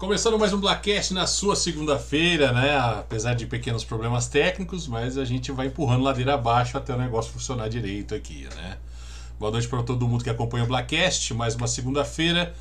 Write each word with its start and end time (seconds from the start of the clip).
Começando 0.00 0.36
mais 0.38 0.52
um 0.54 0.58
Blackcast 0.58 1.12
na 1.12 1.26
sua 1.26 1.54
segunda-feira, 1.54 2.52
né? 2.52 2.78
Apesar 2.78 3.34
de 3.34 3.46
pequenos 3.46 3.84
problemas 3.84 4.28
técnicos, 4.28 4.88
mas 4.88 5.18
a 5.18 5.26
gente 5.26 5.52
vai 5.52 5.66
empurrando 5.66 6.02
ladeira 6.02 6.32
abaixo 6.32 6.78
até 6.78 6.94
o 6.94 6.98
negócio 6.98 7.30
funcionar 7.30 7.68
direito 7.68 8.14
aqui, 8.14 8.48
né? 8.56 8.78
Boa 9.38 9.52
noite 9.52 9.68
para 9.68 9.82
todo 9.82 10.08
mundo 10.08 10.24
que 10.24 10.30
acompanha 10.30 10.64
o 10.64 10.66
Blackcast, 10.66 11.34
mais 11.34 11.54
uma 11.54 11.66
segunda-feira. 11.66 12.54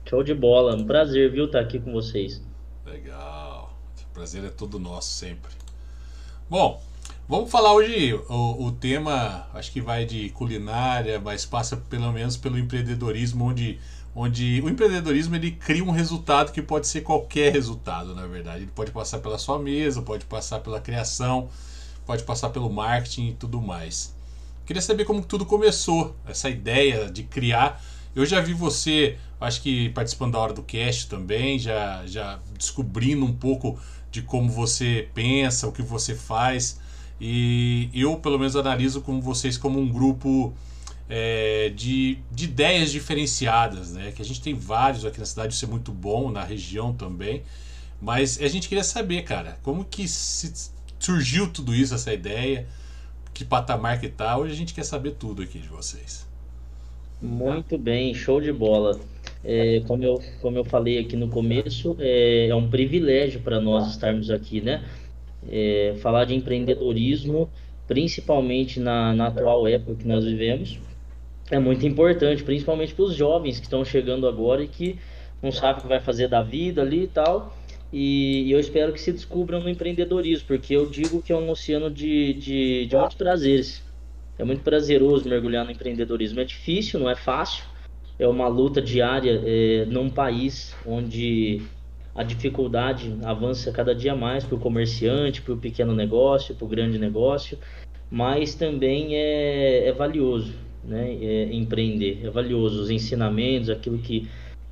Show 0.09 0.23
de 0.23 0.35
bola. 0.35 0.75
Um 0.75 0.87
prazer, 0.87 1.31
viu, 1.31 1.47
estar 1.47 1.61
aqui 1.61 1.79
com 1.79 1.93
vocês. 1.93 2.43
Legal. 2.85 3.77
O 4.11 4.15
prazer 4.15 4.45
é 4.45 4.51
todo 4.51 4.79
nosso 4.79 5.11
sempre. 5.11 5.53
Bom, 6.49 6.83
vamos 7.29 7.51
falar 7.51 7.75
hoje 7.75 8.15
o, 8.29 8.67
o 8.67 8.73
tema, 8.73 9.47
acho 9.53 9.71
que 9.71 9.81
vai 9.81 10.05
de 10.05 10.31
culinária, 10.31 11.21
mas 11.21 11.45
passa 11.45 11.77
pelo 11.77 12.13
menos 12.13 12.37
pelo 12.37 12.59
empreendedorismo, 12.59 13.45
onde 13.45 13.79
onde 14.15 14.61
o 14.65 14.69
empreendedorismo 14.69 15.37
ele 15.37 15.53
cria 15.53 15.85
um 15.85 15.93
resultado 15.93 16.51
que 16.51 16.61
pode 16.61 16.89
ser 16.89 17.03
qualquer 17.03 17.53
resultado, 17.53 18.15
na 18.17 18.27
verdade. 18.27 18.65
Ele 18.65 18.73
pode 18.75 18.91
passar 18.91 19.21
pela 19.21 19.39
sua 19.39 19.59
mesa, 19.59 20.03
pode 20.03 20.25
passar 20.25 20.59
pela 20.61 20.81
criação, 20.81 21.49
pode 22.05 22.25
passar 22.25 22.51
pelo 22.51 22.69
marketing 22.69 23.29
e 23.29 23.35
tudo 23.35 23.61
mais. 23.61 24.13
Queria 24.69 24.83
saber 24.83 25.07
como 25.07 25.25
tudo 25.25 25.47
começou, 25.47 26.15
essa 26.27 26.51
ideia 26.51 27.11
de 27.11 27.23
criar. 27.23 27.83
Eu 28.15 28.27
já 28.27 28.39
vi 28.39 28.53
você, 28.53 29.17
acho 29.41 29.63
que 29.63 29.89
participando 29.89 30.33
da 30.33 30.41
hora 30.41 30.53
do 30.53 30.63
cast 30.63 31.09
também, 31.09 31.59
já, 31.59 32.07
já 32.07 32.39
descobrindo 32.55 33.25
um 33.25 33.33
pouco 33.33 33.81
de 34.11 34.21
como 34.21 34.51
você 34.51 35.09
pensa, 35.15 35.67
o 35.67 35.73
que 35.73 35.81
você 35.81 36.15
faz. 36.15 36.79
E 37.19 37.89
eu, 37.95 38.17
pelo 38.19 38.39
menos, 38.39 38.57
analiso 38.57 39.01
como 39.01 39.23
vocês 39.23 39.57
como 39.57 39.81
um 39.81 39.89
grupo 39.89 40.53
é, 41.09 41.73
de, 41.75 42.19
de 42.31 42.45
ideias 42.45 42.93
diferenciadas, 42.93 43.93
né? 43.93 44.13
Que 44.13 44.21
a 44.21 44.25
gente 44.25 44.43
tem 44.43 44.53
vários 44.53 45.03
aqui 45.03 45.19
na 45.19 45.25
cidade, 45.25 45.55
isso 45.55 45.65
é 45.65 45.69
muito 45.69 45.93
bom, 45.93 46.31
na 46.31 46.45
região 46.45 46.93
também. 46.93 47.43
Mas 48.03 48.39
a 48.39 48.49
gente 48.49 48.69
queria 48.69 48.85
saber, 48.85 49.23
cara, 49.23 49.59
como 49.63 49.83
que 49.83 50.05
surgiu 50.99 51.49
tudo 51.49 51.75
isso, 51.75 51.95
essa 51.95 52.13
ideia? 52.13 52.69
Que 53.39 53.45
patamar 53.45 54.01
que 54.01 54.09
tá. 54.09 54.37
Hoje 54.37 54.53
a 54.53 54.57
gente 54.57 54.75
quer 54.75 54.85
saber 54.85 55.13
tudo 55.13 55.43
aqui 55.43 55.61
de 55.61 55.69
vocês. 55.69 56.27
Muito 57.23 57.79
bem, 57.79 58.13
show 58.13 58.41
de 58.41 58.53
bola. 58.53 58.99
É, 59.45 59.81
como, 59.87 60.03
eu, 60.03 60.21
como 60.43 60.59
eu 60.59 60.65
falei 60.65 60.99
aqui 60.99 61.17
no 61.17 61.29
começo, 61.29 61.97
é, 62.01 62.49
é 62.49 62.55
um 62.55 62.69
privilégio 62.69 63.41
para 63.41 63.61
nós 63.61 63.91
estarmos 63.91 64.29
aqui, 64.29 64.61
né? 64.61 64.85
É, 65.49 65.95
falar 66.03 66.25
de 66.25 66.35
empreendedorismo, 66.35 67.49
principalmente 67.87 68.81
na, 68.81 69.15
na 69.15 69.29
atual 69.29 69.69
época 69.69 69.95
que 69.95 70.09
nós 70.09 70.25
vivemos, 70.25 70.81
é 71.49 71.61
muito 71.61 71.87
importante, 71.87 72.43
principalmente 72.43 72.93
para 72.93 73.05
os 73.05 73.15
jovens 73.15 73.61
que 73.61 73.67
estão 73.67 73.85
chegando 73.85 74.27
agora 74.27 74.65
e 74.65 74.69
que 74.69 74.99
não 75.41 75.53
sabem 75.53 75.79
o 75.79 75.83
que 75.83 75.89
vai 75.89 76.01
fazer 76.01 76.27
da 76.27 76.43
vida 76.43 76.83
ali 76.83 77.05
e 77.05 77.09
tal. 77.09 77.57
E, 77.93 78.51
eu 78.51 78.61
espero 78.61 78.93
que 78.93 79.01
se 79.01 79.13
descubram 79.13 79.61
no 79.61 79.69
empreendedorismo, 79.69 80.47
porque 80.47 80.75
eu 80.75 80.87
digo 80.87 81.23
que 81.23 81.33
é 81.33 81.37
um 81.37 81.51
oceano 81.51 81.91
de, 81.91 82.35
de, 82.35 82.87
de 82.87 82.97
muitos 82.97 83.17
prazeres. 83.17 83.83
É 84.39 84.45
muito 84.45 84.63
prazeroso 84.63 85.29
mergulhar 85.29 85.65
no 85.65 85.71
empreendedorismo. 85.71 86.41
É 86.41 86.45
difícil, 86.45 87.01
não 87.01 87.11
é 87.11 87.17
fácil. 87.17 87.65
É 88.19 88.27
uma 88.27 88.49
luta 88.49 88.81
diária 88.83 89.41
é, 89.45 89.85
num 89.87 90.11
país 90.11 90.77
onde 90.87 91.63
a 92.15 92.23
dificuldade 92.23 93.17
avança 93.23 93.71
cada 93.73 93.95
dia 93.95 94.15
mais 94.15 94.45
para 94.45 94.57
o 94.57 94.61
comerciante, 94.61 95.41
para 95.41 95.55
o 95.55 95.57
pequeno 95.57 95.95
negócio, 95.95 96.55
para 96.55 96.65
o 96.65 96.69
grande 96.69 96.99
negócio, 96.99 97.59
mas 98.11 98.55
também 98.55 99.15
é, 99.15 99.89
é 99.89 99.93
valioso 99.93 100.69
né? 100.89 101.17
É 101.21 101.55
empreender. 101.55 102.21
É 102.25 102.31
valioso 102.31 102.83
os 102.83 102.91
ensinamentos, 102.91 103.71
aquilo 103.71 103.99
que 103.99 104.29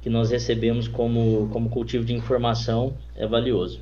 que 0.06 0.10
nós 0.10 0.30
recebemos 0.30 0.86
como, 0.86 1.48
como 1.52 1.68
cultivo 1.68 2.04
de 2.04 2.14
informação 2.14 2.96
é 3.16 3.26
valioso. 3.26 3.80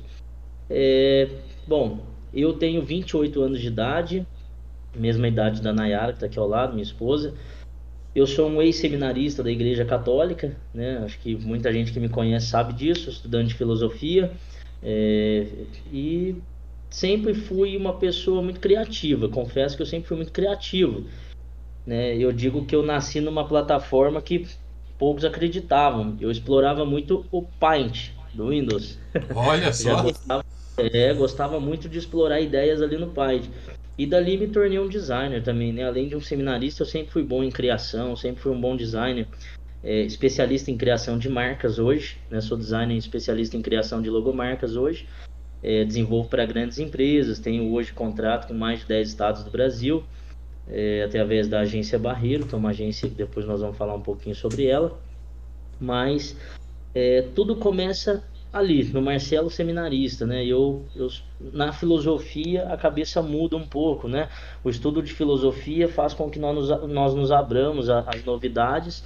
É, 0.67 1.29
bom, 1.67 1.99
eu 2.33 2.53
tenho 2.53 2.81
28 2.83 3.43
anos 3.43 3.61
de 3.61 3.67
idade, 3.67 4.25
mesma 4.95 5.27
idade 5.27 5.61
da 5.61 5.71
Nayara, 5.71 6.13
que 6.13 6.17
está 6.17 6.25
aqui 6.25 6.39
ao 6.39 6.47
lado, 6.47 6.73
minha 6.73 6.81
esposa. 6.81 7.35
Eu 8.15 8.25
sou 8.25 8.49
um 8.49 8.59
ex-seminarista 8.59 9.43
da 9.43 9.51
Igreja 9.51 9.85
Católica, 9.85 10.57
né? 10.73 10.97
acho 11.05 11.19
que 11.19 11.35
muita 11.35 11.71
gente 11.71 11.93
que 11.93 11.99
me 11.99 12.09
conhece 12.09 12.47
sabe 12.47 12.73
disso, 12.73 13.11
estudante 13.11 13.49
de 13.49 13.53
filosofia. 13.53 14.31
É, 14.81 15.45
e 15.93 16.35
sempre 16.89 17.35
fui 17.35 17.77
uma 17.77 17.99
pessoa 17.99 18.41
muito 18.41 18.59
criativa, 18.59 19.29
confesso 19.29 19.75
que 19.75 19.83
eu 19.83 19.85
sempre 19.85 20.07
fui 20.07 20.17
muito 20.17 20.31
criativo. 20.31 21.05
Né? 21.85 22.17
Eu 22.17 22.31
digo 22.31 22.65
que 22.65 22.75
eu 22.75 22.81
nasci 22.81 23.21
numa 23.21 23.47
plataforma 23.47 24.19
que 24.23 24.47
poucos 24.97 25.25
acreditavam. 25.25 26.17
Eu 26.19 26.31
explorava 26.31 26.85
muito 26.85 27.25
o 27.31 27.41
Paint 27.41 28.11
do 28.33 28.49
Windows. 28.49 28.99
Olha 29.35 29.71
só. 29.73 30.01
gostava, 30.01 30.45
é, 30.77 31.13
gostava 31.13 31.59
muito 31.59 31.87
de 31.87 31.99
explorar 31.99 32.41
ideias 32.41 32.81
ali 32.81 32.97
no 32.97 33.07
Paint. 33.07 33.45
E 33.97 34.05
dali 34.05 34.37
me 34.37 34.47
tornei 34.47 34.77
um 34.77 34.89
designer 34.89 35.41
também, 35.41 35.71
né? 35.71 35.85
Além 35.85 36.09
de 36.09 36.15
um 36.15 36.21
seminarista, 36.21 36.83
eu 36.83 36.85
sempre 36.85 37.11
fui 37.11 37.23
bom 37.23 37.43
em 37.43 37.49
criação, 37.49 38.15
sempre 38.15 38.41
fui 38.41 38.51
um 38.51 38.59
bom 38.59 38.75
designer. 38.75 39.27
É, 39.81 40.01
especialista 40.01 40.71
em 40.71 40.77
criação 40.77 41.17
de 41.17 41.29
marcas 41.29 41.79
hoje, 41.79 42.17
né? 42.29 42.41
Sou 42.41 42.57
designer 42.57 42.97
especialista 42.97 43.55
em 43.55 43.61
criação 43.61 44.01
de 44.01 44.09
logomarcas 44.09 44.75
hoje. 44.75 45.07
É, 45.63 45.85
desenvolvo 45.85 46.29
para 46.29 46.45
grandes 46.45 46.77
empresas, 46.77 47.39
tenho 47.39 47.71
hoje 47.73 47.91
contrato 47.93 48.47
com 48.47 48.53
mais 48.53 48.81
de 48.81 48.85
10 48.85 49.07
estados 49.07 49.43
do 49.43 49.49
Brasil 49.49 50.03
é, 50.67 51.03
através 51.03 51.47
da 51.47 51.61
agência 51.61 51.99
Barreiro, 51.99 52.45
que 52.45 52.55
é 52.55 52.57
uma 52.57 52.69
agência 52.69 53.09
que 53.09 53.15
depois 53.15 53.45
nós 53.45 53.61
vamos 53.61 53.77
falar 53.77 53.95
um 53.95 54.01
pouquinho 54.01 54.35
sobre 54.35 54.65
ela. 54.65 54.99
Mas 55.79 56.35
é, 56.93 57.23
tudo 57.33 57.55
começa 57.55 58.23
ali, 58.51 58.85
no 58.85 59.01
Marcelo 59.01 59.49
Seminarista, 59.49 60.25
né? 60.25 60.45
Eu, 60.45 60.85
eu, 60.95 61.09
na 61.51 61.73
filosofia 61.73 62.63
a 62.69 62.77
cabeça 62.77 63.21
muda 63.21 63.57
um 63.57 63.67
pouco, 63.67 64.07
né? 64.07 64.29
O 64.63 64.69
estudo 64.69 65.03
de 65.03 65.13
filosofia 65.13 65.89
faz 65.89 66.13
com 66.13 66.29
que 66.29 66.39
nós 66.39 66.55
nos, 66.55 66.89
nós 66.89 67.13
nos 67.13 67.31
abramos 67.31 67.89
às 67.89 68.23
novidades 68.23 69.03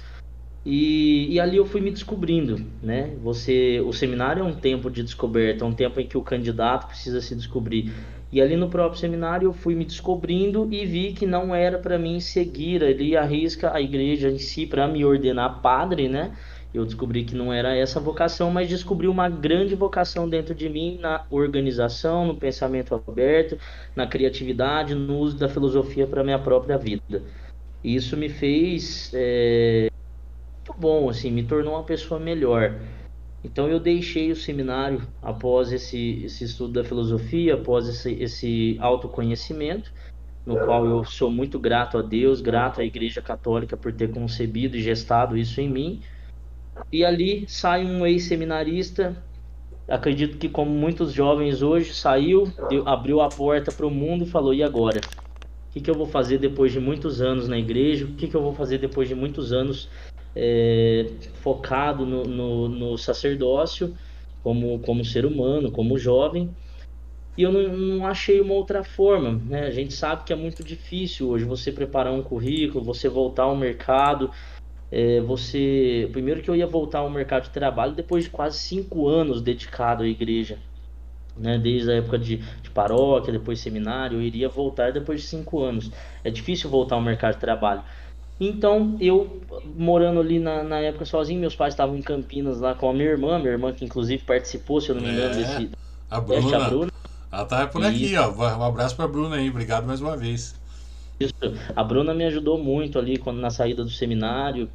e, 0.64 1.26
e, 1.34 1.40
ali 1.40 1.56
eu 1.56 1.64
fui 1.64 1.80
me 1.80 1.90
descobrindo, 1.90 2.64
né? 2.82 3.16
Você, 3.22 3.80
o 3.80 3.92
seminário 3.92 4.42
é 4.42 4.44
um 4.44 4.54
tempo 4.54 4.90
de 4.90 5.02
descoberta, 5.02 5.64
é 5.64 5.66
um 5.66 5.72
tempo 5.72 5.98
em 6.00 6.06
que 6.06 6.18
o 6.18 6.22
candidato 6.22 6.86
precisa 6.86 7.20
se 7.20 7.34
descobrir. 7.34 7.92
E 8.32 8.40
ali 8.40 8.56
no 8.56 8.70
próprio 8.70 9.00
seminário 9.00 9.46
eu 9.48 9.52
fui 9.52 9.74
me 9.74 9.84
descobrindo 9.84 10.68
e 10.72 10.86
vi 10.86 11.12
que 11.12 11.26
não 11.26 11.54
era 11.54 11.78
para 11.78 11.98
mim 11.98 12.20
seguir 12.20 12.84
ali 12.84 13.16
a 13.16 13.24
risca 13.24 13.74
a 13.74 13.80
igreja 13.80 14.30
em 14.30 14.38
si 14.38 14.66
para 14.66 14.86
me 14.86 15.04
ordenar 15.04 15.60
padre, 15.60 16.08
né? 16.08 16.36
Eu 16.72 16.84
descobri 16.84 17.24
que 17.24 17.34
não 17.34 17.52
era 17.52 17.74
essa 17.74 17.98
vocação, 17.98 18.48
mas 18.50 18.68
descobri 18.68 19.08
uma 19.08 19.28
grande 19.28 19.74
vocação 19.74 20.28
dentro 20.28 20.54
de 20.54 20.68
mim 20.68 20.98
na 21.00 21.24
organização, 21.28 22.24
no 22.24 22.36
pensamento 22.36 22.94
aberto, 22.94 23.58
na 23.96 24.06
criatividade, 24.06 24.94
no 24.94 25.18
uso 25.18 25.36
da 25.36 25.48
filosofia 25.48 26.06
para 26.06 26.22
minha 26.22 26.38
própria 26.38 26.78
vida. 26.78 27.24
Isso 27.82 28.16
me 28.16 28.28
fez 28.28 29.10
é, 29.14 29.88
muito 30.68 30.80
bom, 30.80 31.08
assim, 31.08 31.30
me 31.30 31.42
tornou 31.44 31.74
uma 31.74 31.84
pessoa 31.84 32.20
melhor. 32.20 32.78
Então 33.42 33.68
eu 33.68 33.80
deixei 33.80 34.30
o 34.30 34.36
seminário 34.36 35.02
após 35.22 35.72
esse, 35.72 36.22
esse 36.24 36.44
estudo 36.44 36.74
da 36.74 36.84
filosofia, 36.84 37.54
após 37.54 37.88
esse, 37.88 38.12
esse 38.14 38.76
autoconhecimento, 38.80 39.92
no 40.44 40.58
qual 40.58 40.86
eu 40.86 41.04
sou 41.04 41.30
muito 41.30 41.58
grato 41.58 41.96
a 41.96 42.02
Deus, 42.02 42.40
grato 42.40 42.80
à 42.80 42.84
Igreja 42.84 43.22
Católica 43.22 43.76
por 43.76 43.92
ter 43.92 44.10
concebido 44.10 44.76
e 44.76 44.82
gestado 44.82 45.36
isso 45.36 45.60
em 45.60 45.68
mim. 45.68 46.02
E 46.92 47.04
ali 47.04 47.44
sai 47.48 47.84
um 47.84 48.06
ex-seminarista, 48.06 49.16
acredito 49.88 50.38
que 50.38 50.48
como 50.48 50.70
muitos 50.70 51.12
jovens 51.12 51.62
hoje, 51.62 51.94
saiu, 51.94 52.52
deu, 52.68 52.86
abriu 52.86 53.20
a 53.20 53.28
porta 53.28 53.72
para 53.72 53.86
o 53.86 53.90
mundo 53.90 54.24
e 54.24 54.28
falou: 54.28 54.54
e 54.54 54.62
agora? 54.62 55.00
O 55.00 55.72
que, 55.72 55.80
que, 55.80 55.90
eu 55.90 55.94
vou 55.94 56.06
fazer 56.06 56.38
depois 56.38 56.72
de 56.72 56.80
muitos 56.80 57.20
anos 57.20 57.46
na 57.46 57.56
igreja? 57.56 58.04
O 58.04 58.14
que, 58.14 58.26
que 58.26 58.34
eu 58.34 58.42
vou 58.42 58.52
fazer 58.52 58.78
depois 58.78 59.08
de 59.08 59.14
muitos 59.14 59.52
anos 59.52 59.88
é, 60.34 61.06
focado 61.34 62.06
no, 62.06 62.24
no, 62.24 62.68
no, 62.68 62.98
sacerdócio, 62.98 63.94
como, 64.42 64.78
como 64.80 65.04
ser 65.04 65.26
humano, 65.26 65.70
como 65.70 65.98
jovem. 65.98 66.50
E 67.36 67.42
eu 67.42 67.52
não, 67.52 67.68
não, 67.68 68.06
achei 68.06 68.40
uma 68.40 68.54
outra 68.54 68.82
forma. 68.84 69.40
Né? 69.46 69.66
A 69.66 69.70
gente 69.70 69.94
sabe 69.94 70.24
que 70.24 70.32
é 70.32 70.36
muito 70.36 70.62
difícil 70.62 71.28
hoje 71.28 71.44
você 71.44 71.72
preparar 71.72 72.12
um 72.12 72.22
currículo, 72.22 72.84
você 72.84 73.08
voltar 73.08 73.44
ao 73.44 73.56
mercado. 73.56 74.30
É, 74.90 75.20
você. 75.20 76.08
Primeiro 76.10 76.42
que 76.42 76.50
eu 76.50 76.56
ia 76.56 76.66
voltar 76.66 76.98
ao 77.00 77.10
mercado 77.10 77.44
de 77.44 77.50
trabalho 77.50 77.94
depois 77.94 78.24
de 78.24 78.30
quase 78.30 78.58
cinco 78.58 79.08
anos 79.08 79.40
dedicado 79.40 80.02
à 80.02 80.06
igreja. 80.06 80.58
Né, 81.36 81.58
desde 81.58 81.90
a 81.90 81.94
época 81.94 82.18
de, 82.18 82.36
de, 82.36 82.70
paróquia, 82.70 83.32
depois 83.32 83.60
seminário, 83.60 84.18
eu 84.18 84.22
iria 84.22 84.48
voltar 84.48 84.92
depois 84.92 85.22
de 85.22 85.28
cinco 85.28 85.62
anos. 85.62 85.90
É 86.22 86.30
difícil 86.30 86.68
voltar 86.68 86.96
ao 86.96 87.00
mercado 87.00 87.34
de 87.34 87.40
trabalho. 87.40 87.82
Então, 88.40 88.96
eu 88.98 89.42
morando 89.76 90.18
ali 90.18 90.38
na, 90.38 90.62
na 90.62 90.78
época 90.80 91.04
sozinho, 91.04 91.38
meus 91.38 91.54
pais 91.54 91.74
estavam 91.74 91.94
em 91.94 92.00
Campinas 92.00 92.58
lá 92.58 92.74
com 92.74 92.88
a 92.88 92.92
minha 92.92 93.04
irmã, 93.04 93.38
minha 93.38 93.50
irmã 93.50 93.70
que 93.70 93.84
inclusive 93.84 94.24
participou, 94.24 94.80
se 94.80 94.88
eu 94.88 94.94
não 94.94 95.02
me 95.02 95.10
engano, 95.10 95.34
é, 95.34 95.36
desse. 95.36 95.70
A 96.10 96.20
Bruna. 96.20 96.56
a 96.56 96.68
Bruna. 96.70 96.92
Ela 97.30 97.44
tá 97.44 97.66
por 97.66 97.84
aqui, 97.84 98.16
ó. 98.16 98.32
Um 98.32 98.64
abraço 98.64 98.96
pra 98.96 99.06
Bruna 99.06 99.36
aí, 99.36 99.50
obrigado 99.50 99.86
mais 99.86 100.00
uma 100.00 100.16
vez. 100.16 100.58
Isso. 101.20 101.34
A 101.76 101.84
Bruna 101.84 102.14
me 102.14 102.24
ajudou 102.24 102.56
muito 102.56 102.98
ali 102.98 103.18
quando 103.18 103.38
na 103.38 103.50
saída 103.50 103.84
do 103.84 103.90
seminário. 103.90 104.70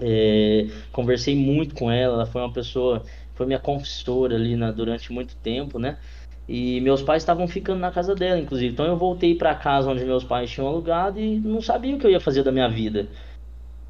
É, 0.00 0.66
conversei 0.92 1.36
muito 1.36 1.76
com 1.76 1.90
ela, 1.90 2.14
ela 2.14 2.26
foi 2.26 2.40
uma 2.40 2.52
pessoa, 2.52 3.04
foi 3.34 3.46
minha 3.46 3.58
confessora 3.60 4.34
ali 4.34 4.56
na, 4.56 4.72
durante 4.72 5.12
muito 5.12 5.36
tempo, 5.36 5.78
né? 5.78 5.98
E 6.48 6.80
meus 6.80 7.02
pais 7.02 7.22
estavam 7.22 7.46
ficando 7.46 7.80
na 7.80 7.92
casa 7.92 8.14
dela, 8.14 8.40
inclusive. 8.40 8.72
Então 8.72 8.86
eu 8.86 8.96
voltei 8.96 9.34
para 9.34 9.54
casa 9.54 9.90
onde 9.90 10.04
meus 10.04 10.24
pais 10.24 10.50
tinham 10.50 10.66
alugado 10.66 11.20
e 11.20 11.38
não 11.38 11.60
sabia 11.60 11.94
o 11.94 11.98
que 11.98 12.06
eu 12.06 12.10
ia 12.10 12.20
fazer 12.20 12.42
da 12.42 12.50
minha 12.50 12.68
vida. 12.68 13.06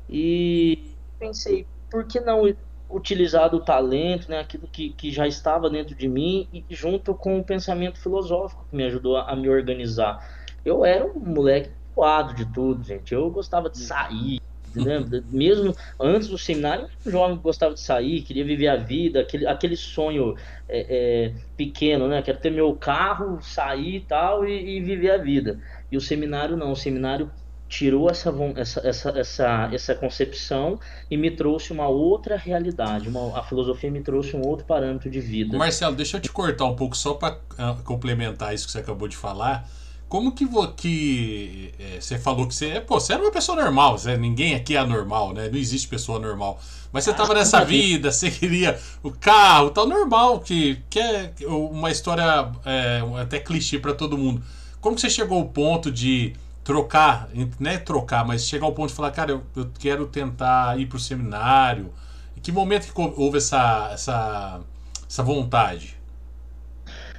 E 0.09 0.97
pensei, 1.21 1.67
por 1.89 2.07
que 2.07 2.19
não 2.21 2.43
utilizar 2.91 3.55
o 3.55 3.61
talento, 3.61 4.31
né, 4.31 4.41
aquilo 4.41 4.67
que, 4.67 4.91
que 4.91 5.11
já 5.11 5.27
estava 5.27 5.69
dentro 5.69 5.95
de 5.95 6.09
mim, 6.09 6.49
e 6.53 6.65
junto 6.75 7.15
com 7.15 7.39
o 7.39 7.45
pensamento 7.45 8.01
filosófico 8.01 8.67
que 8.69 8.77
me 8.77 8.85
ajudou 8.85 9.17
a, 9.17 9.31
a 9.31 9.37
me 9.37 9.49
organizar. 9.49 10.19
Eu 10.65 10.85
era 10.85 11.05
um 11.05 11.21
moleque 11.21 11.71
voado 11.95 12.35
de 12.35 12.51
tudo, 12.53 12.83
gente. 12.83 13.13
Eu 13.13 13.31
gostava 13.31 13.69
de 13.69 13.79
sair, 13.79 14.41
né? 14.75 15.23
Mesmo 15.31 15.75
antes 15.99 16.29
do 16.29 16.39
seminário, 16.39 16.89
um 17.07 17.11
jovem 17.11 17.37
que 17.37 17.43
gostava 17.43 17.75
de 17.75 17.81
sair, 17.81 18.23
queria 18.23 18.45
viver 18.45 18.69
a 18.69 18.77
vida, 18.77 19.21
aquele, 19.21 19.47
aquele 19.47 19.77
sonho 19.77 20.37
é, 20.69 20.87
é, 20.89 21.33
pequeno, 21.57 22.09
né? 22.09 22.23
Quero 22.23 22.39
ter 22.39 22.51
meu 22.51 22.75
carro, 22.75 23.41
sair 23.43 23.97
e 23.97 24.01
tal 24.01 24.47
e, 24.47 24.77
e, 24.77 24.81
viver 24.81 25.11
a 25.11 25.19
vida. 25.19 25.59
E 25.91 25.97
o 25.97 26.01
seminário 26.01 26.57
não, 26.57 26.73
o 26.73 26.77
seminário 26.77 27.31
tirou 27.69 28.09
essa, 28.09 28.35
essa, 28.57 28.81
essa, 28.81 29.11
essa, 29.11 29.71
essa 29.73 29.95
concepção 29.95 30.81
e 31.11 31.17
me 31.17 31.31
trouxe 31.31 31.73
uma 31.73 31.87
outra 31.87 32.37
realidade. 32.37 33.09
Uma, 33.09 33.39
a 33.39 33.43
filosofia 33.43 33.91
me 33.91 34.01
trouxe 34.01 34.35
um 34.35 34.47
outro 34.47 34.65
parâmetro 34.65 35.11
de 35.11 35.21
vida. 35.21 35.57
Marcelo, 35.57 35.95
deixa 35.95 36.17
eu 36.17 36.21
te 36.21 36.31
cortar 36.31 36.65
um 36.65 36.75
pouco 36.75 36.97
só 36.97 37.15
para 37.15 37.35
uh, 37.35 37.39
ah, 37.59 37.77
complementar 37.85 38.55
isso 38.55 38.67
que 38.67 38.73
você 38.73 38.79
acabou 38.79 39.07
de 39.07 39.17
falar. 39.17 39.69
Como 40.09 40.33
que, 40.33 40.47
que 40.77 41.75
é, 41.79 42.01
você 42.01 42.19
falou 42.19 42.49
que 42.49 42.55
você, 42.55 42.81
pô, 42.81 42.99
você 42.99 43.13
era 43.13 43.23
uma 43.23 43.31
pessoa 43.31 43.63
normal, 43.63 43.99
você, 43.99 44.17
ninguém 44.17 44.55
aqui 44.55 44.75
é 44.75 44.79
anormal, 44.79 45.35
né? 45.35 45.51
Não 45.51 45.59
existe 45.59 45.87
pessoa 45.87 46.19
normal. 46.19 46.59
Mas 46.91 47.05
você 47.05 47.11
estava 47.11 47.35
nessa 47.35 47.63
vida, 47.63 48.11
você 48.13 48.31
queria 48.31 48.81
o 49.03 49.11
carro, 49.11 49.71
tal, 49.71 49.87
normal, 49.87 50.41
que, 50.41 50.83
que 50.89 50.99
é 50.99 51.33
uma 51.47 51.91
história 51.91 52.51
é, 52.65 53.03
até 53.21 53.39
clichê 53.39 53.79
para 53.79 53.93
todo 53.93 54.17
mundo. 54.17 54.43
Como 54.81 54.95
que 54.95 55.03
você 55.03 55.11
chegou 55.11 55.39
ao 55.39 55.49
ponto 55.49 55.93
de 55.93 56.33
trocar, 56.65 57.29
não 57.61 57.71
é 57.71 57.77
trocar, 57.77 58.27
mas 58.27 58.47
chegar 58.47 58.65
ao 58.65 58.73
ponto 58.73 58.89
de 58.89 58.95
falar, 58.95 59.11
cara, 59.11 59.33
eu, 59.33 59.43
eu 59.55 59.71
quero 59.79 60.07
tentar 60.07 60.81
ir 60.81 60.87
pro 60.87 60.99
seminário? 60.99 61.93
Em 62.35 62.41
que 62.41 62.51
momento 62.51 62.91
que 62.91 63.01
houve 63.17 63.37
essa, 63.37 63.91
essa, 63.93 64.61
essa 65.07 65.23
vontade? 65.23 65.98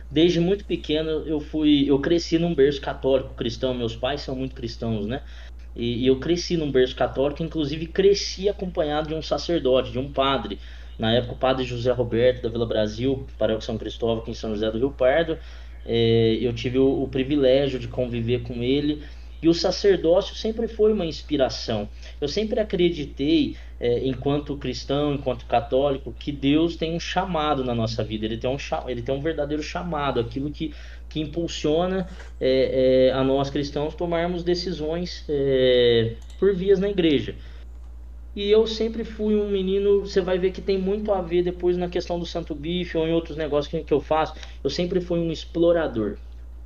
Desde 0.09 0.39
muito 0.39 0.65
pequeno 0.65 1.09
eu 1.25 1.39
fui, 1.39 1.89
eu 1.89 1.99
cresci 1.99 2.37
num 2.37 2.55
berço 2.55 2.81
católico 2.81 3.33
cristão, 3.35 3.73
meus 3.73 3.95
pais 3.95 4.21
são 4.21 4.35
muito 4.35 4.55
cristãos, 4.55 5.05
né? 5.05 5.21
E, 5.75 6.03
e, 6.03 6.07
eu 6.07 6.19
cresci 6.19 6.57
num 6.57 6.71
berço 6.71 6.95
católico, 6.95 7.43
inclusive 7.43 7.85
cresci 7.87 8.49
acompanhado 8.49 9.09
de 9.09 9.15
um 9.15 9.21
sacerdote, 9.21 9.91
de 9.91 9.99
um 9.99 10.11
padre. 10.11 10.59
Na 10.97 11.13
época, 11.13 11.33
o 11.33 11.37
padre 11.37 11.63
José 11.63 11.91
Roberto 11.91 12.41
da 12.41 12.49
Vila 12.49 12.65
Brasil, 12.65 13.25
paróquia 13.37 13.61
São 13.61 13.77
Cristóvão, 13.77 14.21
aqui 14.21 14.31
em 14.31 14.33
São 14.33 14.49
José 14.49 14.69
do 14.71 14.77
Rio 14.77 14.91
Pardo. 14.91 15.37
É, 15.85 16.37
eu 16.41 16.51
tive 16.53 16.77
o, 16.77 17.03
o 17.03 17.07
privilégio 17.07 17.79
de 17.79 17.87
conviver 17.87 18.43
com 18.43 18.61
ele 18.61 19.01
e 19.41 19.47
o 19.47 19.53
sacerdócio 19.53 20.35
sempre 20.35 20.67
foi 20.67 20.91
uma 20.91 21.05
inspiração. 21.05 21.87
Eu 22.19 22.27
sempre 22.27 22.59
acreditei, 22.59 23.55
é, 23.79 24.05
enquanto 24.05 24.57
cristão, 24.57 25.13
enquanto 25.13 25.45
católico, 25.45 26.13
que 26.17 26.31
Deus 26.31 26.75
tem 26.75 26.95
um 26.95 26.99
chamado 26.99 27.63
na 27.63 27.73
nossa 27.73 28.03
vida. 28.03 28.25
Ele 28.25 28.37
tem 28.37 28.49
um, 28.49 28.57
ele 28.87 29.01
tem 29.01 29.15
um 29.15 29.21
verdadeiro 29.21 29.63
chamado, 29.63 30.19
aquilo 30.19 30.51
que, 30.51 30.73
que 31.07 31.21
impulsiona 31.21 32.07
é, 32.39 33.07
é, 33.07 33.13
a 33.13 33.23
nós 33.23 33.49
cristãos 33.49 33.95
tomarmos 33.95 34.43
decisões 34.43 35.23
é, 35.29 36.15
por 36.37 36.53
vias 36.53 36.79
na 36.79 36.89
igreja. 36.89 37.35
E 38.35 38.49
eu 38.49 38.67
sempre 38.67 39.03
fui 39.03 39.35
um 39.35 39.49
menino, 39.49 40.01
você 40.01 40.21
vai 40.21 40.37
ver 40.37 40.51
que 40.51 40.61
tem 40.61 40.77
muito 40.77 41.11
a 41.11 41.21
ver 41.21 41.43
depois 41.43 41.75
na 41.77 41.89
questão 41.89 42.19
do 42.19 42.25
santo 42.25 42.53
bife 42.53 42.97
ou 42.97 43.07
em 43.07 43.11
outros 43.11 43.35
negócios 43.35 43.71
que, 43.71 43.83
que 43.83 43.93
eu 43.93 43.99
faço. 43.99 44.35
Eu 44.63 44.69
sempre 44.69 45.01
fui 45.01 45.19
um 45.19 45.31
explorador. 45.31 46.17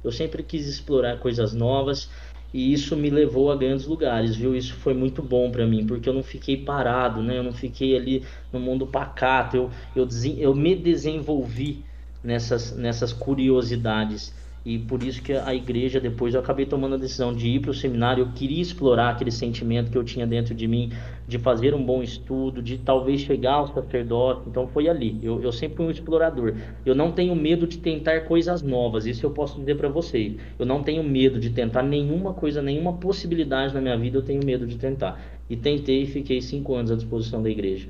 Eu 0.04 0.12
sempre 0.12 0.44
quis 0.44 0.68
explorar 0.68 1.18
coisas 1.20 1.54
novas. 1.54 2.10
E 2.54 2.72
isso 2.72 2.96
me 2.96 3.10
levou 3.10 3.52
a 3.52 3.56
grandes 3.58 3.86
lugares, 3.88 4.36
viu? 4.36 4.56
Isso 4.56 4.76
foi 4.76 4.94
muito 4.94 5.22
bom 5.24 5.52
para 5.52 5.66
mim, 5.68 5.86
porque 5.88 6.08
eu 6.08 6.14
não 6.14 6.24
fiquei 6.24 6.56
parado, 6.64 7.22
né? 7.24 7.38
Eu 7.38 7.44
não 7.44 7.54
fiquei 7.54 7.96
ali 7.98 8.26
no 8.52 8.60
mundo 8.60 8.86
pacato. 8.88 9.58
Eu, 9.58 9.72
eu, 9.96 10.08
eu 10.38 10.56
me 10.56 10.76
desenvolvi 10.76 11.84
nessas, 12.24 12.76
nessas 12.76 13.12
curiosidades. 13.12 14.34
E 14.66 14.80
por 14.80 15.04
isso 15.04 15.22
que 15.22 15.34
a 15.34 15.54
igreja, 15.54 16.00
depois 16.00 16.34
eu 16.34 16.40
acabei 16.40 16.66
tomando 16.66 16.96
a 16.96 16.98
decisão 16.98 17.34
de 17.34 17.50
ir 17.50 17.60
para 17.60 17.72
o 17.72 17.74
seminário. 17.74 18.24
Eu 18.24 18.32
queria 18.32 18.62
explorar 18.62 19.10
aquele 19.10 19.32
sentimento 19.32 19.92
que 19.92 19.98
eu 19.98 20.04
tinha 20.06 20.26
dentro 20.26 20.56
de 20.56 20.68
mim, 20.70 20.94
de 21.28 21.38
fazer 21.38 21.74
um 21.74 21.84
bom 21.84 22.02
estudo, 22.02 22.62
de 22.62 22.78
talvez 22.78 23.20
chegar 23.22 23.56
ao 23.56 23.68
sacerdócio. 23.74 24.44
Então 24.48 24.66
foi 24.68 24.88
ali. 24.88 25.20
Eu, 25.22 25.42
eu 25.44 25.52
sempre 25.52 25.78
fui 25.78 25.86
um 25.88 25.92
explorador. 25.92 26.56
Eu 26.86 26.96
não 26.96 27.12
tenho 27.12 27.36
medo 27.36 27.68
de 27.68 27.78
tentar 27.78 28.22
coisas 28.22 28.62
novas, 28.62 29.06
isso 29.06 29.26
eu 29.26 29.32
posso 29.32 29.60
dizer 29.60 29.76
para 29.76 29.90
vocês. 29.90 30.38
Eu 30.58 30.66
não 30.66 30.82
tenho 30.82 31.04
medo 31.04 31.40
de 31.40 31.50
tentar 31.50 31.84
nenhuma 31.84 32.34
coisa, 32.34 32.62
nenhuma 32.62 32.94
possibilidade 32.94 33.74
na 33.74 33.82
minha 33.82 33.98
vida, 33.98 34.18
eu 34.18 34.24
tenho 34.24 34.46
medo 34.46 34.66
de 34.66 34.78
tentar. 34.78 35.22
E 35.50 35.58
tentei 35.58 36.04
e 36.04 36.08
fiquei 36.08 36.42
cinco 36.42 36.74
anos 36.74 36.90
à 36.90 36.96
disposição 36.96 37.44
da 37.44 37.50
igreja. 37.50 37.90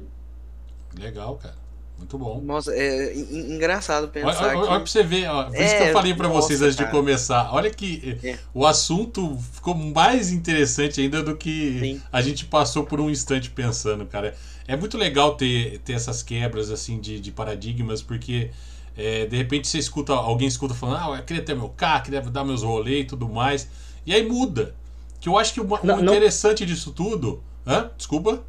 Legal, 0.99 1.35
cara. 1.37 1.62
Muito 1.97 2.17
bom. 2.17 2.41
Nossa, 2.41 2.73
é 2.75 3.15
engraçado 3.15 4.07
pensar. 4.09 4.27
Olha, 4.27 4.39
olha, 4.39 4.51
que... 4.51 4.57
olha 4.57 4.79
pra 4.79 4.85
você 4.87 5.03
ver, 5.03 5.27
ó, 5.29 5.43
por 5.45 5.55
é, 5.55 5.65
isso 5.65 5.75
que 5.75 5.83
eu 5.83 5.87
é, 5.87 5.93
falei 5.93 6.13
para 6.13 6.27
vocês 6.27 6.61
antes 6.61 6.75
cara. 6.75 6.89
de 6.89 6.95
começar. 6.95 7.53
Olha 7.53 7.69
que 7.69 8.19
é. 8.23 8.37
o 8.53 8.65
assunto 8.65 9.37
ficou 9.53 9.73
mais 9.73 10.31
interessante 10.31 10.99
ainda 10.99 11.23
do 11.23 11.35
que 11.35 11.79
Sim. 11.79 12.01
a 12.11 12.21
gente 12.21 12.45
passou 12.45 12.83
por 12.83 12.99
um 12.99 13.09
instante 13.09 13.49
pensando, 13.49 14.05
cara. 14.05 14.35
É 14.67 14.75
muito 14.75 14.97
legal 14.97 15.35
ter, 15.35 15.79
ter 15.79 15.93
essas 15.93 16.23
quebras 16.23 16.71
assim 16.71 16.99
de, 16.99 17.19
de 17.19 17.31
paradigmas, 17.31 18.01
porque 18.01 18.49
é, 18.97 19.25
de 19.25 19.35
repente 19.35 19.67
você 19.67 19.77
escuta, 19.77 20.13
alguém 20.13 20.47
escuta 20.47 20.73
falando, 20.73 21.13
ah, 21.13 21.17
eu 21.17 21.23
queria 21.23 21.43
ter 21.43 21.55
meu 21.55 21.69
carro, 21.69 22.03
queria 22.03 22.21
dar 22.21 22.43
meus 22.43 22.63
rolês 22.63 23.03
e 23.03 23.07
tudo 23.07 23.27
mais. 23.27 23.67
E 24.05 24.13
aí 24.13 24.27
muda. 24.27 24.75
Que 25.19 25.29
eu 25.29 25.37
acho 25.37 25.53
que 25.53 25.61
o, 25.61 25.79
não, 25.83 25.99
o 25.99 26.01
interessante 26.01 26.61
não... 26.61 26.67
disso 26.67 26.91
tudo. 26.91 27.41
Hã? 27.65 27.89
Desculpa. 27.97 28.43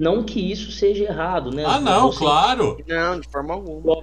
Não 0.00 0.24
que 0.24 0.40
isso 0.40 0.72
seja 0.72 1.04
errado, 1.04 1.50
né? 1.50 1.62
Ah, 1.66 1.78
não, 1.78 2.10
Você... 2.10 2.20
claro. 2.20 2.82
Não, 2.88 3.20
de 3.20 3.28
forma 3.28 3.52
alguma. 3.52 4.02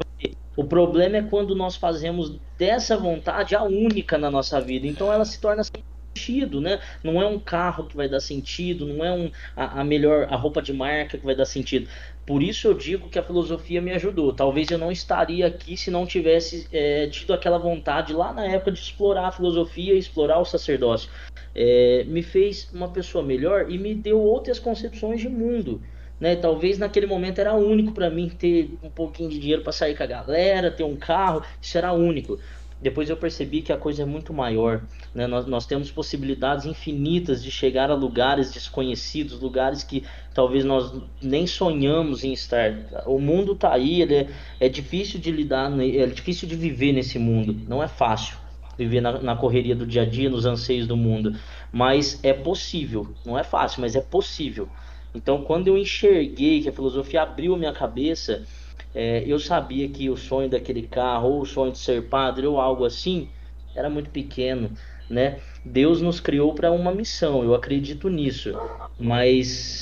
O 0.56 0.64
problema 0.64 1.18
é 1.18 1.22
quando 1.24 1.56
nós 1.56 1.76
fazemos 1.76 2.40
dessa 2.56 2.96
vontade 2.96 3.56
a 3.56 3.64
única 3.64 4.16
na 4.16 4.30
nossa 4.30 4.62
vida. 4.62 4.86
Então 4.86 5.12
ela 5.12 5.26
se 5.26 5.42
torna 5.42 5.64
sentido, 5.64 6.62
né? 6.62 6.80
Não 7.04 7.20
é 7.20 7.26
um 7.26 7.40
carro 7.40 7.86
que 7.86 7.98
vai 7.98 8.08
dar 8.08 8.20
sentido, 8.20 8.86
não 8.86 9.04
é 9.04 9.12
um, 9.12 9.32
a, 9.56 9.82
a, 9.82 9.84
melhor 9.84 10.28
a 10.30 10.36
roupa 10.36 10.62
de 10.62 10.72
marca 10.72 11.18
que 11.18 11.26
vai 11.26 11.36
dar 11.36 11.46
sentido. 11.46 11.90
Por 12.28 12.44
isso 12.44 12.68
eu 12.68 12.74
digo 12.76 13.10
que 13.10 13.18
a 13.18 13.24
filosofia 13.24 13.82
me 13.82 13.92
ajudou. 13.94 14.32
Talvez 14.34 14.70
eu 14.70 14.78
não 14.78 14.92
estaria 14.92 15.48
aqui 15.48 15.76
se 15.76 15.90
não 15.90 16.06
tivesse 16.06 16.68
é, 16.72 17.08
tido 17.08 17.34
aquela 17.34 17.58
vontade 17.58 18.14
lá 18.14 18.32
na 18.32 18.46
época 18.46 18.72
de 18.72 18.80
explorar 18.80 19.28
a 19.28 19.32
filosofia, 19.32 19.96
explorar 19.96 20.38
o 20.38 20.46
sacerdócio 20.46 21.10
é, 21.58 22.04
me 22.08 22.22
fez 22.22 22.70
uma 22.72 22.88
pessoa 22.90 23.24
melhor 23.24 23.72
e 23.72 23.80
me 23.80 23.96
deu 23.96 24.22
outras 24.22 24.60
concepções 24.60 25.20
de 25.20 25.28
mundo. 25.28 25.82
né? 26.20 26.36
Talvez 26.36 26.78
naquele 26.78 27.08
momento 27.08 27.40
era 27.40 27.56
único 27.56 27.92
para 27.92 28.10
mim 28.12 28.30
ter 28.30 28.70
um 28.84 28.90
pouquinho 28.90 29.30
de 29.30 29.40
dinheiro 29.40 29.64
para 29.64 29.72
sair 29.72 29.98
com 29.98 30.04
a 30.04 30.06
galera, 30.06 30.70
ter 30.70 30.84
um 30.84 30.96
carro, 30.96 31.44
isso 31.60 31.78
era 31.78 31.92
único. 31.94 32.40
Depois 32.80 33.10
eu 33.10 33.18
percebi 33.18 33.64
que 33.64 33.74
a 33.74 33.78
coisa 33.78 34.04
é 34.04 34.06
muito 34.06 34.32
maior. 34.32 34.84
Né? 35.18 35.26
Nós, 35.26 35.48
nós 35.48 35.66
temos 35.66 35.90
possibilidades 35.90 36.68
infinitas 36.68 37.44
de 37.44 37.50
chegar 37.50 37.90
a 37.90 37.96
lugares 37.96 38.52
desconhecidos, 38.52 39.42
lugares 39.42 39.84
que 39.84 40.04
talvez 40.32 40.64
nós 40.64 40.94
nem 41.20 41.48
sonhamos 41.48 42.24
em 42.24 42.32
estar. 42.34 42.72
O 43.08 43.18
mundo 43.20 43.54
está 43.54 43.74
aí, 43.74 44.04
ele 44.04 44.14
é, 44.14 44.28
é 44.60 44.70
difícil 44.70 45.20
de 45.20 45.32
lidar, 45.32 45.72
é 45.82 46.06
difícil 46.06 46.48
de 46.48 46.56
viver 46.56 46.94
nesse 46.94 47.18
mundo. 47.18 47.60
Não 47.68 47.82
é 47.82 47.88
fácil 47.88 48.38
viver 48.78 49.02
na, 49.02 49.20
na 49.20 49.36
correria 49.36 49.76
do 49.76 49.88
dia 49.88 50.04
a 50.04 50.06
dia, 50.06 50.30
nos 50.30 50.46
anseios 50.46 50.86
do 50.86 50.96
mundo. 50.96 51.36
Mas 51.72 52.24
é 52.24 52.32
possível. 52.32 53.08
Não 53.26 53.40
é 53.40 53.44
fácil, 53.44 53.82
mas 53.82 53.96
é 53.96 54.02
possível. 54.02 54.70
Então, 55.16 55.42
quando 55.42 55.68
eu 55.68 55.80
enxerguei 55.80 56.62
que 56.62 56.70
a 56.70 56.72
filosofia 56.72 57.24
abriu 57.24 57.56
a 57.56 57.58
minha 57.58 57.74
cabeça, 57.74 58.46
é, 58.94 59.24
eu 59.26 59.40
sabia 59.40 59.90
que 59.90 60.12
o 60.12 60.16
sonho 60.16 60.48
daquele 60.48 60.84
carro, 60.84 61.30
ou 61.30 61.42
o 61.42 61.46
sonho 61.46 61.72
de 61.72 61.80
ser 61.80 62.08
padre, 62.08 62.46
ou 62.46 62.62
algo 62.62 62.86
assim, 62.86 63.30
era 63.76 63.90
muito 63.90 64.12
pequeno, 64.12 64.70
né? 65.10 65.40
Deus 65.64 66.02
nos 66.02 66.20
criou 66.20 66.54
para 66.54 66.72
uma 66.72 66.94
missão, 66.94 67.44
eu 67.44 67.54
acredito 67.54 68.10
nisso, 68.10 68.54
mas 69.00 69.82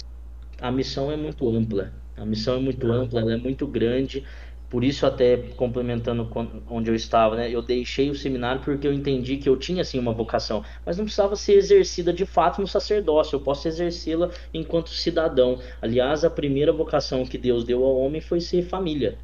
a 0.59 0.71
missão 0.71 1.11
é 1.11 1.17
muito 1.17 1.47
ampla. 1.49 1.93
A 2.17 2.25
missão 2.25 2.55
é 2.55 2.59
muito 2.59 2.89
ampla, 2.91 3.19
ela 3.19 3.33
é 3.33 3.37
muito 3.37 3.67
grande 3.67 4.23
por 4.69 4.83
isso, 4.83 5.05
até 5.05 5.37
complementando 5.37 6.29
onde 6.69 6.89
eu 6.89 6.95
estava, 6.95 7.35
né, 7.35 7.49
eu 7.49 7.61
deixei 7.61 8.09
o 8.09 8.15
seminário 8.15 8.61
porque 8.61 8.87
eu 8.87 8.93
entendi 8.93 9.37
que 9.37 9.47
eu 9.47 9.55
tinha 9.55 9.81
assim 9.81 9.99
uma 9.99 10.11
vocação, 10.11 10.65
mas 10.85 10.97
não 10.97 11.05
precisava 11.05 11.35
ser 11.35 11.53
exercida 11.53 12.11
de 12.11 12.25
fato 12.25 12.59
no 12.59 12.67
sacerdócio, 12.67 13.35
eu 13.35 13.39
posso 13.39 13.67
exercê-la 13.67 14.31
enquanto 14.53 14.89
cidadão. 14.89 15.61
Aliás, 15.81 16.25
a 16.25 16.29
primeira 16.29 16.73
vocação 16.73 17.25
que 17.25 17.37
Deus 17.37 17.63
deu 17.63 17.83
ao 17.85 17.95
homem 17.95 18.19
foi 18.19 18.41
ser 18.41 18.63
família, 18.63 19.17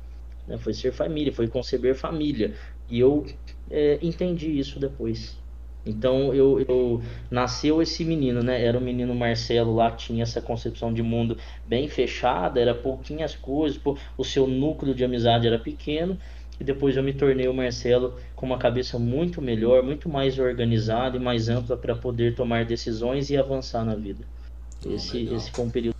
né, 0.47 0.57
foi 0.57 0.73
ser 0.73 0.91
família, 0.91 1.33
foi 1.33 1.47
conceber 1.47 1.95
família. 1.95 2.55
E 2.87 2.99
eu 2.99 3.25
é, 3.69 3.99
entendi 4.01 4.57
isso 4.57 4.79
depois. 4.79 5.40
Então 5.85 6.33
eu, 6.33 6.59
eu 6.61 7.01
nasceu 7.29 7.81
esse 7.81 8.05
menino, 8.05 8.43
né? 8.43 8.63
Era 8.63 8.77
o 8.77 8.81
menino 8.81 9.15
Marcelo 9.15 9.73
lá 9.73 9.91
que 9.91 10.05
tinha 10.05 10.23
essa 10.23 10.41
concepção 10.41 10.93
de 10.93 11.01
mundo 11.01 11.37
bem 11.65 11.87
fechada, 11.87 12.59
era 12.59 12.75
pouquinhas 12.75 13.35
coisas, 13.35 13.77
pô, 13.77 13.97
o 14.17 14.23
seu 14.23 14.45
núcleo 14.45 14.93
de 14.93 15.03
amizade 15.03 15.47
era 15.47 15.57
pequeno. 15.57 16.17
E 16.59 16.63
depois 16.63 16.95
eu 16.95 17.01
me 17.01 17.11
tornei 17.11 17.47
o 17.47 17.53
Marcelo 17.53 18.19
com 18.35 18.45
uma 18.45 18.59
cabeça 18.59 18.99
muito 18.99 19.41
melhor, 19.41 19.81
muito 19.81 20.07
mais 20.07 20.37
organizada 20.37 21.17
e 21.17 21.19
mais 21.19 21.49
ampla 21.49 21.75
para 21.75 21.95
poder 21.95 22.35
tomar 22.35 22.65
decisões 22.65 23.31
e 23.31 23.37
avançar 23.37 23.83
na 23.83 23.95
vida. 23.95 24.23
Esse, 24.85 25.23
esse 25.33 25.49
foi 25.49 25.65
um 25.65 25.71
período 25.71 25.95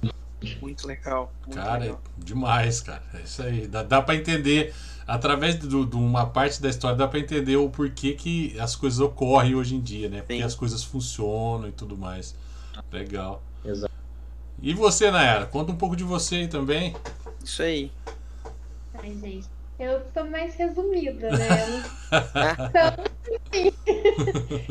muito 0.62 0.88
legal. 0.88 1.34
Muito 1.46 1.56
cara, 1.56 1.80
legal. 1.80 2.02
demais, 2.16 2.82
cara. 2.82 3.02
É 3.16 3.22
isso 3.22 3.42
aí. 3.42 3.68
Dá, 3.68 3.82
dá 3.82 4.02
para 4.04 4.16
entender 4.16 4.72
através 5.12 5.60
de, 5.60 5.68
de, 5.68 5.96
uma 5.96 6.26
parte 6.26 6.62
da 6.62 6.70
história 6.70 6.96
dá 6.96 7.06
para 7.08 7.20
entender 7.20 7.58
o 7.58 7.70
porquê 7.70 8.14
que 8.14 8.58
as 8.60 8.76
coisas 8.76 9.00
ocorrem 9.00 9.56
hoje 9.56 9.76
em 9.76 9.82
dia, 9.82 10.08
né? 10.10 10.20
Porque 10.20 10.38
Sim. 10.38 10.44
as 10.44 10.56
coisas 10.56 10.84
funcionam 10.84 11.68
e 11.68 11.72
tudo 11.72 11.98
mais. 11.98 12.34
Legal. 12.92 13.44
Exato. 13.64 13.94
E 14.62 14.74
você, 14.74 15.12
Nayara? 15.12 15.46
Conta 15.46 15.72
um 15.72 15.76
pouco 15.76 15.96
de 15.96 16.04
você 16.04 16.36
aí 16.36 16.48
também. 16.48 16.96
Isso 17.44 17.62
aí. 17.62 17.92
Ai, 18.94 19.14
gente. 19.16 19.50
Eu 19.78 20.02
sou 20.14 20.26
mais 20.30 20.56
resumida, 20.56 21.30
né? 21.32 21.84
então, 22.70 22.94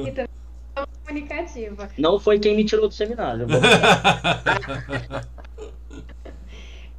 e 0.06 0.12
também 0.12 0.28
sou 0.76 0.87
comunicativa. 1.04 1.90
Não 1.99 2.18
foi 2.18 2.38
quem 2.38 2.56
me 2.56 2.64
tirou 2.64 2.88
do 2.88 2.94
seminário. 2.94 3.47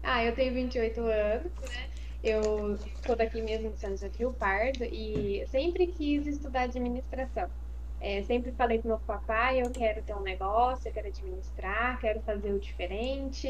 ah, 0.03 0.25
eu 0.25 0.36
tenho 0.36 0.53
28 0.53 1.00
anos, 1.00 1.51
né? 1.69 1.90
Eu 2.24 2.78
sou 3.06 3.16
daqui 3.16 3.42
mesmo 3.42 3.74
de 3.74 3.80
São 3.80 3.92
José 3.92 4.10
do 4.10 4.34
Pardo 4.36 4.84
e 4.84 5.46
sempre 5.48 5.88
quis 5.94 6.28
estudar 6.28 6.63
administração. 6.63 7.51
É, 8.00 8.24
sempre 8.24 8.54
falei 8.56 8.82
com 8.82 8.88
meu 8.90 9.00
papai, 9.01 9.62
eu 9.62 9.74
quero 9.74 10.04
ter 10.04 10.16
um 10.16 10.22
negócio, 10.22 10.88
eu 10.90 10.94
quero 10.94 11.08
administrar, 11.08 12.00
quero 12.00 12.22
fazer 12.24 12.54
o 12.54 12.60
diferente. 12.60 13.48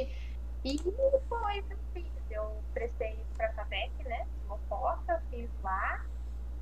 E 0.64 0.80
foi 1.28 1.60
o 1.62 1.66
que 1.68 1.74
eu 1.74 1.80
fiz. 1.94 2.14
Eu 2.30 2.66
prestei 2.74 3.28
para 3.36 3.50
a 3.50 3.54
FATEC, 3.54 3.92
né? 4.08 4.28
Mococa, 4.48 5.22
fiz 5.30 5.52
lá. 5.62 6.00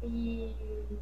E 0.02 1.02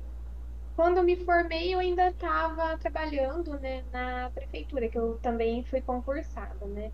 quando 0.75 1.03
me 1.03 1.23
formei, 1.25 1.73
eu 1.73 1.79
ainda 1.79 2.09
estava 2.09 2.77
trabalhando 2.79 3.59
né, 3.59 3.83
na 3.91 4.31
prefeitura, 4.31 4.89
que 4.89 4.97
eu 4.97 5.19
também 5.19 5.65
fui 5.65 5.81
concursada, 5.81 6.67
né? 6.67 6.93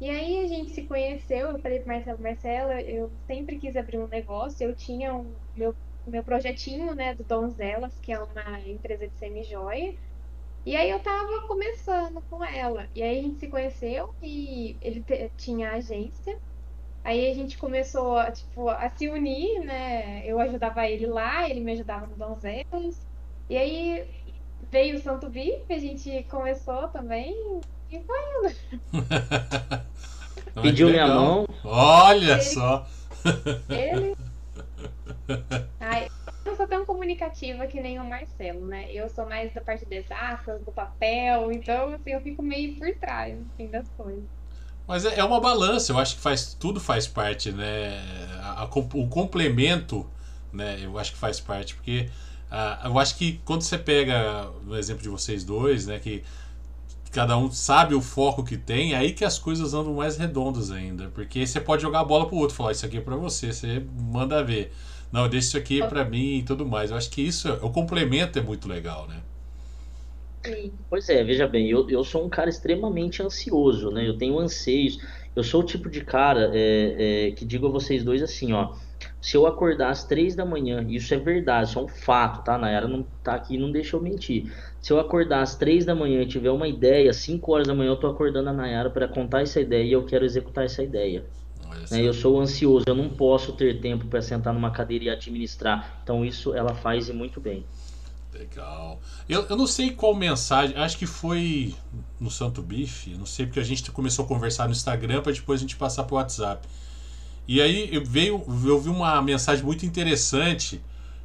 E 0.00 0.08
aí 0.08 0.44
a 0.44 0.46
gente 0.46 0.70
se 0.70 0.82
conheceu, 0.84 1.50
eu 1.50 1.58
falei 1.58 1.80
pro 1.80 1.88
Marcelo, 1.88 2.22
Marcelo, 2.22 2.72
eu 2.72 3.10
sempre 3.26 3.58
quis 3.58 3.76
abrir 3.76 3.98
um 3.98 4.06
negócio, 4.06 4.64
eu 4.64 4.74
tinha 4.74 5.12
um 5.12 5.34
meu, 5.56 5.74
meu 6.06 6.22
projetinho, 6.22 6.94
né, 6.94 7.14
do 7.14 7.24
Donzelas, 7.24 7.98
que 8.00 8.12
é 8.12 8.18
uma 8.18 8.60
empresa 8.60 9.08
de 9.08 9.16
semi-joia. 9.18 9.94
E 10.64 10.76
aí 10.76 10.90
eu 10.90 11.00
tava 11.00 11.46
começando 11.48 12.22
com 12.30 12.44
ela. 12.44 12.88
E 12.94 13.02
aí 13.02 13.18
a 13.18 13.22
gente 13.22 13.40
se 13.40 13.48
conheceu 13.48 14.14
e 14.22 14.76
ele 14.80 15.04
tinha 15.36 15.72
agência. 15.72 16.38
Aí 17.02 17.30
a 17.30 17.34
gente 17.34 17.56
começou 17.58 18.22
tipo, 18.32 18.68
a 18.68 18.88
se 18.90 19.08
unir, 19.08 19.60
né? 19.64 20.22
Eu 20.26 20.38
ajudava 20.40 20.86
ele 20.86 21.06
lá, 21.06 21.48
ele 21.48 21.60
me 21.60 21.72
ajudava 21.72 22.06
no 22.06 22.16
Donzelas. 22.16 23.06
E 23.48 23.56
aí 23.56 24.06
veio 24.70 24.96
o 24.96 25.00
Santo 25.00 25.28
Bi, 25.28 25.62
a 25.68 25.78
gente 25.78 26.22
começou 26.24 26.88
também 26.88 27.60
e 27.90 28.00
foi 28.00 28.18
indo. 28.20 28.54
Pediu 30.62 30.90
minha 30.90 31.06
mão. 31.06 31.46
Olha 31.64 32.32
ele, 32.32 32.42
só. 32.42 32.86
Ele. 33.68 34.16
Ai, 35.80 36.08
eu 36.44 36.50
não 36.50 36.56
sou 36.56 36.66
tão 36.66 36.84
comunicativa 36.84 37.66
que 37.66 37.80
nem 37.80 37.98
o 37.98 38.04
Marcelo, 38.04 38.66
né? 38.66 38.90
Eu 38.92 39.08
sou 39.08 39.26
mais 39.26 39.52
da 39.52 39.60
parte 39.60 39.84
de 39.84 39.96
exatas, 39.96 40.60
do 40.62 40.72
papel, 40.72 41.52
então 41.52 41.94
assim, 41.94 42.10
eu 42.10 42.20
fico 42.20 42.42
meio 42.42 42.76
por 42.76 42.92
trás, 42.96 43.38
assim, 43.54 43.68
das 43.68 43.88
coisas. 43.96 44.24
Mas 44.86 45.04
é, 45.04 45.18
é 45.18 45.24
uma 45.24 45.40
balança, 45.40 45.92
eu 45.92 45.98
acho 45.98 46.16
que 46.16 46.22
faz 46.22 46.54
tudo 46.54 46.80
faz 46.80 47.06
parte, 47.06 47.52
né? 47.52 48.00
A, 48.40 48.62
a, 48.62 48.64
o 48.64 49.08
complemento, 49.08 50.08
né? 50.52 50.80
Eu 50.82 50.98
acho 50.98 51.12
que 51.12 51.18
faz 51.18 51.38
parte, 51.38 51.74
porque 51.74 52.08
uh, 52.50 52.86
eu 52.86 52.98
acho 52.98 53.16
que 53.16 53.40
quando 53.44 53.62
você 53.62 53.76
pega 53.76 54.50
o 54.66 54.74
exemplo 54.74 55.02
de 55.02 55.10
vocês 55.10 55.44
dois, 55.44 55.86
né? 55.86 55.98
Que 55.98 56.24
cada 57.10 57.36
um 57.36 57.50
sabe 57.50 57.94
o 57.94 58.00
foco 58.00 58.44
que 58.44 58.56
tem, 58.56 58.94
é 58.94 58.96
aí 58.96 59.12
que 59.12 59.24
as 59.24 59.38
coisas 59.38 59.74
andam 59.74 59.94
mais 59.94 60.16
redondas 60.16 60.70
ainda. 60.70 61.08
Porque 61.14 61.46
você 61.46 61.60
pode 61.60 61.82
jogar 61.82 62.00
a 62.00 62.04
bola 62.04 62.26
pro 62.26 62.36
outro, 62.36 62.56
falar, 62.56 62.72
isso 62.72 62.86
aqui 62.86 62.98
é 62.98 63.00
pra 63.00 63.16
você, 63.16 63.52
você 63.52 63.82
manda 64.12 64.42
ver. 64.42 64.72
Não, 65.10 65.28
deixa 65.28 65.48
isso 65.48 65.56
aqui 65.56 65.82
para 65.86 66.04
mim 66.04 66.38
e 66.38 66.42
tudo 66.42 66.66
mais. 66.66 66.90
Eu 66.90 66.96
acho 66.96 67.10
que 67.10 67.22
isso, 67.22 67.50
o 67.62 67.70
complemento 67.70 68.38
é 68.38 68.42
muito 68.42 68.68
legal, 68.68 69.08
né? 69.08 69.22
Pois 70.88 71.08
é, 71.08 71.22
veja 71.24 71.46
bem, 71.46 71.68
eu, 71.68 71.88
eu 71.90 72.04
sou 72.04 72.24
um 72.24 72.28
cara 72.28 72.48
extremamente 72.48 73.22
ansioso, 73.22 73.90
né? 73.90 74.06
Eu 74.08 74.16
tenho 74.16 74.38
anseios. 74.38 74.98
Eu 75.34 75.44
sou 75.44 75.60
o 75.60 75.64
tipo 75.64 75.90
de 75.90 76.04
cara 76.04 76.50
é, 76.54 77.28
é, 77.28 77.30
que 77.32 77.44
digo 77.44 77.66
a 77.66 77.70
vocês 77.70 78.02
dois 78.02 78.22
assim, 78.22 78.52
ó. 78.52 78.74
Se 79.20 79.36
eu 79.36 79.46
acordar 79.46 79.90
às 79.90 80.04
três 80.04 80.34
da 80.34 80.44
manhã, 80.44 80.84
isso 80.88 81.12
é 81.12 81.18
verdade, 81.18 81.70
isso 81.70 81.78
é 81.78 81.82
um 81.82 81.88
fato, 81.88 82.44
tá? 82.44 82.56
Na 82.56 82.70
era 82.70 82.88
não 82.88 83.04
tá 83.22 83.34
aqui, 83.34 83.58
não 83.58 83.70
deixa 83.70 83.96
eu 83.96 84.00
mentir. 84.00 84.52
Se 84.80 84.92
eu 84.92 84.98
acordar 84.98 85.42
às 85.42 85.54
três 85.54 85.84
da 85.84 85.94
manhã 85.94 86.22
e 86.22 86.26
tiver 86.26 86.50
uma 86.50 86.68
ideia, 86.68 87.12
5 87.12 87.52
horas 87.52 87.66
da 87.66 87.74
manhã 87.74 87.90
eu 87.90 87.96
tô 87.96 88.06
acordando 88.06 88.48
a 88.48 88.52
Nayara 88.52 88.90
para 88.90 89.08
contar 89.08 89.42
essa 89.42 89.60
ideia 89.60 89.84
e 89.84 89.92
eu 89.92 90.04
quero 90.04 90.24
executar 90.24 90.64
essa 90.64 90.82
ideia. 90.82 91.24
Né? 91.90 92.02
Eu 92.02 92.12
sou 92.12 92.40
ansioso, 92.40 92.84
eu 92.86 92.94
não 92.94 93.08
posso 93.08 93.52
ter 93.52 93.80
tempo 93.80 94.06
para 94.06 94.22
sentar 94.22 94.52
numa 94.54 94.70
cadeira 94.70 95.04
e 95.04 95.10
administrar. 95.10 96.00
Então 96.02 96.24
isso 96.24 96.54
ela 96.54 96.74
faz 96.74 97.08
e 97.08 97.12
muito 97.12 97.40
bem. 97.40 97.64
Legal. 98.32 99.00
Eu, 99.28 99.46
eu 99.46 99.56
não 99.56 99.66
sei 99.66 99.90
qual 99.90 100.14
mensagem, 100.14 100.76
acho 100.76 100.98
que 100.98 101.06
foi 101.06 101.74
no 102.20 102.30
Santo 102.30 102.62
Bife, 102.62 103.14
não 103.14 103.26
sei 103.26 103.46
porque 103.46 103.58
a 103.58 103.64
gente 103.64 103.90
começou 103.90 104.24
a 104.24 104.28
conversar 104.28 104.66
no 104.66 104.72
Instagram 104.72 105.22
para 105.22 105.32
depois 105.32 105.60
a 105.60 105.62
gente 105.62 105.76
passar 105.76 106.04
pro 106.04 106.16
WhatsApp. 106.16 106.66
E 107.48 107.60
aí 107.60 107.88
eu 107.92 108.04
veio, 108.04 108.44
eu 108.46 108.80
vi 108.80 108.90
uma 108.90 109.20
mensagem 109.22 109.64
muito 109.64 109.84
interessante. 109.86 110.80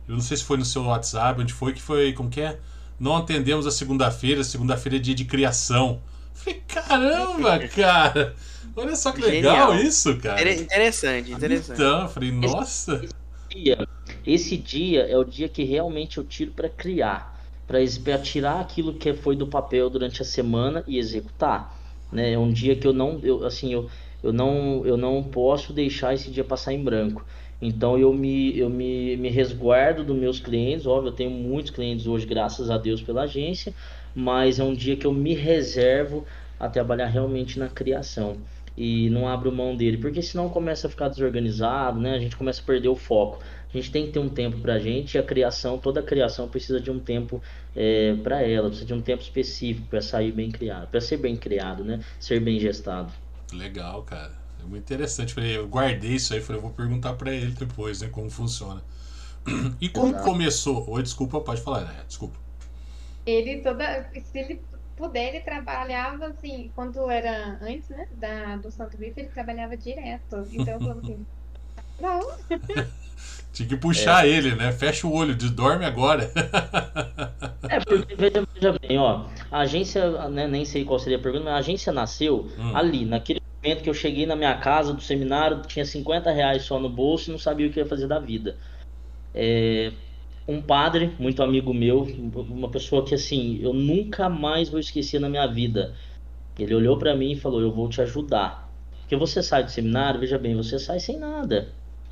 Eu 0.08 0.16
não 0.16 0.22
sei 0.22 0.38
se 0.38 0.44
foi 0.44 0.58
no 0.58 0.66
seu 0.66 0.84
WhatsApp, 0.84 1.40
onde 1.40 1.54
foi 1.54 1.74
que 1.74 1.82
foi, 1.82 2.14
como 2.14 2.30
que 2.30 2.42
é? 2.42 2.58
não 3.00 3.18
atendemos 3.18 3.68
a 3.68 3.72
segunda-feira, 3.72 4.44
segunda-feira 4.44 4.98
é 4.98 5.00
dia 5.00 5.14
de 5.14 5.26
criação. 5.26 6.02
Falei, 6.34 6.62
caramba, 6.68 7.60
cara! 7.68 8.36
Olha 8.76 8.96
só 8.96 9.12
que 9.12 9.22
legal 9.22 9.72
Genial. 9.72 9.86
isso, 9.86 10.18
cara. 10.18 10.52
Interessante, 10.52 11.32
interessante. 11.32 11.76
Então, 11.76 12.08
falei, 12.08 12.32
nossa. 12.32 13.04
Esse 13.04 13.14
dia, 13.52 13.88
esse 14.26 14.58
dia 14.58 15.02
é 15.02 15.18
o 15.18 15.24
dia 15.24 15.48
que 15.48 15.64
realmente 15.64 16.18
eu 16.18 16.24
tiro 16.24 16.52
para 16.52 16.70
criar, 16.70 17.40
para 17.68 18.18
tirar 18.18 18.62
aquilo 18.62 18.94
que 18.94 19.14
foi 19.14 19.36
do 19.36 19.46
papel 19.46 19.90
durante 19.90 20.22
a 20.22 20.26
semana 20.26 20.84
e 20.88 20.98
executar. 20.98 21.78
Né? 22.12 22.34
É 22.34 22.40
um 22.40 22.52
dia 22.52 22.76
que 22.76 22.88
eu 22.88 22.94
não, 22.94 23.20
eu, 23.22 23.46
assim, 23.46 23.74
eu, 23.74 23.90
eu 24.24 24.34
não, 24.34 24.86
eu 24.86 24.98
não 24.98 25.24
posso 25.24 25.74
deixar 25.74 26.14
esse 26.14 26.32
dia 26.32 26.44
passar 26.44 26.74
em 26.74 26.84
branco. 26.84 27.26
Então 27.62 27.98
eu 27.98 28.14
me, 28.14 28.58
eu 28.58 28.70
me, 28.70 29.16
me 29.18 29.30
resguardo 29.30 30.04
dos 30.04 30.18
meus 30.18 30.40
clientes, 30.40 30.86
óbvio, 30.86 31.10
eu 31.10 31.16
tenho 31.16 31.32
muitos 31.32 31.72
clientes 31.72 32.08
hoje, 32.08 32.26
graças 32.26 32.70
a 32.70 32.78
Deus 32.78 33.02
pela 33.02 33.24
agência, 33.24 33.74
mas 34.14 34.60
é 34.60 34.64
um 34.64 34.74
dia 34.76 34.98
que 34.98 35.06
eu 35.08 35.14
me 35.14 35.34
reservo 35.34 36.26
a 36.60 36.70
trabalhar 36.70 37.08
realmente 37.08 37.60
na 37.60 37.70
criação. 37.70 38.42
e 38.76 39.08
não 39.12 39.28
abro 39.28 39.52
mão 39.52 39.76
dele, 39.78 39.98
porque 40.00 40.22
senão 40.22 40.50
começa 40.50 40.88
a 40.88 40.90
ficar 40.90 41.08
desorganizado, 41.08 42.00
né? 42.00 42.16
A 42.16 42.20
gente 42.20 42.36
começa 42.36 42.60
a 42.62 42.66
perder 42.66 42.90
o 42.90 42.96
foco. 42.96 43.40
A 43.72 43.78
gente 43.78 43.92
tem 43.92 44.06
que 44.08 44.12
ter 44.12 44.20
um 44.20 44.30
tempo 44.30 44.60
pra 44.60 44.80
gente 44.80 45.14
e 45.16 45.18
a 45.20 45.24
criação, 45.24 45.78
toda 45.80 46.00
a 46.00 46.04
criação 46.04 46.50
precisa 46.50 46.82
de 46.82 46.90
um 46.90 47.00
tempo 47.00 47.42
é, 47.76 48.16
para 48.16 48.42
ela, 48.42 48.68
precisa 48.70 48.88
de 48.88 48.94
um 48.96 49.02
tempo 49.02 49.22
específico 49.22 49.88
para 49.88 50.02
sair 50.02 50.32
bem 50.32 50.52
criado, 50.52 50.90
para 50.90 51.00
ser 51.02 51.18
bem 51.18 51.38
criado, 51.38 51.84
né? 51.84 52.00
Ser 52.20 52.40
bem 52.40 52.60
gestado. 52.60 53.14
Legal, 53.54 54.04
cara. 54.04 54.32
É 54.62 54.66
muito 54.66 54.84
interessante. 54.84 55.36
Eu 55.40 55.68
guardei 55.68 56.12
isso 56.12 56.34
aí, 56.34 56.42
falei, 56.42 56.58
eu 56.58 56.62
vou 56.64 56.72
perguntar 56.72 57.14
para 57.14 57.32
ele 57.32 57.52
depois, 57.52 58.02
né, 58.02 58.10
como 58.10 58.30
funciona. 58.30 58.82
E 59.80 59.90
como 59.90 60.10
Exato. 60.10 60.24
começou? 60.24 60.90
Oi, 60.90 61.04
desculpa, 61.04 61.42
pode 61.42 61.62
falar, 61.62 61.82
né? 61.82 62.04
Desculpa. 62.08 62.38
Ele 63.26 63.58
toda, 63.58 64.10
se 64.32 64.40
ele 64.40 64.62
puder, 64.96 65.30
ele 65.30 65.42
trabalhava 65.42 66.28
assim, 66.28 66.72
quando 66.76 67.10
era 67.10 67.58
antes, 67.62 67.90
né, 67.90 68.08
da, 68.14 68.58
do 68.58 68.72
Santo 68.72 68.98
Bife, 68.98 69.20
ele 69.20 69.30
trabalhava 69.30 69.76
direto. 69.76 70.48
Então, 70.52 70.80
eu 70.82 70.92
assim, 70.92 71.26
não. 72.00 72.22
Tinha 73.52 73.70
que 73.70 73.78
puxar 73.78 74.26
é. 74.26 74.30
ele, 74.30 74.56
né? 74.56 74.72
Fecha 74.72 75.06
o 75.06 75.14
olho, 75.14 75.36
dorme 75.36 75.86
agora. 75.86 76.32
é, 77.70 77.80
porque 77.80 78.16
veja, 78.16 78.48
veja, 78.54 78.80
bem, 78.80 78.98
ó. 78.98 79.28
A 79.52 79.60
agência, 79.60 80.28
né, 80.30 80.48
nem 80.48 80.66
sei 80.66 80.84
qual 80.84 80.98
seria 80.98 81.18
a 81.18 81.22
pergunta, 81.22 81.46
mas 81.46 81.54
a 81.54 81.58
agência 81.58 81.94
nasceu 81.94 82.50
hum. 82.58 82.76
ali, 82.76 83.06
naquele 83.06 83.43
momento 83.64 83.82
que 83.82 83.90
eu 83.90 83.94
cheguei 83.94 84.26
na 84.26 84.36
minha 84.36 84.56
casa 84.58 84.94
do 84.94 85.02
seminário, 85.02 85.62
tinha 85.62 85.86
50 85.86 86.32
reais 86.32 86.64
só 86.64 86.78
no 86.78 86.90
bolso 86.90 87.30
e 87.30 87.32
não 87.32 87.40
sabia 87.40 87.68
o 87.68 87.72
que 87.72 87.80
ia 87.80 87.86
fazer 87.86 88.08
da 88.08 88.20
vida. 88.20 88.58
É, 89.34 89.94
um 90.46 90.62
padre, 90.62 91.14
muito 91.18 91.42
amigo 91.42 91.74
meu, 91.74 92.02
uma 92.02 92.70
pessoa 92.70 93.06
que 93.06 93.16
assim, 93.16 93.60
eu 93.62 93.74
nunca 93.74 94.28
mais 94.28 94.68
vou 94.68 94.80
esquecer 94.80 95.20
na 95.20 95.30
minha 95.30 95.48
vida. 95.48 95.96
Ele 96.60 96.76
olhou 96.76 97.00
para 97.00 97.16
mim 97.16 97.32
e 97.32 97.36
falou: 97.40 97.62
"Eu 97.62 97.72
vou 97.72 97.88
te 97.88 98.02
ajudar". 98.02 98.70
Porque 99.00 99.16
você 99.16 99.42
sai 99.42 99.64
do 99.64 99.72
seminário, 99.72 100.20
veja 100.20 100.38
bem, 100.38 100.56
você 100.56 100.78
sai 100.78 101.00
sem 101.00 101.18
nada. 101.18 101.70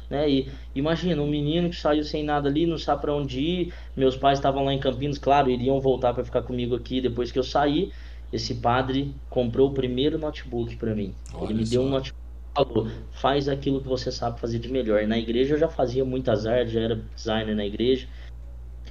Né? 0.09 0.29
E 0.29 0.51
imagina, 0.75 1.21
um 1.21 1.27
menino 1.27 1.69
que 1.69 1.75
saiu 1.75 2.03
sem 2.03 2.23
nada 2.23 2.49
ali, 2.49 2.65
não 2.65 2.77
sabe 2.77 3.01
para 3.01 3.13
onde 3.13 3.39
ir. 3.39 3.73
Meus 3.95 4.15
pais 4.17 4.39
estavam 4.39 4.63
lá 4.63 4.73
em 4.73 4.79
Campinas, 4.79 5.17
claro, 5.17 5.49
iriam 5.49 5.79
voltar 5.79 6.13
para 6.13 6.23
ficar 6.23 6.41
comigo 6.41 6.75
aqui 6.75 6.99
depois 7.01 7.31
que 7.31 7.39
eu 7.39 7.43
saí. 7.43 7.91
Esse 8.31 8.55
padre 8.55 9.13
comprou 9.29 9.69
o 9.69 9.73
primeiro 9.73 10.17
notebook 10.17 10.75
para 10.77 10.95
mim. 10.95 11.13
Olha 11.33 11.51
Ele 11.51 11.59
me 11.59 11.65
só. 11.65 11.71
deu 11.71 11.81
um 11.83 11.89
notebook 11.89 12.21
falou, 12.53 12.87
faz 13.11 13.47
aquilo 13.47 13.81
que 13.81 13.87
você 13.87 14.11
sabe 14.11 14.39
fazer 14.39 14.59
de 14.59 14.69
melhor. 14.69 15.05
Na 15.07 15.17
igreja 15.17 15.55
eu 15.55 15.59
já 15.59 15.67
fazia 15.67 16.03
muitas 16.03 16.45
artes, 16.45 16.73
já 16.73 16.81
era 16.81 17.01
designer 17.15 17.55
na 17.55 17.65
igreja. 17.65 18.07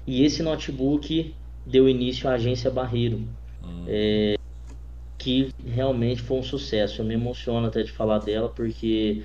E 0.06 0.24
esse 0.24 0.42
notebook 0.42 1.34
deu 1.66 1.88
início 1.88 2.28
à 2.28 2.34
agência 2.34 2.70
Barreiro, 2.70 3.18
hum. 3.62 3.84
é, 3.86 4.36
que 5.18 5.50
realmente 5.64 6.22
foi 6.22 6.38
um 6.38 6.42
sucesso. 6.42 7.00
Eu 7.00 7.04
me 7.04 7.14
emociono 7.14 7.66
até 7.66 7.82
de 7.82 7.92
falar 7.92 8.18
dela, 8.18 8.48
porque 8.48 9.22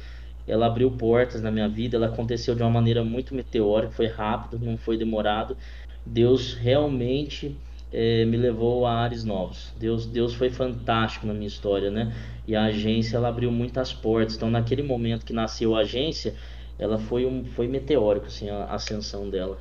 ela 0.48 0.67
abriu 0.67 0.91
portas 0.91 1.41
na 1.41 1.50
minha 1.50 1.67
vida, 1.67 1.98
ela 1.98 2.07
aconteceu 2.07 2.53
de 2.53 2.62
uma 2.62 2.69
maneira 2.69 3.03
muito 3.03 3.34
meteórica, 3.34 3.93
foi 3.93 4.07
rápido, 4.07 4.63
não 4.63 4.77
foi 4.77 4.98
demorado. 4.98 5.57
Deus 6.05 6.53
realmente 6.53 7.57
é, 7.98 8.25
me 8.25 8.36
levou 8.36 8.86
a 8.86 8.94
ares 8.94 9.24
novos. 9.24 9.72
Deus, 9.80 10.06
Deus 10.06 10.34
foi 10.34 10.50
fantástico 10.50 11.25
na 11.25 11.34
minha 11.34 11.48
história, 11.48 11.90
né? 11.90 12.14
E 12.46 12.54
a 12.54 12.66
agência 12.66 13.16
ela 13.16 13.30
abriu 13.30 13.50
muitas 13.50 13.94
portas. 13.94 14.36
Então, 14.36 14.52
naquele 14.52 14.84
momento 14.84 15.25
que 15.25 15.32
nasceu 15.32 15.74
a 15.74 15.80
agência, 15.80 16.36
ela 16.78 16.98
foi 16.98 17.25
um 17.25 17.46
foi 17.46 17.70
meteórico 17.70 18.25
assim 18.25 18.50
a 18.50 18.66
ascensão 18.66 19.30
dela. 19.30 19.58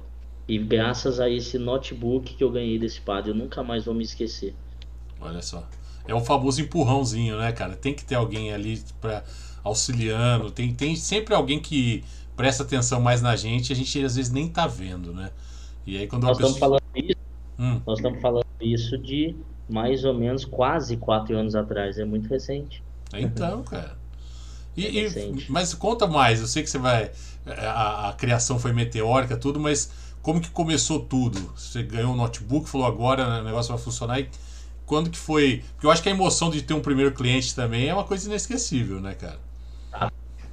E 0.49 0.59
graças 0.59 1.21
a 1.21 1.31
esse 1.31 1.59
notebook 1.59 2.35
que 2.35 2.43
eu 2.43 2.50
ganhei 2.50 2.76
desse 2.76 3.00
padre, 3.00 3.31
eu 3.31 3.37
nunca 3.37 3.62
mais 3.62 3.85
vou 3.85 3.95
me 3.95 4.03
esquecer. 4.03 4.53
Olha 5.21 5.41
só. 5.41 5.69
É 6.05 6.12
o 6.12 6.21
famoso 6.21 6.61
empurrãozinho, 6.61 7.38
né, 7.38 7.53
cara? 7.53 7.76
Tem 7.76 7.95
que 7.95 8.05
ter 8.05 8.17
alguém 8.17 8.53
ali 8.53 8.83
para 9.00 9.23
auxiliando, 9.62 10.50
tem, 10.50 10.75
tem 10.75 10.97
sempre 10.97 11.35
alguém 11.35 11.61
que 11.61 12.03
presta 12.37 12.64
atenção 12.64 13.00
mais 13.00 13.23
na 13.23 13.37
gente, 13.37 13.73
a 13.73 13.76
gente 13.76 14.05
às 14.05 14.17
vezes 14.17 14.31
nem 14.31 14.49
tá 14.49 14.67
vendo, 14.67 15.12
né? 15.12 15.31
E 15.87 15.97
aí 15.97 16.07
quando 16.07 16.25
nós 16.25 16.37
pessoa... 16.37 16.53
estamos 16.53 16.59
falando 16.59 16.83
isso, 16.97 17.24
hum. 17.58 17.80
nós 17.87 17.99
estamos 17.99 18.20
falando 18.20 18.44
isso 18.61 18.96
de 18.99 19.34
mais 19.68 20.04
ou 20.04 20.14
menos 20.14 20.44
quase 20.44 20.96
quatro 20.96 21.37
anos 21.37 21.54
atrás, 21.54 21.99
é 21.99 22.04
muito 22.04 22.28
recente. 22.28 22.82
Então, 23.12 23.62
cara. 23.62 23.97
E, 24.76 24.86
é 24.86 25.06
e, 25.06 25.47
mas 25.49 25.73
conta 25.73 26.06
mais, 26.06 26.40
eu 26.40 26.47
sei 26.47 26.62
que 26.62 26.71
você 26.71 26.78
vai. 26.78 27.10
A, 27.47 28.08
a, 28.08 28.12
criação 28.14 28.58
foi 28.58 28.73
meteórica, 28.73 29.36
tudo, 29.36 29.60
mas 29.60 29.90
como 30.21 30.40
que 30.40 30.50
começou 30.50 31.00
tudo? 31.00 31.38
Você 31.56 31.82
ganhou 31.82 32.12
um 32.12 32.17
notebook, 32.17 32.69
falou 32.69 32.86
agora 32.86 33.28
né, 33.28 33.40
o 33.40 33.45
negócio 33.45 33.73
vai 33.73 33.82
funcionar 33.82 34.21
e 34.21 34.28
quando 34.86 35.10
que 35.10 35.19
foi? 35.19 35.62
Porque 35.75 35.86
eu 35.86 35.90
acho 35.90 36.02
que 36.02 36.08
a 36.08 36.12
emoção 36.12 36.50
de 36.50 36.62
ter 36.62 36.75
um 36.75 36.80
primeiro 36.80 37.12
cliente 37.12 37.54
também 37.54 37.88
é 37.88 37.95
uma 37.95 38.04
coisa 38.04 38.28
inesquecível, 38.28 39.00
né, 39.00 39.14
cara? 39.14 39.38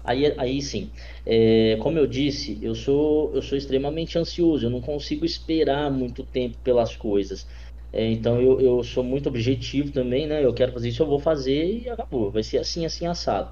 Aí, 0.04 0.34
aí 0.38 0.62
sim, 0.62 0.92
é, 1.26 1.78
como 1.82 1.98
eu 1.98 2.08
disse, 2.08 2.60
eu 2.62 2.74
sou, 2.74 3.34
eu 3.36 3.42
sou 3.42 3.58
extremamente 3.58 4.18
ansioso, 4.18 4.66
eu 4.66 4.70
não 4.70 4.82
consigo 4.82 5.26
esperar 5.26 5.92
muito 5.92 6.24
tempo 6.26 6.58
pelas 6.64 6.96
coisas. 6.96 7.48
É, 7.94 8.10
então 8.10 8.42
eu, 8.42 8.60
eu 8.62 8.84
sou 8.84 9.04
muito 9.04 9.28
objetivo 9.28 9.92
também, 9.92 10.26
né? 10.26 10.44
Eu 10.44 10.54
quero 10.54 10.72
fazer 10.72 10.90
isso, 10.90 11.04
eu 11.04 11.08
vou 11.08 11.20
fazer 11.20 11.82
e 11.84 11.90
acabou. 11.90 12.32
Vai 12.32 12.42
ser 12.42 12.58
assim, 12.58 12.86
assim, 12.86 13.06
assado. 13.06 13.52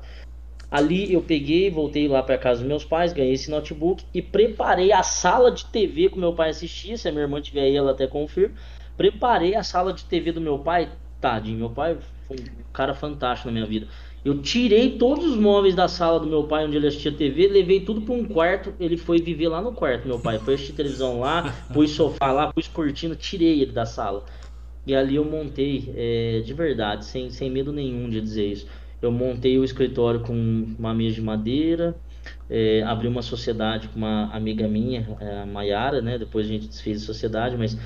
Ali 0.71 1.11
eu 1.11 1.21
peguei, 1.21 1.69
voltei 1.69 2.07
lá 2.07 2.21
para 2.21 2.37
casa 2.37 2.59
dos 2.59 2.67
meus 2.67 2.85
pais, 2.85 3.11
ganhei 3.11 3.33
esse 3.33 3.49
notebook 3.49 4.05
e 4.13 4.21
preparei 4.21 4.91
a 4.91 5.01
sala 5.01 5.51
de 5.51 5.65
TV 5.65 6.09
que 6.09 6.19
meu 6.19 6.33
pai 6.35 6.49
assistia. 6.51 6.97
Se 6.97 7.07
a 7.07 7.11
minha 7.11 7.23
irmã 7.23 7.41
tiver 7.41 7.61
aí, 7.61 7.75
ela 7.75 7.91
até 7.91 8.07
confirma. 8.07 8.55
Preparei 8.95 9.55
a 9.55 9.63
sala 9.63 9.91
de 9.93 10.05
TV 10.05 10.31
do 10.31 10.41
meu 10.41 10.59
pai. 10.59 10.91
Tadinho, 11.19 11.57
meu 11.57 11.69
pai 11.71 11.97
foi 12.27 12.37
um 12.37 12.63
cara 12.71 12.93
fantástico 12.93 13.47
na 13.47 13.53
minha 13.53 13.65
vida. 13.65 13.87
Eu 14.23 14.41
tirei 14.41 14.97
todos 14.97 15.25
os 15.25 15.37
móveis 15.37 15.75
da 15.75 15.87
sala 15.87 16.19
do 16.19 16.27
meu 16.27 16.43
pai 16.43 16.65
onde 16.65 16.75
ele 16.75 16.87
assistia 16.87 17.11
TV, 17.11 17.47
levei 17.47 17.79
tudo 17.79 18.01
para 18.01 18.13
um 18.13 18.25
quarto. 18.25 18.73
Ele 18.79 18.97
foi 18.97 19.21
viver 19.21 19.47
lá 19.47 19.61
no 19.61 19.71
quarto, 19.71 20.07
meu 20.07 20.19
pai. 20.19 20.37
Foi 20.39 20.55
assistir 20.55 20.73
televisão 20.73 21.19
lá, 21.19 21.55
pus 21.73 21.91
sofá 21.91 22.31
lá, 22.31 22.51
pus 22.51 22.67
cortina, 22.67 23.15
tirei 23.15 23.61
ele 23.61 23.71
da 23.71 23.85
sala. 23.85 24.25
E 24.85 24.93
ali 24.95 25.15
eu 25.15 25.23
montei, 25.23 25.93
é, 25.95 26.41
de 26.43 26.53
verdade, 26.53 27.05
sem, 27.05 27.29
sem 27.29 27.49
medo 27.49 27.71
nenhum 27.71 28.09
de 28.09 28.19
dizer 28.19 28.47
isso. 28.47 28.67
Eu 29.01 29.11
montei 29.11 29.57
o 29.57 29.63
escritório 29.63 30.19
com 30.19 30.33
uma 30.77 30.93
mesa 30.93 31.15
de 31.15 31.21
madeira, 31.21 31.95
é, 32.49 32.83
abri 32.83 33.07
uma 33.07 33.21
sociedade 33.21 33.87
com 33.87 33.97
uma 33.97 34.29
amiga 34.33 34.67
minha, 34.67 35.17
a 35.21 35.45
Maiara, 35.45 36.01
né? 36.01 36.17
Depois 36.17 36.45
a 36.45 36.49
gente 36.49 36.67
desfez 36.67 37.03
a 37.03 37.05
sociedade, 37.05 37.55
mas 37.55 37.77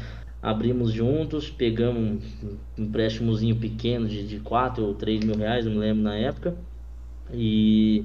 abrimos 0.43 0.91
juntos, 0.91 1.49
pegamos 1.49 2.21
um 2.43 2.57
empréstimozinho 2.77 3.55
pequeno 3.55 4.09
de, 4.09 4.27
de 4.27 4.39
4 4.41 4.85
ou 4.85 4.93
3 4.93 5.23
mil 5.23 5.37
reais, 5.37 5.63
não 5.63 5.71
me 5.71 5.77
lembro 5.77 6.03
na 6.03 6.17
época, 6.17 6.53
e, 7.31 8.03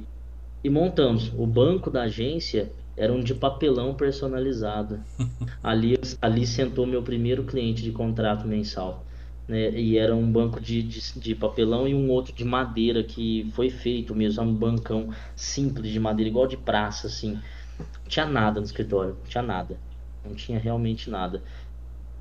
e 0.63 0.71
montamos. 0.71 1.33
O 1.37 1.45
banco 1.45 1.91
da 1.91 2.03
agência 2.03 2.71
era 2.97 3.13
um 3.13 3.21
de 3.21 3.35
papelão 3.35 3.93
personalizado. 3.93 5.01
ali, 5.61 5.99
ali 6.23 6.47
sentou 6.47 6.87
meu 6.87 7.03
primeiro 7.03 7.43
cliente 7.43 7.83
de 7.83 7.91
contrato 7.91 8.47
mensal. 8.47 9.05
Né? 9.49 9.71
E 9.73 9.99
era 9.99 10.15
um 10.15 10.31
banco 10.31 10.61
de, 10.61 10.81
de, 10.81 11.19
de, 11.19 11.35
papelão 11.35 11.89
e 11.89 11.95
um 11.95 12.09
outro 12.09 12.33
de 12.33 12.45
madeira 12.45 13.03
que 13.03 13.51
foi 13.53 13.69
feito 13.69 14.15
mesmo, 14.15 14.45
um 14.45 14.55
bancão 14.55 15.09
simples 15.35 15.91
de 15.91 15.99
madeira, 15.99 16.31
igual 16.31 16.47
de 16.47 16.57
praça, 16.57 17.09
assim. 17.09 17.33
Não 17.79 18.09
tinha 18.09 18.27
nada 18.27 18.61
no 18.61 18.67
escritório, 18.67 19.17
não 19.19 19.29
tinha 19.29 19.43
nada. 19.43 19.77
Não 20.25 20.35
tinha 20.35 20.59
realmente 20.59 21.11
nada. 21.11 21.43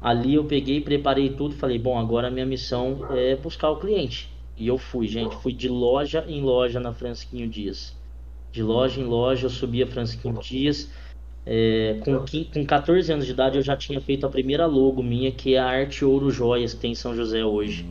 Ali 0.02 0.36
eu 0.36 0.46
peguei, 0.46 0.80
preparei 0.80 1.30
tudo 1.30 1.56
e 1.56 1.58
falei, 1.58 1.80
bom, 1.80 1.98
agora 1.98 2.30
minha 2.30 2.46
missão 2.46 3.00
é 3.12 3.36
buscar 3.36 3.72
o 3.72 3.78
cliente. 3.78 4.30
E 4.56 4.68
eu 4.68 4.78
fui, 4.78 5.08
gente, 5.08 5.36
fui 5.38 5.54
de 5.54 5.70
loja 5.70 6.24
em 6.28 6.42
loja 6.42 6.80
na 6.80 6.94
Francisquinho 6.94 7.48
Dias. 7.48 7.96
De 8.52 8.62
loja 8.62 9.02
em 9.02 9.04
loja 9.04 9.46
eu 9.46 9.50
subi 9.50 9.84
a 9.84 9.88
Francisquinho 9.88 10.40
Dias. 10.40 10.90
É, 11.46 12.00
com, 12.04 12.26
com 12.54 12.66
14 12.66 13.12
anos 13.12 13.26
de 13.26 13.32
idade 13.32 13.58
eu 13.58 13.62
já 13.62 13.76
tinha 13.76 14.02
feito 14.02 14.26
a 14.26 14.30
primeira 14.30 14.66
logo 14.66 15.02
minha, 15.02 15.32
que 15.32 15.56
é 15.56 15.60
a 15.60 15.66
Arte 15.66 16.04
Ouro 16.04 16.30
Joias, 16.30 16.74
que 16.74 16.82
tem 16.82 16.92
em 16.92 16.96
São 16.96 17.16
José 17.16 17.44
hoje. 17.44 17.86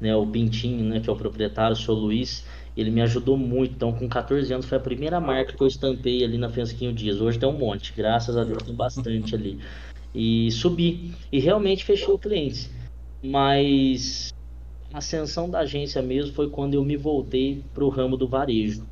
Né, 0.00 0.14
o 0.16 0.26
Pintinho, 0.26 0.84
né, 0.84 1.00
que 1.00 1.10
é 1.10 1.12
o 1.12 1.16
proprietário, 1.16 1.76
sou 1.76 1.94
Luiz, 1.94 2.46
ele 2.74 2.90
me 2.90 3.02
ajudou 3.02 3.36
muito. 3.36 3.74
Então, 3.74 3.92
com 3.92 4.08
14 4.08 4.52
anos, 4.52 4.66
foi 4.66 4.78
a 4.78 4.80
primeira 4.80 5.20
marca 5.20 5.52
que 5.52 5.62
eu 5.62 5.66
estampei 5.66 6.24
ali 6.24 6.38
na 6.38 6.48
Francisquinho 6.48 6.92
Dias. 6.92 7.20
Hoje 7.20 7.38
tem 7.38 7.48
um 7.48 7.58
monte, 7.58 7.92
graças 7.94 8.36
a 8.36 8.44
Deus 8.44 8.62
tem 8.62 8.74
bastante 8.74 9.34
ali 9.34 9.58
e 10.14 10.50
subi. 10.50 11.12
E 11.30 11.38
realmente 11.38 11.84
fechou 11.84 12.18
clientes. 12.18 12.70
Mas 13.22 14.32
a 14.92 14.98
ascensão 14.98 15.48
da 15.48 15.60
agência 15.60 16.02
mesmo 16.02 16.32
foi 16.32 16.48
quando 16.48 16.74
eu 16.74 16.84
me 16.84 16.96
voltei 16.96 17.62
para 17.72 17.84
o 17.84 17.88
ramo 17.88 18.16
do 18.16 18.26
varejo. 18.26 18.86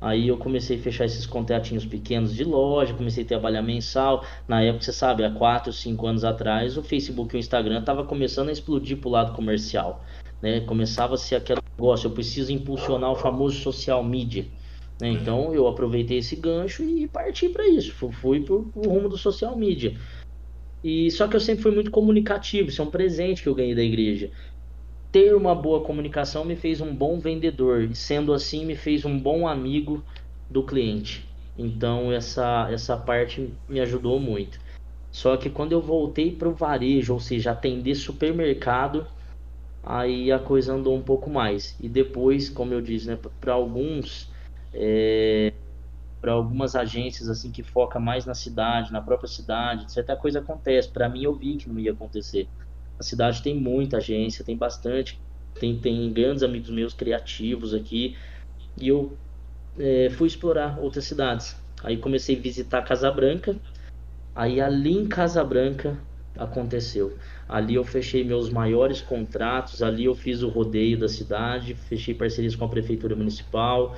Aí 0.00 0.28
eu 0.28 0.36
comecei 0.36 0.76
a 0.76 0.80
fechar 0.80 1.06
esses 1.06 1.24
contratinhos 1.24 1.86
pequenos 1.86 2.34
de 2.34 2.44
loja, 2.44 2.92
comecei 2.92 3.24
a 3.24 3.26
trabalhar 3.26 3.62
mensal. 3.62 4.22
Na 4.46 4.62
época, 4.62 4.84
você 4.84 4.92
sabe, 4.92 5.24
há 5.24 5.30
4, 5.30 5.72
5 5.72 6.06
anos 6.06 6.24
atrás, 6.24 6.76
o 6.76 6.82
Facebook 6.82 7.34
e 7.34 7.38
o 7.38 7.40
Instagram 7.40 7.80
estavam 7.80 8.04
começando 8.04 8.50
a 8.50 8.52
explodir 8.52 8.98
para 8.98 9.08
o 9.08 9.12
lado 9.12 9.32
comercial. 9.32 10.04
Né? 10.42 10.60
Começava 10.60 11.14
a 11.14 11.16
ser 11.16 11.36
aquele 11.36 11.60
negócio, 11.78 12.08
eu 12.08 12.10
preciso 12.10 12.52
impulsionar 12.52 13.10
o 13.10 13.16
famoso 13.16 13.58
social 13.60 14.04
media. 14.04 14.44
Né? 15.00 15.08
Então 15.08 15.54
eu 15.54 15.66
aproveitei 15.66 16.18
esse 16.18 16.36
gancho 16.36 16.84
e 16.84 17.08
parti 17.08 17.48
para 17.48 17.66
isso. 17.66 17.94
Fui 17.94 18.40
para 18.40 18.54
o 18.54 18.70
rumo 18.76 19.08
do 19.08 19.16
social 19.16 19.56
media. 19.56 19.96
E 20.84 21.10
só 21.10 21.28
que 21.28 21.36
eu 21.36 21.40
sempre 21.40 21.62
fui 21.64 21.72
muito 21.74 21.90
comunicativo, 21.90 22.68
isso 22.68 22.82
é 22.82 22.86
um 22.86 22.90
presente 22.92 23.42
que 23.42 23.48
eu 23.48 23.56
ganhei 23.56 23.74
da 23.74 23.82
igreja. 23.82 24.32
ter 25.12 25.34
uma 25.34 25.54
boa 25.54 25.84
comunicação 25.84 26.44
me 26.44 26.56
fez 26.56 26.80
um 26.80 26.94
bom 26.94 27.18
vendedor 27.20 27.94
sendo 27.94 28.32
assim 28.32 28.64
me 28.66 28.76
fez 28.76 29.04
um 29.04 29.18
bom 29.20 29.46
amigo 29.48 30.04
do 30.50 30.64
cliente. 30.66 31.34
Então 31.56 32.12
essa 32.12 32.68
essa 32.72 32.96
parte 32.98 33.58
me 33.68 33.80
ajudou 33.80 34.20
muito. 34.20 34.60
Só 35.12 35.36
que 35.36 35.50
quando 35.50 35.72
eu 35.72 35.82
voltei 35.82 36.36
para 36.36 36.48
o 36.48 36.54
varejo, 36.54 37.14
ou 37.14 37.20
seja, 37.20 37.52
atender 37.52 37.94
supermercado, 37.96 39.08
aí 39.82 40.32
a 40.32 40.38
coisa 40.40 40.74
andou 40.74 40.96
um 40.96 41.04
pouco 41.04 41.30
mais. 41.30 41.76
E 41.80 41.88
depois, 41.88 42.50
como 42.50 42.74
eu 42.74 42.82
disse, 42.82 43.08
né, 43.08 43.18
para 43.40 43.54
alguns, 43.54 44.32
é, 44.72 45.54
para 46.24 46.32
algumas 46.32 46.74
agências 46.74 47.28
assim 47.28 47.52
que 47.52 47.62
foca 47.62 48.00
mais 48.00 48.24
na 48.24 48.32
cidade, 48.32 48.90
na 48.90 49.02
própria 49.02 49.28
cidade, 49.28 49.92
certa 49.92 50.16
coisa 50.16 50.38
acontece. 50.38 50.88
Para 50.88 51.06
mim, 51.06 51.22
eu 51.22 51.34
vi 51.34 51.58
que 51.58 51.68
não 51.68 51.78
ia 51.78 51.92
acontecer. 51.92 52.48
A 52.98 53.02
cidade 53.02 53.42
tem 53.42 53.54
muita 53.54 53.98
agência, 53.98 54.42
tem 54.42 54.56
bastante, 54.56 55.20
tem, 55.60 55.78
tem 55.78 56.10
grandes 56.14 56.42
amigos 56.42 56.70
meus 56.70 56.94
criativos 56.94 57.74
aqui, 57.74 58.16
e 58.80 58.88
eu 58.88 59.12
é, 59.78 60.08
fui 60.16 60.26
explorar 60.26 60.78
outras 60.80 61.04
cidades. 61.04 61.54
Aí 61.82 61.98
comecei 61.98 62.38
a 62.38 62.40
visitar 62.40 62.80
Casa 62.80 63.10
Branca, 63.10 63.54
aí 64.34 64.62
ali 64.62 64.96
em 64.96 65.06
Casa 65.06 65.44
Branca 65.44 65.98
aconteceu. 66.38 67.18
Ali 67.46 67.74
eu 67.74 67.84
fechei 67.84 68.24
meus 68.24 68.48
maiores 68.48 69.02
contratos, 69.02 69.82
ali 69.82 70.06
eu 70.06 70.14
fiz 70.14 70.42
o 70.42 70.48
rodeio 70.48 70.98
da 70.98 71.06
cidade, 71.06 71.74
fechei 71.74 72.14
parcerias 72.14 72.56
com 72.56 72.64
a 72.64 72.68
prefeitura 72.70 73.14
municipal, 73.14 73.94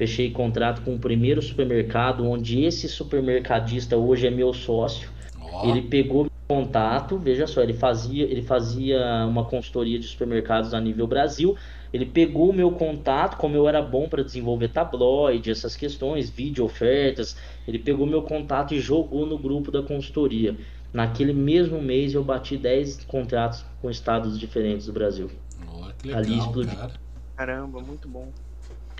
fechei 0.00 0.30
contrato 0.30 0.80
com 0.80 0.94
o 0.94 0.98
primeiro 0.98 1.42
supermercado, 1.42 2.26
onde 2.26 2.64
esse 2.64 2.88
supermercadista 2.88 3.98
hoje 3.98 4.26
é 4.26 4.30
meu 4.30 4.54
sócio. 4.54 5.10
Oh. 5.38 5.68
Ele 5.68 5.82
pegou 5.82 6.26
contato, 6.48 7.18
veja 7.18 7.46
só, 7.46 7.60
ele 7.60 7.74
fazia, 7.74 8.24
ele 8.24 8.40
fazia 8.40 9.26
uma 9.28 9.44
consultoria 9.44 9.98
de 9.98 10.06
supermercados 10.06 10.72
a 10.72 10.80
nível 10.80 11.06
Brasil. 11.06 11.54
Ele 11.92 12.06
pegou 12.06 12.48
o 12.48 12.52
meu 12.52 12.72
contato, 12.72 13.36
como 13.36 13.54
eu 13.54 13.68
era 13.68 13.82
bom 13.82 14.08
para 14.08 14.24
desenvolver 14.24 14.68
tabloide, 14.68 15.50
essas 15.50 15.76
questões, 15.76 16.30
vídeo 16.30 16.64
ofertas, 16.64 17.36
ele 17.68 17.78
pegou 17.78 18.06
meu 18.06 18.22
contato 18.22 18.72
e 18.72 18.80
jogou 18.80 19.26
no 19.26 19.36
grupo 19.36 19.70
da 19.70 19.82
consultoria. 19.82 20.56
Naquele 20.94 21.34
mesmo 21.34 21.80
mês 21.82 22.14
eu 22.14 22.24
bati 22.24 22.56
10 22.56 23.04
contratos 23.04 23.66
com 23.82 23.90
estados 23.90 24.38
diferentes 24.40 24.86
do 24.86 24.94
Brasil. 24.94 25.30
Oh, 25.68 25.92
que 25.98 26.08
legal, 26.08 26.22
ali 26.22 26.38
explodiu. 26.38 26.74
Cara. 26.74 26.92
Caramba, 27.36 27.82
muito 27.82 28.08
bom. 28.08 28.32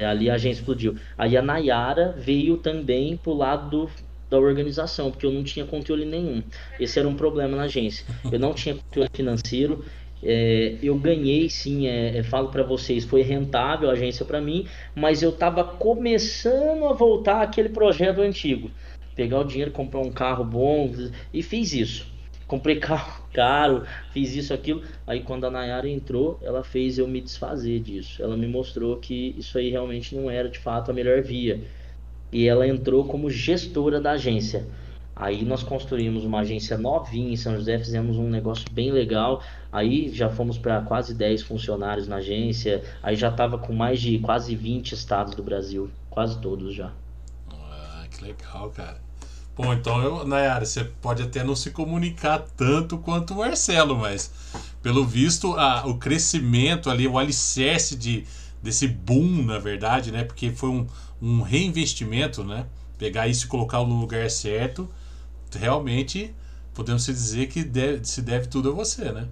É, 0.00 0.06
ali 0.06 0.30
a 0.30 0.34
agência 0.34 0.60
explodiu. 0.60 0.96
Aí 1.16 1.36
a 1.36 1.42
Nayara 1.42 2.14
veio 2.16 2.56
também 2.56 3.16
pro 3.16 3.34
lado 3.34 3.70
do, 3.70 3.90
da 4.30 4.38
organização, 4.38 5.10
porque 5.10 5.26
eu 5.26 5.32
não 5.32 5.44
tinha 5.44 5.66
controle 5.66 6.04
nenhum. 6.06 6.42
Esse 6.78 6.98
era 6.98 7.06
um 7.06 7.14
problema 7.14 7.56
na 7.56 7.64
agência. 7.64 8.06
Eu 8.32 8.38
não 8.38 8.54
tinha 8.54 8.74
controle 8.74 9.08
financeiro. 9.14 9.84
É, 10.22 10.76
eu 10.82 10.94
ganhei 10.96 11.48
sim, 11.48 11.86
é, 11.86 12.18
é 12.18 12.22
falo 12.22 12.48
para 12.50 12.62
vocês, 12.62 13.04
foi 13.04 13.22
rentável 13.22 13.88
a 13.88 13.92
agência 13.92 14.24
para 14.24 14.38
mim, 14.38 14.66
mas 14.94 15.22
eu 15.22 15.30
estava 15.30 15.64
começando 15.64 16.84
a 16.84 16.92
voltar 16.92 17.40
aquele 17.40 17.70
projeto 17.70 18.20
antigo 18.20 18.70
pegar 19.20 19.40
o 19.40 19.44
dinheiro, 19.44 19.70
comprar 19.70 20.00
um 20.00 20.10
carro 20.10 20.44
bom 20.44 20.90
e 21.32 21.42
fiz 21.42 21.74
isso. 21.74 22.06
Comprei 22.50 22.80
carro 22.80 23.22
caro, 23.32 23.86
fiz 24.12 24.34
isso, 24.34 24.52
aquilo. 24.52 24.82
Aí 25.06 25.22
quando 25.22 25.46
a 25.46 25.50
Nayara 25.52 25.88
entrou, 25.88 26.36
ela 26.42 26.64
fez 26.64 26.98
eu 26.98 27.06
me 27.06 27.20
desfazer 27.20 27.78
disso. 27.78 28.20
Ela 28.20 28.36
me 28.36 28.48
mostrou 28.48 28.96
que 28.96 29.36
isso 29.38 29.56
aí 29.56 29.70
realmente 29.70 30.16
não 30.16 30.28
era 30.28 30.48
de 30.48 30.58
fato 30.58 30.90
a 30.90 30.92
melhor 30.94 31.22
via. 31.22 31.62
E 32.32 32.48
ela 32.48 32.66
entrou 32.66 33.04
como 33.04 33.30
gestora 33.30 34.00
da 34.00 34.12
agência. 34.12 34.66
Aí 35.14 35.44
nós 35.44 35.62
construímos 35.62 36.24
uma 36.24 36.40
agência 36.40 36.76
novinha 36.76 37.32
em 37.32 37.36
São 37.36 37.54
José, 37.54 37.78
fizemos 37.78 38.16
um 38.16 38.28
negócio 38.28 38.66
bem 38.72 38.90
legal. 38.90 39.44
Aí 39.70 40.08
já 40.12 40.28
fomos 40.28 40.58
para 40.58 40.80
quase 40.80 41.14
10 41.14 41.42
funcionários 41.42 42.08
na 42.08 42.16
agência. 42.16 42.82
Aí 43.00 43.14
já 43.14 43.28
estava 43.28 43.58
com 43.58 43.72
mais 43.72 44.00
de 44.00 44.18
quase 44.18 44.56
20 44.56 44.90
estados 44.92 45.36
do 45.36 45.42
Brasil, 45.44 45.88
quase 46.08 46.40
todos 46.40 46.74
já. 46.74 46.90
Ah, 47.52 48.06
que 48.10 48.24
legal, 48.24 48.70
cara. 48.70 48.98
Bom, 49.62 49.74
então, 49.74 50.02
eu, 50.02 50.26
Nayara, 50.26 50.64
você 50.64 50.84
pode 50.84 51.22
até 51.22 51.44
não 51.44 51.54
se 51.54 51.70
comunicar 51.70 52.38
tanto 52.56 52.96
quanto 52.96 53.34
o 53.34 53.36
Marcelo, 53.36 53.94
mas 53.94 54.30
pelo 54.82 55.04
visto, 55.04 55.52
a, 55.52 55.86
o 55.86 55.98
crescimento 55.98 56.88
ali, 56.88 57.06
o 57.06 57.18
alicerce 57.18 57.94
de, 57.94 58.24
desse 58.62 58.88
boom, 58.88 59.42
na 59.44 59.58
verdade, 59.58 60.10
né? 60.10 60.24
Porque 60.24 60.50
foi 60.50 60.70
um, 60.70 60.86
um 61.20 61.42
reinvestimento, 61.42 62.42
né? 62.42 62.64
Pegar 62.96 63.28
isso 63.28 63.44
e 63.44 63.48
colocar 63.48 63.80
no 63.80 64.00
lugar 64.00 64.30
certo, 64.30 64.88
realmente 65.54 66.34
podemos 66.72 67.04
dizer 67.04 67.48
que 67.48 67.62
deve, 67.62 68.02
se 68.06 68.22
deve 68.22 68.46
tudo 68.46 68.70
a 68.70 68.72
você, 68.72 69.12
né? 69.12 69.28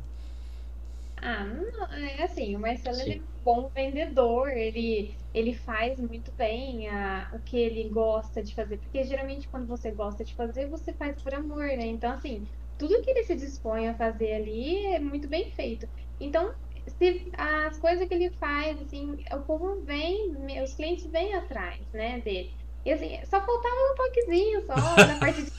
Ah, 1.22 1.42
não, 1.46 1.86
é 1.94 2.22
assim, 2.22 2.54
o 2.54 2.60
Marcelo 2.60 3.00
ele 3.00 3.22
bom 3.48 3.70
vendedor, 3.74 4.50
ele, 4.50 5.16
ele 5.32 5.54
faz 5.54 5.98
muito 5.98 6.30
bem 6.32 6.86
a, 6.86 7.30
o 7.32 7.38
que 7.38 7.56
ele 7.56 7.88
gosta 7.88 8.42
de 8.42 8.54
fazer, 8.54 8.76
porque 8.76 9.02
geralmente 9.04 9.48
quando 9.48 9.66
você 9.66 9.90
gosta 9.90 10.22
de 10.22 10.34
fazer, 10.34 10.66
você 10.68 10.92
faz 10.92 11.22
por 11.22 11.32
amor, 11.32 11.64
né? 11.64 11.86
Então, 11.86 12.10
assim, 12.12 12.46
tudo 12.76 13.00
que 13.00 13.08
ele 13.08 13.24
se 13.24 13.34
dispõe 13.34 13.88
a 13.88 13.94
fazer 13.94 14.34
ali 14.34 14.84
é 14.88 14.98
muito 14.98 15.26
bem 15.26 15.50
feito. 15.52 15.88
Então, 16.20 16.52
se 16.98 17.32
as 17.38 17.78
coisas 17.78 18.06
que 18.06 18.12
ele 18.12 18.28
faz, 18.32 18.82
assim, 18.82 19.16
o 19.32 19.38
povo 19.38 19.80
vem, 19.82 20.36
os 20.62 20.74
clientes 20.74 21.06
vêm 21.06 21.32
atrás, 21.32 21.80
né, 21.94 22.20
dele. 22.20 22.52
E 22.84 22.92
assim, 22.92 23.18
só 23.24 23.40
faltava 23.40 23.74
um 23.74 23.96
toquezinho 23.96 24.66
só 24.66 24.74
na 24.76 25.16
parte 25.18 25.42
de. 25.42 25.50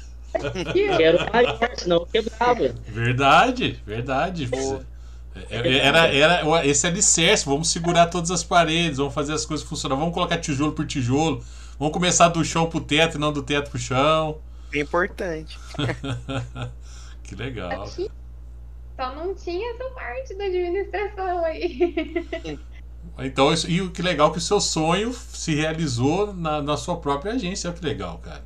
Quero 0.95 1.33
maior, 1.33 1.75
senão 1.75 2.05
quebrava. 2.05 2.67
Verdade, 2.87 3.81
verdade. 3.83 4.47
É, 5.35 5.67
é, 5.67 5.77
era, 5.77 6.07
era 6.07 6.65
esse 6.65 6.85
alicerce, 6.85 7.45
vamos 7.45 7.69
segurar 7.69 8.07
todas 8.07 8.31
as 8.31 8.43
paredes, 8.43 8.97
vamos 8.97 9.13
fazer 9.13 9.33
as 9.33 9.45
coisas 9.45 9.65
funcionar, 9.65 9.95
vamos 9.95 10.13
colocar 10.13 10.37
tijolo 10.37 10.73
por 10.73 10.85
tijolo, 10.85 11.43
vamos 11.77 11.93
começar 11.93 12.29
do 12.29 12.43
chão 12.43 12.67
pro 12.67 12.81
teto 12.81 13.17
e 13.17 13.19
não 13.19 13.31
do 13.31 13.43
teto 13.43 13.69
pro 13.69 13.79
chão. 13.79 14.39
É 14.73 14.79
importante. 14.79 15.57
que 17.23 17.35
legal. 17.35 17.87
Só 17.87 19.15
não 19.15 19.33
tinha 19.33 19.73
essa 19.73 19.89
parte 19.91 20.35
da 20.35 20.45
administração 20.45 21.45
aí. 21.45 22.59
Então, 23.17 23.51
isso, 23.51 23.69
e 23.69 23.81
o 23.81 23.91
que 23.91 24.01
legal 24.01 24.31
que 24.31 24.37
o 24.37 24.41
seu 24.41 24.61
sonho 24.61 25.13
se 25.13 25.55
realizou 25.55 26.33
na, 26.33 26.61
na 26.61 26.77
sua 26.77 26.97
própria 26.97 27.33
agência. 27.33 27.71
Que 27.71 27.83
legal, 27.83 28.17
cara. 28.19 28.43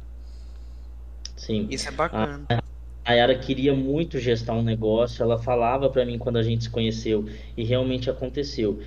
Sim. 1.36 1.68
Isso 1.70 1.88
é 1.88 1.92
bacana. 1.92 2.46
Ah, 2.50 2.64
a 3.06 3.14
Yara 3.14 3.36
queria 3.36 3.74
muito 3.74 4.20
gestar 4.20 4.54
um 4.54 4.62
negócio, 4.62 5.22
ela 5.22 5.38
falava 5.38 5.90
para 5.90 6.06
mim 6.06 6.18
quando 6.18 6.38
a 6.38 6.44
gente 6.44 6.64
se 6.64 6.70
conheceu 6.70 7.26
e 7.58 7.64
realmente 7.64 8.10
aconteceu. 8.10 8.80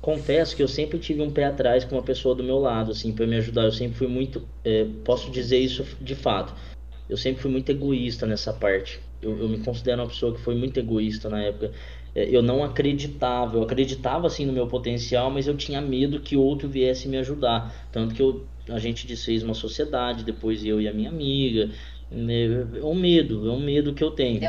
Confesso 0.00 0.54
que 0.54 0.62
eu 0.62 0.68
sempre 0.68 0.98
tive 0.98 1.22
um 1.22 1.30
pé 1.30 1.46
atrás 1.46 1.82
com 1.82 1.96
uma 1.96 2.02
pessoa 2.02 2.34
do 2.34 2.44
meu 2.44 2.58
lado, 2.58 2.90
assim, 2.90 3.10
para 3.10 3.26
me 3.26 3.36
ajudar. 3.36 3.64
Eu 3.64 3.72
sempre 3.72 3.96
fui 3.96 4.06
muito, 4.06 4.46
é, 4.62 4.86
posso 5.02 5.30
dizer 5.30 5.58
isso 5.58 5.82
de 5.98 6.14
fato. 6.14 6.54
Eu 7.08 7.16
sempre 7.16 7.40
fui 7.40 7.50
muito 7.50 7.70
egoísta 7.70 8.26
nessa 8.26 8.52
parte. 8.52 9.00
Eu, 9.22 9.38
eu 9.38 9.48
me 9.48 9.58
considero 9.58 10.02
uma 10.02 10.08
pessoa 10.08 10.34
que 10.34 10.42
foi 10.42 10.54
muito 10.54 10.78
egoísta 10.78 11.30
na 11.30 11.42
época. 11.42 11.72
É, 12.14 12.28
eu 12.28 12.42
não 12.42 12.62
acreditava, 12.62 13.56
eu 13.56 13.62
acreditava 13.62 14.26
assim 14.26 14.44
no 14.44 14.52
meu 14.52 14.66
potencial, 14.66 15.30
mas 15.30 15.46
eu 15.46 15.56
tinha 15.56 15.80
medo 15.80 16.20
que 16.20 16.36
outro 16.36 16.68
viesse 16.68 17.08
me 17.08 17.16
ajudar. 17.16 17.88
Tanto 17.90 18.14
que 18.14 18.20
eu, 18.20 18.46
a 18.68 18.78
gente 18.78 19.06
desfez 19.06 19.42
uma 19.42 19.54
sociedade, 19.54 20.22
depois 20.22 20.62
eu 20.64 20.82
e 20.82 20.86
a 20.86 20.92
minha 20.92 21.08
amiga. 21.08 21.70
É 22.10 22.84
um 22.84 22.94
medo, 22.94 23.48
é 23.48 23.52
um 23.52 23.60
medo 23.60 23.94
que 23.94 24.02
eu 24.02 24.10
tenho. 24.10 24.40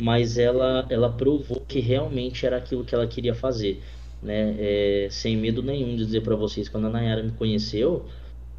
Mas 0.00 0.38
ela, 0.38 0.86
ela 0.88 1.12
provou 1.12 1.60
que 1.60 1.80
realmente 1.80 2.46
era 2.46 2.56
aquilo 2.56 2.84
que 2.84 2.94
ela 2.94 3.06
queria 3.06 3.34
fazer. 3.34 3.82
Né? 4.22 4.56
É, 4.58 5.08
sem 5.10 5.36
medo 5.36 5.62
nenhum 5.62 5.96
de 5.96 6.04
dizer 6.04 6.22
para 6.22 6.36
vocês, 6.36 6.68
quando 6.68 6.86
a 6.86 6.90
Nayara 6.90 7.22
me 7.22 7.32
conheceu, 7.32 8.06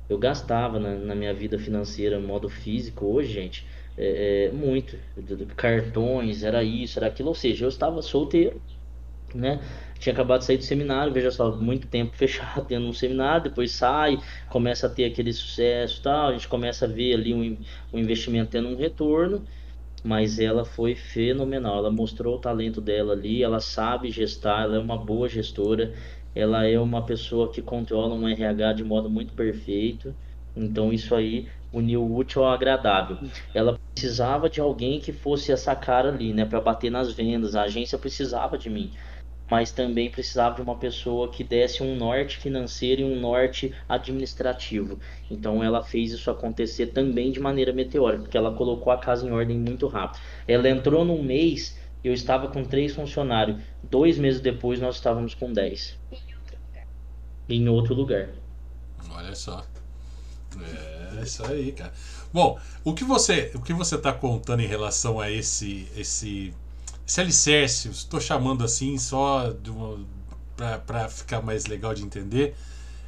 eu 0.10 0.17
gastava 0.17 0.80
na, 0.80 0.96
na 0.96 1.15
minha 1.15 1.34
vida 1.34 1.58
financeira, 1.58 2.20
modo 2.20 2.50
físico, 2.50 3.06
hoje, 3.06 3.34
gente, 3.34 3.65
é, 3.98 4.46
é, 4.46 4.52
muito. 4.52 4.98
Cartões, 5.56 6.44
era 6.44 6.63
isso, 6.63 7.00
era 7.00 7.08
aquilo. 7.08 7.30
Ou 7.30 7.36
seja, 7.36 7.65
eu 7.65 7.70
estava 7.70 8.02
solteiro, 8.02 8.62
né? 9.34 9.60
tinha 10.02 10.13
acabado 10.13 10.39
de 10.39 10.46
sair 10.46 10.58
do 10.58 10.63
seminário, 10.63 11.13
veja 11.13 11.30
só, 11.30 11.56
muito 11.56 11.88
tempo 11.88 12.13
fechado 12.17 12.65
tendo 12.65 12.88
um 12.88 12.94
seminário, 12.94 13.44
depois 13.44 13.72
sai, 13.72 14.17
começa 14.50 14.88
a 14.88 14.89
ter 14.89 15.06
aquele 15.06 15.32
sucesso 15.32 16.02
tal, 16.02 16.30
a 16.30 16.34
gente 16.34 16.48
começa 16.48 16.86
a 16.86 16.88
ver 16.88 17.13
ali 17.13 17.34
um, 17.34 17.58
um 17.94 18.00
investimento 18.00 18.50
tendo 18.50 18.67
um 18.67 18.76
retorno, 18.76 19.44
mas 20.04 20.39
ela 20.39 20.65
foi 20.65 20.96
fenomenal, 20.96 21.78
ela 21.78 21.91
mostrou 21.91 22.38
o 22.38 22.39
talento 22.39 22.82
dela 22.82 23.13
ali, 23.13 23.44
ela 23.44 23.60
sabe 23.60 24.10
gestar, 24.10 24.63
ela 24.63 24.76
é 24.76 24.80
uma 24.80 24.98
boa 24.98 25.30
gestora, 25.30 25.94
ela 26.34 26.65
é 26.65 26.80
uma 26.80 27.06
pessoa 27.06 27.52
que 27.52 27.62
controla 27.62 28.15
um 28.15 28.28
RH 28.28 28.74
de 28.74 28.84
modo 28.84 29.08
muito 29.08 29.34
perfeito, 29.34 30.15
então 30.56 30.91
isso 30.91 31.13
aí 31.13 31.48
uniu 31.72 32.02
o 32.02 32.17
útil 32.17 32.44
ao 32.44 32.52
agradável. 32.52 33.17
Ela 33.54 33.80
precisava 33.94 34.50
de 34.50 34.60
alguém 34.60 35.00
que 35.00 35.13
fosse 35.13 35.52
essa 35.52 35.76
cara 35.76 36.10
ali, 36.10 36.34
né, 36.34 36.44
para 36.44 36.60
bater 36.60 36.89
nas 36.91 37.13
vendas. 37.13 37.56
A 37.56 37.63
agência 37.63 37.98
precisava 37.98 38.58
de 38.58 38.70
mim 38.70 38.91
mas 39.52 39.72
também 39.72 40.10
precisava 40.10 40.56
de 40.56 40.62
uma 40.62 40.78
pessoa 40.78 41.30
que 41.30 41.44
desse 41.44 41.84
um 41.84 41.98
norte 41.98 42.38
financeiro 42.38 43.02
e 43.02 43.04
um 43.04 43.20
norte 43.20 43.76
administrativo. 43.90 44.98
Então 45.30 45.62
ela 45.62 45.84
fez 45.84 46.14
isso 46.14 46.32
acontecer 46.32 46.88
também 46.88 47.32
de 47.32 47.40
maneira 47.42 47.74
meteórica, 47.74 48.24
porque 48.24 48.38
ela 48.38 48.56
colocou 48.56 48.94
a 48.94 48.98
casa 48.98 49.28
em 49.28 49.32
ordem 49.32 49.60
muito 49.60 49.88
rápido. 49.88 50.22
Ela 50.48 50.70
entrou 50.70 51.04
num 51.04 51.22
mês 51.22 51.80
eu 52.04 52.14
estava 52.14 52.48
com 52.48 52.64
três 52.64 52.96
funcionários. 52.96 53.62
Dois 53.84 54.18
meses 54.18 54.42
depois, 54.42 54.80
nós 54.80 54.96
estávamos 54.96 55.36
com 55.36 55.54
dez. 55.54 56.00
Em 57.48 57.70
outro 57.70 57.94
lugar. 57.94 58.30
Olha 59.12 59.36
só. 59.36 59.64
É 61.18 61.24
isso 61.24 61.46
aí, 61.46 61.72
cara. 61.72 61.94
Bom, 62.34 62.60
o 62.84 62.94
que 62.94 63.04
você, 63.04 63.52
o 63.54 63.62
que 63.62 63.74
você 63.74 63.96
está 63.96 64.12
contando 64.12 64.62
em 64.62 64.68
relação 64.68 65.20
a 65.20 65.30
esse, 65.30 65.88
esse, 65.96 66.54
esse 67.12 67.19
alicerce, 67.19 67.89
estou 67.89 68.21
chamando 68.21 68.63
assim 68.63 68.97
só 68.97 69.54
para 70.86 71.10
ficar 71.10 71.41
mais 71.41 71.65
legal 71.65 71.93
de 71.93 72.04
entender. 72.04 72.56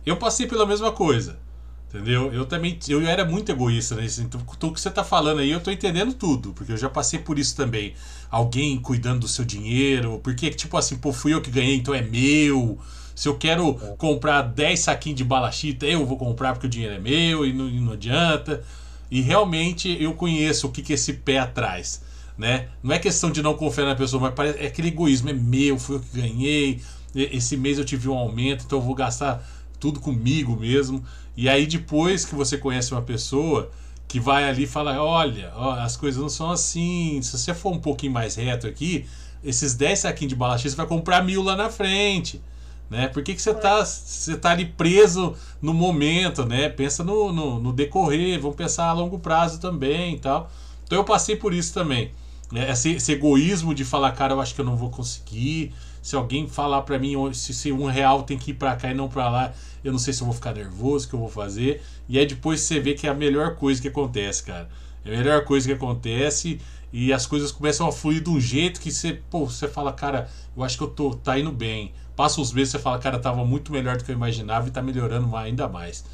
Eu 0.06 0.18
passei 0.18 0.46
pela 0.46 0.66
mesma 0.66 0.92
coisa. 0.92 1.40
Entendeu? 1.88 2.34
Eu 2.34 2.46
também 2.46 2.78
eu 2.90 3.06
era 3.08 3.24
muito 3.24 3.50
egoísta 3.52 3.96
nesse. 3.96 4.22
Então, 4.22 4.42
o 4.42 4.72
que 4.74 4.82
você 4.82 4.90
está 4.90 5.04
falando 5.04 5.40
aí, 5.40 5.52
eu 5.52 5.60
estou 5.60 5.72
entendendo 5.72 6.12
tudo, 6.14 6.52
porque 6.52 6.72
eu 6.72 6.78
já 6.78 6.90
passei 6.90 7.20
por 7.20 7.38
isso 7.40 7.56
também. 7.56 7.94
Alguém 8.30 8.78
cuidando 8.80 9.22
do 9.22 9.28
seu 9.28 9.46
dinheiro, 9.46 10.20
porque, 10.22 10.50
tipo 10.50 10.76
assim, 10.76 10.98
pô, 10.98 11.14
fui 11.14 11.34
eu 11.34 11.42
que 11.42 11.52
ganhei, 11.52 11.76
então 11.76 11.94
é 11.94 12.02
meu. 12.02 12.80
Se 13.16 13.30
eu 13.30 13.38
quero 13.38 13.80
é. 13.80 13.96
comprar 13.96 14.42
10 14.42 14.80
saquinhos 14.80 15.18
de 15.18 15.24
balachita, 15.24 15.86
eu 15.86 16.06
vou 16.06 16.18
comprar 16.18 16.54
porque 16.54 16.66
o 16.66 16.70
dinheiro 16.70 16.96
é 16.96 17.00
meu 17.00 17.46
e 17.46 17.54
não, 17.54 17.70
e 17.70 17.80
não 17.80 17.94
adianta. 17.94 18.64
E 19.10 19.22
realmente 19.22 19.96
eu 20.02 20.16
conheço 20.16 20.68
o 20.68 20.72
que, 20.72 20.82
que 20.82 20.94
esse 20.94 21.14
pé 21.14 21.38
atrás. 21.38 22.02
Né? 22.38 22.68
Não 22.82 22.94
é 22.94 23.00
questão 23.00 23.32
de 23.32 23.42
não 23.42 23.54
confiar 23.54 23.86
na 23.86 23.96
pessoa, 23.96 24.22
mas 24.22 24.34
parece, 24.34 24.60
é 24.60 24.68
aquele 24.68 24.88
egoísmo, 24.88 25.30
é 25.30 25.34
meu, 25.34 25.78
fui 25.78 25.98
eu 25.98 26.00
que 26.00 26.20
ganhei. 26.20 26.82
Esse 27.16 27.56
mês 27.56 27.78
eu 27.78 27.86
tive 27.86 28.10
um 28.10 28.18
aumento, 28.18 28.66
então 28.66 28.80
eu 28.80 28.84
vou 28.84 28.96
gastar 28.96 29.48
tudo 29.80 30.00
comigo 30.00 30.56
mesmo. 30.56 31.04
E 31.38 31.48
aí 31.48 31.68
depois 31.68 32.26
que 32.26 32.34
você 32.34 32.58
conhece 32.58 32.92
uma 32.92 33.02
pessoa 33.02 33.70
que 34.08 34.20
vai 34.20 34.48
ali 34.48 34.64
e 34.64 34.68
fala, 34.68 35.02
olha, 35.02 35.52
ó, 35.56 35.74
as 35.74 35.98
coisas 35.98 36.22
não 36.22 36.30
são 36.30 36.52
assim, 36.52 37.20
se 37.22 37.38
você 37.38 37.54
for 37.54 37.74
um 37.74 37.80
pouquinho 37.80 38.12
mais 38.12 38.36
reto 38.36 38.68
aqui, 38.68 39.06
esses 39.44 39.74
10 39.76 40.00
saquinhos 40.00 40.30
de 40.30 40.36
bala 40.36 40.58
X 40.58 40.72
você 40.72 40.78
vai 40.78 40.86
comprar 40.86 41.24
mil 41.24 41.44
lá 41.44 41.56
na 41.56 41.70
frente. 41.70 42.42
Né? 42.90 43.08
Por 43.08 43.24
que, 43.24 43.34
que 43.34 43.42
você 43.42 43.50
está 43.50 43.84
você 43.84 44.38
tá 44.38 44.52
ali 44.52 44.66
preso 44.66 45.36
no 45.62 45.74
momento, 45.74 46.46
né? 46.46 46.70
Pensa 46.70 47.04
no, 47.04 47.34
no, 47.34 47.60
no, 47.60 47.74
decorrer, 47.74 48.40
vamos 48.40 48.56
pensar 48.56 48.86
a 48.86 48.94
longo 48.94 49.18
prazo 49.18 49.60
também 49.60 50.16
e 50.16 50.20
tal. 50.20 50.52
Então 50.86 51.00
eu 51.00 51.04
passei 51.04 51.36
por 51.36 51.54
isso 51.54 51.74
também. 51.74 52.12
Né? 52.54 52.70
Esse, 52.70 52.92
esse, 52.92 53.12
egoísmo 53.12 53.74
de 53.74 53.84
falar, 53.84 54.12
cara, 54.12 54.36
eu 54.36 54.40
acho 54.40 54.54
que 54.54 54.62
eu 54.62 54.66
não 54.66 54.78
vou 54.78 54.92
conseguir. 54.92 55.74
Se 56.04 56.16
alguém 56.16 56.48
falar 56.48 56.84
para 56.84 57.00
mim 57.00 57.16
se, 57.34 57.52
se 57.52 57.72
um 57.72 57.88
real 57.88 58.22
tem 58.22 58.38
que 58.38 58.52
ir 58.52 58.54
para 58.54 58.76
cá 58.76 58.92
e 58.92 58.94
não 58.94 59.10
para 59.10 59.28
lá, 59.28 59.54
eu 59.84 59.92
não 59.92 59.98
sei 59.98 60.14
se 60.14 60.22
eu 60.22 60.26
vou 60.26 60.36
ficar 60.36 60.54
nervoso, 60.54 61.08
o 61.08 61.10
que 61.10 61.16
eu 61.16 61.20
vou 61.20 61.30
fazer. 61.30 61.82
E 62.08 62.20
aí 62.20 62.28
depois 62.28 62.62
você 62.62 62.80
vê 62.80 62.94
que 62.94 63.08
é 63.08 63.10
a 63.10 63.14
melhor 63.16 63.56
coisa 63.56 63.82
que 63.82 63.88
acontece, 63.88 64.44
cara. 64.44 64.70
É 65.04 65.16
a 65.16 65.18
melhor 65.18 65.44
coisa 65.46 65.68
que 65.68 65.74
acontece 65.74 66.62
e 66.92 67.12
as 67.12 67.26
coisas 67.26 67.52
começam 67.52 67.88
a 67.88 67.92
fluir 67.92 68.22
de 68.22 68.30
um 68.30 68.40
jeito 68.40 68.80
que 68.80 68.92
você, 68.92 69.20
pô, 69.32 69.46
você 69.46 69.68
fala, 69.68 69.92
cara, 69.92 70.30
eu 70.56 70.64
acho 70.64 70.78
que 70.78 70.84
eu 70.84 70.90
tô 70.90 71.10
tá 71.16 71.40
indo 71.40 71.52
bem. 71.52 71.92
Passa 72.16 72.40
uns 72.40 72.54
meses 72.54 72.72
você 72.72 72.78
fala, 72.78 73.00
cara, 73.00 73.18
tava 73.18 73.44
muito 73.44 73.72
melhor 73.72 73.98
do 73.98 74.04
que 74.04 74.12
eu 74.12 74.16
imaginava 74.16 74.68
e 74.68 74.72
tá 74.72 74.80
melhorando 74.80 75.36
ainda 75.36 75.68
mais. 75.68 76.06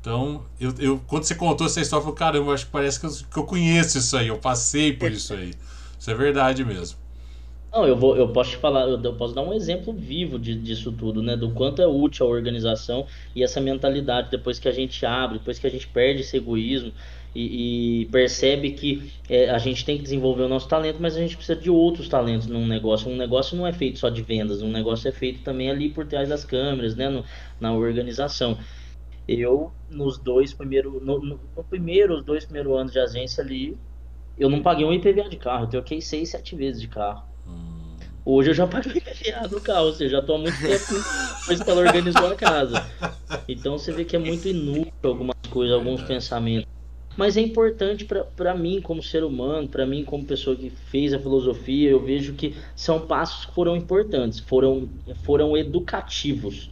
Então, 0.00 0.44
eu, 0.60 0.72
eu 0.78 1.02
quando 1.08 1.24
você 1.24 1.34
contou 1.34 1.66
essa 1.66 1.80
história, 1.80 2.02
eu 2.02 2.04
falei, 2.04 2.18
caramba, 2.18 2.50
eu 2.50 2.54
acho 2.54 2.66
que 2.66 2.70
parece 2.70 3.00
que 3.00 3.06
eu, 3.06 3.10
que 3.10 3.36
eu 3.36 3.42
conheço 3.42 3.98
isso 3.98 4.16
aí, 4.16 4.28
eu 4.28 4.38
passei 4.38 4.92
por 4.92 5.10
isso 5.10 5.34
aí. 5.34 5.52
Isso 6.08 6.14
é 6.14 6.16
verdade 6.16 6.64
mesmo. 6.64 6.98
Não, 7.70 7.86
eu 7.86 7.94
vou, 7.94 8.16
eu 8.16 8.28
posso 8.32 8.52
te 8.52 8.56
falar, 8.56 8.88
eu, 8.88 9.12
posso 9.12 9.34
dar 9.34 9.42
um 9.42 9.52
exemplo 9.52 9.92
vivo 9.92 10.38
de, 10.38 10.54
disso 10.54 10.90
tudo, 10.90 11.22
né? 11.22 11.36
Do 11.36 11.50
quanto 11.50 11.82
é 11.82 11.86
útil 11.86 12.24
a 12.24 12.30
organização 12.30 13.06
e 13.36 13.42
essa 13.42 13.60
mentalidade 13.60 14.30
depois 14.30 14.58
que 14.58 14.66
a 14.66 14.72
gente 14.72 15.04
abre, 15.04 15.38
depois 15.38 15.58
que 15.58 15.66
a 15.66 15.70
gente 15.70 15.86
perde 15.86 16.22
esse 16.22 16.34
egoísmo 16.34 16.94
e, 17.34 18.04
e 18.04 18.06
percebe 18.06 18.70
que 18.70 19.12
é, 19.28 19.50
a 19.50 19.58
gente 19.58 19.84
tem 19.84 19.98
que 19.98 20.02
desenvolver 20.02 20.44
o 20.44 20.48
nosso 20.48 20.66
talento, 20.66 20.96
mas 20.98 21.14
a 21.14 21.20
gente 21.20 21.36
precisa 21.36 21.60
de 21.60 21.68
outros 21.68 22.08
talentos 22.08 22.46
num 22.46 22.66
negócio. 22.66 23.10
Um 23.10 23.16
negócio 23.16 23.54
não 23.54 23.66
é 23.66 23.72
feito 23.74 23.98
só 23.98 24.08
de 24.08 24.22
vendas, 24.22 24.62
um 24.62 24.72
negócio 24.72 25.06
é 25.06 25.12
feito 25.12 25.42
também 25.42 25.70
ali 25.70 25.90
por 25.90 26.06
trás 26.06 26.26
das 26.26 26.42
câmeras, 26.42 26.96
né? 26.96 27.10
No, 27.10 27.22
na 27.60 27.74
organização. 27.74 28.56
Eu, 29.28 29.70
nos 29.90 30.16
dois 30.16 30.54
primeiros, 30.54 31.02
no, 31.02 31.20
no, 31.20 31.40
no 31.54 31.64
primeiro, 31.64 32.14
os 32.14 32.24
dois 32.24 32.46
primeiros 32.46 32.72
anos 32.74 32.92
de 32.92 32.98
agência 32.98 33.44
ali, 33.44 33.76
eu 34.38 34.48
não 34.48 34.62
paguei 34.62 34.84
um 34.84 34.92
IPVA 34.92 35.28
de 35.28 35.36
carro, 35.36 35.64
eu 35.64 35.70
troquei 35.70 36.00
seis, 36.00 36.30
sete 36.30 36.54
vezes 36.54 36.80
de 36.80 36.88
carro. 36.88 37.26
Hoje 38.24 38.50
eu 38.50 38.54
já 38.54 38.66
paguei 38.66 39.02
IPVA 39.02 39.48
do 39.48 39.60
carro, 39.60 39.86
ou 39.86 39.92
seja, 39.92 40.10
já 40.10 40.18
estou 40.20 40.36
há 40.36 40.38
muito 40.38 40.60
tempo 40.60 40.84
depois 41.40 41.62
que 41.62 41.70
ela 41.70 41.80
organizou 41.80 42.26
a 42.26 42.34
casa. 42.34 42.86
Então 43.48 43.78
você 43.78 43.90
vê 43.90 44.04
que 44.04 44.14
é 44.14 44.18
muito 44.18 44.46
inútil 44.46 44.92
algumas 45.02 45.36
coisas, 45.50 45.74
alguns 45.74 46.02
pensamentos. 46.02 46.68
Mas 47.16 47.36
é 47.36 47.40
importante 47.40 48.06
para 48.36 48.54
mim 48.54 48.80
como 48.80 49.02
ser 49.02 49.24
humano, 49.24 49.66
para 49.66 49.84
mim 49.84 50.04
como 50.04 50.24
pessoa 50.24 50.54
que 50.54 50.70
fez 50.70 51.12
a 51.12 51.18
filosofia, 51.18 51.90
eu 51.90 52.00
vejo 52.00 52.34
que 52.34 52.54
são 52.76 53.08
passos 53.08 53.46
que 53.46 53.54
foram 53.54 53.76
importantes, 53.76 54.38
foram, 54.38 54.88
foram 55.24 55.56
educativos. 55.56 56.70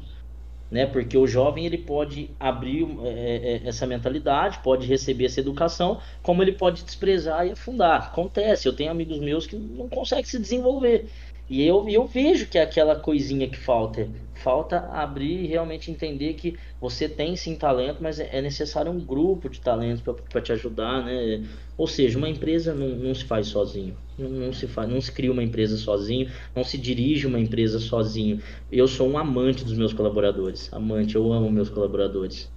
Né? 0.71 0.85
Porque 0.87 1.17
o 1.17 1.27
jovem 1.27 1.65
ele 1.65 1.79
pode 1.79 2.31
abrir 2.41 2.87
é, 3.05 3.61
é, 3.65 3.69
essa 3.69 3.87
mentalidade, 3.87 4.59
pode 4.65 4.87
receber 4.87 5.27
essa 5.27 5.41
educação, 5.41 6.01
como 6.23 6.43
ele 6.43 6.53
pode 6.53 6.83
desprezar 6.83 7.47
e 7.47 7.53
afundar. 7.53 8.09
Acontece, 8.09 8.67
eu 8.67 8.73
tenho 8.73 8.91
amigos 8.91 9.19
meus 9.19 9.47
que 9.47 9.57
não 9.57 9.89
conseguem 9.89 10.25
se 10.25 10.39
desenvolver. 10.39 11.07
E 11.49 11.65
eu, 11.65 11.89
eu 11.89 12.07
vejo 12.07 12.49
que 12.49 12.59
é 12.59 12.63
aquela 12.63 12.97
coisinha 12.97 13.49
que 13.49 13.57
falta. 13.57 14.09
Falta 14.37 14.89
abrir 14.93 15.45
e 15.45 15.47
realmente 15.47 15.91
entender 15.91 16.35
que 16.35 16.57
você 16.81 17.09
tem 17.09 17.35
sim 17.37 17.57
talento, 17.57 18.03
mas 18.03 18.21
é 18.21 18.41
necessário 18.41 18.93
um 18.93 19.01
grupo 19.01 19.49
de 19.49 19.61
talentos 19.61 20.03
para 20.03 20.41
te 20.41 20.53
ajudar, 20.53 21.05
né? 21.05 21.45
Ou 21.77 21.87
seja, 21.87 22.19
uma 22.19 22.29
empresa 22.29 22.75
não, 22.75 22.89
não 22.89 23.15
se 23.15 23.25
faz 23.25 23.49
sozinho. 23.49 23.97
Não, 24.19 24.29
não, 24.29 24.53
se 24.53 24.67
faz, 24.67 24.89
não 24.89 25.01
se 25.01 25.13
cria 25.13 25.33
uma 25.33 25.43
empresa 25.43 25.77
sozinho, 25.77 26.31
não 26.55 26.65
se 26.65 26.79
dirige 26.79 27.27
uma 27.27 27.41
empresa 27.41 27.79
sozinho. 27.79 28.41
Eu 28.71 28.87
sou 28.87 29.09
um 29.09 29.19
amante 29.19 29.65
dos 29.65 29.77
meus 29.77 29.93
colaboradores. 29.93 30.73
Amante, 30.73 31.17
eu 31.17 31.33
amo 31.33 31.51
meus 31.51 31.69
colaboradores. 31.69 32.51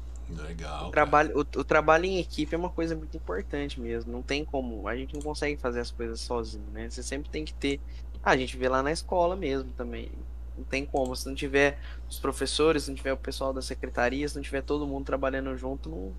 Legal. 0.47 0.89
O 0.89 0.91
trabalho, 0.91 1.31
o, 1.35 1.39
o, 1.39 1.63
trabalho 1.63 2.05
em 2.05 2.19
equipe 2.19 2.53
é 2.53 2.57
uma 2.57 2.69
coisa 2.69 2.95
muito 2.95 3.17
importante 3.17 3.81
mesmo. 3.81 4.11
Não 4.11 4.21
tem 4.21 4.45
como. 4.45 4.87
A 4.87 4.95
gente 4.95 5.13
não 5.15 5.21
consegue 5.21 5.57
fazer 5.57 5.79
as 5.79 5.89
coisas 5.89 6.19
sozinho, 6.19 6.65
né? 6.71 6.87
Você 6.89 7.01
sempre 7.01 7.29
tem 7.29 7.43
que 7.43 7.53
ter 7.53 7.79
ah, 8.23 8.31
a 8.31 8.37
gente 8.37 8.57
vê 8.57 8.67
lá 8.67 8.83
na 8.83 8.91
escola 8.91 9.35
mesmo 9.35 9.71
também. 9.71 10.11
Não 10.59 10.65
tem 10.65 10.85
como. 10.85 11.15
Se 11.15 11.27
não 11.27 11.33
tiver 11.33 11.79
os 12.09 12.19
professores, 12.19 12.83
se 12.83 12.89
não 12.89 12.95
tiver 12.95 13.13
o 13.13 13.17
pessoal 13.17 13.53
da 13.53 13.61
secretaria, 13.61 14.27
se 14.27 14.35
não 14.35 14.43
tiver 14.43 14.61
todo 14.61 14.85
mundo 14.85 15.05
trabalhando 15.05 15.55
junto, 15.57 15.89
não. 15.89 16.13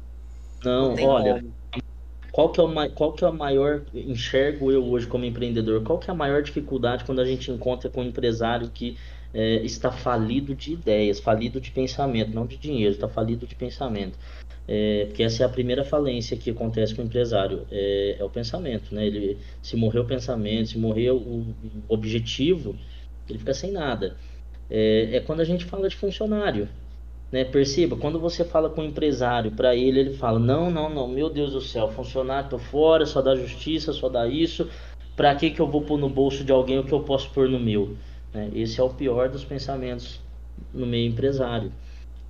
Não, 0.65 0.97
não 0.97 1.05
olha. 1.05 1.35
Como. 1.35 1.91
Qual 2.33 2.53
que, 2.53 2.61
é 2.61 2.63
o, 2.63 2.91
qual 2.93 3.13
que 3.13 3.25
é 3.25 3.29
a 3.29 3.33
maior, 3.33 3.83
enxergo 3.93 4.71
eu 4.71 4.85
hoje 4.85 5.07
como 5.07 5.25
empreendedor, 5.25 5.83
qual 5.83 5.99
que 5.99 6.09
é 6.09 6.13
a 6.13 6.17
maior 6.17 6.43
dificuldade 6.43 7.05
quando 7.05 7.21
a 7.21 7.25
gente 7.25 7.51
encontra 7.51 7.91
com 7.91 8.03
um 8.03 8.05
empresário 8.05 8.71
que 8.71 8.97
é, 9.35 9.57
está 9.65 9.91
falido 9.91 10.55
de 10.55 10.73
ideias, 10.73 11.19
falido 11.19 11.61
de 11.61 11.71
pensamento, 11.73 12.33
não 12.33 12.47
de 12.47 12.57
dinheiro, 12.57 12.95
está 12.95 13.09
falido 13.09 13.47
de 13.47 13.55
pensamento. 13.55 14.19
É, 14.69 15.07
porque 15.07 15.25
essa 15.25 15.43
é 15.43 15.47
a 15.47 15.49
primeira 15.49 15.85
falência 15.85 16.37
que 16.37 16.51
acontece 16.51 16.95
com 16.95 17.03
o 17.03 17.05
empresário, 17.05 17.67
é, 17.73 18.17
é 18.21 18.25
o 18.25 18.31
pensamento, 18.31 18.95
né? 18.95 19.05
Ele, 19.05 19.37
se 19.61 19.75
morrer 19.77 19.99
o 19.99 20.05
pensamento, 20.05 20.69
se 20.69 20.79
morrer 20.79 21.11
o, 21.11 21.47
objetivo, 21.89 22.77
ele 23.29 23.39
fica 23.39 23.53
sem 23.53 23.73
nada. 23.73 24.17
É, 24.71 25.17
é, 25.17 25.21
quando 25.21 25.41
a 25.41 25.45
gente 25.45 25.65
fala 25.65 25.89
de 25.89 25.97
funcionário, 25.97 26.69
né? 27.31 27.45
Perceba, 27.45 27.97
quando 27.97 28.19
você 28.19 28.45
fala 28.45 28.71
com 28.71 28.81
o 28.81 28.85
empresário, 28.85 29.53
para 29.53 29.75
ele, 29.75 30.01
ele 30.01 30.15
fala, 30.15 30.39
não, 30.39 30.71
não, 30.71 30.89
não, 30.89 31.09
meu 31.09 31.31
Deus 31.31 31.53
do 31.53 31.61
céu, 31.61 31.89
funcionário, 31.89 32.51
tô 32.51 32.59
fora, 32.59 33.07
só 33.07 33.23
dá 33.23 33.35
justiça, 33.37 33.93
só 33.93 34.09
dá 34.09 34.27
isso, 34.27 34.69
para 35.17 35.35
que 35.35 35.51
que 35.51 35.61
eu 35.61 35.67
vou 35.69 35.83
pôr 35.83 35.99
no 35.99 36.09
bolso 36.09 36.45
de 36.45 36.53
alguém 36.53 36.79
o 36.79 36.85
que 36.85 36.93
eu 36.93 37.01
posso 37.01 37.31
pôr 37.31 37.49
no 37.49 37.61
meu? 37.61 37.97
Né? 38.33 38.51
Esse 38.55 38.81
é 38.81 38.83
o 38.83 38.91
pior 38.91 39.29
dos 39.29 39.45
pensamentos 39.45 40.21
no 40.73 40.87
meio 40.87 41.09
empresário. 41.09 41.73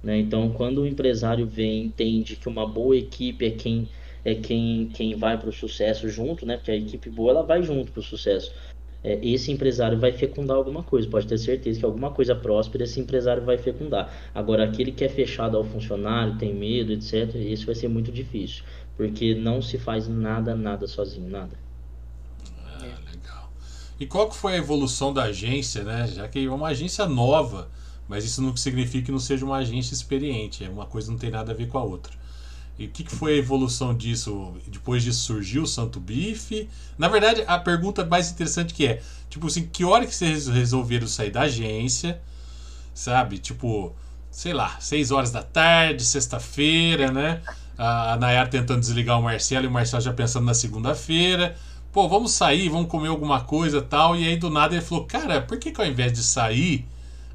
Né? 0.03 0.19
Então, 0.19 0.51
quando 0.51 0.83
o 0.83 0.87
empresário 0.87 1.47
vem 1.47 1.85
entende 1.85 2.37
que 2.37 2.49
uma 2.49 2.67
boa 2.67 2.97
equipe 2.97 3.47
é 3.47 3.51
quem 3.51 3.89
é 4.25 4.35
quem, 4.35 4.91
quem 4.93 5.17
vai 5.17 5.39
para 5.39 5.49
o 5.49 5.53
sucesso 5.53 6.09
junto, 6.09 6.45
né? 6.45 6.57
Porque 6.57 6.71
a 6.71 6.77
equipe 6.77 7.09
boa 7.09 7.31
ela 7.31 7.43
vai 7.43 7.63
junto 7.63 7.91
para 7.91 8.01
o 8.01 8.03
sucesso. 8.03 8.53
É, 9.03 9.19
esse 9.27 9.51
empresário 9.51 9.99
vai 9.99 10.13
fecundar 10.13 10.57
alguma 10.57 10.83
coisa, 10.83 11.09
pode 11.09 11.27
ter 11.27 11.39
certeza 11.39 11.79
que 11.79 11.85
alguma 11.85 12.11
coisa 12.11 12.35
próspera 12.35 12.85
esse 12.85 13.01
empresário 13.01 13.43
vai 13.43 13.57
fecundar. 13.57 14.13
Agora, 14.35 14.65
aquele 14.65 14.93
que 14.93 15.05
é 15.05 15.09
fechado 15.09 15.57
ao 15.57 15.65
funcionário, 15.65 16.37
tem 16.37 16.55
medo, 16.55 16.93
etc., 16.93 17.35
isso 17.35 17.67
vai 17.67 17.75
ser 17.75 17.89
muito 17.89 18.13
difícil, 18.13 18.63
porque 18.97 19.35
não 19.35 19.63
se 19.63 19.79
faz 19.79 20.07
nada, 20.07 20.55
nada 20.55 20.87
sozinho, 20.87 21.31
nada. 21.31 21.59
Ah, 22.67 22.99
legal. 23.11 23.51
E 23.99 24.07
qual 24.07 24.29
que 24.29 24.37
foi 24.37 24.55
a 24.55 24.59
evolução 24.59 25.13
da 25.15 25.25
agência, 25.25 25.83
né? 25.83 26.07
Já 26.07 26.29
que 26.29 26.45
é 26.45 26.51
uma 26.51 26.69
agência 26.69 27.07
nova, 27.07 27.71
mas 28.07 28.25
isso 28.25 28.43
não 28.43 28.55
significa 28.57 29.07
que 29.07 29.13
não 29.13 29.19
seja 29.19 29.47
uma 29.47 29.59
agência 29.59 29.95
experiente. 29.95 30.65
É 30.65 30.69
uma 30.69 30.85
coisa 30.85 31.11
não 31.11 31.19
tem 31.19 31.31
nada 31.31 31.53
a 31.53 31.55
ver 31.55 31.69
com 31.69 31.79
a 31.79 31.85
outra. 31.85 32.13
E 32.81 32.87
o 32.87 32.89
que, 32.89 33.05
que 33.05 33.15
foi 33.15 33.35
a 33.35 33.37
evolução 33.37 33.95
disso? 33.95 34.55
Depois 34.67 35.03
disso 35.03 35.21
surgiu 35.25 35.65
o 35.65 35.67
Santo 35.67 36.01
Bife? 36.01 36.67
Na 36.97 37.09
verdade, 37.09 37.45
a 37.47 37.59
pergunta 37.59 38.07
mais 38.07 38.31
interessante 38.31 38.73
que 38.73 38.87
é, 38.87 39.03
tipo 39.29 39.47
assim, 39.49 39.69
que 39.71 39.85
hora 39.85 40.07
que 40.07 40.15
vocês 40.15 40.49
resolveram 40.49 41.07
sair 41.07 41.31
da 41.31 41.43
agência? 41.43 42.19
Sabe? 42.95 43.37
Tipo, 43.37 43.95
sei 44.31 44.55
lá, 44.55 44.79
6 44.81 45.11
horas 45.11 45.31
da 45.31 45.43
tarde, 45.43 46.03
sexta-feira, 46.03 47.13
né? 47.13 47.43
A 47.77 48.17
Nayara 48.17 48.49
tentando 48.49 48.81
desligar 48.81 49.19
o 49.19 49.23
Marcelo 49.23 49.67
e 49.67 49.69
o 49.69 49.71
Marcelo 49.71 50.03
já 50.03 50.15
pensando 50.15 50.47
na 50.47 50.55
segunda-feira. 50.55 51.59
pô, 51.93 52.09
vamos 52.09 52.33
sair, 52.33 52.71
vamos 52.71 52.89
comer 52.89 53.09
alguma 53.09 53.43
coisa 53.43 53.83
tal. 53.83 54.17
E 54.17 54.27
aí 54.27 54.39
do 54.39 54.49
nada 54.49 54.75
ele 54.75 54.83
falou, 54.83 55.05
cara, 55.05 55.43
por 55.43 55.59
que, 55.59 55.71
que 55.71 55.81
ao 55.83 55.87
invés 55.87 56.15
de 56.15 56.23
sair, 56.23 56.87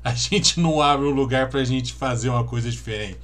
a 0.04 0.10
gente 0.16 0.60
não 0.60 0.82
abre 0.82 1.06
um 1.06 1.12
lugar 1.12 1.50
pra 1.50 1.64
gente 1.64 1.94
fazer 1.94 2.30
uma 2.30 2.44
coisa 2.46 2.72
diferente? 2.72 3.20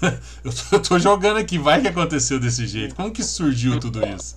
eu, 0.44 0.52
tô, 0.52 0.76
eu 0.76 0.82
tô 0.82 0.98
jogando 0.98 1.38
aqui, 1.38 1.58
vai 1.58 1.80
que 1.80 1.88
aconteceu 1.88 2.38
desse 2.38 2.66
jeito. 2.66 2.94
Como 2.94 3.12
que 3.12 3.22
surgiu 3.22 3.78
tudo 3.80 4.00
isso? 4.06 4.36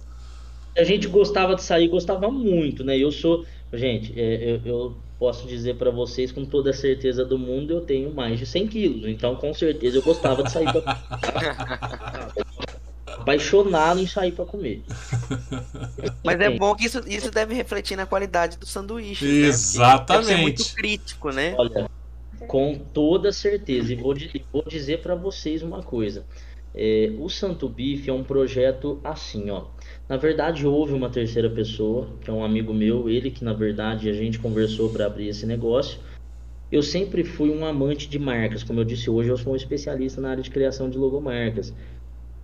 A 0.77 0.83
gente 0.83 1.07
gostava 1.07 1.55
de 1.55 1.63
sair, 1.63 1.87
gostava 1.87 2.29
muito, 2.31 2.83
né? 2.83 2.97
Eu 2.97 3.11
sou. 3.11 3.45
Gente, 3.73 4.13
é, 4.19 4.53
eu, 4.53 4.61
eu 4.65 4.97
posso 5.19 5.47
dizer 5.47 5.75
para 5.75 5.91
vocês 5.91 6.31
com 6.31 6.45
toda 6.45 6.71
a 6.71 6.73
certeza 6.73 7.23
do 7.23 7.37
mundo, 7.37 7.73
eu 7.73 7.81
tenho 7.81 8.13
mais 8.13 8.39
de 8.39 8.45
100 8.45 8.67
quilos. 8.67 9.07
Então, 9.07 9.35
com 9.35 9.53
certeza, 9.53 9.97
eu 9.97 10.01
gostava 10.01 10.43
de 10.43 10.51
sair 10.51 10.71
pra... 10.71 10.97
Apaixonado 13.05 13.99
em 13.99 14.07
sair 14.07 14.31
para 14.31 14.45
comer. 14.45 14.81
Mas 16.23 16.39
é 16.39 16.49
bom 16.49 16.75
que 16.75 16.85
isso, 16.85 17.03
isso 17.05 17.29
deve 17.29 17.53
refletir 17.53 17.95
na 17.95 18.07
qualidade 18.07 18.57
do 18.57 18.65
sanduíche. 18.65 19.23
Exatamente. 19.23 20.09
Né? 20.09 20.15
Deve 20.15 20.25
ser 20.25 20.41
muito 20.41 20.75
crítico, 20.75 21.29
né? 21.29 21.53
Olha, 21.55 21.87
com 22.47 22.75
toda 22.75 23.31
certeza. 23.31 23.93
E 23.93 23.95
vou, 23.95 24.13
vou 24.51 24.63
dizer 24.67 25.01
para 25.01 25.15
vocês 25.15 25.61
uma 25.61 25.81
coisa. 25.83 26.25
É, 26.73 27.13
o 27.19 27.27
Santo 27.27 27.67
Bife 27.67 28.09
é 28.09 28.13
um 28.13 28.23
projeto 28.23 28.99
assim, 29.03 29.49
ó. 29.49 29.65
Na 30.07 30.15
verdade, 30.17 30.65
houve 30.65 30.93
uma 30.93 31.09
terceira 31.09 31.49
pessoa, 31.49 32.17
que 32.21 32.29
é 32.29 32.33
um 32.33 32.43
amigo 32.43 32.73
meu, 32.73 33.09
ele 33.09 33.29
que 33.29 33.43
na 33.43 33.53
verdade 33.53 34.09
a 34.09 34.13
gente 34.13 34.39
conversou 34.39 34.89
para 34.89 35.05
abrir 35.05 35.27
esse 35.27 35.45
negócio. 35.45 35.99
Eu 36.71 36.81
sempre 36.81 37.25
fui 37.25 37.49
um 37.49 37.65
amante 37.65 38.07
de 38.07 38.17
marcas, 38.17 38.63
como 38.63 38.79
eu 38.79 38.85
disse 38.85 39.09
hoje, 39.09 39.29
eu 39.29 39.37
sou 39.37 39.51
um 39.51 39.57
especialista 39.57 40.21
na 40.21 40.29
área 40.31 40.43
de 40.43 40.49
criação 40.49 40.89
de 40.89 40.97
logomarcas. 40.97 41.73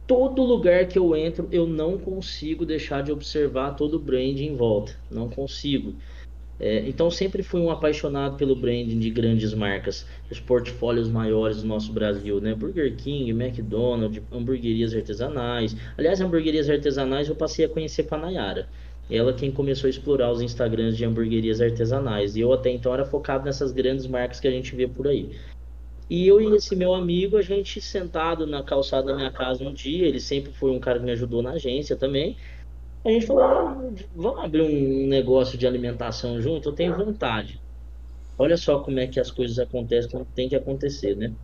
Todo 0.05 0.43
lugar 0.43 0.87
que 0.87 0.99
eu 0.99 1.15
entro, 1.15 1.47
eu 1.51 1.65
não 1.65 1.97
consigo 1.97 2.65
deixar 2.65 3.03
de 3.03 3.11
observar 3.11 3.75
todo 3.75 3.95
o 3.95 3.99
brand 3.99 4.39
em 4.39 4.55
volta, 4.55 4.93
não 5.09 5.29
consigo. 5.29 5.95
É, 6.59 6.79
então 6.87 7.11
sempre 7.11 7.43
fui 7.43 7.61
um 7.61 7.69
apaixonado 7.69 8.35
pelo 8.35 8.55
branding 8.55 8.97
de 8.97 9.09
grandes 9.11 9.53
marcas, 9.53 10.07
os 10.29 10.39
portfólios 10.39 11.07
maiores 11.07 11.61
do 11.61 11.67
nosso 11.67 11.93
Brasil, 11.93 12.41
né? 12.41 12.55
Burger 12.55 12.95
King, 12.95 13.29
McDonald's, 13.29 14.23
hamburguerias 14.31 14.93
artesanais. 14.93 15.75
Aliás, 15.97 16.19
hamburguerias 16.19 16.69
artesanais 16.69 17.29
eu 17.29 17.35
passei 17.35 17.65
a 17.65 17.69
conhecer 17.69 18.03
com 18.03 18.15
a 18.15 18.17
Nayara. 18.17 18.67
Ela 19.09 19.33
quem 19.33 19.51
começou 19.51 19.87
a 19.87 19.89
explorar 19.89 20.31
os 20.31 20.41
Instagrams 20.41 20.97
de 20.97 21.05
hamburguerias 21.05 21.61
artesanais. 21.61 22.35
E 22.35 22.41
eu 22.41 22.51
até 22.51 22.71
então 22.71 22.93
era 22.93 23.05
focado 23.05 23.45
nessas 23.45 23.71
grandes 23.71 24.07
marcas 24.07 24.39
que 24.39 24.47
a 24.47 24.51
gente 24.51 24.75
vê 24.75 24.87
por 24.87 25.07
aí. 25.07 25.31
E 26.09 26.25
eu 26.27 26.41
e 26.41 26.55
esse 26.55 26.75
meu 26.75 26.93
amigo, 26.93 27.37
a 27.37 27.41
gente 27.41 27.81
sentado 27.81 28.47
na 28.47 28.63
calçada 28.63 29.07
da 29.07 29.15
minha 29.15 29.31
casa 29.31 29.63
um 29.63 29.73
dia, 29.73 30.07
ele 30.07 30.21
sempre 30.21 30.53
foi 30.53 30.71
um 30.71 30.79
cara 30.79 30.99
que 30.99 31.05
me 31.05 31.11
ajudou 31.11 31.41
na 31.41 31.51
agência 31.51 31.95
também 31.97 32.37
a 33.07 33.11
gente 33.11 33.25
falou, 33.25 33.43
ah, 33.43 33.75
vamos 34.13 34.43
abrir 34.43 34.61
um 34.61 35.07
negócio 35.07 35.57
de 35.57 35.67
alimentação 35.67 36.41
junto? 36.41 36.69
Eu 36.69 36.75
tenho 36.75 36.95
vontade. 36.95 37.61
Olha 38.37 38.57
só 38.57 38.79
como 38.81 38.99
é 38.99 39.07
que 39.07 39.19
as 39.19 39.31
coisas 39.31 39.59
acontecem 39.59 40.11
quando 40.11 40.27
tem 40.33 40.49
que 40.49 40.55
acontecer, 40.55 41.15
né? 41.15 41.35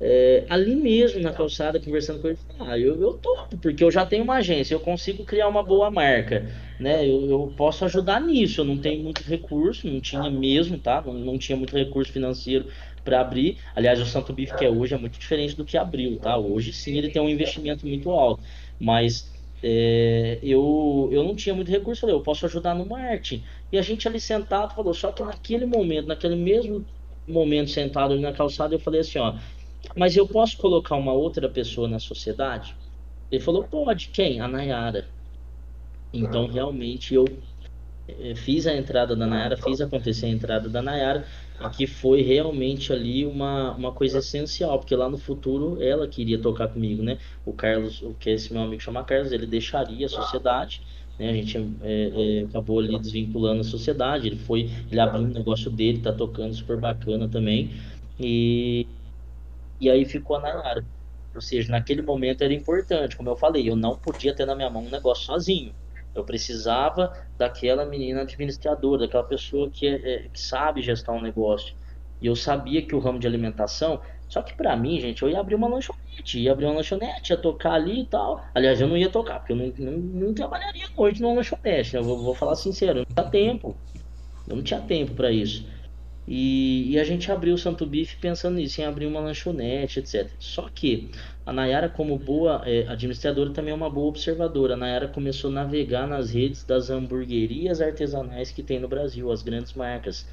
É, 0.00 0.44
ali 0.50 0.76
mesmo 0.76 1.20
na 1.22 1.32
calçada, 1.32 1.80
conversando 1.80 2.20
com 2.20 2.28
ele, 2.28 2.38
ah, 2.60 2.78
eu, 2.78 3.00
eu 3.00 3.14
topo, 3.18 3.56
porque 3.58 3.82
eu 3.82 3.90
já 3.90 4.04
tenho 4.04 4.24
uma 4.24 4.36
agência, 4.36 4.74
eu 4.74 4.80
consigo 4.80 5.24
criar 5.24 5.48
uma 5.48 5.62
boa 5.62 5.90
marca, 5.90 6.46
né? 6.80 7.08
Eu, 7.08 7.28
eu 7.30 7.54
posso 7.56 7.84
ajudar 7.84 8.20
nisso, 8.20 8.60
eu 8.60 8.64
não 8.64 8.78
tenho 8.80 9.02
muito 9.02 9.22
recurso, 9.22 9.88
não 9.88 10.00
tinha 10.00 10.30
mesmo, 10.30 10.78
tá? 10.78 11.00
Não, 11.02 11.14
não 11.14 11.38
tinha 11.38 11.56
muito 11.56 11.76
recurso 11.76 12.12
financeiro 12.12 12.68
para 13.04 13.20
abrir. 13.20 13.60
Aliás, 13.74 14.00
o 14.00 14.06
Santo 14.06 14.32
Bife 14.32 14.54
que 14.56 14.64
é 14.64 14.70
hoje 14.70 14.94
é 14.94 14.98
muito 14.98 15.18
diferente 15.18 15.56
do 15.56 15.64
que 15.64 15.76
abriu, 15.78 16.18
tá? 16.20 16.36
Hoje 16.38 16.72
sim 16.72 16.96
ele 16.98 17.10
tem 17.10 17.22
um 17.22 17.28
investimento 17.28 17.86
muito 17.86 18.10
alto, 18.10 18.42
mas 18.78 19.33
é, 19.66 20.38
eu, 20.42 21.08
eu 21.10 21.24
não 21.24 21.34
tinha 21.34 21.54
muito 21.54 21.70
recurso, 21.70 22.02
falei, 22.02 22.14
eu 22.14 22.20
posso 22.20 22.44
ajudar 22.44 22.74
no 22.74 22.84
marketing. 22.84 23.42
E 23.72 23.78
a 23.78 23.82
gente 23.82 24.06
ali 24.06 24.20
sentado 24.20 24.74
falou, 24.74 24.92
só 24.92 25.10
que 25.10 25.24
naquele 25.24 25.64
momento, 25.64 26.06
naquele 26.06 26.36
mesmo 26.36 26.84
momento 27.26 27.70
sentado 27.70 28.12
ali 28.12 28.20
na 28.20 28.34
calçada, 28.34 28.74
eu 28.74 28.78
falei 28.78 29.00
assim, 29.00 29.18
ó, 29.18 29.38
mas 29.96 30.18
eu 30.18 30.28
posso 30.28 30.58
colocar 30.58 30.96
uma 30.96 31.14
outra 31.14 31.48
pessoa 31.48 31.88
na 31.88 31.98
sociedade? 31.98 32.76
Ele 33.30 33.40
falou, 33.42 33.64
pode, 33.64 34.08
quem? 34.08 34.38
A 34.38 34.46
Nayara. 34.46 35.08
Então 36.12 36.46
realmente 36.46 37.14
eu 37.14 37.24
é, 38.06 38.34
fiz 38.34 38.66
a 38.66 38.76
entrada 38.76 39.16
da 39.16 39.26
Nayara, 39.26 39.56
fiz 39.56 39.80
acontecer 39.80 40.26
a 40.26 40.28
entrada 40.28 40.68
da 40.68 40.82
Nayara 40.82 41.26
que 41.76 41.86
foi 41.86 42.22
realmente 42.22 42.92
ali 42.92 43.24
uma, 43.24 43.74
uma 43.74 43.92
coisa 43.92 44.18
essencial, 44.18 44.78
porque 44.78 44.94
lá 44.94 45.08
no 45.08 45.18
futuro 45.18 45.80
ela 45.82 46.08
queria 46.08 46.40
tocar 46.40 46.68
comigo, 46.68 47.02
né? 47.02 47.18
O 47.44 47.52
Carlos, 47.52 48.02
o 48.02 48.14
que 48.14 48.30
esse 48.30 48.52
meu 48.52 48.62
amigo 48.62 48.82
chama 48.82 49.04
Carlos, 49.04 49.32
ele 49.32 49.46
deixaria 49.46 50.06
a 50.06 50.08
sociedade, 50.08 50.82
né? 51.18 51.30
A 51.30 51.32
gente 51.32 51.56
é, 51.82 52.40
é, 52.40 52.44
acabou 52.44 52.80
ali 52.80 52.98
desvinculando 52.98 53.60
a 53.60 53.64
sociedade, 53.64 54.26
ele 54.26 54.36
foi, 54.36 54.70
ele 54.90 55.00
abriu 55.00 55.22
um 55.24 55.28
negócio 55.28 55.70
dele, 55.70 56.00
tá 56.00 56.12
tocando 56.12 56.54
super 56.54 56.78
bacana 56.78 57.28
também, 57.28 57.70
e, 58.18 58.86
e 59.80 59.90
aí 59.90 60.04
ficou 60.04 60.36
a 60.36 60.40
Nayara. 60.40 60.86
Ou 61.34 61.40
seja, 61.40 61.70
naquele 61.70 62.02
momento 62.02 62.42
era 62.42 62.54
importante, 62.54 63.16
como 63.16 63.28
eu 63.30 63.36
falei, 63.36 63.68
eu 63.68 63.76
não 63.76 63.98
podia 63.98 64.34
ter 64.34 64.46
na 64.46 64.54
minha 64.54 64.70
mão 64.70 64.84
um 64.86 64.90
negócio 64.90 65.24
sozinho. 65.24 65.74
Eu 66.14 66.24
precisava 66.24 67.12
daquela 67.36 67.84
menina 67.84 68.22
administradora, 68.22 69.02
daquela 69.02 69.24
pessoa 69.24 69.68
que, 69.70 69.86
é, 69.86 69.94
é, 69.94 70.28
que 70.28 70.40
sabe 70.40 70.80
gestar 70.80 71.12
um 71.12 71.20
negócio. 71.20 71.74
E 72.20 72.26
eu 72.26 72.36
sabia 72.36 72.80
que 72.82 72.94
o 72.94 72.98
ramo 72.98 73.18
de 73.18 73.26
alimentação. 73.26 74.00
Só 74.28 74.42
que 74.42 74.54
para 74.54 74.76
mim, 74.76 75.00
gente, 75.00 75.22
eu 75.22 75.28
ia 75.28 75.40
abrir 75.40 75.54
uma 75.54 75.68
lanchonete, 75.68 76.40
ia 76.40 76.52
abrir 76.52 76.66
uma 76.66 76.76
lanchonete, 76.76 77.32
ia 77.32 77.36
tocar 77.36 77.72
ali 77.72 78.02
e 78.02 78.06
tal. 78.06 78.44
Aliás, 78.54 78.80
eu 78.80 78.88
não 78.88 78.96
ia 78.96 79.10
tocar, 79.10 79.40
porque 79.40 79.52
eu 79.52 79.56
não, 79.56 79.72
não, 79.76 79.98
não 79.98 80.34
trabalharia 80.34 80.86
noite 80.96 81.20
numa 81.20 81.34
lanchonete. 81.34 81.94
Né? 81.94 82.00
Eu 82.00 82.04
vou, 82.04 82.22
vou 82.22 82.34
falar 82.34 82.54
sincero, 82.54 83.00
eu 83.00 83.06
não 83.06 83.14
tinha 83.14 83.30
tempo. 83.30 83.76
Eu 84.48 84.56
não 84.56 84.62
tinha 84.62 84.80
tempo 84.80 85.14
para 85.14 85.30
isso. 85.30 85.66
E, 86.26 86.92
e, 86.92 86.98
a 86.98 87.04
gente 87.04 87.30
abriu 87.30 87.54
o 87.54 87.58
Santo 87.58 87.84
Bife 87.84 88.16
pensando 88.16 88.56
nisso, 88.56 88.80
em 88.80 88.84
abrir 88.84 89.04
uma 89.04 89.20
lanchonete, 89.20 89.98
etc. 89.98 90.30
Só 90.38 90.70
que 90.74 91.10
a 91.44 91.52
Nayara, 91.52 91.88
como 91.88 92.18
boa 92.18 92.62
é, 92.64 92.86
administradora, 92.88 93.50
também 93.50 93.72
é 93.72 93.74
uma 93.74 93.90
boa 93.90 94.08
observadora. 94.08 94.72
A 94.72 94.76
Nayara 94.76 95.08
começou 95.08 95.50
a 95.50 95.54
navegar 95.54 96.06
nas 96.06 96.30
redes 96.32 96.64
das 96.64 96.88
hamburguerias 96.88 97.80
artesanais 97.82 98.50
que 98.50 98.62
tem 98.62 98.80
no 98.80 98.88
Brasil, 98.88 99.30
as 99.30 99.42
grandes 99.42 99.74
marcas. 99.74 100.26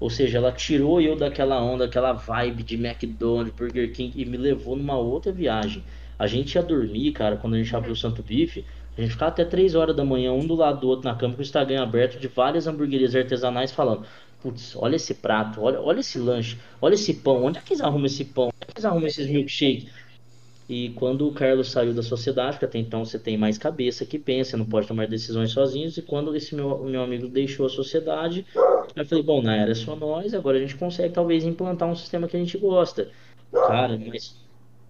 Ou 0.00 0.10
seja, 0.10 0.38
ela 0.38 0.50
tirou 0.50 1.00
eu 1.00 1.14
daquela 1.14 1.62
onda, 1.62 1.84
aquela 1.84 2.12
vibe 2.12 2.64
de 2.64 2.74
McDonald's, 2.74 3.54
Burger 3.54 3.92
King 3.92 4.20
e 4.20 4.24
me 4.24 4.36
levou 4.36 4.74
numa 4.74 4.96
outra 4.96 5.30
viagem. 5.30 5.84
A 6.18 6.26
gente 6.26 6.56
ia 6.56 6.62
dormir, 6.62 7.12
cara, 7.12 7.36
quando 7.36 7.54
a 7.54 7.58
gente 7.58 7.74
abriu 7.76 7.92
o 7.92 7.96
Santo 7.96 8.20
Bife, 8.20 8.64
a 8.98 9.00
gente 9.00 9.12
ficava 9.12 9.30
até 9.30 9.44
3 9.44 9.74
horas 9.74 9.94
da 9.96 10.04
manhã, 10.04 10.32
um 10.32 10.44
do 10.46 10.54
lado 10.54 10.80
do 10.80 10.88
outro 10.88 11.08
na 11.08 11.14
cama, 11.14 11.34
com 11.34 11.40
o 11.40 11.42
Instagram 11.42 11.82
aberto 11.82 12.18
de 12.18 12.28
várias 12.28 12.66
hamburguerias 12.66 13.14
artesanais 13.14 13.70
falando: 13.70 14.04
Putz, 14.42 14.74
olha 14.76 14.96
esse 14.96 15.14
prato, 15.14 15.62
olha, 15.62 15.80
olha 15.80 16.00
esse 16.00 16.18
lanche, 16.18 16.58
olha 16.80 16.94
esse 16.94 17.14
pão, 17.14 17.44
onde 17.44 17.58
é 17.58 17.62
que 17.62 17.72
eles 17.72 17.80
arrumam 17.80 18.06
esse 18.06 18.24
pão? 18.24 18.46
Onde 18.46 18.56
é 18.60 18.64
que 18.66 18.72
eles 18.72 18.84
arrumam 18.84 19.06
esses 19.06 19.28
milkshakes? 19.28 19.88
E 20.68 20.90
quando 20.90 21.28
o 21.28 21.32
Carlos 21.32 21.70
saiu 21.70 21.92
da 21.92 22.02
sociedade, 22.02 22.52
porque 22.52 22.64
até 22.64 22.78
então 22.78 23.04
você 23.04 23.18
tem 23.18 23.36
mais 23.36 23.58
cabeça 23.58 24.06
que 24.06 24.18
pensa, 24.18 24.56
não 24.56 24.64
pode 24.64 24.86
tomar 24.86 25.06
decisões 25.06 25.50
sozinhos. 25.50 25.96
E 25.98 26.02
quando 26.02 26.34
esse 26.34 26.54
meu, 26.54 26.82
meu 26.84 27.02
amigo 27.02 27.28
deixou 27.28 27.66
a 27.66 27.68
sociedade, 27.68 28.46
eu 28.96 29.04
falei: 29.04 29.22
bom, 29.22 29.42
na 29.42 29.56
era 29.56 29.72
é 29.72 29.74
só 29.74 29.94
nós, 29.94 30.32
agora 30.34 30.56
a 30.56 30.60
gente 30.60 30.76
consegue 30.76 31.12
talvez 31.12 31.44
implantar 31.44 31.88
um 31.88 31.94
sistema 31.94 32.26
que 32.26 32.36
a 32.36 32.40
gente 32.40 32.56
gosta. 32.56 33.10
Cara, 33.52 33.98
mas 33.98 34.34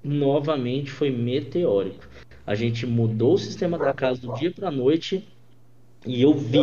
novamente 0.05 0.91
foi 0.91 1.11
meteórico. 1.11 2.09
A 2.47 2.55
gente 2.55 2.87
mudou 2.87 3.35
o 3.35 3.38
sistema 3.38 3.79
da 3.79 3.93
casa 3.93 4.21
do 4.21 4.35
dia 4.35 4.51
para 4.51 4.71
noite 4.71 5.25
e 6.07 6.23
eu 6.23 6.35
vi 6.35 6.61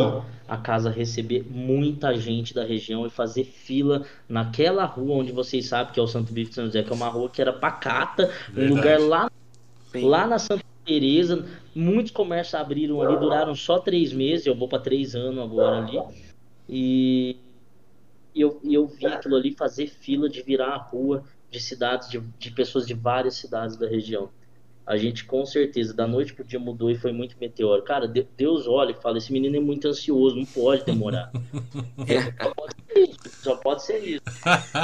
a 0.48 0.56
casa 0.56 0.90
receber 0.90 1.46
muita 1.48 2.16
gente 2.16 2.52
da 2.52 2.64
região 2.64 3.06
e 3.06 3.10
fazer 3.10 3.44
fila 3.44 4.04
naquela 4.28 4.84
rua 4.84 5.16
onde 5.16 5.32
vocês 5.32 5.66
sabem 5.66 5.92
que 5.92 6.00
é 6.00 6.02
o 6.02 6.08
Santo 6.08 6.32
Bife 6.32 6.50
de 6.50 6.54
São 6.56 6.66
José, 6.66 6.82
que 6.82 6.90
é 6.90 6.94
uma 6.94 7.08
rua 7.08 7.30
que 7.30 7.40
era 7.40 7.52
pacata, 7.52 8.26
Verdade. 8.48 8.60
um 8.60 8.76
lugar 8.76 9.00
lá, 9.00 9.30
lá 9.94 10.26
na 10.26 10.38
Santa 10.38 10.64
Teresa. 10.84 11.46
Muitos 11.72 12.10
comércios 12.10 12.54
abriram 12.54 13.00
ali, 13.00 13.16
duraram 13.16 13.54
só 13.54 13.78
três 13.78 14.12
meses. 14.12 14.44
Eu 14.44 14.56
vou 14.56 14.68
para 14.68 14.80
três 14.80 15.14
anos 15.14 15.42
agora 15.44 15.78
ali. 15.78 16.02
E 16.68 17.36
eu, 18.34 18.60
eu 18.64 18.88
vi 18.88 19.06
aquilo 19.06 19.36
ali 19.36 19.52
fazer 19.52 19.86
fila 19.86 20.28
de 20.28 20.42
virar 20.42 20.74
a 20.74 20.78
rua 20.78 21.22
de 21.48 21.60
cidades, 21.60 22.08
de, 22.10 22.20
de 22.38 22.50
pessoas 22.50 22.86
de 22.86 22.94
várias 22.94 23.34
cidades 23.34 23.76
da 23.76 23.88
região 23.88 24.30
a 24.90 24.96
gente 24.96 25.24
com 25.24 25.46
certeza, 25.46 25.94
da 25.94 26.04
noite 26.04 26.34
pro 26.34 26.44
dia 26.44 26.58
mudou 26.58 26.90
e 26.90 26.96
foi 26.96 27.12
muito 27.12 27.36
meteórico. 27.40 27.86
Cara, 27.86 28.08
Deus 28.08 28.66
olha 28.66 28.90
e 28.90 29.00
fala: 29.00 29.18
esse 29.18 29.32
menino 29.32 29.56
é 29.56 29.60
muito 29.60 29.86
ansioso, 29.86 30.34
não 30.34 30.44
pode 30.44 30.84
demorar. 30.84 31.30
só 32.42 32.50
pode 32.52 32.74
ser 32.74 32.98
isso. 32.98 33.20
Só 33.40 33.56
pode 33.56 33.82
ser 33.84 33.98
isso. 33.98 34.22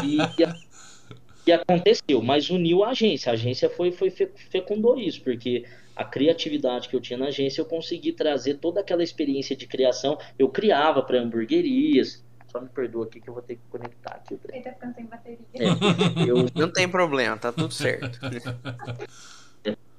E, 0.05 0.19
e, 0.19 1.49
e, 1.49 1.53
aconteceu, 1.53 2.23
mas 2.23 2.49
uniu 2.51 2.85
a 2.85 2.91
agência. 2.91 3.31
A 3.31 3.35
agência 3.35 3.69
foi, 3.69 3.91
foi 3.91 4.09
fecundou 4.09 4.97
isso, 4.97 5.21
porque 5.25 5.65
a 5.97 6.05
criatividade 6.05 6.89
que 6.89 6.95
eu 6.95 7.01
tinha 7.01 7.19
na 7.19 7.27
agência, 7.27 7.61
eu 7.61 7.67
consegui 7.67 8.13
trazer 8.13 8.59
toda 8.59 8.83
aquela 8.83 9.03
experiência 9.03 9.57
de 9.57 9.67
criação. 9.67 10.17
Eu 10.39 10.49
criava 10.49 11.03
para 11.03 11.19
hamburguerias, 11.19 12.25
só 12.47 12.61
me 12.61 12.69
perdoa 12.69 13.07
aqui 13.07 13.21
que 13.21 13.29
eu 13.29 13.35
vou 13.35 13.43
ter 13.43 13.57
que 13.57 13.63
conectar 13.69 14.15
aqui. 14.15 14.39
Ele 14.53 14.63
tá 14.63 14.71
ficando 14.71 14.95
sem 14.95 15.07
bateria. 15.07 15.39
É, 15.53 16.31
eu... 16.31 16.47
Não 16.55 16.71
tem 16.73 16.89
problema, 16.89 17.37
tá 17.37 17.51
tudo 17.51 17.75
certo. 17.75 18.21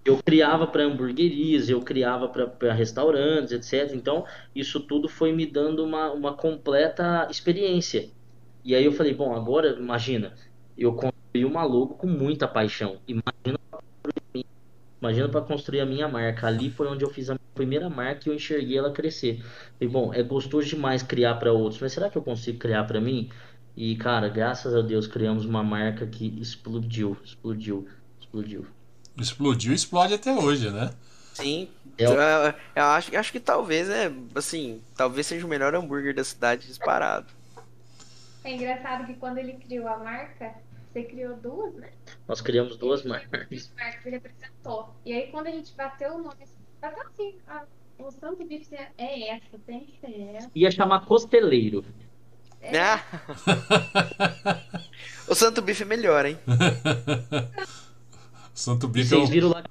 eu 0.07 0.17
criava 0.23 0.65
para 0.67 0.83
hamburguerias, 0.83 1.69
eu 1.69 1.81
criava 1.81 2.29
para 2.29 2.73
restaurantes, 2.73 3.51
etc. 3.51 3.93
Então, 3.93 4.25
isso 4.55 4.79
tudo 4.79 5.09
foi 5.09 5.33
me 5.33 5.45
dando 5.45 5.83
uma, 5.83 6.11
uma 6.11 6.33
completa 6.33 7.27
experiência. 7.29 8.09
E 8.63 8.73
aí 8.73 8.85
eu 8.85 8.91
falei, 8.91 9.13
bom, 9.13 9.35
agora 9.35 9.77
imagina, 9.79 10.33
eu 10.77 10.93
construí 10.93 11.43
uma 11.45 11.63
logo 11.63 11.95
com 11.95 12.07
muita 12.07 12.47
paixão. 12.47 12.97
Imagina 13.07 13.57
Imagina 15.01 15.29
para 15.29 15.41
construir 15.41 15.79
a 15.81 15.85
minha 15.85 16.07
marca. 16.07 16.47
Ali 16.47 16.69
foi 16.71 16.87
onde 16.87 17.03
eu 17.03 17.09
fiz 17.09 17.29
a 17.29 17.37
primeira 17.53 17.89
marca 17.89 18.21
e 18.25 18.31
eu 18.31 18.35
enxerguei 18.35 18.77
ela 18.77 18.91
crescer. 18.91 19.43
E 19.79 19.87
bom, 19.87 20.13
é 20.13 20.23
gostoso 20.23 20.67
demais 20.67 21.03
criar 21.03 21.35
para 21.35 21.51
outros, 21.53 21.79
mas 21.81 21.93
será 21.93 22.09
que 22.09 22.17
eu 22.17 22.23
consigo 22.23 22.57
criar 22.57 22.83
para 22.85 22.99
mim? 22.99 23.29
E 23.75 23.95
cara, 23.95 24.27
graças 24.27 24.73
a 24.73 24.81
Deus 24.81 25.05
criamos 25.05 25.45
uma 25.45 25.63
marca 25.63 26.07
que 26.07 26.39
explodiu, 26.39 27.15
explodiu, 27.23 27.87
explodiu. 28.19 28.65
Explodiu, 29.19 29.73
explode 29.73 30.13
até 30.13 30.33
hoje, 30.33 30.69
né? 30.69 30.91
Sim. 31.33 31.69
Eu, 31.97 32.13
eu, 32.13 32.53
eu 32.75 32.83
acho, 32.83 33.15
acho 33.17 33.31
que 33.31 33.39
talvez 33.39 33.89
é 33.89 34.11
assim, 34.35 34.81
talvez 34.95 35.25
seja 35.25 35.45
o 35.45 35.49
melhor 35.49 35.73
hambúrguer 35.73 36.13
da 36.13 36.23
cidade 36.23 36.67
disparado. 36.67 37.25
É 38.43 38.51
engraçado 38.51 39.05
que 39.07 39.15
quando 39.15 39.39
ele 39.39 39.53
criou 39.53 39.87
a 39.87 39.97
marca, 39.97 40.53
você 40.91 41.03
criou 41.03 41.35
duas, 41.37 41.73
né? 41.73 41.89
Nós 42.27 42.39
criamos 42.39 42.77
duas 42.77 43.03
marcas. 43.03 43.47
Duas 43.49 43.73
marcas 43.75 44.05
ele 44.05 44.15
apresentou. 44.17 44.95
E 45.03 45.13
aí 45.13 45.31
quando 45.31 45.47
a 45.47 45.51
gente 45.51 45.73
bateu 45.73 46.15
o 46.15 46.17
nome, 46.21 46.45
bateu 46.79 47.03
assim, 47.03 47.35
ah, 47.47 47.63
o 47.97 48.11
Santo 48.11 48.45
Bife 48.45 48.75
é 48.97 49.29
essa, 49.29 49.57
tem 49.65 49.85
que 49.85 49.99
ser 49.99 50.35
essa. 50.35 50.51
Ia 50.53 50.69
chamar 50.69 51.05
Costeleiro. 51.05 51.83
É. 52.61 52.79
Ah. 52.79 53.03
o 55.27 55.33
Santo 55.33 55.61
Bife 55.61 55.83
é 55.83 55.85
melhor, 55.85 56.25
hein? 56.25 56.37
Santo 58.57 58.87
Bife 58.87 59.09
Vocês 59.09 59.29
viram 59.29 59.49
lá 59.49 59.63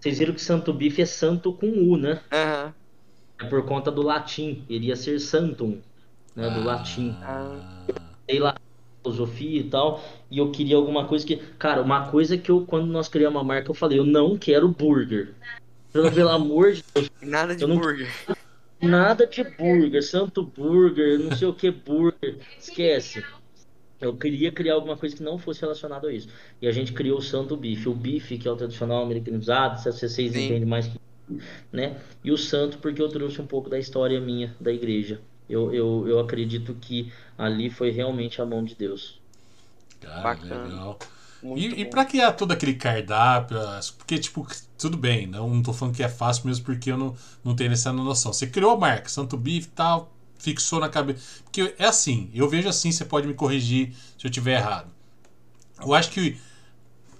vocês 0.00 0.18
viram 0.18 0.34
que 0.34 0.40
Santo 0.40 0.72
Bife 0.72 1.00
é 1.02 1.06
santo 1.06 1.52
com 1.52 1.66
U, 1.66 1.96
né? 1.96 2.20
Uhum. 2.32 2.72
É 3.40 3.48
por 3.48 3.64
conta 3.64 3.90
do 3.90 4.02
latim. 4.02 4.62
Iria 4.68 4.94
ser 4.96 5.18
santum, 5.18 5.80
né? 6.36 6.48
Do 6.50 6.60
Ah. 6.60 6.64
latim. 6.64 7.16
Ah. 7.22 7.58
Sei 8.28 8.38
lá, 8.38 8.54
filosofia 9.02 9.60
e 9.60 9.64
tal. 9.64 10.04
E 10.30 10.38
eu 10.38 10.50
queria 10.52 10.76
alguma 10.76 11.06
coisa 11.06 11.26
que. 11.26 11.36
Cara, 11.58 11.80
uma 11.82 12.08
coisa 12.08 12.36
que 12.38 12.50
eu, 12.50 12.66
quando 12.66 12.86
nós 12.86 13.08
criamos 13.08 13.40
a 13.40 13.44
marca, 13.44 13.70
eu 13.70 13.74
falei, 13.74 13.98
eu 13.98 14.04
não 14.04 14.36
quero 14.38 14.68
burger. 14.68 15.34
Pelo, 15.90 16.28
amor 16.28 16.72
de 16.74 16.84
Deus, 16.94 17.10
Nada 17.22 17.56
de 17.56 17.62
Eu 17.62 17.68
não- 17.68 17.78
burger. 17.78 18.08
nada 18.82 19.26
de 19.26 19.42
burger, 19.42 20.02
santo 20.04 20.42
burger, 20.42 21.18
não 21.18 21.34
sei 21.34 21.48
o 21.48 21.54
que 21.54 21.70
burger. 21.70 22.36
Esquece. 22.60 23.24
Eu 24.06 24.16
queria 24.16 24.52
criar 24.52 24.74
alguma 24.74 24.96
coisa 24.96 25.14
que 25.14 25.22
não 25.22 25.38
fosse 25.38 25.60
relacionada 25.60 26.08
a 26.08 26.12
isso. 26.12 26.28
E 26.60 26.66
a 26.66 26.72
gente 26.72 26.92
criou 26.92 27.18
o 27.18 27.22
Santo 27.22 27.56
Bife. 27.56 27.88
O 27.88 27.94
bife, 27.94 28.38
que 28.38 28.46
é 28.46 28.50
o 28.50 28.56
tradicional 28.56 29.02
americanizado, 29.02 29.80
se 29.80 29.90
vocês 29.90 30.12
Sim. 30.12 30.44
entendem 30.44 30.64
mais 30.64 30.86
que 30.86 30.98
né? 31.72 31.96
E 32.22 32.30
o 32.30 32.36
santo, 32.36 32.78
porque 32.78 33.00
eu 33.00 33.08
trouxe 33.08 33.40
um 33.40 33.46
pouco 33.46 33.68
da 33.70 33.78
história 33.78 34.20
minha, 34.20 34.54
da 34.60 34.72
igreja. 34.72 35.20
Eu, 35.48 35.74
eu, 35.74 36.08
eu 36.08 36.20
acredito 36.20 36.74
que 36.74 37.12
ali 37.36 37.70
foi 37.70 37.90
realmente 37.90 38.40
a 38.40 38.46
mão 38.46 38.64
de 38.64 38.74
Deus. 38.74 39.20
Cara, 40.00 40.22
Bacana. 40.22 40.64
legal. 40.64 40.98
Muito 41.42 41.60
E, 41.60 41.82
e 41.82 41.84
pra 41.84 42.04
criar 42.04 42.32
todo 42.32 42.52
aquele 42.52 42.74
cardápio, 42.74 43.58
porque, 43.98 44.18
tipo, 44.18 44.46
tudo 44.78 44.96
bem, 44.96 45.26
não, 45.26 45.48
não 45.50 45.62
tô 45.62 45.72
falando 45.74 45.94
que 45.94 46.02
é 46.02 46.08
fácil 46.08 46.46
mesmo 46.46 46.64
porque 46.64 46.90
eu 46.90 46.96
não, 46.96 47.14
não 47.44 47.54
tenho 47.54 47.72
essa 47.72 47.92
noção. 47.92 48.32
Você 48.32 48.46
criou 48.46 48.72
a 48.72 48.78
marca, 48.78 49.08
Santo 49.08 49.36
Bife 49.36 49.68
e 49.68 49.70
tal, 49.70 50.13
fixou 50.44 50.78
na 50.78 50.88
cabeça. 50.88 51.42
Porque 51.44 51.74
é 51.78 51.86
assim, 51.86 52.30
eu 52.34 52.48
vejo 52.48 52.68
assim, 52.68 52.92
você 52.92 53.04
pode 53.04 53.26
me 53.26 53.34
corrigir 53.34 53.94
se 54.18 54.26
eu 54.26 54.30
tiver 54.30 54.58
errado. 54.58 54.90
Eu 55.80 55.94
acho 55.94 56.10
que, 56.10 56.36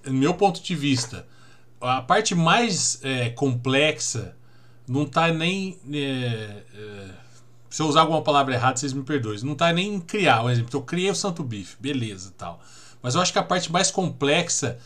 no 0.05 0.13
meu 0.13 0.35
ponto 0.35 0.63
de 0.63 0.75
vista, 0.75 1.27
a 1.81 2.01
parte 2.01 2.35
mais 2.35 3.01
é, 3.03 3.31
complexa 3.31 4.37
não 4.87 5.07
tá 5.07 5.33
nem. 5.33 5.79
é, 5.93 6.63
é, 6.75 7.11
se 7.71 7.83
eu 7.83 7.87
usar 7.87 8.03
alguma 8.03 8.23
palavra 8.23 8.55
errada, 8.55 8.77
vocês 8.77 8.93
me 8.93 9.03
perdoem. 9.03 9.41
Não 9.43 9.57
tá 9.57 9.73
nem 9.73 9.95
em 9.95 10.01
criar, 10.01 10.45
um 10.45 10.51
exemplo. 10.51 10.71
Eu 10.73 10.83
criei 10.83 11.11
o 11.11 11.15
Santo 11.15 11.43
Bife, 11.43 11.77
beleza 11.81 12.33
tal. 12.39 12.61
Mas 13.03 13.15
eu 13.15 13.21
acho 13.21 13.33
que 13.33 13.39
a 13.39 13.43
parte 13.43 13.73
mais 13.73 13.91
complexa 13.91 14.79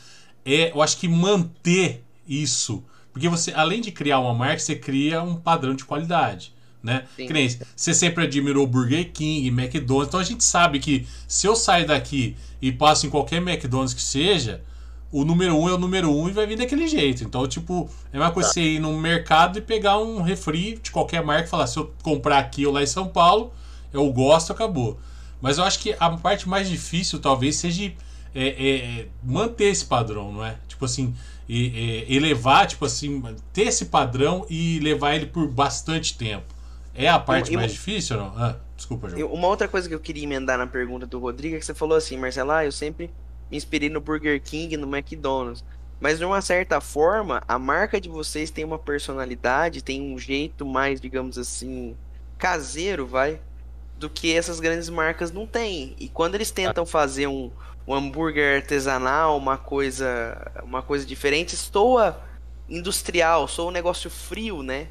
é, 0.44 0.70
eu 0.72 0.80
acho 0.80 0.96
que 0.96 1.06
manter 1.06 2.02
isso. 2.26 2.82
Porque 3.12 3.28
você, 3.28 3.52
além 3.52 3.80
de 3.80 3.92
criar 3.92 4.20
uma 4.20 4.32
marca, 4.32 4.58
você 4.58 4.74
cria 4.74 5.22
um 5.22 5.36
padrão 5.36 5.74
de 5.74 5.84
qualidade. 5.84 6.54
Né? 6.82 7.04
Nem 7.32 7.48
você 7.74 7.92
sempre 7.92 8.24
admirou 8.24 8.66
Burger 8.66 9.10
King, 9.12 9.48
McDonald's. 9.48 10.08
Então 10.08 10.20
a 10.20 10.24
gente 10.24 10.44
sabe 10.44 10.78
que 10.78 11.06
se 11.26 11.46
eu 11.46 11.56
sair 11.56 11.86
daqui 11.86 12.36
e 12.62 12.70
passo 12.70 13.06
em 13.06 13.10
qualquer 13.10 13.38
McDonald's 13.42 13.92
que 13.94 14.02
seja, 14.02 14.62
o 15.10 15.24
número 15.24 15.56
um 15.56 15.68
é 15.68 15.72
o 15.72 15.78
número 15.78 16.10
um 16.14 16.28
e 16.28 16.32
vai 16.32 16.46
vir 16.46 16.56
daquele 16.56 16.86
jeito. 16.86 17.24
Então, 17.24 17.46
tipo, 17.48 17.88
é 18.12 18.18
uma 18.18 18.30
coisa 18.30 18.50
você 18.50 18.60
ir 18.62 18.78
no 18.80 18.96
mercado 18.98 19.58
e 19.58 19.62
pegar 19.62 19.98
um 19.98 20.22
refri 20.22 20.78
de 20.82 20.90
qualquer 20.90 21.22
marca 21.24 21.46
e 21.46 21.50
falar: 21.50 21.66
se 21.66 21.78
eu 21.78 21.92
comprar 22.02 22.38
aqui 22.38 22.66
ou 22.66 22.72
lá 22.72 22.82
em 22.82 22.86
São 22.86 23.08
Paulo, 23.08 23.52
eu 23.92 24.10
gosto, 24.12 24.52
acabou. 24.52 24.98
Mas 25.40 25.58
eu 25.58 25.64
acho 25.64 25.78
que 25.80 25.94
a 25.98 26.10
parte 26.10 26.48
mais 26.48 26.68
difícil 26.68 27.18
talvez 27.20 27.56
seja 27.56 27.84
é, 27.86 27.92
é, 28.34 28.76
é, 29.00 29.08
manter 29.24 29.66
esse 29.70 29.84
padrão, 29.84 30.32
não 30.32 30.44
é? 30.44 30.56
Tipo 30.68 30.84
assim, 30.84 31.14
e- 31.48 32.04
e- 32.08 32.16
elevar, 32.16 32.66
tipo 32.66 32.84
assim, 32.84 33.22
ter 33.52 33.62
esse 33.68 33.86
padrão 33.86 34.44
e 34.50 34.78
levar 34.80 35.14
ele 35.14 35.26
por 35.26 35.48
bastante 35.48 36.16
tempo. 36.16 36.57
É 36.98 37.08
a 37.08 37.18
parte 37.18 37.50
E- 37.50 37.54
e- 37.54 37.56
mais 37.56 37.72
difícil 37.72 38.18
ou 38.18 38.24
não? 38.24 38.42
Ah, 38.44 38.56
desculpa, 38.76 39.08
João. 39.08 39.20
Eu- 39.20 39.32
Uma 39.32 39.46
outra 39.46 39.68
coisa 39.68 39.88
que 39.88 39.94
eu 39.94 40.00
queria 40.00 40.24
emendar 40.24 40.58
na 40.58 40.66
pergunta 40.66 41.06
do 41.06 41.18
Rodrigo 41.20 41.54
é 41.56 41.58
que 41.60 41.64
você 41.64 41.72
falou 41.74 41.96
assim, 41.96 42.16
Marcelo, 42.18 42.50
ah, 42.50 42.64
eu 42.64 42.72
sempre 42.72 43.10
me 43.50 43.56
inspirei 43.56 43.88
no 43.88 44.00
Burger 44.00 44.42
King 44.42 44.76
no 44.76 44.86
McDonald's. 44.94 45.64
Mas 46.00 46.18
de 46.18 46.24
uma 46.24 46.40
certa 46.40 46.80
forma, 46.80 47.40
a 47.46 47.58
marca 47.58 48.00
de 48.00 48.08
vocês 48.08 48.50
tem 48.50 48.64
uma 48.64 48.78
personalidade, 48.78 49.82
tem 49.82 50.02
um 50.02 50.18
jeito 50.18 50.66
mais, 50.66 51.00
digamos 51.00 51.38
assim, 51.38 51.96
caseiro, 52.36 53.06
vai, 53.06 53.40
do 53.96 54.08
que 54.10 54.32
essas 54.36 54.60
grandes 54.60 54.88
marcas 54.88 55.32
não 55.32 55.46
têm. 55.46 55.94
E 55.98 56.08
quando 56.08 56.34
eles 56.34 56.50
tentam 56.50 56.84
fazer 56.86 57.26
um, 57.26 57.50
um 57.86 57.94
hambúrguer 57.94 58.56
artesanal, 58.56 59.36
uma 59.36 59.56
coisa, 59.56 60.52
uma 60.62 60.82
coisa 60.82 61.04
diferente, 61.06 61.56
soa 61.56 62.20
industrial, 62.68 63.48
soa 63.48 63.68
um 63.68 63.72
negócio 63.72 64.10
frio, 64.10 64.62
né? 64.62 64.88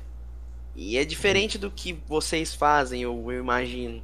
E 0.77 0.95
é 0.95 1.03
diferente 1.03 1.57
do 1.57 1.71
que 1.71 1.93
vocês 2.07 2.53
fazem, 2.53 3.01
eu, 3.01 3.31
eu 3.31 3.39
imagino. 3.39 4.03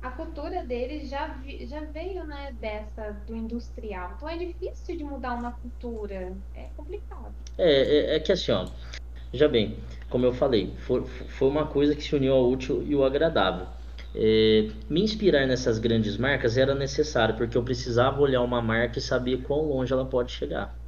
A 0.00 0.10
cultura 0.10 0.64
deles 0.64 1.10
já, 1.10 1.26
vi- 1.26 1.66
já 1.66 1.80
veio, 1.80 2.24
né, 2.24 2.54
dessa, 2.60 3.10
do 3.26 3.34
industrial. 3.34 4.12
Então 4.16 4.28
é 4.28 4.36
difícil 4.38 4.96
de 4.96 5.02
mudar 5.02 5.34
uma 5.34 5.50
cultura. 5.50 6.32
É 6.54 6.66
complicado. 6.76 7.34
É, 7.58 8.12
é, 8.12 8.16
é 8.16 8.20
que 8.20 8.30
assim, 8.30 8.52
ó. 8.52 8.68
Já 9.32 9.48
bem, 9.48 9.76
como 10.08 10.24
eu 10.24 10.32
falei, 10.32 10.72
foi, 10.78 11.04
foi 11.04 11.48
uma 11.48 11.66
coisa 11.66 11.96
que 11.96 12.02
se 12.02 12.14
uniu 12.14 12.32
ao 12.32 12.48
útil 12.48 12.82
e 12.86 12.94
o 12.94 13.04
agradável. 13.04 13.66
É, 14.14 14.70
me 14.88 15.02
inspirar 15.02 15.46
nessas 15.48 15.80
grandes 15.80 16.16
marcas 16.16 16.56
era 16.56 16.74
necessário, 16.76 17.36
porque 17.36 17.58
eu 17.58 17.64
precisava 17.64 18.20
olhar 18.20 18.40
uma 18.42 18.62
marca 18.62 18.98
e 19.00 19.02
saber 19.02 19.42
quão 19.42 19.62
longe 19.62 19.92
ela 19.92 20.06
pode 20.06 20.30
chegar. 20.30 20.78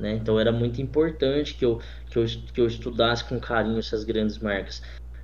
Né? 0.00 0.14
Então 0.14 0.40
era 0.40 0.50
muito 0.52 0.80
importante 0.80 1.54
que 1.54 1.64
eu, 1.64 1.78
que, 2.10 2.18
eu, 2.18 2.24
que 2.54 2.60
eu 2.60 2.66
estudasse 2.66 3.24
com 3.24 3.38
carinho 3.40 3.78
essas 3.78 4.02
grandes 4.04 4.38
marcas. 4.38 4.80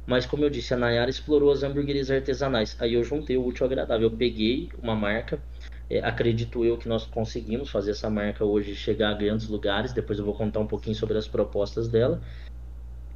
Mas 0.06 0.26
como 0.26 0.44
eu 0.44 0.50
disse, 0.50 0.74
a 0.74 0.76
Nayara 0.76 1.10
explorou 1.10 1.50
as 1.50 1.62
hamburguerias 1.62 2.10
artesanais. 2.10 2.76
Aí 2.80 2.94
eu 2.94 3.02
juntei 3.02 3.36
o 3.36 3.44
útil 3.46 3.64
ao 3.64 3.68
agradável. 3.72 4.08
Eu 4.10 4.16
peguei 4.16 4.68
uma 4.82 4.94
marca, 4.94 5.42
é, 5.90 6.00
acredito 6.00 6.64
eu 6.64 6.78
que 6.78 6.88
nós 6.88 7.06
conseguimos 7.06 7.70
fazer 7.70 7.92
essa 7.92 8.08
marca 8.10 8.44
hoje 8.44 8.74
chegar 8.76 9.10
a 9.10 9.14
grandes 9.14 9.48
lugares. 9.48 9.92
Depois 9.92 10.18
eu 10.18 10.24
vou 10.24 10.34
contar 10.36 10.60
um 10.60 10.66
pouquinho 10.66 10.94
sobre 10.94 11.16
as 11.18 11.26
propostas 11.26 11.88
dela. 11.88 12.22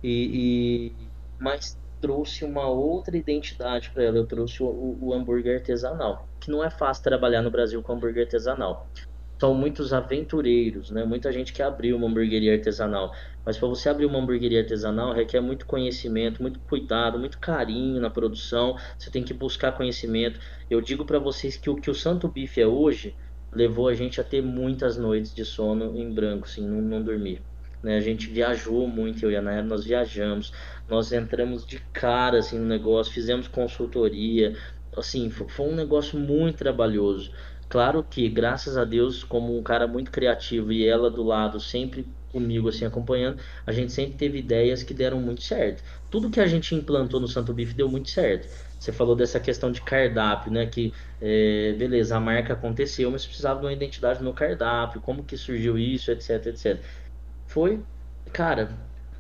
E, 0.02 0.96
e- 1.06 1.12
mas 1.38 1.78
trouxe 2.00 2.44
uma 2.44 2.66
outra 2.68 3.16
identidade 3.16 3.90
para 3.90 4.04
ela. 4.04 4.16
Eu 4.18 4.26
trouxe 4.26 4.62
o, 4.62 4.66
o- 4.66 5.08
o 5.08 5.14
hambúrguer 5.14 5.56
artesanal, 5.61 6.28
que 6.40 6.50
não 6.50 6.64
é 6.64 6.70
fácil 6.70 7.02
trabalhar 7.04 7.42
no 7.42 7.50
Brasil 7.50 7.82
com 7.82 7.92
hambúrguer 7.92 8.24
artesanal. 8.24 8.90
São 9.41 9.55
muitos 9.55 9.93
aventureiros, 9.93 10.91
né? 10.91 11.03
Muita 11.05 11.32
gente 11.32 11.53
que 11.53 11.62
abriu 11.62 11.97
uma 11.97 12.07
hamburgueria 12.07 12.53
artesanal. 12.53 13.12
Mas 13.45 13.57
para 13.59 13.68
você 13.68 13.88
abrir 13.88 14.05
uma 14.07 14.18
hamburgueria 14.18 14.61
artesanal 14.61 15.12
requer 15.14 15.41
muito 15.41 15.64
conhecimento, 15.66 16.43
muito 16.43 16.61
cuidado, 16.61 17.18
muito 17.18 17.38
carinho 17.41 18.01
na 18.01 18.11
produção. 18.11 18.76
Você 18.99 19.11
tem 19.11 19.24
que 19.24 19.32
buscar 19.34 19.72
conhecimento. 19.72 20.38
Eu 20.68 20.80
digo 20.82 21.07
para 21.07 21.18
vocês 21.18 21.57
que 21.57 21.70
o 21.70 21.76
que 21.76 21.91
o 21.91 21.95
Santo 21.95 22.28
Bife 22.28 22.61
é 22.61 22.66
hoje 22.66 23.16
levou 23.53 23.88
a 23.88 23.95
gente 23.95 24.20
a 24.20 24.24
ter 24.24 24.43
muitas 24.43 24.97
noites 24.97 25.34
de 25.34 25.45
sono 25.45 25.97
em 25.97 26.12
branco, 26.14 26.45
assim, 26.47 26.66
não, 26.68 26.80
não 26.82 27.03
dormir. 27.03 27.45
Né? 27.82 27.97
A 27.97 28.01
gente 28.01 28.26
viajou 28.30 28.86
muito, 28.86 29.24
eu 29.24 29.30
e 29.30 29.36
a 29.36 29.43
Nayara, 29.43 29.66
nós 29.66 29.84
viajamos, 29.84 30.53
nós 30.86 31.12
entramos 31.12 31.66
de 31.66 31.78
cara 31.93 32.38
assim, 32.38 32.59
no 32.59 32.66
negócio, 32.66 33.12
fizemos 33.12 33.49
consultoria, 33.49 34.55
assim, 34.97 35.30
fo- 35.30 35.49
foi 35.49 35.66
um 35.66 35.74
negócio 35.74 36.18
muito 36.18 36.59
trabalhoso. 36.59 37.32
Claro 37.70 38.02
que, 38.04 38.28
graças 38.28 38.76
a 38.76 38.84
Deus, 38.84 39.22
como 39.22 39.56
um 39.56 39.62
cara 39.62 39.86
muito 39.86 40.10
criativo 40.10 40.72
e 40.72 40.84
ela 40.86 41.08
do 41.08 41.22
lado, 41.22 41.60
sempre 41.60 42.04
comigo, 42.32 42.68
assim, 42.68 42.84
acompanhando, 42.84 43.40
a 43.64 43.70
gente 43.72 43.92
sempre 43.92 44.16
teve 44.16 44.38
ideias 44.38 44.82
que 44.82 44.92
deram 44.92 45.20
muito 45.20 45.42
certo. 45.42 45.82
Tudo 46.10 46.30
que 46.30 46.40
a 46.40 46.46
gente 46.48 46.74
implantou 46.74 47.20
no 47.20 47.28
Santo 47.28 47.54
Bife 47.54 47.72
deu 47.74 47.88
muito 47.88 48.10
certo. 48.10 48.48
Você 48.78 48.92
falou 48.92 49.14
dessa 49.14 49.38
questão 49.38 49.70
de 49.70 49.80
cardápio, 49.82 50.52
né? 50.52 50.66
Que, 50.66 50.92
é, 51.20 51.72
beleza, 51.78 52.16
a 52.16 52.20
marca 52.20 52.54
aconteceu, 52.54 53.08
mas 53.10 53.24
precisava 53.24 53.60
de 53.60 53.66
uma 53.66 53.72
identidade 53.72 54.22
no 54.22 54.34
cardápio, 54.34 55.00
como 55.00 55.24
que 55.24 55.36
surgiu 55.36 55.78
isso, 55.78 56.10
etc, 56.10 56.46
etc. 56.46 56.82
foi, 57.46 57.84
cara, 58.32 58.70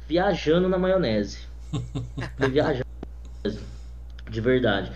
viajando 0.08 0.68
na 0.68 0.78
maionese. 0.78 1.48
Foi 2.36 2.50
viajando 2.50 2.84
na 3.44 3.50
maionese, 3.50 3.64
de 4.28 4.40
verdade. 4.40 4.92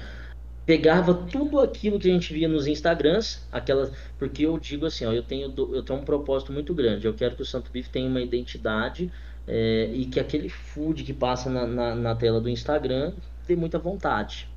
Pegava 0.66 1.12
tudo 1.12 1.60
aquilo 1.60 1.98
que 1.98 2.08
a 2.08 2.12
gente 2.12 2.32
via 2.32 2.48
nos 2.48 2.66
Instagrams, 2.66 3.46
aquelas, 3.52 3.92
porque 4.18 4.46
eu 4.46 4.58
digo 4.58 4.86
assim, 4.86 5.04
ó, 5.04 5.12
eu 5.12 5.22
tenho, 5.22 5.52
eu 5.72 5.82
tenho 5.82 5.98
um 5.98 6.04
propósito 6.04 6.52
muito 6.52 6.72
grande. 6.72 7.06
Eu 7.06 7.12
quero 7.12 7.36
que 7.36 7.42
o 7.42 7.44
Santo 7.44 7.70
Bife 7.70 7.90
tenha 7.90 8.08
uma 8.08 8.22
identidade 8.22 9.12
é, 9.46 9.90
e 9.92 10.06
que 10.06 10.18
aquele 10.18 10.48
food 10.48 11.04
que 11.04 11.12
passa 11.12 11.50
na, 11.50 11.66
na, 11.66 11.94
na 11.94 12.14
tela 12.14 12.40
do 12.40 12.48
Instagram 12.48 13.12
dê 13.46 13.54
muita 13.54 13.78
vontade. 13.78 14.48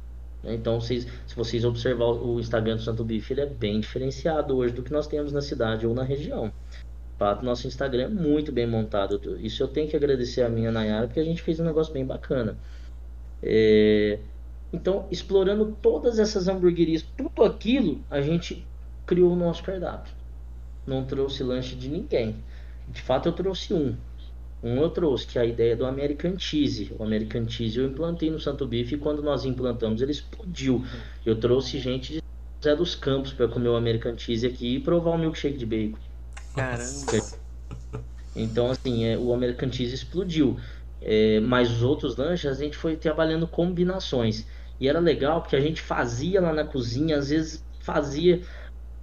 Né? 0.43 0.55
Então, 0.55 0.79
vocês, 0.79 1.05
se 1.25 1.35
vocês 1.35 1.65
observar 1.65 2.05
o 2.05 2.39
Instagram 2.39 2.77
do 2.77 2.81
Santo 2.81 3.03
Bife, 3.03 3.33
ele 3.33 3.41
é 3.41 3.45
bem 3.45 3.79
diferenciado 3.79 4.55
hoje 4.55 4.73
do 4.73 4.83
que 4.83 4.91
nós 4.91 5.07
temos 5.07 5.31
na 5.33 5.41
cidade 5.41 5.85
ou 5.85 5.93
na 5.93 6.03
região. 6.03 6.51
Fato, 7.17 7.43
nosso 7.43 7.67
Instagram 7.67 8.03
é 8.03 8.07
muito 8.07 8.51
bem 8.51 8.67
montado. 8.67 9.19
Isso 9.39 9.63
eu 9.63 9.67
tenho 9.67 9.89
que 9.89 9.95
agradecer 9.95 10.43
a 10.43 10.49
minha 10.49 10.71
Nayara, 10.71 11.07
porque 11.07 11.19
a 11.19 11.23
gente 11.23 11.41
fez 11.41 11.59
um 11.59 11.65
negócio 11.65 11.91
bem 11.91 12.05
bacana. 12.05 12.55
É... 13.41 14.19
Então, 14.71 15.07
explorando 15.09 15.77
todas 15.81 16.19
essas 16.19 16.47
hamburguerias, 16.47 17.05
tudo 17.15 17.43
aquilo, 17.43 18.01
a 18.09 18.21
gente 18.21 18.65
criou 19.05 19.31
o 19.31 19.35
nosso 19.35 19.63
cardápio. 19.63 20.13
Não 20.85 21.05
trouxe 21.05 21.43
lanche 21.43 21.75
de 21.75 21.87
ninguém. 21.87 22.35
De 22.89 23.01
fato, 23.01 23.29
eu 23.29 23.33
trouxe 23.33 23.73
um. 23.73 23.95
Um 24.63 24.81
eu 24.81 24.89
trouxe, 24.89 25.27
que 25.27 25.37
é 25.37 25.41
a 25.41 25.45
ideia 25.45 25.75
do 25.75 25.85
American 25.85 26.37
Cheese. 26.37 26.91
O 26.97 27.03
American 27.03 27.47
Cheese 27.47 27.77
eu 27.77 27.85
implantei 27.85 28.29
no 28.29 28.39
Santo 28.39 28.65
Bife 28.65 28.95
e 28.95 28.97
quando 28.97 29.21
nós 29.21 29.45
implantamos 29.45 30.01
ele 30.01 30.11
explodiu. 30.11 30.83
Eu 31.25 31.39
trouxe 31.39 31.79
gente 31.79 32.13
de 32.13 32.23
Zé 32.63 32.75
dos 32.75 32.95
Campos 32.95 33.31
para 33.33 33.47
comer 33.47 33.69
o 33.69 33.75
American 33.75 34.17
Cheese 34.17 34.47
aqui 34.47 34.75
e 34.75 34.79
provar 34.79 35.11
o 35.11 35.17
milkshake 35.17 35.57
de 35.57 35.65
bacon. 35.65 35.97
Caramba. 36.55 37.37
Então, 38.35 38.71
assim, 38.71 39.05
é, 39.05 39.17
o 39.17 39.33
American 39.33 39.71
Cheese 39.71 39.93
explodiu. 39.93 40.57
É, 41.01 41.39
mas 41.39 41.71
os 41.71 41.83
outros 41.83 42.17
lanches 42.17 42.49
a 42.49 42.63
gente 42.63 42.75
foi 42.75 42.95
trabalhando 42.95 43.47
combinações. 43.47 44.45
E 44.79 44.87
era 44.87 44.99
legal 44.99 45.41
porque 45.41 45.55
a 45.55 45.61
gente 45.61 45.81
fazia 45.81 46.41
lá 46.41 46.53
na 46.53 46.63
cozinha, 46.63 47.17
às 47.17 47.29
vezes 47.29 47.65
fazia, 47.79 48.41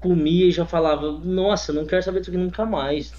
comia 0.00 0.46
e 0.46 0.50
já 0.50 0.66
falava: 0.66 1.10
Nossa, 1.10 1.72
não 1.72 1.86
quero 1.86 2.02
saber 2.02 2.20
disso 2.20 2.30
aqui 2.30 2.38
nunca 2.38 2.66
mais. 2.66 3.12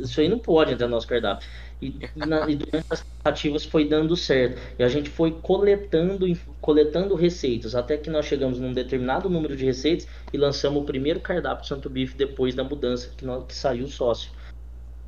Isso 0.00 0.20
aí 0.20 0.28
não 0.28 0.38
pode 0.38 0.72
entrar 0.72 0.88
no 0.88 0.94
nosso 0.94 1.06
cardápio. 1.06 1.48
E, 1.80 1.98
na, 2.14 2.48
e 2.48 2.54
durante 2.54 2.86
as 2.90 3.02
tentativas 3.02 3.64
foi 3.64 3.88
dando 3.88 4.16
certo. 4.16 4.60
E 4.78 4.84
a 4.84 4.88
gente 4.88 5.10
foi 5.10 5.32
coletando, 5.32 6.26
coletando 6.60 7.14
receitas, 7.16 7.74
até 7.74 7.96
que 7.96 8.08
nós 8.08 8.26
chegamos 8.26 8.60
num 8.60 8.72
determinado 8.72 9.28
número 9.28 9.56
de 9.56 9.64
receitas 9.64 10.06
e 10.32 10.36
lançamos 10.36 10.82
o 10.82 10.86
primeiro 10.86 11.18
cardápio 11.18 11.66
Santo 11.66 11.90
Bife 11.90 12.16
depois 12.16 12.54
da 12.54 12.62
mudança 12.62 13.12
que, 13.16 13.24
nós, 13.24 13.44
que 13.46 13.54
saiu 13.54 13.84
o 13.84 13.88
sócio. 13.88 14.30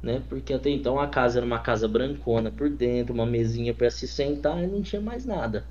Né? 0.03 0.21
Porque 0.29 0.53
até 0.53 0.69
então 0.69 0.99
a 0.99 1.07
casa 1.07 1.39
era 1.39 1.47
uma 1.47 1.61
casa 1.61 1.87
brancona 1.87 2.51
por 2.51 2.69
dentro, 2.69 3.15
uma 3.15 3.25
mesinha 3.25 3.73
para 3.73 3.89
se 3.89 4.09
sentar 4.09 4.63
e 4.63 4.67
não 4.67 4.83
tinha 4.83 5.01
mais 5.01 5.25
nada. 5.25 5.65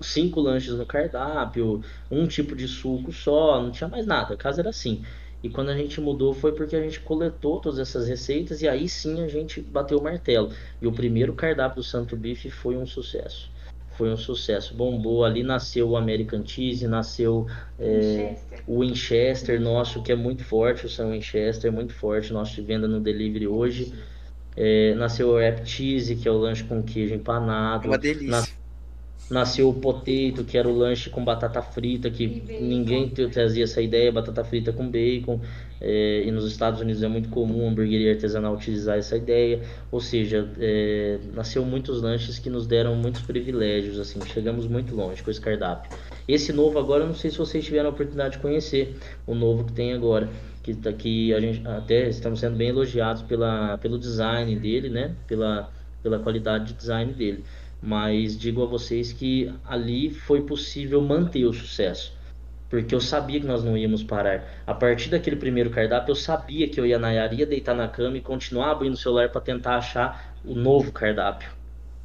Cinco 0.00 0.40
lanches 0.40 0.74
no 0.74 0.86
cardápio, 0.86 1.82
um 2.10 2.26
tipo 2.26 2.54
de 2.54 2.66
suco 2.68 3.12
só, 3.12 3.60
não 3.60 3.70
tinha 3.70 3.88
mais 3.88 4.06
nada. 4.06 4.34
A 4.34 4.36
casa 4.36 4.60
era 4.60 4.70
assim. 4.70 5.02
E 5.42 5.48
quando 5.48 5.70
a 5.70 5.76
gente 5.76 6.00
mudou 6.00 6.34
foi 6.34 6.52
porque 6.52 6.76
a 6.76 6.82
gente 6.82 7.00
coletou 7.00 7.60
todas 7.60 7.78
essas 7.78 8.06
receitas 8.06 8.60
e 8.60 8.68
aí 8.68 8.88
sim 8.88 9.22
a 9.22 9.28
gente 9.28 9.60
bateu 9.60 9.98
o 9.98 10.02
martelo. 10.02 10.50
E 10.80 10.86
o 10.86 10.92
primeiro 10.92 11.32
cardápio 11.32 11.76
do 11.76 11.82
Santo 11.82 12.16
Bife 12.16 12.50
foi 12.50 12.76
um 12.76 12.86
sucesso. 12.86 13.50
Foi 13.96 14.10
um 14.10 14.16
sucesso, 14.16 14.74
bombou. 14.74 15.24
Ali 15.24 15.42
nasceu 15.42 15.90
o 15.90 15.96
American 15.96 16.44
Cheese, 16.46 16.86
nasceu 16.86 17.46
é, 17.78 18.36
o 18.66 18.80
Winchester 18.80 19.60
nosso, 19.60 20.02
que 20.02 20.12
é 20.12 20.16
muito 20.16 20.44
forte, 20.44 20.86
o 20.86 20.88
São 20.88 21.10
Winchester, 21.10 21.70
muito 21.72 21.92
forte, 21.92 22.32
nosso 22.32 22.54
de 22.54 22.62
venda 22.62 22.88
no 22.88 23.00
delivery 23.00 23.46
hoje. 23.46 23.92
É, 24.56 24.94
nasceu 24.94 25.28
o 25.28 25.32
Wrap 25.32 25.64
Cheese, 25.66 26.16
que 26.16 26.26
é 26.26 26.30
o 26.30 26.36
lanche 26.36 26.64
com 26.64 26.82
queijo 26.82 27.14
empanado. 27.14 27.88
Uma 27.88 27.98
delícia. 27.98 28.30
Nas 28.30 28.59
nasceu 29.30 29.68
o 29.68 29.74
potato, 29.74 30.44
que 30.44 30.58
era 30.58 30.68
o 30.68 30.76
lanche 30.76 31.08
com 31.08 31.24
batata 31.24 31.62
frita, 31.62 32.10
que 32.10 32.42
ninguém 32.60 33.08
trazia 33.08 33.62
essa 33.62 33.80
ideia, 33.80 34.10
batata 34.10 34.42
frita 34.42 34.72
com 34.72 34.90
bacon. 34.90 35.40
É, 35.80 36.24
e 36.26 36.30
nos 36.30 36.44
Estados 36.46 36.80
Unidos 36.80 37.02
é 37.02 37.08
muito 37.08 37.30
comum 37.30 37.66
a 37.66 37.70
hamburgueria 37.70 38.12
artesanal 38.12 38.54
utilizar 38.54 38.98
essa 38.98 39.16
ideia. 39.16 39.62
Ou 39.92 40.00
seja, 40.00 40.48
é, 40.58 41.18
nasceu 41.32 41.64
muitos 41.64 42.02
lanches 42.02 42.38
que 42.38 42.50
nos 42.50 42.66
deram 42.66 42.96
muitos 42.96 43.22
privilégios, 43.22 43.98
assim, 43.98 44.20
chegamos 44.26 44.66
muito 44.66 44.94
longe 44.94 45.22
com 45.22 45.30
esse 45.30 45.40
cardápio. 45.40 45.96
Esse 46.26 46.52
novo 46.52 46.78
agora, 46.78 47.06
não 47.06 47.14
sei 47.14 47.30
se 47.30 47.38
vocês 47.38 47.64
tiveram 47.64 47.90
a 47.90 47.92
oportunidade 47.92 48.36
de 48.36 48.42
conhecer, 48.42 48.96
o 49.26 49.34
novo 49.34 49.64
que 49.64 49.72
tem 49.72 49.92
agora. 49.92 50.28
Que, 50.62 50.74
tá, 50.74 50.92
que 50.92 51.32
a 51.32 51.40
gente 51.40 51.66
até 51.66 52.06
estamos 52.08 52.40
sendo 52.40 52.56
bem 52.56 52.68
elogiados 52.68 53.22
pela, 53.22 53.78
pelo 53.78 53.98
design 53.98 54.54
dele, 54.56 54.90
né? 54.90 55.14
Pela, 55.26 55.70
pela 56.02 56.18
qualidade 56.18 56.66
de 56.66 56.74
design 56.74 57.14
dele 57.14 57.42
mas 57.82 58.38
digo 58.38 58.62
a 58.62 58.66
vocês 58.66 59.12
que 59.12 59.52
ali 59.64 60.10
foi 60.10 60.42
possível 60.42 61.00
manter 61.00 61.44
o 61.44 61.52
sucesso. 61.52 62.12
Porque 62.68 62.94
eu 62.94 63.00
sabia 63.00 63.40
que 63.40 63.46
nós 63.46 63.64
não 63.64 63.76
íamos 63.76 64.04
parar. 64.04 64.44
A 64.64 64.72
partir 64.72 65.10
daquele 65.10 65.34
primeiro 65.34 65.70
cardápio, 65.70 66.12
eu 66.12 66.16
sabia 66.16 66.68
que 66.68 66.78
eu 66.78 66.86
ia 66.86 66.98
na 66.98 67.12
ia 67.12 67.44
deitar 67.44 67.74
na 67.74 67.88
cama 67.88 68.18
e 68.18 68.20
continuar 68.20 68.70
abrindo 68.70 68.94
o 68.94 68.96
celular 68.96 69.28
para 69.28 69.40
tentar 69.40 69.76
achar 69.76 70.34
o 70.44 70.54
novo 70.54 70.92
cardápio. 70.92 71.50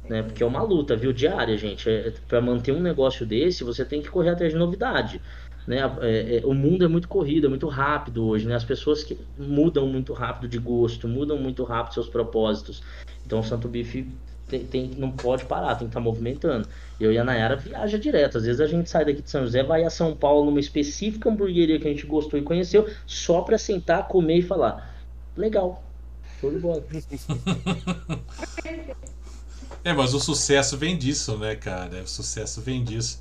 Né? 0.08 0.22
Porque 0.22 0.42
é 0.42 0.46
uma 0.46 0.62
luta, 0.62 0.96
viu, 0.96 1.12
diária, 1.12 1.56
gente. 1.56 1.88
É, 1.88 2.12
para 2.26 2.40
manter 2.40 2.72
um 2.72 2.80
negócio 2.80 3.24
desse, 3.24 3.62
você 3.62 3.84
tem 3.84 4.02
que 4.02 4.08
correr 4.08 4.30
atrás 4.30 4.52
de 4.52 4.58
novidade. 4.58 5.20
Né? 5.66 5.78
É, 6.00 6.38
é, 6.38 6.46
o 6.46 6.54
mundo 6.54 6.84
é 6.84 6.88
muito 6.88 7.06
corrido, 7.06 7.46
é 7.46 7.48
muito 7.48 7.68
rápido 7.68 8.26
hoje. 8.26 8.46
Né? 8.46 8.54
As 8.54 8.64
pessoas 8.64 9.04
que 9.04 9.18
mudam 9.38 9.86
muito 9.86 10.12
rápido 10.12 10.48
de 10.48 10.58
gosto, 10.58 11.06
mudam 11.06 11.36
muito 11.36 11.62
rápido 11.64 11.94
seus 11.94 12.08
propósitos. 12.08 12.82
Então 13.24 13.40
o 13.40 13.44
Santo 13.44 13.68
Bife 13.68 14.08
tem, 14.48 14.64
tem, 14.64 14.90
não 14.96 15.10
pode 15.10 15.44
parar, 15.44 15.74
tem 15.74 15.88
que 15.88 15.90
estar 15.90 16.00
tá 16.00 16.04
movimentando. 16.04 16.68
Eu 17.00 17.12
e 17.12 17.18
a 17.18 17.24
Nayara 17.24 17.56
viaja 17.56 17.98
direto. 17.98 18.38
Às 18.38 18.44
vezes 18.44 18.60
a 18.60 18.66
gente 18.66 18.88
sai 18.88 19.04
daqui 19.04 19.20
de 19.20 19.30
São 19.30 19.42
José, 19.42 19.62
vai 19.62 19.84
a 19.84 19.90
São 19.90 20.14
Paulo 20.14 20.46
numa 20.46 20.60
específica 20.60 21.28
hamburgueria 21.28 21.80
que 21.80 21.86
a 21.86 21.90
gente 21.90 22.06
gostou 22.06 22.38
e 22.38 22.42
conheceu, 22.42 22.88
só 23.06 23.40
para 23.40 23.58
sentar, 23.58 24.06
comer 24.06 24.38
e 24.38 24.42
falar: 24.42 24.94
legal, 25.36 25.82
show 26.40 26.52
de 26.52 26.58
bola. 26.58 26.82
é, 29.82 29.92
mas 29.92 30.14
o 30.14 30.20
sucesso 30.20 30.76
vem 30.76 30.96
disso, 30.96 31.36
né, 31.36 31.56
cara? 31.56 32.02
O 32.02 32.08
sucesso 32.08 32.60
vem 32.60 32.84
disso. 32.84 33.20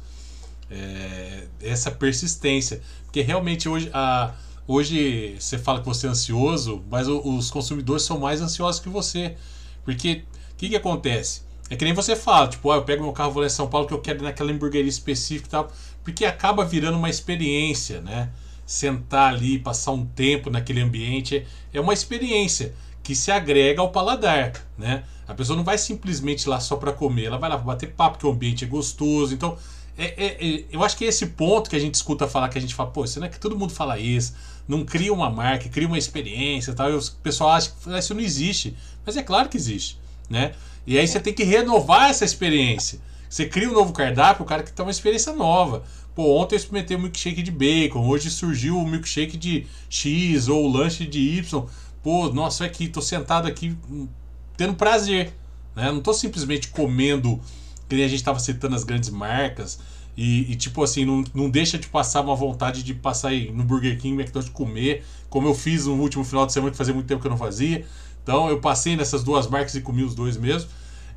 É, 0.70 1.46
essa 1.60 1.90
persistência. 1.90 2.82
Porque 3.06 3.22
realmente 3.22 3.68
hoje, 3.68 3.90
a, 3.94 4.36
hoje 4.68 5.36
você 5.40 5.58
fala 5.58 5.80
que 5.80 5.88
você 5.88 6.06
é 6.06 6.10
ansioso, 6.12 6.84
mas 6.90 7.08
o, 7.08 7.20
os 7.20 7.50
consumidores 7.50 8.04
são 8.04 8.20
mais 8.20 8.42
ansiosos 8.42 8.80
que 8.80 8.90
você. 8.90 9.36
Porque 9.84 10.24
que, 10.66 10.70
que 10.70 10.76
acontece? 10.76 11.42
É 11.70 11.76
que 11.76 11.84
nem 11.84 11.94
você 11.94 12.16
fala, 12.16 12.48
tipo, 12.48 12.72
ah, 12.72 12.76
eu 12.76 12.84
pego 12.84 13.04
meu 13.04 13.12
carro, 13.12 13.32
vou 13.32 13.42
lá 13.42 13.48
em 13.48 13.50
São 13.50 13.68
Paulo 13.68 13.88
que 13.88 13.94
eu 13.94 14.02
quero 14.02 14.20
ir 14.20 14.24
naquela 14.24 14.52
hamburgueria 14.52 14.90
específica 14.90 15.48
e 15.48 15.52
tal. 15.52 15.72
Porque 16.04 16.26
acaba 16.26 16.64
virando 16.64 16.98
uma 16.98 17.10
experiência, 17.10 18.02
né? 18.02 18.30
Sentar 18.66 19.34
ali, 19.34 19.60
passar 19.60 19.92
um 19.92 20.06
tempo 20.06 20.50
naquele 20.50 20.82
ambiente 20.82 21.46
é 21.74 21.80
uma 21.80 21.94
experiência 21.94 22.74
que 23.04 23.16
se 23.16 23.32
agrega 23.32 23.82
ao 23.82 23.92
paladar, 23.92 24.54
né? 24.78 25.04
A 25.28 25.34
pessoa 25.34 25.58
não 25.58 25.64
vai 25.64 25.78
simplesmente 25.78 26.48
lá 26.48 26.60
só 26.60 26.76
para 26.76 26.92
comer, 26.92 27.26
ela 27.26 27.38
vai 27.38 27.50
lá 27.50 27.58
para 27.58 27.66
bater 27.66 27.92
papo, 27.92 28.20
que 28.20 28.26
o 28.26 28.32
ambiente 28.32 28.64
é 28.64 28.68
gostoso. 28.68 29.34
Então, 29.34 29.58
é, 29.98 30.06
é, 30.06 30.48
é, 30.48 30.66
eu 30.72 30.84
acho 30.84 30.96
que 30.98 31.06
é 31.06 31.08
esse 31.08 31.28
ponto 31.28 31.70
que 31.70 31.76
a 31.76 31.80
gente 31.80 31.96
escuta 31.96 32.28
falar, 32.28 32.50
que 32.50 32.58
a 32.58 32.62
gente 32.62 32.76
fala, 32.76 32.92
pô, 32.92 33.04
não 33.18 33.26
é 33.26 33.30
que 33.30 33.40
todo 33.40 33.58
mundo 33.58 33.74
fala 33.74 33.98
isso, 33.98 34.36
não 34.68 34.86
cria 34.86 35.14
uma 35.14 35.30
marca, 35.30 35.68
cria 35.70 35.88
uma 35.88 35.98
experiência 35.98 36.74
tal. 36.74 36.92
E 36.92 36.96
o 36.96 37.02
pessoal 37.24 37.52
acha 37.52 37.72
que 37.72 37.98
isso 37.98 38.14
não 38.14 38.22
existe. 38.22 38.76
Mas 39.04 39.18
é 39.18 39.24
claro 39.24 39.50
que 39.50 39.58
existe 39.58 39.98
né? 40.30 40.54
E 40.86 40.98
aí 40.98 41.08
você 41.08 41.20
tem 41.20 41.34
que 41.34 41.44
renovar 41.44 42.10
essa 42.10 42.26
experiência. 42.26 43.00
Você 43.30 43.46
cria 43.46 43.70
um 43.70 43.74
novo 43.74 43.92
cardápio, 43.92 44.44
o 44.44 44.48
cara 44.48 44.64
que 44.64 44.72
tem 44.72 44.86
uma 44.86 44.92
experiência 44.92 45.34
nova. 45.34 45.84
Pô, 46.14 46.40
ontem 46.42 46.56
eu 46.56 46.58
experimentei 46.58 46.96
um 46.96 47.02
milkshake 47.02 47.44
de 47.44 47.52
bacon, 47.52 48.08
hoje 48.08 48.30
surgiu 48.30 48.78
o 48.78 48.88
milkshake 48.88 49.36
de 49.36 49.68
X 49.90 50.48
ou 50.48 50.66
o 50.66 50.72
lanche 50.72 51.06
de 51.06 51.20
Y. 51.20 51.66
Pô, 52.02 52.30
nossa, 52.32 52.64
aqui, 52.64 52.88
tô 52.88 53.02
sentado 53.02 53.48
aqui 53.48 53.76
hum, 53.90 54.08
tendo 54.56 54.76
prazer, 54.76 55.34
né? 55.76 55.92
Não 55.92 56.00
tô 56.00 56.14
simplesmente 56.14 56.70
comendo, 56.70 57.42
que 57.90 57.96
nem 57.96 58.06
a 58.06 58.08
gente 58.08 58.24
tava 58.24 58.40
citando 58.40 58.76
as 58.76 58.84
grandes 58.84 59.10
marcas. 59.10 59.80
E, 60.16 60.50
e, 60.52 60.56
tipo 60.56 60.82
assim, 60.82 61.04
não, 61.04 61.24
não 61.34 61.50
deixa 61.50 61.78
de 61.78 61.88
passar 61.88 62.22
uma 62.22 62.36
vontade 62.36 62.84
de 62.84 62.94
passar 62.94 63.30
aí 63.30 63.52
no 63.52 63.64
Burger 63.64 64.00
King, 64.00 64.16
McDonald's 64.16 64.54
comer, 64.54 65.04
como 65.30 65.48
eu 65.48 65.54
fiz 65.54 65.86
no 65.88 65.96
último 65.96 66.24
final 66.24 66.46
de 66.46 66.54
semana, 66.54 66.72
que 66.72 66.78
fazia 66.78 66.94
muito 66.94 67.08
tempo 67.08 67.20
que 67.20 67.28
eu 67.28 67.32
não 67.32 67.38
fazia. 67.38 67.86
Então 68.26 68.50
eu 68.50 68.60
passei 68.60 68.96
nessas 68.96 69.24
duas 69.24 69.46
marcas 69.46 69.76
e 69.76 69.82
comi 69.82 70.04
os 70.04 70.16
dois 70.16 70.36
mesmo. 70.36 70.68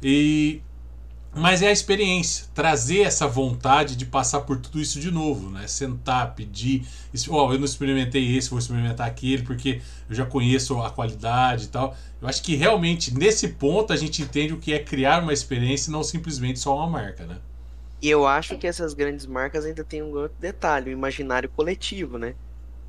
E 0.02 0.60
mas 1.34 1.62
é 1.62 1.68
a 1.68 1.72
experiência, 1.72 2.46
trazer 2.54 3.02
essa 3.02 3.26
vontade 3.26 3.96
de 3.96 4.04
passar 4.04 4.40
por 4.40 4.58
tudo 4.58 4.80
isso 4.80 4.98
de 4.98 5.10
novo, 5.10 5.50
né? 5.50 5.66
Sentar, 5.66 6.34
pedir, 6.34 6.86
ó, 7.28 7.46
oh, 7.46 7.52
eu 7.52 7.58
não 7.58 7.64
experimentei 7.64 8.36
esse, 8.36 8.50
vou 8.50 8.58
experimentar 8.58 9.06
aquele 9.06 9.42
porque 9.42 9.80
eu 10.08 10.16
já 10.16 10.26
conheço 10.26 10.80
a 10.82 10.90
qualidade 10.90 11.64
e 11.64 11.68
tal. 11.68 11.96
Eu 12.20 12.28
acho 12.28 12.42
que 12.42 12.56
realmente 12.56 13.16
nesse 13.16 13.48
ponto 13.48 13.92
a 13.92 13.96
gente 13.96 14.20
entende 14.20 14.52
o 14.52 14.58
que 14.58 14.72
é 14.72 14.78
criar 14.78 15.22
uma 15.22 15.32
experiência 15.32 15.90
e 15.90 15.92
não 15.92 16.02
simplesmente 16.02 16.58
só 16.58 16.76
uma 16.76 16.88
marca, 16.88 17.24
né? 17.24 17.38
E 18.02 18.10
eu 18.10 18.26
acho 18.26 18.58
que 18.58 18.66
essas 18.66 18.92
grandes 18.92 19.24
marcas 19.24 19.64
ainda 19.64 19.82
têm 19.82 20.02
um 20.02 20.14
outro 20.14 20.36
detalhe, 20.38 20.90
o 20.90 20.92
imaginário 20.92 21.48
coletivo, 21.48 22.18
né? 22.18 22.34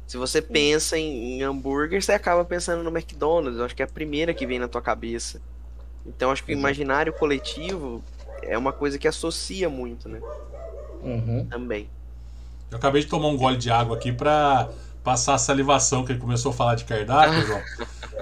Se 0.09 0.17
você 0.17 0.41
pensa 0.41 0.97
em, 0.97 1.35
em, 1.35 1.43
hambúrguer, 1.43 2.01
você 2.01 2.13
acaba 2.13 2.43
pensando 2.43 2.81
no 2.81 2.89
McDonald's. 2.89 3.59
Eu 3.59 3.65
acho 3.65 3.75
que 3.75 3.83
é 3.83 3.85
a 3.85 3.87
primeira 3.87 4.33
que 4.33 4.43
vem 4.43 4.57
na 4.57 4.67
tua 4.67 4.81
cabeça. 4.81 5.39
Então 6.03 6.31
acho 6.31 6.43
que 6.43 6.51
o 6.51 6.57
imaginário 6.57 7.13
coletivo 7.13 8.03
é 8.41 8.57
uma 8.57 8.73
coisa 8.73 8.97
que 8.97 9.07
associa 9.07 9.69
muito, 9.69 10.09
né? 10.09 10.19
Uhum. 11.03 11.45
Também. 11.45 11.87
Eu 12.71 12.79
acabei 12.79 13.03
de 13.03 13.07
tomar 13.07 13.27
um 13.27 13.37
gole 13.37 13.55
de 13.55 13.69
água 13.69 13.97
aqui 13.97 14.11
pra 14.11 14.71
passar 15.03 15.35
a 15.35 15.37
salivação, 15.37 16.03
que 16.03 16.11
ele 16.11 16.19
começou 16.19 16.53
a 16.53 16.55
falar 16.55 16.73
de 16.73 16.85
cardápio, 16.85 17.41
João. 17.45 17.61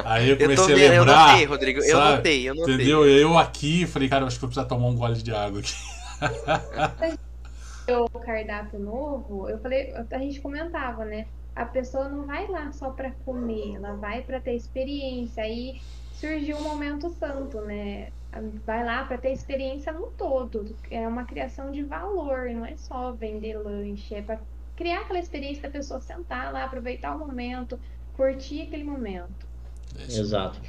Aí 0.04 0.30
eu 0.30 0.38
comecei 0.38 0.74
eu 0.74 0.90
a 0.90 0.92
lembrar. 0.92 0.98
Eu 0.98 1.06
notei, 1.06 1.46
Rodrigo. 1.46 1.80
Eu 1.80 1.96
sabe? 1.96 2.18
notei, 2.18 2.50
eu 2.50 2.56
notei. 2.56 2.76
Entendeu? 2.76 3.08
Eu 3.08 3.38
aqui 3.38 3.88
falei, 3.88 4.10
cara, 4.10 4.26
acho 4.26 4.38
que 4.38 4.44
eu 4.44 4.50
preciso 4.50 4.68
tomar 4.68 4.88
um 4.88 4.96
gole 4.96 5.24
de 5.24 5.34
água 5.34 5.62
aqui. 5.62 5.74
o 7.96 8.20
cardápio 8.20 8.78
novo, 8.78 9.50
eu 9.50 9.58
falei, 9.60 9.94
a 9.94 10.18
gente 10.18 10.42
comentava, 10.42 11.06
né? 11.06 11.28
A 11.58 11.66
pessoa 11.66 12.08
não 12.08 12.28
vai 12.28 12.48
lá 12.48 12.72
só 12.72 12.92
para 12.92 13.10
comer, 13.26 13.78
ela 13.78 13.94
vai 13.94 14.22
para 14.22 14.40
ter 14.40 14.54
experiência. 14.54 15.42
Aí 15.42 15.82
surgiu 16.14 16.56
o 16.58 16.62
momento 16.62 17.10
santo, 17.10 17.60
né? 17.62 18.10
Vai 18.64 18.86
lá 18.86 19.06
para 19.06 19.18
ter 19.18 19.32
experiência 19.32 19.92
no 19.92 20.08
todo. 20.12 20.76
É 20.92 21.08
uma 21.08 21.26
criação 21.26 21.72
de 21.72 21.82
valor, 21.82 22.52
não 22.52 22.64
é 22.64 22.78
só 22.78 23.12
vender 23.12 23.58
lanche, 23.58 24.14
é 24.14 24.22
para 24.22 24.40
criar 24.76 25.02
aquela 25.02 25.18
experiência 25.18 25.64
da 25.64 25.70
pessoa 25.70 26.00
sentar 26.00 26.54
lá, 26.54 26.64
aproveitar 26.64 27.16
o 27.16 27.20
momento, 27.20 27.80
curtir 28.16 28.62
aquele 28.62 28.84
momento. 28.84 29.48
Exato. 30.08 30.62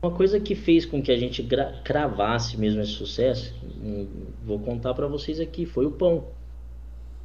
Uma 0.00 0.12
coisa 0.12 0.38
que 0.38 0.54
fez 0.54 0.86
com 0.86 1.02
que 1.02 1.10
a 1.10 1.16
gente 1.16 1.48
cravasse 1.82 2.56
mesmo 2.56 2.80
esse 2.80 2.92
sucesso, 2.92 3.54
hum, 3.82 4.06
vou 4.44 4.60
contar 4.60 4.94
para 4.94 5.08
vocês 5.08 5.40
aqui, 5.40 5.66
foi 5.66 5.84
o 5.84 5.90
pão. 5.90 6.28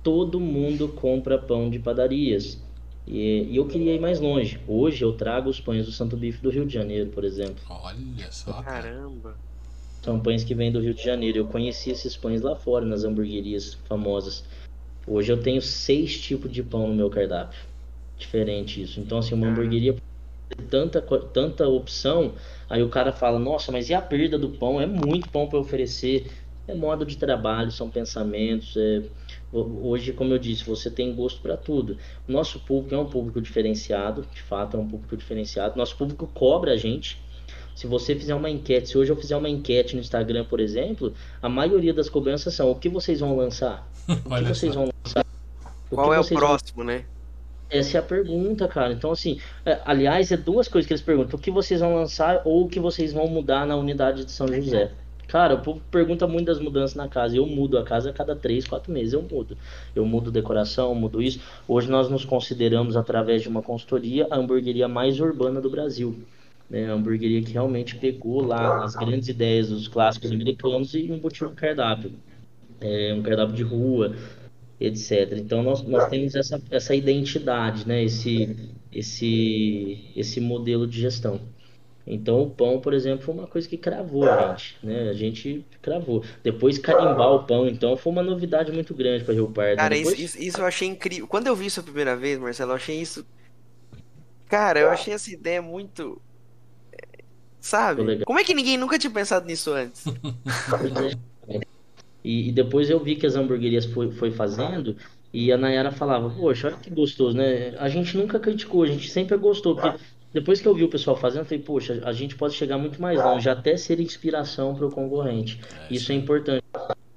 Todo 0.02 0.40
mundo 0.40 0.88
compra 0.90 1.38
pão 1.38 1.70
de 1.70 1.78
padarias. 1.78 2.60
E, 3.08 3.48
e, 3.50 3.56
eu 3.56 3.66
queria 3.66 3.96
ir 3.96 4.02
mais 4.02 4.20
longe. 4.20 4.60
Hoje 4.68 5.04
eu 5.04 5.14
trago 5.14 5.50
os 5.50 5.62
pães 5.62 5.86
do 5.86 5.92
Santo 5.92 6.18
Bife 6.18 6.42
do 6.42 6.50
Rio 6.50 6.66
de 6.66 6.74
Janeiro, 6.74 7.10
por 7.10 7.24
exemplo. 7.24 7.64
Olha 7.70 8.32
só. 8.32 8.62
Caramba. 8.62 9.36
São 10.04 10.20
pães 10.20 10.44
que 10.44 10.54
vêm 10.54 10.72
do 10.72 10.82
Rio 10.82 10.94
de 10.94 11.04
Janeiro. 11.04 11.38
Eu 11.38 11.48
conheci 11.48 11.90
esses 11.90 12.18
pães 12.18 12.42
lá 12.42 12.56
fora, 12.56 12.86
nas 12.86 13.06
hamburguerias 13.06 13.76
famosas. 13.88 14.44
Hoje 15.08 15.32
eu 15.32 15.42
tenho 15.42 15.62
seis 15.62 16.20
tipos 16.20 16.52
de 16.52 16.62
pão 16.62 16.90
no 16.90 16.96
meu 16.96 17.10
cardápio. 17.10 17.60
Diferente 18.18 18.82
isso. 18.82 19.00
Então, 19.00 19.20
assim, 19.20 19.34
uma 19.34 19.48
hamburgueria 19.48 19.96
tanta, 20.70 21.02
tanta 21.02 21.68
opção, 21.68 22.34
aí 22.70 22.84
o 22.84 22.90
cara 22.90 23.12
fala, 23.12 23.40
nossa, 23.40 23.72
mas 23.72 23.90
e 23.90 23.94
a 23.94 24.02
perda 24.02 24.38
do 24.38 24.50
pão? 24.50 24.82
É 24.82 24.86
muito 24.86 25.30
pão 25.30 25.48
para 25.48 25.60
oferecer. 25.60 26.30
É 26.68 26.76
modo 26.76 27.06
de 27.06 27.18
trabalho, 27.18 27.72
são 27.72 27.90
pensamentos, 27.90 28.76
é 28.76 29.04
Hoje, 29.52 30.12
como 30.12 30.34
eu 30.34 30.38
disse, 30.38 30.66
você 30.66 30.92
tem 30.92 31.16
gosto 31.16 31.42
para 31.42 31.56
tudo. 31.56 31.98
Nosso 32.28 32.60
público 32.60 32.94
é 32.94 32.98
um 32.98 33.06
público 33.06 33.40
diferenciado, 33.40 34.26
de 34.34 34.42
fato 34.42 34.76
é 34.76 34.80
um 34.80 34.88
público 34.88 35.16
diferenciado. 35.16 35.78
Nosso 35.78 35.96
público 35.96 36.28
cobra 36.34 36.74
a 36.74 36.78
gente. 36.78 37.22
Se 37.74 37.88
você 37.88 38.16
fizer 38.16 38.36
uma 38.36 38.50
enquete, 38.50 38.90
se 38.90 38.98
hoje 38.98 39.12
eu 39.12 39.16
fizer 39.16 39.38
uma 39.38 39.48
enquete 39.48 39.96
no 39.96 40.02
Instagram, 40.02 40.44
por 40.46 40.60
exemplo, 40.60 41.14
a 41.42 41.48
maioria 41.48 41.94
das 41.94 42.10
cobranças 42.10 42.54
são: 42.54 42.70
o 42.72 42.76
que 42.76 42.90
vocês 42.90 43.20
vão 43.20 43.36
lançar? 43.36 43.88
O 44.08 44.36
que 44.36 44.46
vocês 44.46 44.74
vão 44.74 44.90
lançar? 45.06 45.26
O 45.92 45.96
Qual 45.96 46.14
é 46.14 46.20
o 46.20 46.26
próximo, 46.26 46.78
vão... 46.78 46.86
né? 46.86 47.06
Essa 47.70 47.98
é 47.98 48.00
a 48.00 48.04
pergunta, 48.04 48.68
cara. 48.68 48.94
Então, 48.94 49.12
assim, 49.12 49.40
é, 49.66 49.80
aliás, 49.86 50.32
é 50.32 50.38
duas 50.38 50.68
coisas 50.68 50.88
que 50.88 50.94
eles 50.94 51.04
perguntam: 51.04 51.38
o 51.38 51.42
que 51.42 51.52
vocês 51.52 51.80
vão 51.80 51.96
lançar 51.96 52.42
ou 52.46 52.66
o 52.66 52.70
que 52.70 52.80
vocês 52.80 53.14
vão 53.14 53.28
mudar 53.28 53.66
na 53.66 53.76
unidade 53.76 54.26
de 54.26 54.32
São 54.32 54.48
José. 54.48 54.92
Cara, 55.28 55.56
o 55.56 55.62
povo 55.62 55.82
pergunta 55.92 56.26
muito 56.26 56.46
das 56.46 56.60
mudanças 56.60 56.96
na 56.96 57.08
casa. 57.08 57.36
Eu 57.36 57.46
mudo 57.46 57.78
a 57.78 57.84
casa 57.84 58.10
a 58.10 58.14
cada 58.14 58.36
3, 58.36 58.66
4 58.66 58.92
meses. 58.92 59.14
Eu 59.14 59.22
mudo. 59.22 59.58
Eu 59.94 60.06
mudo 60.06 60.32
decoração, 60.32 60.96
mudo 60.96 61.22
isso. 61.22 61.40
Hoje 61.68 61.90
nós 61.90 62.10
nos 62.10 62.24
consideramos, 62.24 62.96
através 62.96 63.42
de 63.42 63.50
uma 63.50 63.62
consultoria, 63.62 64.28
a 64.32 64.38
hamburgueria 64.38 64.88
mais 64.88 65.20
urbana 65.20 65.60
do 65.60 65.70
Brasil. 65.70 66.16
Né? 66.70 66.90
A 66.90 66.94
hamburgueria 66.94 67.42
que 67.42 67.52
realmente 67.52 67.96
pegou 67.98 68.42
lá 68.42 68.84
as 68.84 68.96
grandes 68.96 69.28
ideias 69.28 69.70
dos 69.70 69.88
clássicos 69.88 70.32
americanos 70.32 70.94
e 70.94 71.12
embutiu 71.12 71.50
no 71.50 71.56
cardápio. 71.56 72.12
É 72.80 73.14
um 73.14 73.22
cardápio 73.22 73.56
de 73.56 73.64
rua, 73.64 74.16
etc. 74.80 75.34
Então 75.34 75.62
nós, 75.62 75.82
nós 75.84 76.08
temos 76.08 76.36
essa, 76.36 76.62
essa 76.72 76.96
identidade, 76.96 77.86
né? 77.88 78.04
esse, 78.04 78.56
esse, 78.94 80.12
esse 80.16 80.40
modelo 80.40 80.88
de 80.88 81.02
gestão. 81.02 81.40
Então 82.08 82.42
o 82.42 82.50
pão, 82.50 82.80
por 82.80 82.94
exemplo, 82.94 83.26
foi 83.26 83.36
uma 83.36 83.48
coisa 83.48 83.68
que 83.68 83.78
cravou 83.78 84.30
a 84.30 84.56
gente, 84.56 84.78
né? 84.82 85.10
A 85.10 85.14
gente 85.14 85.66
cravou. 85.82 86.24
Depois 86.42 86.78
carimbar 86.78 87.34
o 87.34 87.44
pão, 87.44 87.68
então, 87.68 87.98
foi 87.98 88.14
uma 88.14 88.24
novidade 88.24 88.72
muito 88.72 88.94
grande 88.94 89.26
para 89.26 89.34
Rio 89.34 89.50
Pardo. 89.50 89.76
Cara, 89.76 89.94
Depois... 89.94 90.18
isso, 90.18 90.42
isso, 90.42 90.62
eu 90.62 90.66
achei 90.66 90.88
incrível. 90.88 91.28
Quando 91.28 91.48
eu 91.48 91.56
vi 91.56 91.66
isso 91.66 91.82
a 91.82 91.84
primeira 91.84 92.16
vez, 92.16 92.40
Marcelo, 92.40 92.72
eu 92.72 92.76
achei 92.76 93.02
isso. 93.02 93.26
Cara, 94.48 94.80
eu 94.80 94.90
achei 94.90 95.14
essa 95.14 95.30
ideia 95.30 95.62
muito. 95.62 96.22
Sabe? 97.60 98.24
Como 98.24 98.40
é 98.40 98.44
que 98.46 98.54
ninguém 98.54 98.78
nunca 98.78 98.98
tinha 98.98 99.12
pensado 99.12 99.46
nisso 99.46 99.72
antes? 99.72 100.06
É. 101.50 101.62
E, 102.22 102.50
e, 102.50 102.52
depois 102.52 102.90
eu 102.90 103.02
vi 103.02 103.16
que 103.16 103.26
as 103.26 103.38
hamburguerias 103.38 103.86
foi, 103.86 104.12
foi 104.12 104.32
fazendo. 104.32 104.98
E 105.32 105.50
a 105.50 105.58
Nayara 105.58 105.94
falava, 105.94 106.30
poxa, 106.30 106.68
olha 106.68 106.76
que 106.76 106.90
gostoso, 106.90 107.38
né? 107.38 107.74
A 107.78 107.88
gente 107.88 108.18
nunca 108.18 108.38
criticou, 108.38 108.84
a 108.84 108.88
gente 108.88 109.10
sempre 109.10 109.38
gostou, 109.38 109.78
porque 109.78 109.98
depois 110.34 110.62
que 110.62 110.68
eu 110.68 110.74
vi 110.74 110.84
o 110.84 110.90
pessoal 110.90 111.16
fazendo, 111.16 111.42
eu 111.42 111.46
falei, 111.46 111.64
poxa, 111.64 112.02
a 112.04 112.12
gente 112.12 112.36
pode 112.36 112.54
chegar 112.54 112.78
muito 112.78 113.02
mais 113.02 113.18
longe, 113.18 113.50
até 113.50 113.78
ser 113.78 114.00
inspiração 114.00 114.76
para 114.76 114.86
o 114.86 114.92
concorrente. 114.92 115.60
É, 115.90 115.94
Isso 115.94 116.12
é 116.12 116.16
importante. 116.16 116.64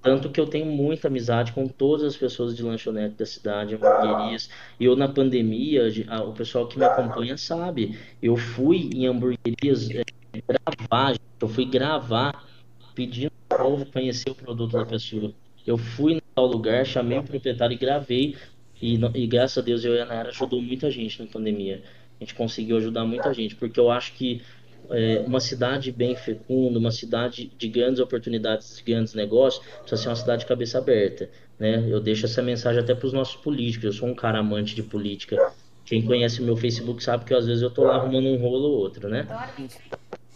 Tanto 0.03 0.31
que 0.31 0.41
eu 0.41 0.47
tenho 0.47 0.65
muita 0.65 1.09
amizade 1.09 1.53
com 1.53 1.69
todas 1.69 2.07
as 2.07 2.17
pessoas 2.17 2.57
de 2.57 2.63
lanchonete 2.63 3.17
da 3.17 3.27
cidade, 3.27 3.75
hamburguerias. 3.75 4.49
E 4.79 4.87
eu, 4.87 4.97
na 4.97 5.07
pandemia, 5.07 5.83
o 6.27 6.33
pessoal 6.33 6.67
que 6.67 6.79
me 6.79 6.85
acompanha 6.87 7.37
sabe, 7.37 7.99
eu 8.23 8.37
fui 8.37 8.89
em 8.95 9.07
hamburguerias 9.07 9.91
é, 9.91 10.03
gravar, 10.49 11.17
eu 11.39 11.49
fui 11.49 11.67
gravar 11.67 12.47
pedindo 12.95 13.33
o 13.51 13.57
povo 13.57 13.85
conhecer 13.87 14.31
o 14.31 14.35
produto 14.35 14.73
da 14.73 14.87
pessoa. 14.87 15.33
Eu 15.67 15.77
fui 15.77 16.15
em 16.15 16.23
tal 16.35 16.47
lugar, 16.47 16.87
chamei 16.87 17.19
o 17.19 17.23
proprietário 17.23 17.75
e 17.75 17.79
gravei. 17.79 18.37
E, 18.81 18.95
e 19.15 19.27
graças 19.27 19.59
a 19.59 19.61
Deus 19.61 19.85
eu 19.85 19.95
e 19.95 20.01
a 20.01 20.07
Nara 20.07 20.31
ajudou 20.31 20.63
muita 20.63 20.91
gente 20.91 21.23
na 21.23 21.29
pandemia 21.31 21.83
a 22.21 22.25
gente 22.25 22.35
conseguiu 22.35 22.77
ajudar 22.77 23.05
muita 23.07 23.33
gente, 23.33 23.57
porque 23.57 23.81
eu 23.81 23.91
acho 23.91 24.13
que 24.13 24.43
é, 24.91 25.23
uma 25.27 25.41
cidade 25.41 25.91
bem 25.91 26.15
fecunda, 26.15 26.79
uma 26.79 26.91
cidade 26.91 27.51
de 27.57 27.69
grandes 27.69 28.01
oportunidades, 28.01 28.77
de 28.77 28.83
grandes 28.83 29.15
negócios, 29.15 29.65
precisa 29.81 30.03
ser 30.03 30.09
uma 30.09 30.17
cidade 30.17 30.43
de 30.43 30.47
cabeça 30.47 30.79
aberta. 30.79 31.31
Né? 31.59 31.87
Eu 31.89 32.01
deixo 32.01 32.27
essa 32.27 32.43
mensagem 32.43 32.83
até 32.83 32.95
para 32.95 33.07
os 33.07 33.13
nossos 33.13 33.37
políticos. 33.37 33.85
Eu 33.85 33.93
sou 33.93 34.09
um 34.09 34.15
cara 34.15 34.39
amante 34.39 34.75
de 34.75 34.83
política. 34.83 35.53
Quem 35.85 36.03
conhece 36.03 36.41
o 36.41 36.45
meu 36.45 36.57
Facebook 36.57 37.03
sabe 37.03 37.25
que 37.25 37.35
às 37.35 37.47
vezes 37.47 37.63
eu 37.63 37.71
tô 37.71 37.85
lá 37.85 37.97
arrumando 37.97 38.27
um 38.27 38.37
rolo 38.37 38.69
ou 38.69 38.79
outro, 38.79 39.09
né? 39.09 39.27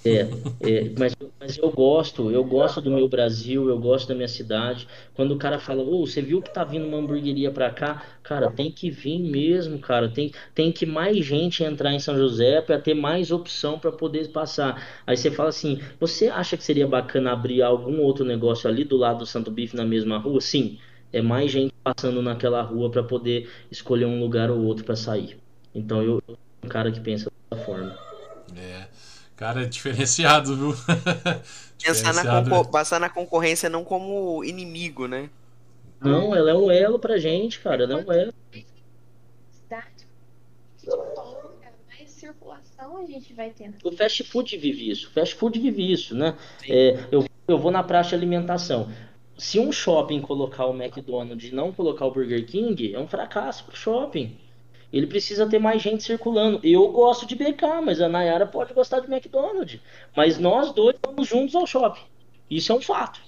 É, 0.06 0.28
é, 0.60 0.92
mas, 0.98 1.16
mas 1.40 1.56
eu 1.56 1.70
gosto, 1.70 2.30
eu 2.30 2.44
gosto 2.44 2.78
do 2.78 2.90
meu 2.90 3.08
Brasil, 3.08 3.70
eu 3.70 3.78
gosto 3.78 4.08
da 4.08 4.14
minha 4.14 4.28
cidade. 4.28 4.86
Quando 5.14 5.32
o 5.32 5.38
cara 5.38 5.58
fala, 5.58 5.82
ô, 5.82 6.02
oh, 6.02 6.06
você 6.06 6.20
viu 6.20 6.42
que 6.42 6.52
tá 6.52 6.62
vindo 6.62 6.86
uma 6.86 6.98
hamburgueria 6.98 7.50
pra 7.50 7.70
cá? 7.70 8.04
Cara, 8.22 8.50
tem 8.50 8.70
que 8.70 8.90
vir 8.90 9.18
mesmo, 9.18 9.78
cara. 9.78 10.06
Tem, 10.10 10.30
tem 10.54 10.70
que 10.70 10.84
mais 10.84 11.24
gente 11.24 11.64
entrar 11.64 11.90
em 11.94 11.98
São 11.98 12.18
José 12.18 12.60
para 12.60 12.78
ter 12.78 12.92
mais 12.92 13.30
opção 13.30 13.78
para 13.78 13.90
poder 13.90 14.28
passar. 14.28 14.86
Aí 15.06 15.16
você 15.16 15.30
fala 15.30 15.48
assim, 15.48 15.80
você 15.98 16.28
acha 16.28 16.54
que 16.54 16.62
seria 16.62 16.86
bacana 16.86 17.32
abrir 17.32 17.62
algum 17.62 18.00
outro 18.00 18.26
negócio 18.26 18.68
ali 18.68 18.84
do 18.84 18.98
lado 18.98 19.20
do 19.20 19.26
Santo 19.26 19.50
Bife 19.50 19.74
na 19.74 19.86
mesma 19.86 20.18
rua? 20.18 20.38
Sim, 20.38 20.78
é 21.14 21.22
mais 21.22 21.50
gente 21.50 21.72
passando 21.82 22.20
naquela 22.20 22.60
rua 22.60 22.90
para 22.90 23.02
poder 23.02 23.48
escolher 23.70 24.04
um 24.04 24.20
lugar 24.20 24.50
ou 24.50 24.64
outro 24.64 24.84
para 24.84 24.96
sair. 24.96 25.38
Então 25.74 26.02
eu, 26.02 26.22
eu 26.28 26.34
sou 26.34 26.38
um 26.62 26.68
cara 26.68 26.92
que 26.92 27.00
pensa 27.00 27.32
dessa 27.50 27.64
forma. 27.64 27.96
É. 28.54 28.93
Cara, 29.36 29.62
é 29.62 29.66
diferenciado, 29.66 30.56
viu? 30.56 30.74
Pensar 31.82 32.14
na 32.14 32.64
passar 32.64 33.00
na 33.00 33.10
concorrência 33.10 33.68
não 33.68 33.84
como 33.84 34.44
inimigo, 34.44 35.06
né? 35.06 35.28
Não, 36.00 36.34
ela 36.34 36.50
é 36.50 36.54
um 36.54 36.70
elo 36.70 36.98
pra 36.98 37.18
gente, 37.18 37.60
cara. 37.60 37.84
Ela 37.84 37.94
é 37.94 37.96
um 37.96 38.12
elo. 38.12 38.34
mais 41.88 42.10
circulação 42.10 42.98
a 42.98 43.06
gente 43.06 43.32
vai 43.32 43.50
ter. 43.50 43.72
O 43.82 43.92
fast 43.92 44.22
food 44.24 44.56
vive 44.56 44.90
isso. 44.90 45.08
O 45.08 45.10
fast 45.10 45.34
food 45.34 45.58
vive 45.58 45.90
isso, 45.90 46.14
né? 46.14 46.36
É, 46.68 47.06
eu, 47.10 47.24
eu 47.48 47.58
vou 47.58 47.70
na 47.70 47.82
praça 47.82 48.10
de 48.10 48.14
alimentação. 48.16 48.90
Se 49.36 49.58
um 49.58 49.72
shopping 49.72 50.20
colocar 50.20 50.66
o 50.66 50.80
McDonald's 50.80 51.50
e 51.50 51.54
não 51.54 51.72
colocar 51.72 52.06
o 52.06 52.12
Burger 52.12 52.46
King, 52.46 52.94
é 52.94 53.00
um 53.00 53.08
fracasso 53.08 53.64
pro 53.64 53.76
shopping. 53.76 54.38
Ele 54.94 55.08
precisa 55.08 55.44
ter 55.44 55.58
mais 55.58 55.82
gente 55.82 56.04
circulando. 56.04 56.60
Eu 56.62 56.86
gosto 56.92 57.26
de 57.26 57.34
BK, 57.34 57.82
mas 57.84 58.00
a 58.00 58.08
Nayara 58.08 58.46
pode 58.46 58.72
gostar 58.72 59.00
de 59.00 59.12
McDonald's. 59.12 59.80
Mas 60.16 60.38
nós 60.38 60.72
dois 60.72 60.94
vamos 61.04 61.26
juntos 61.26 61.56
ao 61.56 61.66
shopping. 61.66 62.04
Isso 62.48 62.70
é 62.70 62.76
um 62.76 62.80
fato. 62.80 63.20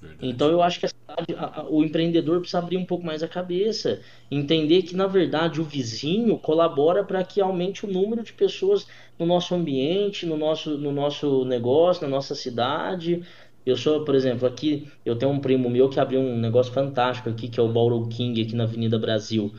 Verdade. 0.00 0.28
Então 0.28 0.48
eu 0.48 0.62
acho 0.62 0.78
que 0.78 0.86
a, 0.86 0.92
a, 1.08 1.66
o 1.68 1.82
empreendedor 1.82 2.38
precisa 2.38 2.60
abrir 2.60 2.76
um 2.76 2.84
pouco 2.84 3.04
mais 3.04 3.24
a 3.24 3.28
cabeça, 3.28 4.02
entender 4.30 4.82
que 4.82 4.94
na 4.94 5.08
verdade 5.08 5.60
o 5.60 5.64
vizinho 5.64 6.38
colabora 6.38 7.02
para 7.02 7.24
que 7.24 7.40
aumente 7.40 7.84
o 7.84 7.92
número 7.92 8.22
de 8.22 8.32
pessoas 8.32 8.86
no 9.18 9.26
nosso 9.26 9.52
ambiente, 9.52 10.24
no 10.24 10.36
nosso, 10.36 10.78
no 10.78 10.92
nosso 10.92 11.44
negócio, 11.44 12.04
na 12.04 12.08
nossa 12.08 12.36
cidade. 12.36 13.20
Eu 13.66 13.76
sou, 13.76 14.04
por 14.04 14.14
exemplo, 14.14 14.46
aqui 14.46 14.86
eu 15.04 15.16
tenho 15.16 15.32
um 15.32 15.40
primo 15.40 15.68
meu 15.68 15.88
que 15.88 15.98
abriu 15.98 16.20
um 16.20 16.38
negócio 16.38 16.72
fantástico 16.72 17.30
aqui, 17.30 17.48
que 17.48 17.58
é 17.58 17.62
o 17.62 17.72
Bauru 17.72 18.06
King 18.06 18.40
aqui 18.40 18.54
na 18.54 18.62
Avenida 18.62 18.96
Brasil. 18.96 19.50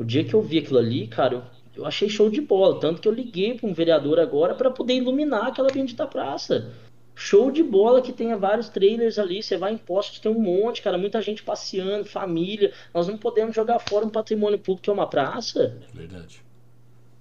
O 0.00 0.04
dia 0.04 0.24
que 0.24 0.32
eu 0.32 0.40
vi 0.40 0.56
aquilo 0.56 0.78
ali, 0.78 1.06
cara, 1.06 1.34
eu, 1.34 1.42
eu 1.76 1.84
achei 1.84 2.08
show 2.08 2.30
de 2.30 2.40
bola. 2.40 2.80
Tanto 2.80 3.02
que 3.02 3.06
eu 3.06 3.12
liguei 3.12 3.52
para 3.52 3.68
um 3.68 3.74
vereador 3.74 4.18
agora 4.18 4.54
para 4.54 4.70
poder 4.70 4.94
iluminar 4.94 5.48
aquela 5.48 5.70
bendita 5.70 6.06
praça. 6.06 6.72
Show 7.14 7.50
de 7.50 7.62
bola 7.62 8.00
que 8.00 8.10
tenha 8.10 8.34
vários 8.34 8.70
trailers 8.70 9.18
ali. 9.18 9.42
Você 9.42 9.58
vai 9.58 9.74
em 9.74 9.76
postos, 9.76 10.18
tem 10.18 10.32
um 10.32 10.40
monte, 10.40 10.80
cara. 10.80 10.96
Muita 10.96 11.20
gente 11.20 11.42
passeando, 11.42 12.06
família. 12.06 12.72
Nós 12.94 13.08
não 13.08 13.18
podemos 13.18 13.54
jogar 13.54 13.78
fora 13.78 14.06
um 14.06 14.08
patrimônio 14.08 14.58
público 14.58 14.84
que 14.84 14.88
é 14.88 14.92
uma 14.94 15.06
praça. 15.06 15.76
Verdade. 15.92 16.42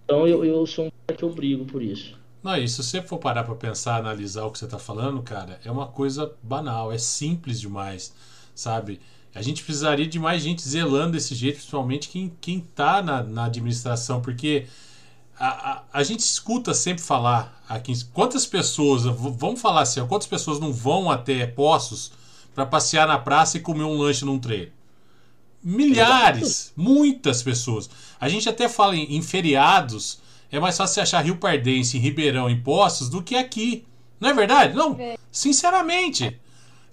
Então 0.05 0.25
eu, 0.25 0.45
eu 0.45 0.65
sou 0.65 0.85
um 0.85 0.91
cara 1.05 1.17
que 1.17 1.23
eu 1.25 1.29
brigo 1.31 1.65
por 1.65 1.83
isso. 1.83 2.17
Não, 2.41 2.55
e 2.55 2.65
se 2.65 2.81
você 2.81 3.01
for 3.01 3.17
parar 3.17 3.43
para 3.43 3.55
pensar, 3.55 3.97
analisar 3.97 4.45
o 4.45 4.51
que 4.51 4.57
você 4.57 4.63
está 4.63 4.79
falando, 4.79 5.21
cara, 5.21 5.59
é 5.65 5.69
uma 5.69 5.87
coisa 5.87 6.33
banal, 6.41 6.93
é 6.93 6.97
simples 6.97 7.59
demais, 7.59 8.15
sabe? 8.55 9.01
A 9.33 9.41
gente 9.41 9.63
precisaria 9.63 10.07
de 10.07 10.19
mais 10.19 10.41
gente 10.41 10.61
zelando 10.67 11.13
desse 11.13 11.35
jeito, 11.35 11.55
principalmente 11.55 12.09
quem, 12.09 12.33
quem 12.41 12.59
tá 12.59 13.01
na, 13.01 13.21
na 13.23 13.45
administração, 13.45 14.21
porque 14.21 14.65
a, 15.37 15.47
a, 15.47 15.83
a, 15.93 16.03
gente 16.03 16.19
escuta 16.19 16.73
sempre 16.73 17.03
falar 17.03 17.63
aqui 17.69 17.93
quantas 18.05 18.45
pessoas, 18.45 19.03
vamos 19.03 19.61
falar 19.61 19.81
assim, 19.81 20.05
quantas 20.07 20.27
pessoas 20.27 20.59
não 20.59 20.73
vão 20.73 21.09
até 21.09 21.45
Poços 21.45 22.11
para 22.53 22.65
passear 22.65 23.07
na 23.07 23.17
praça 23.17 23.57
e 23.57 23.61
comer 23.61 23.83
um 23.83 23.97
lanche 23.97 24.25
num 24.25 24.39
trailer? 24.39 24.73
Milhares, 25.63 26.73
muitas 26.75 27.43
pessoas. 27.43 27.89
A 28.19 28.27
gente 28.27 28.49
até 28.49 28.67
fala 28.67 28.95
em, 28.95 29.15
em 29.15 29.21
feriados, 29.21 30.19
é 30.51 30.59
mais 30.59 30.75
fácil 30.75 31.03
achar 31.03 31.23
Rio 31.23 31.37
Pardense, 31.37 31.97
em 31.97 32.01
Ribeirão, 32.01 32.49
em 32.49 32.59
Poços, 32.59 33.09
do 33.09 33.21
que 33.21 33.35
aqui. 33.35 33.85
Não 34.19 34.29
é 34.29 34.33
verdade? 34.33 34.75
Não, 34.75 34.95
é. 34.99 35.17
sinceramente. 35.31 36.39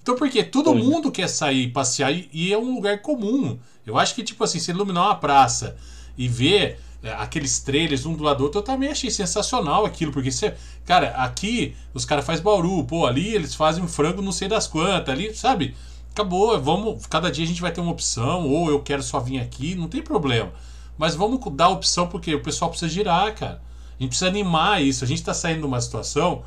Então, 0.07 0.15
porque 0.15 0.45
todo 0.45 0.71
Sim. 0.71 0.85
mundo 0.85 1.11
quer 1.11 1.29
sair, 1.29 1.67
passear 1.73 2.13
e 2.33 2.53
é 2.53 2.57
um 2.57 2.77
lugar 2.77 3.03
comum. 3.03 3.59
Eu 3.85 3.99
acho 3.99 4.15
que, 4.15 4.23
tipo 4.23 4.45
assim, 4.45 4.61
se 4.61 4.71
iluminar 4.71 5.07
uma 5.07 5.17
praça 5.17 5.77
e 6.17 6.29
ver 6.29 6.79
é, 7.03 7.11
aqueles 7.15 7.59
trailers 7.59 8.07
um 8.07 8.15
do 8.15 8.23
lado 8.23 8.39
do 8.39 8.45
outro, 8.45 8.61
eu 8.61 8.63
também 8.63 8.89
achei 8.89 9.11
sensacional 9.11 9.85
aquilo, 9.85 10.13
porque 10.13 10.31
você, 10.31 10.55
cara, 10.85 11.09
aqui 11.17 11.75
os 11.93 12.05
caras 12.05 12.25
fazem 12.25 12.45
bauru, 12.45 12.85
pô, 12.85 13.05
ali 13.05 13.35
eles 13.35 13.57
fazem 13.57 13.83
um 13.83 13.89
frango 13.89 14.23
não 14.23 14.31
sei 14.31 14.47
das 14.47 14.69
quantas, 14.69 15.13
ali, 15.13 15.35
sabe? 15.35 15.75
Acabou, 16.13 16.57
vamos, 16.63 17.05
cada 17.07 17.29
dia 17.29 17.45
a 17.45 17.49
gente 17.49 17.61
vai 17.61 17.73
ter 17.73 17.81
uma 17.81 17.91
opção, 17.91 18.49
ou 18.49 18.71
eu 18.71 18.81
quero 18.85 19.03
só 19.03 19.19
vir 19.19 19.41
aqui, 19.41 19.75
não 19.75 19.89
tem 19.89 20.03
problema. 20.03 20.53
Mas 20.97 21.17
vamos 21.17 21.41
dar 21.53 21.71
opção 21.71 22.07
porque 22.07 22.33
o 22.33 22.43
pessoal 22.45 22.71
precisa 22.71 22.89
girar, 22.89 23.35
cara. 23.35 23.61
A 23.99 24.03
gente 24.05 24.11
precisa 24.11 24.31
animar 24.31 24.81
isso. 24.81 25.03
A 25.03 25.07
gente 25.07 25.19
está 25.19 25.35
saindo 25.35 25.63
de 25.63 25.67
uma 25.67 25.81
situação 25.81 26.45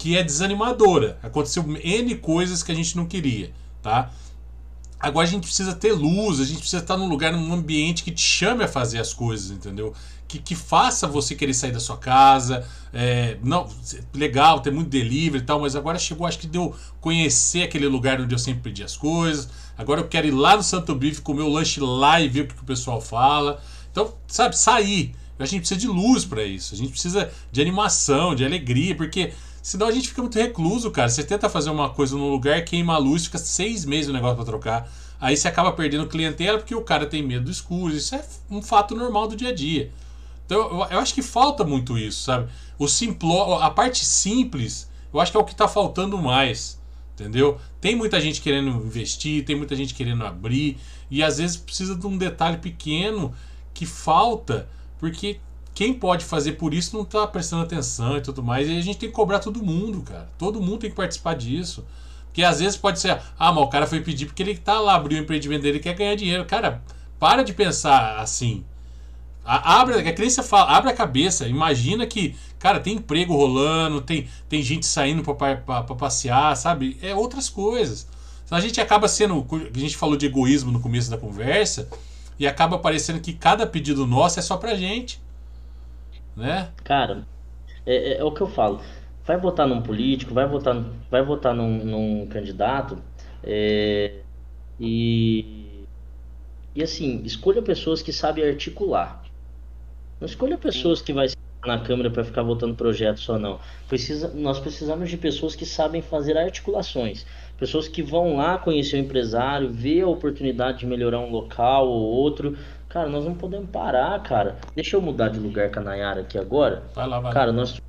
que 0.00 0.16
é 0.16 0.22
desanimadora. 0.22 1.18
Aconteceu 1.22 1.62
N 1.84 2.14
coisas 2.16 2.62
que 2.62 2.72
a 2.72 2.74
gente 2.74 2.96
não 2.96 3.04
queria, 3.04 3.52
tá? 3.82 4.10
Agora 4.98 5.26
a 5.26 5.30
gente 5.30 5.44
precisa 5.44 5.74
ter 5.74 5.92
luz, 5.92 6.40
a 6.40 6.44
gente 6.44 6.60
precisa 6.60 6.78
estar 6.82 6.96
num 6.96 7.06
lugar, 7.06 7.34
num 7.34 7.52
ambiente 7.52 8.02
que 8.02 8.10
te 8.10 8.22
chame 8.22 8.64
a 8.64 8.68
fazer 8.68 8.98
as 8.98 9.12
coisas, 9.12 9.50
entendeu? 9.50 9.92
Que, 10.26 10.38
que 10.38 10.54
faça 10.54 11.06
você 11.06 11.34
querer 11.34 11.52
sair 11.52 11.72
da 11.72 11.80
sua 11.80 11.98
casa. 11.98 12.66
É, 12.94 13.36
não, 13.44 13.68
legal, 14.14 14.60
tem 14.60 14.72
muito 14.72 14.88
delivery 14.88 15.42
e 15.42 15.46
tal, 15.46 15.60
mas 15.60 15.76
agora 15.76 15.98
chegou, 15.98 16.26
acho 16.26 16.38
que 16.38 16.46
deu 16.46 16.74
conhecer 16.98 17.64
aquele 17.64 17.86
lugar 17.86 18.22
onde 18.22 18.34
eu 18.34 18.38
sempre 18.38 18.62
pedi 18.62 18.82
as 18.82 18.96
coisas. 18.96 19.50
Agora 19.76 20.00
eu 20.00 20.08
quero 20.08 20.26
ir 20.26 20.32
lá 20.32 20.56
no 20.56 20.62
Santo 20.62 20.94
Bife, 20.94 21.20
comer 21.20 21.42
o 21.42 21.48
lanche 21.48 21.78
lá 21.78 22.22
e 22.22 22.28
ver 22.28 22.40
o 22.40 22.46
que, 22.46 22.54
que 22.54 22.62
o 22.62 22.66
pessoal 22.66 23.02
fala. 23.02 23.62
Então, 23.90 24.14
sabe, 24.26 24.56
sair. 24.56 25.14
A 25.38 25.44
gente 25.44 25.60
precisa 25.60 25.80
de 25.80 25.88
luz 25.88 26.24
para 26.24 26.42
isso. 26.44 26.74
A 26.74 26.76
gente 26.76 26.90
precisa 26.90 27.30
de 27.52 27.60
animação, 27.60 28.34
de 28.34 28.44
alegria, 28.44 28.94
porque 28.94 29.32
Senão 29.62 29.86
a 29.86 29.92
gente 29.92 30.08
fica 30.08 30.22
muito 30.22 30.38
recluso, 30.38 30.90
cara. 30.90 31.08
Você 31.08 31.22
tenta 31.22 31.48
fazer 31.48 31.70
uma 31.70 31.90
coisa 31.90 32.16
num 32.16 32.30
lugar, 32.30 32.64
queima 32.64 32.94
a 32.94 32.98
luz, 32.98 33.24
fica 33.24 33.38
seis 33.38 33.84
meses 33.84 34.08
o 34.08 34.12
negócio 34.12 34.36
pra 34.36 34.44
trocar. 34.44 34.90
Aí 35.20 35.36
você 35.36 35.48
acaba 35.48 35.72
perdendo 35.72 36.06
clientela 36.06 36.58
porque 36.58 36.74
o 36.74 36.82
cara 36.82 37.06
tem 37.06 37.22
medo 37.22 37.44
do 37.44 37.50
escuro. 37.50 37.94
Isso 37.94 38.14
é 38.14 38.24
um 38.50 38.62
fato 38.62 38.94
normal 38.94 39.28
do 39.28 39.36
dia 39.36 39.50
a 39.50 39.54
dia. 39.54 39.92
Então 40.46 40.88
eu, 40.90 40.98
acho 40.98 41.14
que 41.14 41.22
falta 41.22 41.62
muito 41.62 41.96
isso, 41.96 42.22
sabe? 42.22 42.50
O 42.78 42.88
simplo, 42.88 43.54
a 43.54 43.70
parte 43.70 44.04
simples, 44.04 44.90
eu 45.12 45.20
acho 45.20 45.30
que 45.30 45.36
é 45.36 45.40
o 45.40 45.44
que 45.44 45.54
tá 45.54 45.68
faltando 45.68 46.18
mais. 46.18 46.80
Entendeu? 47.14 47.60
Tem 47.80 47.94
muita 47.94 48.18
gente 48.18 48.40
querendo 48.40 48.70
investir, 48.70 49.44
tem 49.44 49.54
muita 49.54 49.76
gente 49.76 49.94
querendo 49.94 50.24
abrir, 50.24 50.78
e 51.10 51.22
às 51.22 51.36
vezes 51.36 51.58
precisa 51.58 51.94
de 51.94 52.06
um 52.06 52.16
detalhe 52.16 52.56
pequeno 52.56 53.34
que 53.74 53.84
falta, 53.84 54.68
porque 54.98 55.38
quem 55.80 55.94
pode 55.94 56.26
fazer 56.26 56.52
por 56.52 56.74
isso 56.74 56.94
não 56.94 57.04
está 57.04 57.26
prestando 57.26 57.62
atenção 57.62 58.18
e 58.18 58.20
tudo 58.20 58.42
mais. 58.42 58.68
E 58.68 58.76
a 58.76 58.82
gente 58.82 58.98
tem 58.98 59.08
que 59.08 59.14
cobrar 59.14 59.38
todo 59.38 59.64
mundo, 59.64 60.02
cara. 60.02 60.28
Todo 60.36 60.60
mundo 60.60 60.80
tem 60.80 60.90
que 60.90 60.96
participar 60.96 61.32
disso. 61.32 61.86
Porque 62.26 62.42
às 62.42 62.60
vezes 62.60 62.76
pode 62.76 63.00
ser, 63.00 63.18
ah, 63.38 63.50
mas 63.50 63.64
o 63.64 63.68
cara 63.68 63.86
foi 63.86 64.02
pedir 64.02 64.26
porque 64.26 64.42
ele 64.42 64.54
tá 64.58 64.78
lá, 64.78 64.94
abriu 64.94 65.18
o 65.18 65.22
empreendimento 65.22 65.62
dele 65.62 65.78
e 65.78 65.80
quer 65.80 65.94
ganhar 65.94 66.14
dinheiro. 66.16 66.44
Cara, 66.44 66.82
para 67.18 67.42
de 67.42 67.54
pensar 67.54 68.18
assim. 68.18 68.62
Abre, 69.42 70.06
a 70.06 70.12
criança 70.12 70.42
fala, 70.42 70.70
abre 70.70 70.90
a 70.90 70.94
cabeça, 70.94 71.48
imagina 71.48 72.06
que, 72.06 72.36
cara, 72.58 72.78
tem 72.78 72.96
emprego 72.96 73.34
rolando, 73.34 74.02
tem, 74.02 74.28
tem 74.50 74.62
gente 74.62 74.84
saindo 74.84 75.22
para 75.34 75.82
passear, 75.94 76.54
sabe? 76.58 76.98
É 77.00 77.14
outras 77.14 77.48
coisas. 77.48 78.06
Então 78.44 78.58
a 78.58 78.60
gente 78.60 78.78
acaba 78.82 79.08
sendo, 79.08 79.46
a 79.74 79.78
gente 79.78 79.96
falou 79.96 80.14
de 80.14 80.26
egoísmo 80.26 80.70
no 80.70 80.78
começo 80.78 81.10
da 81.10 81.16
conversa, 81.16 81.88
e 82.38 82.46
acaba 82.46 82.78
parecendo 82.78 83.18
que 83.18 83.32
cada 83.32 83.66
pedido 83.66 84.06
nosso 84.06 84.38
é 84.38 84.42
só 84.42 84.58
pra 84.58 84.74
gente 84.74 85.18
né? 86.40 86.70
Cara, 86.82 87.24
é, 87.86 88.14
é, 88.14 88.16
é, 88.18 88.24
o 88.24 88.32
que 88.32 88.40
eu 88.40 88.48
falo. 88.48 88.80
Vai 89.24 89.36
votar 89.36 89.68
num 89.68 89.82
político, 89.82 90.34
vai 90.34 90.46
votar, 90.46 90.82
vai 91.10 91.22
votar 91.22 91.54
num, 91.54 91.84
num 91.84 92.26
candidato 92.26 92.98
é, 93.44 94.20
e, 94.78 95.84
e 96.74 96.82
assim, 96.82 97.22
escolha 97.24 97.62
pessoas 97.62 98.02
que 98.02 98.12
sabem 98.12 98.44
articular. 98.44 99.22
Não 100.18 100.26
escolha 100.26 100.58
pessoas 100.58 101.00
que 101.00 101.12
vai 101.12 101.28
na 101.64 101.78
câmera 101.78 102.10
para 102.10 102.24
ficar 102.24 102.42
votando 102.42 102.74
projetos 102.74 103.22
só 103.22 103.38
não. 103.38 103.60
Precisa, 103.88 104.32
nós 104.34 104.58
precisamos 104.58 105.10
de 105.10 105.16
pessoas 105.16 105.54
que 105.54 105.66
sabem 105.66 106.00
fazer 106.00 106.36
articulações. 106.36 107.26
Pessoas 107.58 107.86
que 107.86 108.02
vão 108.02 108.36
lá 108.36 108.56
conhecer 108.56 108.96
o 108.96 108.98
empresário, 108.98 109.70
ver 109.70 110.02
a 110.02 110.08
oportunidade 110.08 110.78
de 110.78 110.86
melhorar 110.86 111.20
um 111.20 111.30
local 111.30 111.86
ou 111.88 112.00
outro, 112.00 112.56
Cara, 112.90 113.08
nós 113.08 113.24
não 113.24 113.34
podemos 113.34 113.70
parar, 113.70 114.20
cara. 114.24 114.58
Deixa 114.74 114.96
eu 114.96 115.00
mudar 115.00 115.28
de 115.28 115.38
lugar 115.38 115.70
com 115.70 115.78
a 115.78 115.82
Nayara 115.82 116.22
aqui 116.22 116.36
agora. 116.36 116.82
Vai 116.92 117.06
lá, 117.06 117.20
vai 117.20 117.32
Cara, 117.32 117.52
nós 117.52 117.80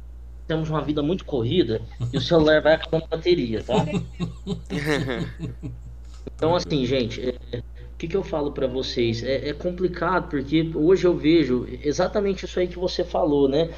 temos 0.47 0.69
uma 0.69 0.81
vida 0.81 1.01
muito 1.01 1.25
corrida 1.25 1.81
e 2.13 2.17
o 2.17 2.21
celular 2.21 2.61
vai 2.61 2.75
acabando 2.75 3.05
a 3.05 3.17
bateria, 3.17 3.63
tá? 3.63 3.77
então, 6.37 6.55
assim, 6.55 6.85
gente, 6.85 7.19
é, 7.19 7.57
o 7.57 7.97
que, 7.97 8.07
que 8.07 8.15
eu 8.15 8.23
falo 8.23 8.51
para 8.51 8.67
vocês? 8.67 9.23
É, 9.23 9.49
é 9.49 9.53
complicado 9.53 10.29
porque 10.29 10.71
hoje 10.75 11.07
eu 11.07 11.17
vejo 11.17 11.67
exatamente 11.83 12.45
isso 12.45 12.59
aí 12.59 12.67
que 12.67 12.77
você 12.77 13.03
falou, 13.03 13.49
né? 13.49 13.71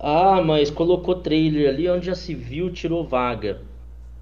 Ah, 0.00 0.40
mas 0.40 0.70
colocou 0.70 1.16
trailer 1.16 1.68
ali 1.68 1.86
onde 1.90 2.06
já 2.06 2.14
se 2.14 2.34
viu, 2.34 2.72
tirou 2.72 3.06
vaga. 3.06 3.60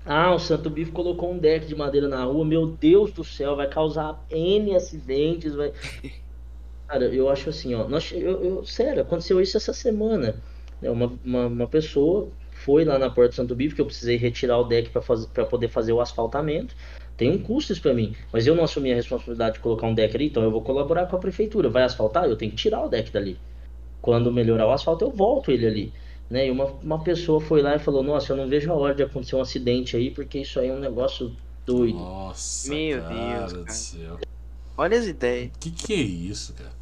Ah, 0.04 0.34
o 0.34 0.40
Santo 0.40 0.68
Bife 0.68 0.90
colocou 0.90 1.32
um 1.32 1.38
deck 1.38 1.64
de 1.64 1.76
madeira 1.76 2.08
na 2.08 2.24
rua. 2.24 2.44
Meu 2.44 2.66
Deus 2.66 3.12
do 3.12 3.22
céu, 3.22 3.54
vai 3.54 3.68
causar 3.68 4.20
N 4.30 4.74
acidentes. 4.74 5.54
Vai... 5.54 5.72
Cara, 6.86 7.06
eu 7.06 7.28
acho 7.28 7.50
assim, 7.50 7.74
ó. 7.74 7.88
Nós, 7.88 8.12
eu, 8.12 8.44
eu, 8.44 8.64
sério, 8.64 9.02
aconteceu 9.02 9.40
isso 9.40 9.56
essa 9.56 9.72
semana. 9.72 10.36
Né, 10.80 10.90
uma, 10.90 11.12
uma, 11.24 11.46
uma 11.46 11.66
pessoa 11.66 12.28
foi 12.52 12.84
lá 12.84 12.98
na 12.98 13.10
porta 13.10 13.30
do 13.30 13.34
Santo 13.34 13.54
Bife, 13.54 13.74
que 13.74 13.80
eu 13.80 13.86
precisei 13.86 14.16
retirar 14.16 14.58
o 14.58 14.64
deck 14.64 14.90
para 14.90 15.44
poder 15.44 15.68
fazer 15.68 15.92
o 15.92 16.00
asfaltamento. 16.00 16.74
Tem 17.16 17.30
um 17.30 17.38
custo 17.38 17.72
isso 17.72 17.82
para 17.82 17.94
mim, 17.94 18.14
mas 18.32 18.46
eu 18.46 18.56
não 18.56 18.64
assumi 18.64 18.90
a 18.92 18.96
responsabilidade 18.96 19.54
de 19.54 19.60
colocar 19.60 19.86
um 19.86 19.94
deck 19.94 20.16
ali, 20.16 20.26
então 20.26 20.42
eu 20.42 20.50
vou 20.50 20.62
colaborar 20.62 21.06
com 21.06 21.14
a 21.14 21.18
prefeitura. 21.18 21.68
Vai 21.68 21.84
asfaltar? 21.84 22.24
Eu 22.24 22.36
tenho 22.36 22.50
que 22.50 22.56
tirar 22.56 22.84
o 22.84 22.88
deck 22.88 23.10
dali. 23.12 23.38
Quando 24.00 24.32
melhorar 24.32 24.66
o 24.66 24.72
asfalto, 24.72 25.04
eu 25.04 25.10
volto 25.10 25.50
ele 25.50 25.66
ali. 25.66 25.92
Né? 26.28 26.48
E 26.48 26.50
uma, 26.50 26.66
uma 26.82 27.02
pessoa 27.02 27.40
foi 27.40 27.62
lá 27.62 27.76
e 27.76 27.78
falou: 27.78 28.02
Nossa, 28.02 28.32
eu 28.32 28.36
não 28.36 28.48
vejo 28.48 28.70
a 28.72 28.74
hora 28.74 28.94
de 28.94 29.02
acontecer 29.02 29.36
um 29.36 29.40
acidente 29.40 29.96
aí, 29.96 30.10
porque 30.10 30.38
isso 30.38 30.58
aí 30.58 30.68
é 30.68 30.72
um 30.72 30.80
negócio 30.80 31.32
doido. 31.64 31.98
Nossa, 31.98 32.74
meu 32.74 33.00
cara 33.02 33.46
Deus, 33.46 33.52
do 33.52 33.72
céu. 33.72 34.18
Olha 34.76 34.98
as 34.98 35.06
ideias. 35.06 35.50
Que 35.60 35.70
que 35.70 35.92
é 35.92 35.96
isso, 35.96 36.54
cara? 36.54 36.72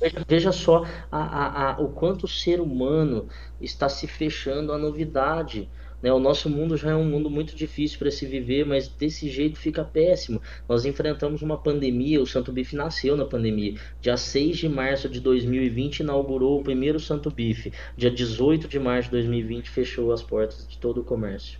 Veja, 0.00 0.24
veja 0.26 0.52
só 0.52 0.84
a, 1.10 1.18
a, 1.18 1.72
a, 1.72 1.80
o 1.80 1.88
quanto 1.88 2.24
o 2.24 2.28
ser 2.28 2.60
humano 2.60 3.28
está 3.60 3.88
se 3.88 4.06
fechando 4.06 4.72
à 4.72 4.78
novidade. 4.78 5.68
Né? 6.02 6.12
O 6.12 6.20
nosso 6.20 6.50
mundo 6.50 6.76
já 6.76 6.90
é 6.90 6.94
um 6.94 7.04
mundo 7.04 7.30
muito 7.30 7.56
difícil 7.56 7.98
para 7.98 8.10
se 8.10 8.26
viver, 8.26 8.66
mas 8.66 8.88
desse 8.88 9.28
jeito 9.30 9.58
fica 9.58 9.82
péssimo. 9.82 10.40
Nós 10.68 10.84
enfrentamos 10.84 11.40
uma 11.40 11.56
pandemia, 11.56 12.20
o 12.20 12.26
Santo 12.26 12.52
Bife 12.52 12.76
nasceu 12.76 13.16
na 13.16 13.24
pandemia. 13.24 13.74
Dia 14.00 14.16
6 14.16 14.58
de 14.58 14.68
março 14.68 15.08
de 15.08 15.20
2020 15.20 16.00
inaugurou 16.00 16.60
o 16.60 16.62
primeiro 16.62 17.00
Santo 17.00 17.30
Bife. 17.30 17.72
Dia 17.96 18.10
18 18.10 18.68
de 18.68 18.78
março 18.78 19.08
de 19.08 19.12
2020 19.12 19.70
fechou 19.70 20.12
as 20.12 20.22
portas 20.22 20.68
de 20.68 20.78
todo 20.78 21.00
o 21.00 21.04
comércio. 21.04 21.58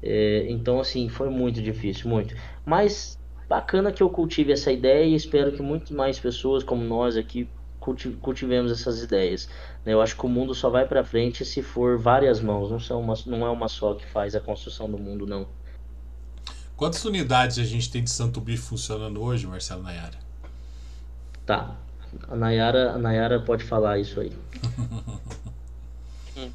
É, 0.00 0.46
então, 0.48 0.78
assim, 0.78 1.08
foi 1.08 1.28
muito 1.28 1.60
difícil, 1.60 2.08
muito. 2.08 2.36
Mas 2.64 3.18
bacana 3.48 3.92
que 3.92 4.02
eu 4.02 4.10
cultive 4.10 4.52
essa 4.52 4.72
ideia 4.72 5.04
e 5.04 5.14
espero 5.14 5.52
que 5.52 5.62
muito 5.62 5.94
mais 5.94 6.18
pessoas 6.18 6.64
como 6.64 6.84
nós 6.84 7.16
aqui 7.16 7.48
cultivemos 8.20 8.72
essas 8.72 9.02
ideias. 9.02 9.48
Né? 9.84 9.92
Eu 9.92 10.00
acho 10.00 10.16
que 10.16 10.26
o 10.26 10.28
mundo 10.28 10.54
só 10.54 10.68
vai 10.68 10.86
para 10.86 11.04
frente 11.04 11.44
se 11.44 11.62
for 11.62 11.96
várias 11.96 12.40
mãos, 12.40 12.70
não, 12.70 12.80
são 12.80 13.00
uma, 13.00 13.14
não 13.26 13.46
é 13.46 13.50
uma 13.50 13.68
só 13.68 13.94
que 13.94 14.04
faz 14.06 14.34
a 14.34 14.40
construção 14.40 14.90
do 14.90 14.98
mundo, 14.98 15.26
não. 15.26 15.46
Quantas 16.76 17.04
unidades 17.04 17.58
a 17.58 17.64
gente 17.64 17.90
tem 17.90 18.02
de 18.02 18.10
Santo 18.10 18.40
Bife 18.40 18.62
funcionando 18.62 19.22
hoje, 19.22 19.46
Marcelo 19.46 19.82
Nayara? 19.82 20.18
Tá. 21.46 21.76
A 22.28 22.34
Nayara, 22.34 22.92
a 22.92 22.98
Nayara 22.98 23.40
pode 23.40 23.64
falar 23.64 23.98
isso 23.98 24.20
aí. 24.20 24.32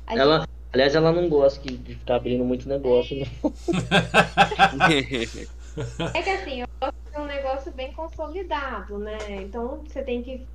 Ela, 0.06 0.48
aliás, 0.72 0.94
ela 0.94 1.12
não 1.12 1.28
gosta 1.28 1.60
de 1.68 1.96
ficar 1.96 2.18
abrindo 2.18 2.46
muito 2.46 2.70
negócio. 2.70 3.18
né? 3.18 3.26
É 6.14 6.22
que 6.22 6.30
assim, 6.30 6.62
eu 6.62 6.68
de 6.90 7.20
um 7.20 7.26
negócio 7.26 7.72
bem 7.72 7.94
consolidado, 7.94 8.98
né? 8.98 9.18
Então 9.42 9.84
você 9.86 10.02
tem 10.02 10.24
que 10.24 10.48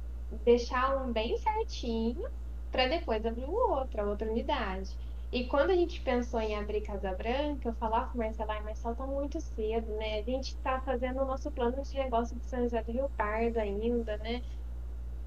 deixar 0.44 0.96
um 0.96 1.12
bem 1.12 1.36
certinho 1.38 2.28
para 2.72 2.88
depois 2.88 3.24
abrir 3.24 3.44
o 3.44 3.52
outro, 3.52 4.00
a 4.00 4.04
outra 4.04 4.30
unidade. 4.30 4.90
E 5.32 5.44
quando 5.44 5.70
a 5.70 5.74
gente 5.74 6.00
pensou 6.00 6.40
em 6.40 6.56
abrir 6.56 6.80
Casa 6.82 7.12
Branca, 7.12 7.68
eu 7.68 7.74
falava 7.74 8.10
com 8.10 8.18
o 8.18 8.18
Marcelo, 8.18 8.50
ai, 8.50 8.62
Marcelo, 8.62 8.94
tá 8.96 9.06
muito 9.06 9.40
cedo, 9.40 9.86
né? 9.92 10.20
A 10.20 10.22
gente 10.22 10.56
tá 10.56 10.80
fazendo 10.80 11.20
o 11.20 11.24
nosso 11.24 11.50
plano 11.50 11.82
de 11.82 11.94
negócio 11.96 12.36
de 12.36 12.44
São 12.44 12.62
José 12.62 12.82
do 12.82 12.92
Rio 12.92 13.10
Pardo 13.16 13.58
ainda, 13.58 14.16
né? 14.18 14.42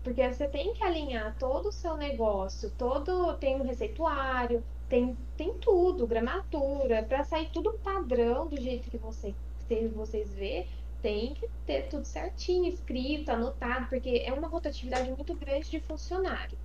Porque 0.04 0.28
você 0.32 0.48
tem 0.48 0.74
que 0.74 0.84
alinhar 0.84 1.36
todo 1.38 1.68
o 1.68 1.72
seu 1.72 1.98
negócio, 1.98 2.72
todo 2.78 3.38
tem 3.38 3.60
um 3.60 3.64
receituário, 3.64 4.64
tem, 4.88 5.16
tem 5.38 5.54
tudo, 5.60 6.08
gramatura, 6.08 7.04
para 7.04 7.24
sair 7.24 7.50
tudo 7.52 7.78
padrão 7.84 8.48
do 8.48 8.60
jeito 8.60 8.90
que 8.90 8.98
você, 8.98 9.36
vocês 9.94 10.34
vê, 10.34 10.66
tem 11.02 11.34
que 11.34 11.48
ter 11.66 11.88
tudo 11.90 12.06
certinho, 12.06 12.68
escrito, 12.68 13.30
anotado, 13.30 13.88
porque 13.90 14.24
é 14.26 14.34
uma 14.34 14.48
rotatividade 14.48 15.10
muito 15.12 15.34
grande 15.36 15.70
de 15.70 15.80
funcionário. 15.80 16.58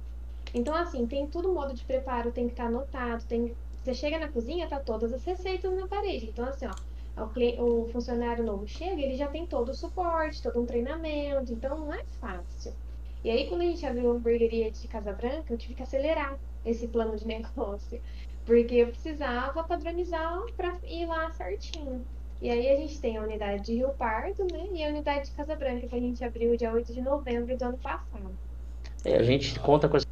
Então, 0.52 0.74
assim, 0.74 1.06
tem 1.06 1.26
tudo 1.26 1.52
modo 1.52 1.74
de 1.74 1.84
preparo, 1.84 2.32
tem 2.32 2.46
que 2.46 2.52
estar 2.52 2.66
anotado, 2.66 3.24
tem... 3.24 3.56
Você 3.82 3.92
chega 3.94 4.18
na 4.18 4.28
cozinha, 4.28 4.68
tá 4.68 4.80
todas 4.80 5.12
as 5.12 5.24
receitas 5.24 5.72
na 5.74 5.86
parede. 5.86 6.26
Então, 6.30 6.46
assim, 6.46 6.66
ó, 6.66 6.74
o, 7.16 7.82
o 7.82 7.88
funcionário 7.88 8.44
novo 8.44 8.66
chega, 8.66 9.00
ele 9.00 9.16
já 9.16 9.28
tem 9.28 9.46
todo 9.46 9.70
o 9.70 9.74
suporte, 9.74 10.42
todo 10.42 10.60
um 10.60 10.66
treinamento, 10.66 11.52
então 11.52 11.78
não 11.78 11.92
é 11.92 12.04
fácil. 12.20 12.72
E 13.22 13.30
aí, 13.30 13.48
quando 13.48 13.62
a 13.62 13.64
gente 13.64 13.84
abriu 13.86 14.10
a 14.10 14.14
hamburgueria 14.14 14.70
de 14.70 14.86
Casa 14.88 15.12
Branca, 15.12 15.52
eu 15.52 15.58
tive 15.58 15.74
que 15.74 15.82
acelerar 15.82 16.38
esse 16.64 16.88
plano 16.88 17.16
de 17.16 17.26
negócio, 17.26 18.00
porque 18.44 18.74
eu 18.76 18.88
precisava 18.88 19.64
padronizar 19.64 20.40
para 20.56 20.78
ir 20.84 21.06
lá 21.06 21.30
certinho. 21.32 22.06
E 22.44 22.50
aí 22.50 22.68
a 22.68 22.76
gente 22.76 23.00
tem 23.00 23.16
a 23.16 23.22
unidade 23.22 23.62
de 23.62 23.72
Rio 23.72 23.88
Pardo, 23.96 24.46
né, 24.52 24.66
e 24.74 24.84
a 24.84 24.88
unidade 24.90 25.30
de 25.30 25.30
Casa 25.30 25.56
Branca, 25.56 25.86
que 25.86 25.96
a 25.96 25.98
gente 25.98 26.22
abriu 26.22 26.54
dia 26.58 26.70
8 26.70 26.92
de 26.92 27.00
novembro 27.00 27.56
do 27.56 27.64
ano 27.64 27.78
passado. 27.78 28.30
É, 29.02 29.16
a 29.16 29.22
gente 29.22 29.58
conta 29.60 29.88
com 29.88 29.96
essa. 29.96 30.06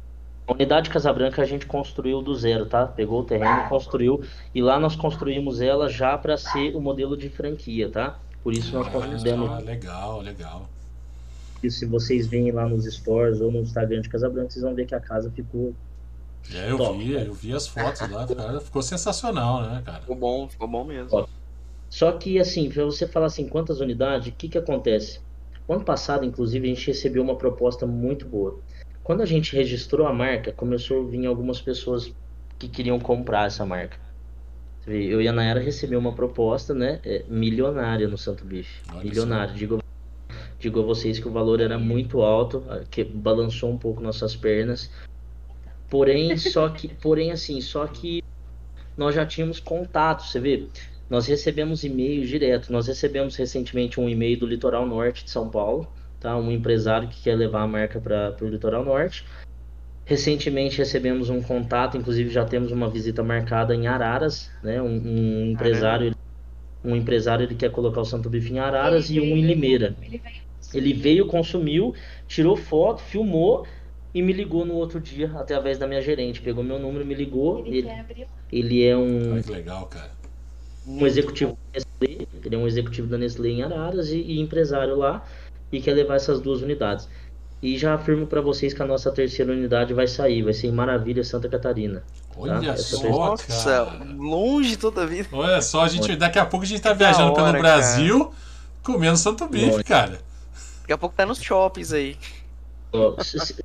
A 0.47 0.51
unidade 0.51 0.89
Casabranca 0.89 1.43
a 1.43 1.45
gente 1.45 1.67
construiu 1.67 2.23
do 2.23 2.33
zero, 2.33 2.65
tá? 2.65 2.87
Pegou 2.87 3.21
o 3.21 3.23
terreno, 3.23 3.69
construiu 3.69 4.23
e 4.53 4.63
lá 4.63 4.79
nós 4.79 4.95
construímos 4.95 5.61
ela 5.61 5.87
já 5.87 6.17
para 6.17 6.35
ser 6.35 6.75
o 6.75 6.81
modelo 6.81 7.15
de 7.15 7.29
franquia, 7.29 7.87
tá? 7.87 8.19
Por 8.41 8.51
isso 8.51 8.73
nós 8.73 8.87
consideramos 8.87 9.49
só, 9.49 9.57
legal, 9.59 10.19
legal. 10.19 10.69
que 11.61 11.69
se 11.69 11.85
vocês 11.85 12.25
veem 12.25 12.51
lá 12.51 12.67
nos 12.67 12.85
stores 12.85 13.41
ou 13.41 13.51
no 13.51 13.59
Instagram 13.59 14.01
de 14.01 14.09
Casabranca, 14.09 14.49
vocês 14.49 14.63
vão 14.65 14.73
ver 14.73 14.87
que 14.87 14.95
a 14.95 14.99
casa 14.99 15.29
ficou 15.29 15.71
É, 16.51 16.71
eu 16.71 16.77
Top. 16.77 16.97
vi, 16.97 17.13
eu 17.13 17.33
vi 17.33 17.53
as 17.53 17.67
fotos 17.67 18.09
lá, 18.09 18.25
cara, 18.25 18.59
ficou 18.59 18.81
sensacional, 18.81 19.61
né, 19.61 19.83
cara? 19.85 20.01
Ficou 20.01 20.15
bom, 20.15 20.49
ficou 20.49 20.67
bom 20.67 20.83
mesmo. 20.83 21.09
Ó. 21.11 21.42
Só 21.93 22.11
que, 22.11 22.39
assim, 22.39 22.71
para 22.71 22.83
você 22.83 23.05
falar 23.05 23.27
assim, 23.27 23.47
quantas 23.47 23.79
unidades, 23.79 24.29
o 24.29 24.31
que 24.35 24.49
que 24.49 24.57
acontece? 24.57 25.21
O 25.67 25.73
ano 25.73 25.85
passado, 25.85 26.25
inclusive, 26.25 26.65
a 26.65 26.73
gente 26.73 26.87
recebeu 26.87 27.21
uma 27.21 27.35
proposta 27.35 27.85
muito 27.85 28.25
boa. 28.25 28.59
Quando 29.03 29.21
a 29.21 29.27
gente 29.27 29.55
registrou 29.55 30.07
a 30.07 30.11
marca, 30.11 30.51
começou 30.51 31.03
a 31.03 31.07
vir 31.07 31.27
algumas 31.27 31.61
pessoas 31.61 32.11
que 32.57 32.67
queriam 32.67 32.99
comprar 32.99 33.45
essa 33.45 33.63
marca. 33.63 33.95
Eu 34.87 35.21
e 35.21 35.27
a 35.27 35.31
Nayara 35.31 35.59
recebeu 35.59 35.99
uma 35.99 36.13
proposta, 36.15 36.73
né, 36.73 36.99
é, 37.05 37.25
milionária 37.27 38.07
no 38.07 38.17
Santo 38.17 38.43
Bife. 38.43 38.81
Milionária. 39.03 39.53
Digo, 39.53 39.77
digo 40.57 40.79
a 40.79 40.83
vocês 40.83 41.19
que 41.19 41.27
o 41.27 41.31
valor 41.31 41.61
era 41.61 41.77
muito 41.77 42.23
alto, 42.23 42.63
que 42.89 43.03
balançou 43.03 43.69
um 43.69 43.77
pouco 43.77 44.01
nossas 44.01 44.35
pernas. 44.35 44.89
Porém, 45.91 46.35
só 46.37 46.69
que, 46.69 46.87
porém 46.87 47.31
assim, 47.31 47.61
só 47.61 47.85
que 47.85 48.23
nós 48.97 49.13
já 49.13 49.23
tínhamos 49.27 49.59
contato, 49.59 50.23
você 50.23 50.39
vê? 50.39 50.67
Nós 51.09 51.27
recebemos 51.27 51.83
e-mail 51.83 52.25
direto. 52.25 52.71
Nós 52.71 52.87
recebemos 52.87 53.35
recentemente 53.35 53.99
um 53.99 54.09
e-mail 54.09 54.39
do 54.39 54.47
Litoral 54.47 54.85
Norte 54.85 55.23
de 55.25 55.31
São 55.31 55.49
Paulo, 55.49 55.87
tá? 56.19 56.35
Um 56.37 56.51
empresário 56.51 57.07
que 57.07 57.21
quer 57.21 57.35
levar 57.35 57.61
a 57.61 57.67
marca 57.67 57.99
para 57.99 58.35
o 58.41 58.47
Litoral 58.47 58.83
Norte. 58.83 59.25
Recentemente 60.05 60.77
recebemos 60.77 61.29
um 61.29 61.41
contato, 61.41 61.97
inclusive 61.97 62.29
já 62.29 62.43
temos 62.43 62.71
uma 62.71 62.89
visita 62.89 63.23
marcada 63.23 63.73
em 63.73 63.87
Araras, 63.87 64.51
né? 64.61 64.81
Um, 64.81 64.87
um 64.87 65.51
empresário, 65.51 66.15
um 66.83 66.95
empresário 66.95 67.45
ele 67.45 67.55
quer 67.55 67.71
colocar 67.71 68.01
o 68.01 68.05
Santo 68.05 68.29
Bife 68.29 68.51
em 68.51 68.59
Araras 68.59 69.09
e 69.09 69.19
um 69.19 69.37
em 69.37 69.45
Limeira. 69.45 69.95
Ele 70.01 70.17
veio 70.17 70.41
Ele 70.73 70.93
veio, 70.93 71.27
consumiu, 71.27 71.93
tirou 72.27 72.57
foto, 72.57 73.01
filmou 73.01 73.65
e 74.13 74.21
me 74.21 74.33
ligou 74.33 74.65
no 74.65 74.75
outro 74.75 74.99
dia 74.99 75.31
através 75.35 75.77
da 75.77 75.87
minha 75.87 76.01
gerente. 76.01 76.41
Pegou 76.41 76.63
meu 76.63 76.79
número, 76.79 77.05
me 77.05 77.13
ligou. 77.13 77.59
ele 77.65 77.77
Ele, 77.77 77.87
quer 77.87 77.99
abrir 77.99 78.27
ele 78.51 78.85
é 78.85 78.95
um, 78.95 79.33
Olha 79.33 79.43
que 79.43 79.51
legal, 79.51 79.85
cara. 79.87 80.11
Um 80.85 81.05
executivo 81.05 81.51
da 81.51 81.79
Nestlé, 81.79 82.27
ele 82.43 82.55
é 82.55 82.57
um 82.57 82.67
executivo 82.67 83.07
da 83.07 83.17
Nestlé 83.17 83.49
em 83.49 83.63
Araras 83.63 84.09
e, 84.09 84.17
e 84.17 84.39
empresário 84.39 84.95
lá 84.95 85.23
e 85.71 85.81
quer 85.81 85.93
levar 85.93 86.15
essas 86.15 86.39
duas 86.39 86.61
unidades. 86.61 87.07
E 87.61 87.77
já 87.77 87.93
afirmo 87.93 88.27
para 88.27 88.41
vocês 88.41 88.73
que 88.73 88.81
a 88.81 88.85
nossa 88.85 89.09
terceira 89.11 89.51
unidade 89.53 89.93
vai 89.93 90.05
sair, 90.05 90.41
vai 90.41 90.51
ser 90.51 90.67
em 90.67 90.71
Maravilha, 90.71 91.23
Santa 91.23 91.47
Catarina. 91.47 92.03
Olha 92.35 92.71
essa 92.71 92.97
só, 92.97 93.09
Nossa, 93.09 93.85
cara. 93.85 94.03
longe 94.17 94.75
toda 94.75 95.03
a 95.03 95.05
vida. 95.05 95.29
Olha 95.31 95.61
só, 95.61 95.83
a 95.83 95.87
gente, 95.87 96.15
daqui 96.15 96.37
a 96.37 96.45
pouco 96.45 96.65
a 96.65 96.67
gente 96.67 96.81
tá 96.81 96.91
viajando 96.91 97.31
hora, 97.31 97.51
pelo 97.51 97.61
Brasil 97.61 98.33
comendo 98.83 99.17
Santo 99.17 99.47
Bife, 99.47 99.83
cara. 99.83 100.19
Daqui 100.81 100.93
a 100.93 100.97
pouco 100.97 101.15
tá 101.15 101.25
nos 101.25 101.41
shoppings 101.41 101.93
aí. 101.93 102.17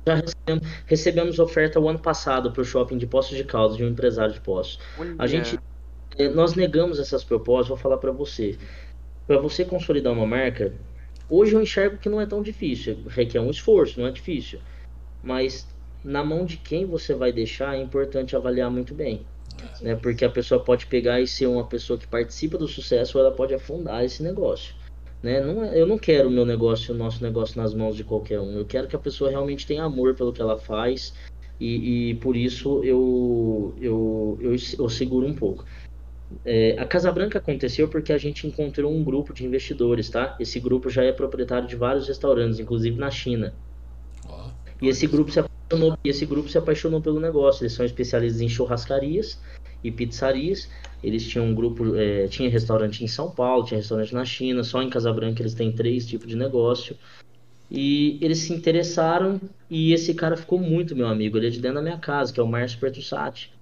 Já 0.07 0.15
recebemos, 0.15 0.63
recebemos 0.85 1.39
oferta 1.39 1.79
o 1.79 1.87
ano 1.87 1.99
passado 1.99 2.51
para 2.51 2.61
o 2.61 2.65
shopping 2.65 2.97
de 2.97 3.05
Poços 3.05 3.37
de 3.37 3.43
Caldas 3.43 3.77
de 3.77 3.83
um 3.83 3.89
empresário 3.89 4.33
de 4.33 4.39
Poços. 4.39 4.79
Olha. 4.97 5.15
A 5.19 5.27
gente, 5.27 5.59
nós 6.27 6.55
negamos 6.55 6.99
essas 6.99 7.23
propostas, 7.23 7.69
vou 7.69 7.77
falar 7.77 7.97
para 7.97 8.11
você. 8.11 8.57
Para 9.25 9.39
você 9.39 9.63
consolidar 9.63 10.11
uma 10.11 10.25
marca, 10.25 10.73
hoje 11.29 11.53
eu 11.53 11.61
enxergo 11.61 11.97
que 11.97 12.09
não 12.09 12.19
é 12.19 12.25
tão 12.25 12.41
difícil, 12.41 12.97
requer 13.07 13.39
um 13.39 13.49
esforço, 13.49 13.99
não 13.99 14.07
é 14.07 14.11
difícil. 14.11 14.59
Mas 15.23 15.67
na 16.03 16.23
mão 16.23 16.45
de 16.45 16.57
quem 16.57 16.85
você 16.85 17.13
vai 17.13 17.31
deixar 17.31 17.77
é 17.77 17.81
importante 17.81 18.35
avaliar 18.35 18.69
muito 18.71 18.93
bem. 18.93 19.25
Né? 19.81 19.95
Porque 19.95 20.25
a 20.25 20.29
pessoa 20.29 20.63
pode 20.63 20.85
pegar 20.87 21.19
e 21.19 21.27
ser 21.27 21.47
uma 21.47 21.65
pessoa 21.65 21.97
que 21.99 22.07
participa 22.07 22.57
do 22.57 22.67
sucesso 22.67 23.17
ou 23.17 23.25
ela 23.25 23.33
pode 23.33 23.53
afundar 23.53 24.03
esse 24.03 24.23
negócio. 24.23 24.73
Né? 25.21 25.41
Não 25.41 25.63
é- 25.63 25.79
eu 25.79 25.85
não 25.85 25.97
quero 25.97 26.29
o 26.29 26.31
meu 26.31 26.45
negócio, 26.45 26.93
o 26.93 26.97
nosso 26.97 27.21
negócio 27.21 27.61
nas 27.61 27.73
mãos 27.73 27.95
de 27.95 28.03
qualquer 28.03 28.39
um. 28.39 28.51
Eu 28.51 28.65
quero 28.65 28.87
que 28.87 28.95
a 28.95 28.99
pessoa 28.99 29.29
realmente 29.29 29.67
tenha 29.67 29.83
amor 29.83 30.15
pelo 30.15 30.33
que 30.33 30.41
ela 30.41 30.57
faz 30.57 31.13
e, 31.59 32.11
e 32.11 32.15
por 32.15 32.37
isso 32.37 32.81
eu, 32.83 33.75
eu, 33.81 34.37
eu, 34.41 34.55
eu 34.77 34.89
seguro 34.89 35.27
um 35.27 35.35
pouco. 35.35 35.65
É, 36.45 36.75
a 36.77 36.85
Casa 36.85 37.11
Branca 37.11 37.39
aconteceu 37.39 37.87
porque 37.87 38.13
a 38.13 38.17
gente 38.17 38.45
encontrou 38.45 38.93
um 38.93 39.03
grupo 39.03 39.33
de 39.33 39.45
investidores, 39.45 40.09
tá? 40.09 40.35
Esse 40.39 40.59
grupo 40.59 40.89
já 40.89 41.03
é 41.03 41.11
proprietário 41.11 41.67
de 41.67 41.75
vários 41.75 42.07
restaurantes, 42.07 42.59
inclusive 42.59 42.97
na 42.97 43.09
China. 43.09 43.53
Ó, 44.27 44.51
E 44.81 44.87
esse 44.87 45.07
grupo 45.07 45.31
se 45.31 45.39
apaixonou, 45.39 45.97
esse 46.03 46.25
grupo 46.25 46.49
se 46.49 46.57
apaixonou 46.57 47.01
pelo 47.01 47.19
negócio. 47.19 47.63
Eles 47.63 47.73
são 47.73 47.85
especialistas 47.85 48.41
em 48.41 48.49
churrascarias 48.49 49.39
e 49.83 49.91
pizzarias. 49.91 50.69
Eles 51.03 51.27
tinham 51.27 51.45
um 51.47 51.55
grupo, 51.55 51.95
é, 51.95 52.27
tinha 52.27 52.49
restaurante 52.49 53.03
em 53.03 53.07
São 53.07 53.31
Paulo, 53.31 53.65
tinha 53.65 53.79
restaurante 53.79 54.13
na 54.13 54.23
China. 54.23 54.63
Só 54.63 54.81
em 54.81 54.89
Casabranca 54.89 55.41
eles 55.41 55.53
têm 55.53 55.71
três 55.71 56.05
tipos 56.07 56.27
de 56.27 56.35
negócio. 56.35 56.95
E 57.71 58.17
eles 58.21 58.39
se 58.39 58.53
interessaram 58.53 59.39
e 59.69 59.93
esse 59.93 60.13
cara 60.13 60.35
ficou 60.35 60.59
muito 60.59 60.95
meu 60.95 61.07
amigo. 61.07 61.37
Ele 61.37 61.47
é 61.47 61.49
de 61.49 61.59
dentro 61.59 61.75
da 61.75 61.81
minha 61.81 61.99
casa, 61.99 62.33
que 62.33 62.39
é 62.39 62.43
o 62.43 62.47
Márcio 62.47 62.79
Pertussati. 62.79 63.58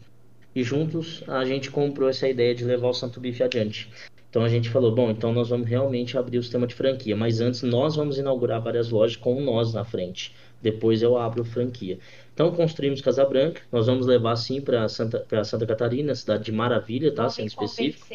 E 0.55 0.63
juntos 0.63 1.23
a 1.27 1.45
gente 1.45 1.69
comprou 1.69 2.09
essa 2.09 2.27
ideia 2.27 2.55
de 2.55 2.65
levar 2.65 2.89
o 2.89 2.93
Santo 2.93 3.19
Bife 3.19 3.43
adiante. 3.43 3.89
Então 4.29 4.43
a 4.43 4.49
gente 4.49 4.69
falou, 4.69 4.93
bom, 4.93 5.09
então 5.09 5.31
nós 5.31 5.49
vamos 5.49 5.67
realmente 5.67 6.17
abrir 6.17 6.37
o 6.37 6.43
sistema 6.43 6.67
de 6.67 6.75
franquia, 6.75 7.15
mas 7.15 7.39
antes 7.39 7.61
nós 7.63 7.95
vamos 7.95 8.17
inaugurar 8.17 8.61
várias 8.61 8.89
lojas 8.89 9.15
com 9.15 9.41
nós 9.41 9.73
na 9.73 9.85
frente. 9.85 10.35
Depois 10.61 11.01
eu 11.01 11.17
abro 11.17 11.43
franquia. 11.45 11.97
Então 12.33 12.51
construímos 12.51 13.01
Casa 13.01 13.25
Branca, 13.25 13.61
nós 13.71 13.87
vamos 13.87 14.05
levar 14.05 14.35
sim 14.35 14.59
para 14.59 14.87
Santa, 14.89 15.19
para 15.19 15.43
Santa 15.43 15.65
Catarina, 15.65 16.13
cidade 16.13 16.45
de 16.45 16.51
Maravilha, 16.51 17.11
tá? 17.11 17.29
Sendo 17.29 17.47
específico. 17.47 18.05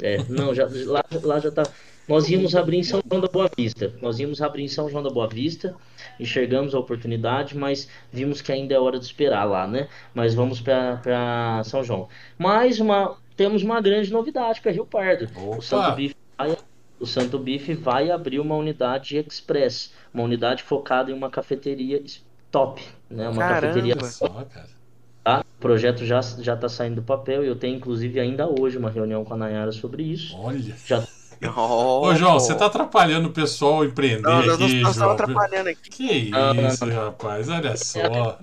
É, 0.00 0.18
não, 0.28 0.54
já, 0.54 0.68
lá, 0.86 1.04
lá 1.22 1.38
já 1.38 1.50
tá. 1.50 1.64
Nós 2.08 2.28
íamos 2.28 2.56
abrir 2.56 2.78
em 2.78 2.82
São 2.82 3.00
João 3.08 3.20
da 3.20 3.28
Boa 3.28 3.48
Vista. 3.56 3.92
Nós 4.02 4.18
íamos 4.18 4.42
abrir 4.42 4.64
em 4.64 4.68
São 4.68 4.88
João 4.90 5.02
da 5.02 5.10
Boa 5.10 5.28
Vista, 5.28 5.74
enxergamos 6.18 6.74
a 6.74 6.78
oportunidade, 6.78 7.56
mas 7.56 7.88
vimos 8.12 8.40
que 8.40 8.50
ainda 8.50 8.74
é 8.74 8.78
hora 8.78 8.98
de 8.98 9.04
esperar 9.04 9.44
lá, 9.44 9.66
né? 9.66 9.88
Mas 10.12 10.34
vamos 10.34 10.60
para 10.60 11.62
São 11.64 11.84
João. 11.84 12.08
Mais 12.36 12.80
uma, 12.80 13.16
temos 13.36 13.62
uma 13.62 13.80
grande 13.80 14.12
novidade 14.12 14.60
para 14.60 14.72
Rio 14.72 14.84
Pardo. 14.84 15.28
Opa! 15.36 15.56
O 15.56 15.62
Santo 15.62 15.94
Bife 15.94 16.16
vai, 16.36 16.56
o 16.98 17.06
Santo 17.06 17.38
Bife 17.38 17.74
vai 17.74 18.10
abrir 18.10 18.40
uma 18.40 18.56
unidade 18.56 19.16
express, 19.16 19.92
uma 20.12 20.24
unidade 20.24 20.64
focada 20.64 21.10
em 21.10 21.14
uma 21.14 21.30
cafeteria 21.30 22.02
top, 22.50 22.82
né? 23.08 23.28
Uma 23.28 23.38
Caramba! 23.38 23.60
cafeteria 23.60 23.94
olha 23.96 24.06
só, 24.06 24.28
cara. 24.28 24.82
Tá? 25.24 25.44
O 25.56 25.60
projeto 25.60 26.04
já 26.04 26.20
já 26.20 26.54
está 26.54 26.68
saindo 26.68 26.96
do 26.96 27.02
papel 27.02 27.44
e 27.44 27.46
eu 27.46 27.54
tenho 27.54 27.76
inclusive 27.76 28.18
ainda 28.18 28.48
hoje 28.48 28.76
uma 28.76 28.90
reunião 28.90 29.24
com 29.24 29.34
a 29.34 29.36
Nayara 29.36 29.70
sobre 29.70 30.02
isso. 30.02 30.36
Olha. 30.36 30.74
Já 30.84 31.06
Oh, 31.56 32.06
Ô, 32.06 32.14
João, 32.14 32.34
você 32.34 32.54
tá 32.54 32.66
atrapalhando 32.66 33.28
o 33.28 33.32
pessoal 33.32 33.84
empreender 33.84 34.22
Não, 34.22 34.36
nós 34.46 34.50
aqui, 34.50 34.60
não 34.60 34.66
estamos 34.68 34.96
João. 34.96 35.10
atrapalhando 35.10 35.68
aqui. 35.70 35.90
Que 35.90 36.30
isso, 36.68 36.88
rapaz, 36.88 37.48
olha 37.48 37.76
só. 37.76 38.38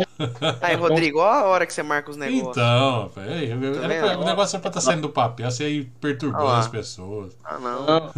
Aí, 0.61 0.75
Rodrigo, 0.75 1.19
olha 1.19 1.39
a 1.39 1.45
hora 1.47 1.65
que 1.65 1.73
você 1.73 1.81
marca 1.83 2.11
os 2.11 2.17
negócios. 2.17 2.49
Então, 2.49 3.09
Tá 3.15 3.21
vendo? 3.21 4.21
o 4.21 4.25
negócio 4.25 4.57
é 4.57 4.59
pra 4.59 4.69
estar 4.69 4.81
saindo 4.81 5.03
do 5.03 5.09
papel, 5.09 5.49
você 5.49 5.63
aí 5.63 5.83
perturbando 6.01 6.43
lá. 6.45 6.59
as 6.59 6.67
pessoas. 6.67 7.37
Ah, 7.43 7.57
não. 7.57 7.85
Não, 7.85 8.11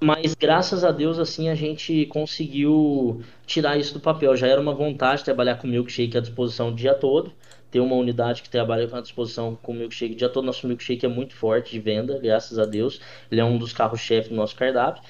Mas 0.00 0.34
graças 0.34 0.84
a 0.84 0.90
Deus, 0.90 1.18
assim, 1.18 1.48
a 1.48 1.54
gente 1.54 2.06
conseguiu 2.06 3.22
tirar 3.46 3.76
isso 3.78 3.94
do 3.94 4.00
papel. 4.00 4.36
Já 4.36 4.46
era 4.48 4.60
uma 4.60 4.74
vontade 4.74 5.24
trabalhar 5.24 5.56
com 5.56 5.66
milkshake 5.66 6.16
à 6.18 6.20
disposição 6.20 6.68
o 6.68 6.74
dia 6.74 6.94
todo. 6.94 7.32
Ter 7.70 7.80
uma 7.80 7.94
unidade 7.94 8.42
que 8.42 8.50
trabalha 8.50 8.88
à 8.92 9.00
disposição 9.00 9.56
com 9.62 9.72
milkshake 9.72 10.14
dia 10.14 10.28
todo. 10.28 10.44
Nosso 10.44 10.66
milkshake 10.66 11.06
é 11.06 11.08
muito 11.08 11.34
forte 11.34 11.70
de 11.70 11.80
venda, 11.80 12.18
graças 12.18 12.58
a 12.58 12.66
Deus. 12.66 13.00
Ele 13.30 13.40
é 13.40 13.44
um 13.44 13.58
dos 13.58 13.72
carros-chefe 13.72 14.30
do 14.30 14.34
nosso 14.34 14.56
cardápio. 14.56 15.02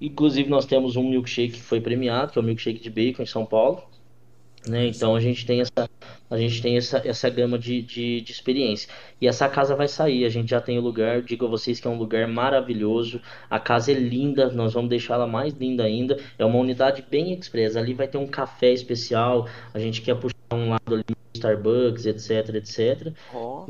Inclusive, 0.00 0.48
nós 0.48 0.66
temos 0.66 0.96
um 0.96 1.08
milkshake 1.08 1.54
que 1.54 1.62
foi 1.62 1.80
premiado, 1.80 2.32
que 2.32 2.38
é 2.38 2.42
o 2.42 2.44
milkshake 2.44 2.80
de 2.80 2.90
bacon 2.90 3.22
em 3.22 3.26
São 3.26 3.46
Paulo. 3.46 3.82
Né? 4.68 4.86
Então 4.86 5.14
a 5.14 5.20
gente 5.20 5.44
tem 5.46 5.60
essa, 5.60 5.88
a 6.30 6.38
gente 6.38 6.60
tem 6.62 6.76
essa, 6.76 7.02
essa 7.04 7.28
gama 7.28 7.58
de, 7.58 7.82
de, 7.82 8.20
de 8.20 8.32
experiência. 8.32 8.88
E 9.20 9.28
essa 9.28 9.48
casa 9.48 9.76
vai 9.76 9.86
sair, 9.88 10.24
a 10.24 10.28
gente 10.28 10.50
já 10.50 10.60
tem 10.60 10.78
o 10.78 10.80
lugar, 10.80 11.22
digo 11.22 11.46
a 11.46 11.48
vocês 11.48 11.78
que 11.78 11.86
é 11.86 11.90
um 11.90 11.98
lugar 11.98 12.26
maravilhoso. 12.26 13.20
A 13.48 13.60
casa 13.60 13.92
é 13.92 13.94
linda, 13.94 14.50
nós 14.50 14.72
vamos 14.72 14.90
deixar 14.90 15.14
ela 15.14 15.26
mais 15.26 15.54
linda 15.54 15.84
ainda. 15.84 16.18
É 16.38 16.44
uma 16.44 16.58
unidade 16.58 17.04
bem 17.08 17.32
expressa. 17.34 17.78
Ali 17.78 17.94
vai 17.94 18.08
ter 18.08 18.18
um 18.18 18.26
café 18.26 18.72
especial, 18.72 19.48
a 19.72 19.78
gente 19.78 20.02
quer 20.02 20.16
puxar 20.16 20.34
um 20.52 20.70
lado 20.70 20.94
ali, 20.94 21.04
Starbucks, 21.34 22.06
etc, 22.06 22.54
etc. 22.54 23.12
Ó, 23.32 23.66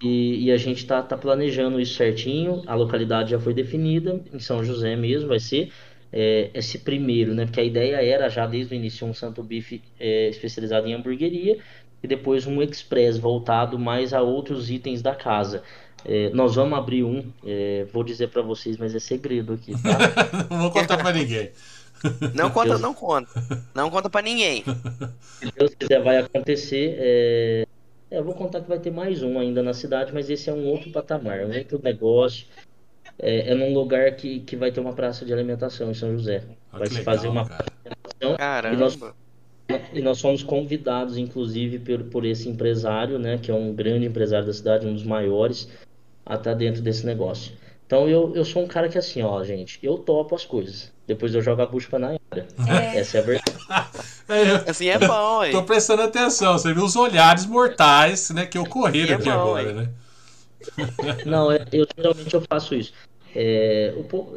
E, 0.00 0.44
e 0.44 0.52
a 0.52 0.56
gente 0.56 0.86
tá, 0.86 1.02
tá 1.02 1.16
planejando 1.16 1.80
isso 1.80 1.94
certinho. 1.94 2.62
A 2.66 2.74
localidade 2.74 3.32
já 3.32 3.40
foi 3.40 3.52
definida, 3.52 4.20
em 4.32 4.38
São 4.38 4.62
José 4.62 4.94
mesmo, 4.94 5.28
vai 5.28 5.40
ser 5.40 5.72
é, 6.12 6.50
esse 6.54 6.78
primeiro, 6.78 7.34
né? 7.34 7.44
Porque 7.44 7.60
a 7.60 7.64
ideia 7.64 7.96
era 7.96 8.28
já 8.28 8.46
desde 8.46 8.74
o 8.74 8.76
início 8.76 9.06
um 9.06 9.12
Santo 9.12 9.42
Bife 9.42 9.82
é, 9.98 10.28
especializado 10.28 10.86
em 10.86 10.94
hamburgueria 10.94 11.58
e 12.02 12.06
depois 12.06 12.46
um 12.46 12.62
express 12.62 13.18
voltado 13.18 13.78
mais 13.78 14.12
a 14.12 14.20
outros 14.22 14.70
itens 14.70 15.02
da 15.02 15.14
casa. 15.14 15.62
É, 16.04 16.30
nós 16.30 16.54
vamos 16.54 16.78
abrir 16.78 17.02
um, 17.02 17.24
é, 17.44 17.86
vou 17.92 18.04
dizer 18.04 18.28
para 18.28 18.40
vocês, 18.42 18.76
mas 18.76 18.94
é 18.94 18.98
segredo 19.00 19.52
aqui, 19.54 19.72
tá? 19.82 19.98
Não 20.48 20.62
vou 20.62 20.70
contar 20.70 20.96
pra 20.96 21.12
ninguém. 21.12 21.50
não 22.32 22.48
conta, 22.50 22.68
Deus. 22.68 22.80
não 22.80 22.94
conta. 22.94 23.28
Não 23.74 23.90
conta 23.90 24.08
pra 24.08 24.22
ninguém. 24.22 24.62
Se 25.22 25.50
Deus 25.58 25.74
quiser, 25.74 26.00
vai 26.00 26.18
acontecer. 26.18 26.94
É... 26.96 27.66
é, 28.08 28.18
eu 28.18 28.22
vou 28.22 28.34
contar 28.34 28.60
que 28.60 28.68
vai 28.68 28.78
ter 28.78 28.92
mais 28.92 29.20
um 29.20 29.36
ainda 29.36 29.64
na 29.64 29.74
cidade, 29.74 30.12
mas 30.14 30.30
esse 30.30 30.48
é 30.48 30.52
um 30.52 30.64
outro 30.66 30.92
patamar, 30.92 31.40
um 31.40 31.56
outro 31.58 31.80
negócio. 31.82 32.46
É, 33.18 33.50
é 33.50 33.54
num 33.56 33.74
lugar 33.74 34.14
que, 34.14 34.38
que 34.40 34.54
vai 34.54 34.70
ter 34.70 34.78
uma 34.78 34.92
praça 34.92 35.24
de 35.24 35.32
alimentação 35.32 35.90
em 35.90 35.94
São 35.94 36.12
José. 36.12 36.44
Olha 36.72 36.78
Vai 36.78 36.86
se 36.86 36.98
legal, 36.98 37.14
fazer 37.16 37.28
uma 37.28 37.48
cara. 37.48 37.64
Caramba. 38.36 38.74
E 38.76 38.78
nós- 38.78 38.98
E 39.92 40.00
nós 40.00 40.20
fomos 40.20 40.42
convidados, 40.42 41.18
inclusive, 41.18 41.78
por, 41.78 42.04
por 42.04 42.24
esse 42.24 42.48
empresário, 42.48 43.18
né, 43.18 43.36
que 43.36 43.50
é 43.50 43.54
um 43.54 43.74
grande 43.74 44.06
empresário 44.06 44.46
da 44.46 44.52
cidade, 44.52 44.86
um 44.86 44.94
dos 44.94 45.04
maiores, 45.04 45.68
a 46.24 46.36
estar 46.36 46.54
dentro 46.54 46.80
desse 46.80 47.04
negócio. 47.04 47.52
Então 47.86 48.08
eu, 48.08 48.34
eu 48.34 48.44
sou 48.44 48.62
um 48.62 48.66
cara 48.66 48.88
que 48.88 48.98
assim, 48.98 49.22
ó, 49.22 49.42
gente, 49.44 49.78
eu 49.82 49.98
topo 49.98 50.34
as 50.34 50.44
coisas. 50.44 50.92
Depois 51.06 51.34
eu 51.34 51.40
jogo 51.42 51.62
a 51.62 51.66
bucha 51.66 51.88
pra 51.88 51.98
Nayara. 51.98 52.18
É, 52.66 52.98
Essa 52.98 53.18
é 53.18 53.20
a 53.20 53.24
verdade. 53.24 53.58
É, 54.30 54.42
eu 54.52 54.56
Assim 54.70 54.88
é 54.88 54.98
bom, 54.98 55.40
aí. 55.40 55.52
tô 55.52 55.62
prestando 55.62 56.02
atenção, 56.02 56.52
você 56.58 56.74
viu 56.74 56.84
os 56.84 56.96
olhares 56.96 57.46
mortais 57.46 58.28
né, 58.28 58.44
que 58.44 58.58
ocorreram 58.58 59.14
É 59.14 59.16
aqui 59.16 59.24
bom, 59.24 59.30
agora, 59.30 59.70
hein? 59.70 59.74
né? 59.74 59.88
Não, 61.24 61.50
é- 61.50 61.64
eu 61.72 61.86
geralmente 61.96 62.34
eu 62.34 62.42
faço 62.52 62.74
isso. 62.74 62.92
É, 63.34 63.92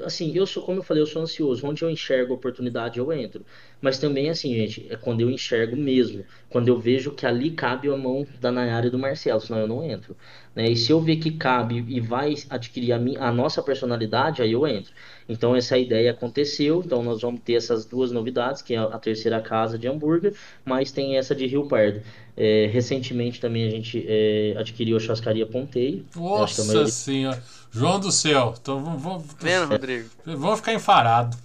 assim, 0.06 0.32
eu 0.36 0.46
sou, 0.46 0.64
como 0.64 0.80
eu 0.80 0.84
falei, 0.84 1.02
eu 1.02 1.08
sou 1.08 1.22
ansioso. 1.22 1.66
Onde 1.66 1.84
eu 1.84 1.90
enxergo 1.90 2.34
oportunidade, 2.34 3.00
eu 3.00 3.12
entro. 3.12 3.46
Mas 3.82 3.98
também, 3.98 4.30
assim, 4.30 4.54
gente, 4.54 4.86
é 4.90 4.96
quando 4.96 5.22
eu 5.22 5.30
enxergo 5.32 5.76
mesmo. 5.76 6.24
Quando 6.50 6.68
eu 6.68 6.78
vejo 6.80 7.12
que 7.12 7.26
ali 7.26 7.52
cabe 7.52 7.90
a 7.90 7.98
mão 7.98 8.26
da 8.40 8.52
Nayara 8.52 8.88
e 8.88 8.90
do 8.92 9.00
Marcelo, 9.00 9.42
senão 9.42 9.60
eu 9.60 9.68
não 9.68 9.84
entro. 9.84 10.16
Né? 10.56 10.70
E 10.70 10.76
se 10.76 10.92
eu 10.92 11.02
ver 11.02 11.16
que 11.16 11.32
cabe 11.32 11.84
e 11.88 12.00
vai 12.00 12.36
adquirir 12.50 12.92
a, 12.94 13.00
mi- 13.00 13.18
a 13.18 13.32
nossa 13.32 13.62
personalidade, 13.64 14.42
aí 14.42 14.52
eu 14.52 14.68
entro. 14.68 14.92
Então, 15.28 15.56
essa 15.56 15.78
ideia 15.78 16.12
aconteceu. 16.12 16.84
Então, 16.86 17.02
nós 17.02 17.22
vamos 17.22 17.42
ter 17.42 17.54
essas 17.54 17.86
duas 17.86 18.12
novidades, 18.12 18.62
que 18.62 18.74
é 18.76 18.78
a 18.78 19.00
terceira 19.00 19.42
casa 19.42 19.80
de 19.80 19.88
hambúrguer, 19.88 20.36
mas 20.64 20.92
tem 20.92 21.18
essa 21.18 21.34
de 21.34 21.48
Rio 21.48 21.66
Pardo. 21.68 22.02
É, 22.38 22.70
recentemente 22.72 23.40
também 23.40 23.66
a 23.68 23.70
gente 23.70 24.06
é, 24.08 24.54
adquiriu 24.58 24.98
a 24.98 25.00
churrascaria 25.00 25.46
Ponteio. 25.46 26.06
Nossa 26.16 26.64
maioria- 26.66 26.88
senhora. 26.92 27.44
João 27.72 28.00
do 28.00 28.12
céu, 28.12 28.54
então 28.62 28.84
vamos, 28.84 29.02
vamos, 29.02 29.26
Vendo, 29.40 29.70
Rodrigo? 29.70 30.10
vamos 30.26 30.60
ficar 30.60 30.74
enfarados. 30.74 31.38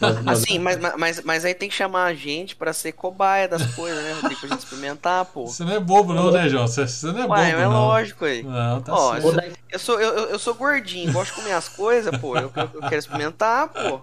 Nós- 0.00 0.24
nós- 0.24 0.38
Assim, 0.42 0.58
mas, 0.58 0.78
mas, 0.96 1.22
mas 1.22 1.44
aí 1.44 1.54
tem 1.54 1.68
que 1.68 1.74
chamar 1.74 2.04
a 2.04 2.14
gente 2.14 2.56
pra 2.56 2.72
ser 2.72 2.92
cobaia 2.92 3.46
das 3.46 3.64
coisas, 3.74 4.02
né, 4.02 4.12
Rodrigo? 4.14 4.40
Pra 4.40 4.48
gente 4.48 4.58
experimentar, 4.60 5.24
pô. 5.26 5.46
Você 5.46 5.64
não 5.64 5.72
é 5.74 5.80
bobo, 5.80 6.12
não, 6.14 6.30
né, 6.30 6.48
João? 6.48 6.66
Você, 6.66 6.86
você 6.86 7.06
não 7.06 7.18
é 7.22 7.26
Ué, 7.26 7.50
bobo, 7.50 7.62
é 7.62 7.64
não. 7.64 7.70
lógico 7.72 8.24
aí. 8.24 8.42
Não, 8.42 8.80
tá 8.80 8.94
Ó, 8.94 9.18
dar 9.18 9.48
Eu 9.70 9.78
sou, 9.78 10.00
eu, 10.00 10.12
eu 10.14 10.24
eu 10.30 10.38
sou 10.38 10.54
gordinho, 10.54 11.12
gosto 11.12 11.34
de 11.34 11.40
comer 11.42 11.52
as 11.52 11.68
coisas, 11.68 12.16
pô. 12.18 12.36
Eu, 12.36 12.50
eu- 12.54 12.70
eu 12.74 12.80
quero 12.80 12.96
experimentar, 12.98 13.68
pô. 13.68 14.00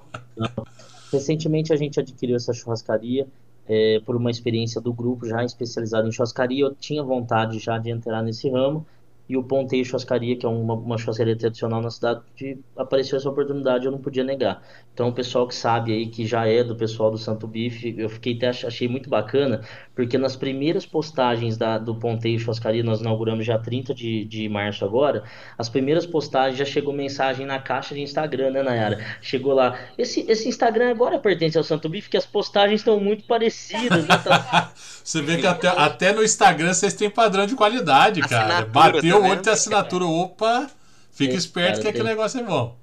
Recentemente 1.12 1.72
a 1.74 1.76
gente 1.76 2.00
adquiriu 2.00 2.36
essa 2.36 2.54
churrascaria 2.54 3.28
é, 3.68 4.00
por 4.06 4.16
uma 4.16 4.30
experiência 4.32 4.80
do 4.80 4.94
grupo 4.94 5.26
já 5.28 5.44
especializado 5.44 6.08
em 6.08 6.12
churrascaria. 6.12 6.64
Eu 6.66 6.76
tinha 6.76 7.04
vontade 7.04 7.60
já 7.60 7.78
de 7.78 7.90
entrar 7.90 8.22
nesse 8.22 8.50
ramo 8.50 8.86
e 9.30 9.36
o 9.38 9.44
Ponteio 9.44 9.84
Churrascaria, 9.86 10.36
que 10.38 10.46
é 10.46 10.50
uma, 10.50 10.74
uma 10.74 10.98
churrascaria 10.98 11.36
tradicional 11.38 11.82
na 11.82 11.90
cidade, 11.90 12.22
de- 12.36 12.58
apareceu 12.76 13.18
essa 13.18 13.30
oportunidade, 13.30 13.86
eu 13.86 13.92
não 13.92 14.00
podia 14.00 14.24
negar. 14.24 14.62
Então 14.94 15.10
o 15.10 15.14
pessoal 15.14 15.48
que 15.48 15.54
sabe 15.56 15.92
aí, 15.94 16.08
que 16.08 16.26
já 16.26 16.48
é 16.48 16.64
do 16.64 16.76
pessoal 16.76 17.12
do 17.12 17.18
Santo 17.18 17.46
Bife, 17.48 17.94
eu 17.98 18.10
fiquei 18.10 18.36
até 18.36 18.48
ach- 18.50 18.66
achei 18.66 18.88
muito 18.88 19.10
bacana, 19.10 19.62
porque 19.96 20.18
nas 20.18 20.36
primeiras 20.36 20.86
postagens 20.86 21.58
da, 21.58 21.78
do 21.78 21.96
Ponteio 21.96 22.40
Churrascaria, 22.40 22.84
nós 22.84 23.02
inauguramos 23.02 23.46
já 23.46 23.58
30 23.58 23.94
de, 23.94 24.26
de 24.26 24.48
março 24.50 24.84
agora, 24.86 25.24
as 25.58 25.70
primeiras 25.70 26.06
postagens 26.06 26.58
já 26.58 26.66
chegou 26.66 26.94
mensagem 26.94 27.46
na 27.46 27.60
caixa 27.60 27.94
de 27.94 28.02
Instagram, 28.02 28.52
né, 28.52 28.64
Nayara? 28.64 29.00
Chegou 29.22 29.54
lá, 29.54 29.78
esse, 29.98 30.22
esse 30.30 30.48
Instagram 30.50 30.90
agora 30.92 31.20
pertence 31.20 31.58
ao 31.58 31.64
Santo 31.64 31.90
Bife, 31.90 32.10
que 32.10 32.18
as 32.18 32.26
postagens 32.26 32.82
estão 32.82 33.00
muito 33.00 33.26
parecidas, 33.26 34.08
né? 34.08 34.18
Tá- 34.24 34.74
Você 35.08 35.22
vê 35.22 35.38
que 35.38 35.48
até, 35.48 35.70
até 35.70 36.12
no 36.12 36.22
Instagram 36.22 36.74
vocês 36.74 36.94
têm 36.94 37.10
padrão 37.10 37.46
de 37.46 37.56
qualidade, 37.56 38.20
cara. 38.20 38.44
Assinatura, 38.58 38.92
Bateu 38.92 39.22
o 39.22 39.26
olho 39.26 39.42
tem 39.42 39.54
assinatura. 39.54 40.06
Opa, 40.06 40.68
fica 41.14 41.32
É, 41.34 41.38
esperto 41.38 41.68
cara, 41.70 41.82
que 41.82 41.88
aquele 41.88 42.04
tem- 42.04 42.14
negócio 42.14 42.42
é 42.42 42.44
bom. 42.44 42.76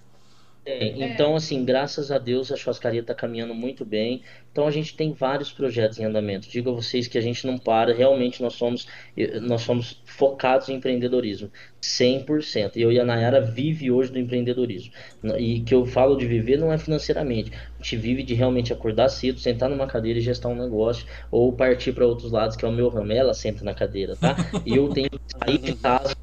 É, 0.66 0.86
então, 1.04 1.36
assim, 1.36 1.62
graças 1.62 2.10
a 2.10 2.16
Deus 2.16 2.50
a 2.50 2.56
churrascaria 2.56 3.00
está 3.00 3.14
caminhando 3.14 3.54
muito 3.54 3.84
bem. 3.84 4.22
Então 4.50 4.66
a 4.66 4.70
gente 4.70 4.96
tem 4.96 5.12
vários 5.12 5.52
projetos 5.52 5.98
em 5.98 6.04
andamento. 6.04 6.48
Digo 6.48 6.70
a 6.70 6.72
vocês 6.72 7.06
que 7.06 7.18
a 7.18 7.20
gente 7.20 7.46
não 7.46 7.58
para, 7.58 7.92
realmente 7.92 8.40
nós 8.40 8.54
somos, 8.54 8.86
eh, 9.16 9.40
nós 9.40 9.60
somos 9.60 10.00
focados 10.06 10.68
em 10.70 10.76
empreendedorismo, 10.76 11.50
100%. 11.82 12.76
E 12.76 12.82
eu 12.82 12.90
e 12.90 12.98
a 12.98 13.04
Nayara 13.04 13.42
vive 13.42 13.90
hoje 13.90 14.10
do 14.10 14.18
empreendedorismo. 14.18 14.92
E 15.38 15.60
que 15.60 15.74
eu 15.74 15.84
falo 15.84 16.16
de 16.16 16.26
viver 16.26 16.56
não 16.56 16.72
é 16.72 16.78
financeiramente. 16.78 17.52
A 17.52 17.82
gente 17.82 17.96
vive 17.96 18.22
de 18.22 18.32
realmente 18.32 18.72
acordar 18.72 19.10
cedo, 19.10 19.38
sentar 19.40 19.68
numa 19.68 19.86
cadeira 19.86 20.18
e 20.18 20.22
gestar 20.22 20.48
um 20.48 20.56
negócio, 20.56 21.06
ou 21.30 21.52
partir 21.52 21.92
para 21.92 22.06
outros 22.06 22.32
lados, 22.32 22.56
que 22.56 22.64
é 22.64 22.68
o 22.68 22.72
meu 22.72 22.88
ramo. 22.88 23.12
Ela 23.12 23.34
senta 23.34 23.62
na 23.64 23.74
cadeira, 23.74 24.16
tá? 24.16 24.34
E 24.64 24.76
eu 24.76 24.88
tenho 24.88 25.10
que 25.10 25.18
sair 25.38 25.58
de 25.58 25.74
casa 25.76 26.14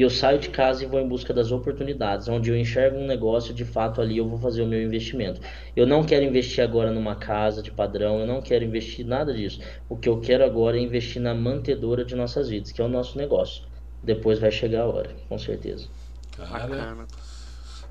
e 0.00 0.02
eu 0.02 0.08
saio 0.08 0.38
de 0.38 0.48
casa 0.48 0.82
e 0.82 0.86
vou 0.86 0.98
em 0.98 1.06
busca 1.06 1.34
das 1.34 1.52
oportunidades, 1.52 2.26
onde 2.26 2.48
eu 2.48 2.56
enxergo 2.56 2.96
um 2.96 3.06
negócio, 3.06 3.52
de 3.52 3.66
fato 3.66 4.00
ali 4.00 4.16
eu 4.16 4.26
vou 4.26 4.38
fazer 4.38 4.62
o 4.62 4.66
meu 4.66 4.82
investimento. 4.82 5.42
Eu 5.76 5.86
não 5.86 6.02
quero 6.02 6.24
investir 6.24 6.64
agora 6.64 6.90
numa 6.90 7.16
casa 7.16 7.62
de 7.62 7.70
padrão, 7.70 8.18
eu 8.18 8.26
não 8.26 8.40
quero 8.40 8.64
investir 8.64 9.04
nada 9.06 9.34
disso. 9.34 9.60
O 9.90 9.98
que 9.98 10.08
eu 10.08 10.18
quero 10.18 10.42
agora 10.42 10.78
é 10.78 10.80
investir 10.80 11.20
na 11.20 11.34
mantedora 11.34 12.02
de 12.02 12.14
nossas 12.14 12.48
vidas, 12.48 12.72
que 12.72 12.80
é 12.80 12.84
o 12.84 12.88
nosso 12.88 13.18
negócio. 13.18 13.64
Depois 14.02 14.38
vai 14.38 14.50
chegar 14.50 14.84
a 14.84 14.86
hora, 14.86 15.14
com 15.28 15.38
certeza. 15.38 15.86
Cara, 16.34 16.66
Bacana. 16.66 17.06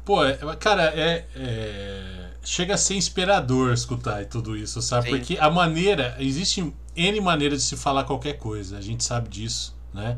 pô, 0.03 0.25
é- 0.25 0.39
cara, 0.59 0.85
é, 0.85 1.27
é- 1.35 2.29
chega 2.43 2.73
a 2.73 2.77
ser 2.77 2.95
inspirador 2.95 3.71
escutar 3.71 4.25
tudo 4.25 4.57
isso, 4.57 4.81
sabe? 4.81 5.11
Sim. 5.11 5.15
Porque 5.15 5.37
a 5.39 5.51
maneira, 5.51 6.15
existe 6.17 6.73
N 6.95 7.21
maneiras 7.21 7.59
de 7.59 7.65
se 7.65 7.77
falar 7.77 8.05
qualquer 8.05 8.39
coisa, 8.39 8.79
a 8.79 8.81
gente 8.81 9.03
sabe 9.03 9.29
disso, 9.29 9.77
né? 9.93 10.17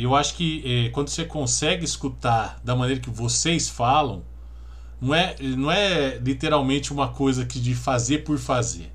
E 0.00 0.04
eu 0.04 0.16
acho 0.16 0.34
que 0.34 0.62
eh, 0.64 0.88
quando 0.88 1.10
você 1.10 1.26
consegue 1.26 1.84
escutar 1.84 2.58
da 2.64 2.74
maneira 2.74 2.98
que 2.98 3.10
vocês 3.10 3.68
falam, 3.68 4.22
não 4.98 5.14
é, 5.14 5.36
não 5.42 5.70
é 5.70 6.16
literalmente 6.16 6.90
uma 6.90 7.08
coisa 7.08 7.44
que 7.44 7.60
de 7.60 7.74
fazer 7.74 8.24
por 8.24 8.38
fazer. 8.38 8.90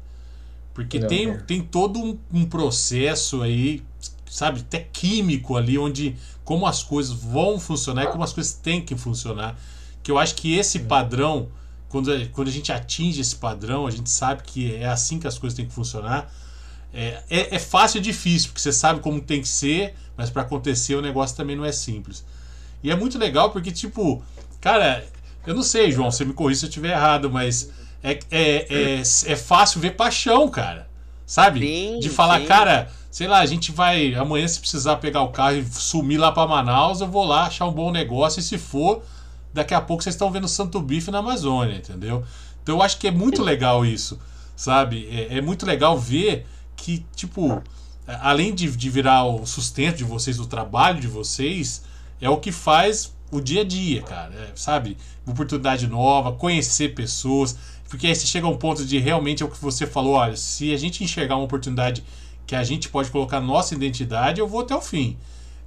Porque 0.74 0.98
Não, 0.98 1.08
tem, 1.08 1.30
é. 1.30 1.38
tem 1.38 1.62
todo 1.62 2.00
um, 2.00 2.18
um 2.34 2.46
processo 2.48 3.44
aí, 3.44 3.84
sabe, 4.26 4.62
até 4.62 4.80
químico 4.80 5.56
ali, 5.56 5.78
onde 5.78 6.16
como 6.44 6.66
as 6.66 6.82
coisas 6.82 7.14
vão 7.14 7.60
funcionar 7.60 8.06
e 8.06 8.08
como 8.08 8.24
as 8.24 8.34
coisas 8.34 8.54
têm 8.54 8.82
que 8.82 8.96
funcionar. 8.96 9.56
Que 10.02 10.10
eu 10.10 10.18
acho 10.18 10.34
que 10.34 10.56
esse 10.56 10.80
padrão, 10.80 11.50
quando 11.88 12.10
quando 12.30 12.48
a 12.48 12.52
gente 12.52 12.72
atinge 12.72 13.22
esse 13.22 13.36
padrão, 13.36 13.86
a 13.86 13.92
gente 13.92 14.10
sabe 14.10 14.42
que 14.42 14.74
é 14.74 14.88
assim 14.88 15.20
que 15.20 15.28
as 15.28 15.38
coisas 15.38 15.56
têm 15.56 15.68
que 15.68 15.74
funcionar. 15.74 16.34
É, 16.96 17.22
é, 17.30 17.56
é 17.56 17.60
fácil 17.60 17.98
e 17.98 18.02
difícil, 18.02 18.50
porque 18.50 18.62
você 18.62 18.72
sabe 18.72 19.02
como 19.02 19.20
tem 19.20 19.42
que 19.42 19.48
ser, 19.50 19.94
mas 20.16 20.30
para 20.30 20.44
acontecer 20.44 20.96
o 20.96 21.02
negócio 21.02 21.36
também 21.36 21.56
não 21.56 21.66
é 21.66 21.72
simples. 21.72 22.26
E 22.82 22.90
é 22.90 22.96
muito 22.96 23.18
legal 23.18 23.52
porque, 23.52 23.72
tipo, 23.72 24.24
cara, 24.62 25.06
Eu 25.46 25.54
não 25.54 25.62
sei, 25.62 25.92
João, 25.92 26.10
você 26.10 26.26
me 26.26 26.34
corrija 26.34 26.62
se 26.62 26.66
eu 26.66 26.70
estiver 26.70 26.92
errado, 26.92 27.30
mas 27.30 27.72
é, 28.02 28.20
é, 28.32 28.66
é, 28.70 29.02
é 29.02 29.36
fácil 29.36 29.80
ver 29.80 29.92
paixão, 29.92 30.50
cara. 30.50 30.88
Sabe? 31.26 31.60
Sim, 31.60 32.00
de 32.00 32.10
falar, 32.10 32.40
sim. 32.40 32.46
cara, 32.46 32.92
sei 33.10 33.28
lá, 33.28 33.40
a 33.40 33.46
gente 33.46 33.72
vai. 33.72 34.14
Amanhã, 34.16 34.48
se 34.48 34.60
precisar 34.60 34.98
pegar 34.98 35.22
o 35.22 35.30
carro 35.30 35.58
e 35.58 35.66
sumir 35.66 36.18
lá 36.18 36.32
pra 36.32 36.48
Manaus, 36.48 37.02
eu 37.02 37.08
vou 37.08 37.26
lá 37.26 37.46
achar 37.46 37.66
um 37.68 37.72
bom 37.72 37.92
negócio. 37.92 38.40
E 38.40 38.44
se 38.44 38.58
for, 38.58 39.04
daqui 39.54 39.74
a 39.74 39.82
pouco 39.82 40.04
vocês 40.04 40.16
estão 40.16 40.30
vendo 40.32 40.48
Santo 40.48 40.80
Bife 40.80 41.10
na 41.10 41.20
Amazônia, 41.20 41.78
entendeu? 41.78 42.24
Então 42.62 42.76
eu 42.76 42.82
acho 42.82 42.98
que 43.00 43.08
é 43.08 43.12
muito 43.12 43.42
legal 43.42 43.86
isso, 43.86 44.20
sabe? 44.56 45.08
É, 45.12 45.38
é 45.38 45.42
muito 45.42 45.66
legal 45.66 45.98
ver 45.98 46.46
que, 46.76 47.06
tipo, 47.16 47.62
além 48.08 48.54
de, 48.54 48.70
de 48.70 48.90
virar 48.90 49.26
o 49.26 49.46
sustento 49.46 49.98
de 49.98 50.04
vocês, 50.04 50.40
o 50.40 50.46
trabalho 50.46 51.00
de 51.00 51.08
vocês, 51.08 51.84
é 52.22 52.30
o 52.30 52.38
que 52.38 52.52
faz 52.52 53.14
o 53.32 53.42
dia 53.42 53.62
a 53.62 53.66
dia, 53.66 54.02
cara. 54.02 54.34
É, 54.34 54.52
sabe? 54.56 54.98
Oportunidade 55.26 55.88
nova, 55.88 56.32
conhecer 56.32 56.94
pessoas. 56.94 57.58
Porque 57.90 58.08
aí 58.08 58.16
você 58.16 58.26
chega 58.26 58.48
a 58.48 58.50
um 58.50 58.58
ponto 58.58 58.86
de 58.86 58.98
realmente 59.00 59.44
é 59.44 59.46
o 59.46 59.50
que 59.50 59.62
você 59.62 59.86
falou, 59.86 60.14
olha, 60.14 60.36
se 60.36 60.74
a 60.74 60.78
gente 60.78 61.04
enxergar 61.04 61.36
uma 61.36 61.46
oportunidade 61.46 62.04
que 62.46 62.56
a 62.56 62.64
gente 62.64 62.90
pode 62.90 63.10
colocar 63.10 63.40
nossa 63.40 63.74
identidade, 63.74 64.40
eu 64.40 64.48
vou 64.48 64.62
até 64.62 64.76
o 64.76 64.82
fim. 64.82 65.18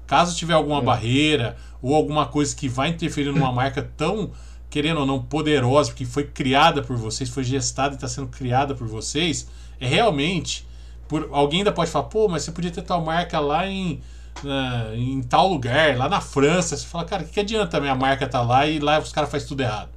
Caso 0.07 0.37
tiver 0.37 0.55
alguma 0.55 0.81
barreira 0.81 1.57
ou 1.83 1.95
alguma 1.95 2.27
coisa 2.27 2.55
que 2.55 2.69
vai 2.69 2.91
interferir 2.91 3.33
numa 3.33 3.51
marca 3.53 3.83
tão, 3.97 4.31
querendo 4.71 5.01
ou 5.01 5.07
não, 5.07 5.23
poderosa, 5.23 5.93
que 5.93 6.05
foi 6.05 6.25
criada 6.25 6.83
por 6.83 6.97
vocês, 6.97 7.29
foi 7.29 7.45
gestada 7.45 7.95
e 7.95 7.97
está 7.97 8.09
sendo 8.09 8.29
criada 8.29 8.75
por 8.75 8.87
vocês, 8.87 9.49
é 9.81 9.87
realmente. 9.87 10.67
Por, 11.09 11.29
alguém 11.33 11.61
ainda 11.61 11.73
pode 11.73 11.91
falar, 11.91 12.07
pô, 12.07 12.29
mas 12.29 12.43
você 12.45 12.53
podia 12.53 12.71
ter 12.71 12.83
tal 12.83 13.03
marca 13.05 13.41
lá 13.41 13.67
em, 13.67 14.01
na- 14.43 14.95
em 14.95 15.23
tal 15.23 15.49
lugar, 15.49 15.97
lá 15.97 16.09
na 16.09 16.21
França. 16.21 16.77
Você 16.77 16.87
fala, 16.87 17.05
cara, 17.05 17.23
o 17.23 17.27
que, 17.27 17.33
que 17.35 17.41
adianta 17.41 17.79
a 17.79 17.81
minha 17.81 17.95
marca 17.95 18.29
tá 18.29 18.43
lá 18.43 18.67
e 18.67 18.79
lá 18.79 18.99
os 18.99 19.13
caras 19.13 19.31
fazem 19.31 19.49
tudo 19.49 19.63
errado? 19.63 19.91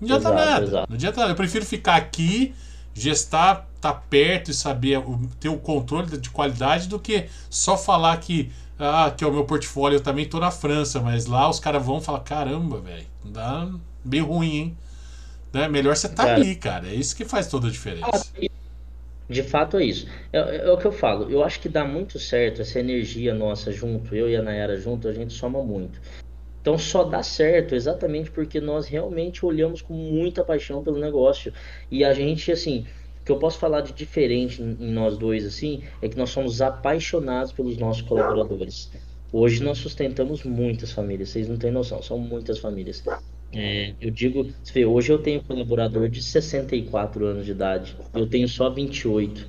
Não 0.00 0.06
adianta 0.06 0.28
Exato, 0.28 0.32
nada. 0.32 0.66
exato. 0.66 0.88
Não 0.88 0.94
adianta 0.96 1.20
nada. 1.20 1.32
Eu 1.32 1.36
prefiro 1.36 1.64
ficar 1.64 1.96
aqui, 1.96 2.54
gestar, 2.94 3.66
tá 3.80 3.92
perto 3.92 4.50
e 4.50 4.54
saber 4.54 4.98
o- 4.98 5.28
ter 5.40 5.48
o 5.48 5.58
controle 5.58 6.16
de 6.18 6.30
qualidade 6.30 6.88
do 6.88 6.98
que 6.98 7.28
só 7.50 7.76
falar 7.76 8.16
que 8.18 8.52
ah, 8.78 9.10
que 9.16 9.24
é 9.24 9.26
o 9.26 9.32
meu 9.32 9.44
portfólio, 9.46 9.96
eu 9.96 10.02
também 10.02 10.28
tô 10.28 10.38
na 10.38 10.50
França, 10.50 11.00
mas 11.00 11.24
lá 11.24 11.48
os 11.48 11.58
caras 11.58 11.82
vão 11.84 11.98
falar, 11.98 12.20
caramba, 12.20 12.78
velho, 12.78 13.06
dá 13.24 13.66
bem 14.04 14.20
ruim, 14.20 14.50
hein? 14.56 14.78
Né? 15.52 15.68
Melhor 15.68 15.96
você 15.96 16.08
tá 16.08 16.24
Cara. 16.24 16.36
ali, 16.36 16.56
cara. 16.56 16.88
É 16.88 16.94
isso 16.94 17.16
que 17.16 17.24
faz 17.24 17.46
toda 17.48 17.68
a 17.68 17.70
diferença. 17.70 18.26
De 19.28 19.42
fato 19.42 19.76
é 19.76 19.84
isso. 19.84 20.06
É, 20.32 20.38
é 20.38 20.70
o 20.70 20.78
que 20.78 20.86
eu 20.86 20.92
falo. 20.92 21.30
Eu 21.30 21.42
acho 21.42 21.60
que 21.60 21.68
dá 21.68 21.84
muito 21.84 22.18
certo 22.18 22.62
essa 22.62 22.78
energia 22.78 23.34
nossa 23.34 23.72
junto, 23.72 24.14
eu 24.14 24.30
e 24.30 24.36
a 24.36 24.42
Nayara 24.42 24.76
junto, 24.76 25.08
a 25.08 25.12
gente 25.12 25.32
soma 25.32 25.62
muito. 25.62 26.00
Então 26.60 26.78
só 26.78 27.04
dá 27.04 27.22
certo 27.22 27.74
exatamente 27.74 28.30
porque 28.30 28.60
nós 28.60 28.88
realmente 28.88 29.46
olhamos 29.46 29.82
com 29.82 29.94
muita 29.94 30.44
paixão 30.44 30.82
pelo 30.82 30.98
negócio. 30.98 31.52
E 31.90 32.04
a 32.04 32.12
gente, 32.12 32.50
assim, 32.50 32.86
o 33.20 33.24
que 33.24 33.32
eu 33.32 33.38
posso 33.38 33.58
falar 33.58 33.82
de 33.82 33.92
diferente 33.92 34.62
em 34.62 34.92
nós 34.92 35.16
dois, 35.16 35.44
assim, 35.44 35.82
é 36.02 36.08
que 36.08 36.16
nós 36.16 36.30
somos 36.30 36.60
apaixonados 36.60 37.52
pelos 37.52 37.76
nossos 37.76 38.02
colaboradores. 38.02 38.90
Hoje 39.32 39.62
nós 39.62 39.78
sustentamos 39.78 40.44
muitas 40.44 40.92
famílias, 40.92 41.30
vocês 41.30 41.48
não 41.48 41.56
têm 41.56 41.70
noção, 41.70 42.02
são 42.02 42.18
muitas 42.18 42.58
famílias. 42.58 43.02
É, 43.58 43.94
eu 44.00 44.10
digo, 44.10 44.52
vê, 44.72 44.84
hoje 44.84 45.10
eu 45.10 45.18
tenho 45.18 45.42
colaborador 45.42 46.08
de 46.10 46.22
64 46.22 47.24
anos 47.24 47.46
de 47.46 47.52
idade, 47.52 47.96
eu 48.14 48.26
tenho 48.26 48.46
só 48.46 48.68
28, 48.68 49.48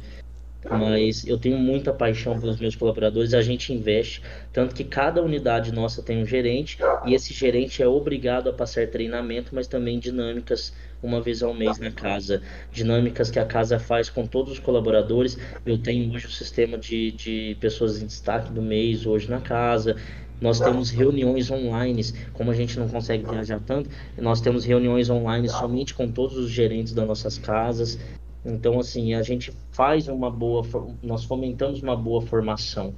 mas 0.70 1.28
eu 1.28 1.38
tenho 1.38 1.58
muita 1.58 1.92
paixão 1.92 2.40
pelos 2.40 2.58
meus 2.58 2.76
colaboradores, 2.76 3.34
a 3.34 3.42
gente 3.42 3.74
investe, 3.74 4.22
tanto 4.54 4.74
que 4.74 4.86
cada 4.86 5.22
unidade 5.22 5.74
nossa 5.74 6.02
tem 6.02 6.22
um 6.22 6.26
gerente, 6.26 6.78
e 7.06 7.14
esse 7.14 7.34
gerente 7.34 7.84
é 7.84 7.88
obrigado 7.88 8.50
a 8.50 8.54
passar 8.54 8.88
treinamento, 8.88 9.54
mas 9.54 9.68
também 9.68 10.00
dinâmicas 10.00 10.74
uma 11.02 11.22
vez 11.22 11.44
ao 11.44 11.54
mês 11.54 11.78
na 11.78 11.92
casa, 11.92 12.42
dinâmicas 12.72 13.30
que 13.30 13.40
a 13.40 13.46
casa 13.46 13.78
faz 13.78 14.10
com 14.10 14.26
todos 14.26 14.54
os 14.54 14.60
colaboradores. 14.60 15.38
Eu 15.66 15.78
tenho 15.78 16.12
hoje 16.14 16.26
o 16.26 16.32
sistema 16.32 16.78
de, 16.78 17.12
de 17.12 17.58
pessoas 17.60 18.02
em 18.02 18.06
destaque 18.08 18.52
do 18.52 18.62
mês 18.62 19.06
hoje 19.06 19.30
na 19.30 19.40
casa. 19.40 19.96
Nós 20.40 20.60
temos 20.60 20.92
reuniões 20.92 21.50
online, 21.50 22.02
como 22.34 22.52
a 22.52 22.54
gente 22.54 22.78
não 22.78 22.88
consegue 22.88 23.28
viajar 23.28 23.60
tanto, 23.60 23.90
nós 24.18 24.40
temos 24.40 24.66
reuniões 24.66 25.10
online 25.10 25.50
somente 25.50 25.94
com 25.94 26.12
todos 26.12 26.38
os 26.38 26.50
gerentes 26.50 26.94
das 26.94 27.08
nossas 27.08 27.38
casas. 27.38 27.98
Então, 28.46 28.80
assim, 28.80 29.14
a 29.14 29.24
gente 29.24 29.52
faz 29.72 30.08
uma 30.08 30.30
boa, 30.30 30.64
nós 31.02 31.24
fomentamos 31.24 31.82
uma 31.82 31.96
boa 31.96 32.22
formação. 32.22 32.94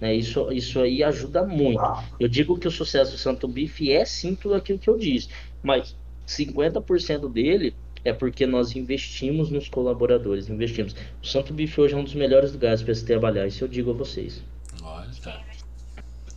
Né? 0.00 0.14
Isso, 0.14 0.52
isso 0.52 0.80
aí 0.80 1.02
ajuda 1.02 1.46
muito. 1.46 1.80
Eu 2.20 2.28
digo 2.28 2.58
que 2.58 2.68
o 2.68 2.70
sucesso 2.70 3.12
do 3.12 3.18
Santo 3.18 3.48
Bife 3.48 3.90
é 3.90 4.04
sim 4.04 4.34
tudo 4.34 4.54
aquilo 4.54 4.78
que 4.78 4.90
eu 4.90 4.98
disse, 4.98 5.28
mas 5.62 5.96
50% 6.26 7.30
dele 7.32 7.74
é 8.04 8.12
porque 8.12 8.46
nós 8.46 8.74
investimos 8.74 9.50
nos 9.50 9.68
colaboradores, 9.68 10.48
investimos. 10.48 10.94
O 11.22 11.26
Santo 11.26 11.54
Bife 11.54 11.80
hoje 11.80 11.94
é 11.94 11.96
um 11.96 12.04
dos 12.04 12.14
melhores 12.14 12.52
lugares 12.52 12.82
para 12.82 12.94
se 12.94 13.04
trabalhar, 13.04 13.46
isso 13.46 13.64
eu 13.64 13.68
digo 13.68 13.90
a 13.90 13.94
vocês. 13.94 14.42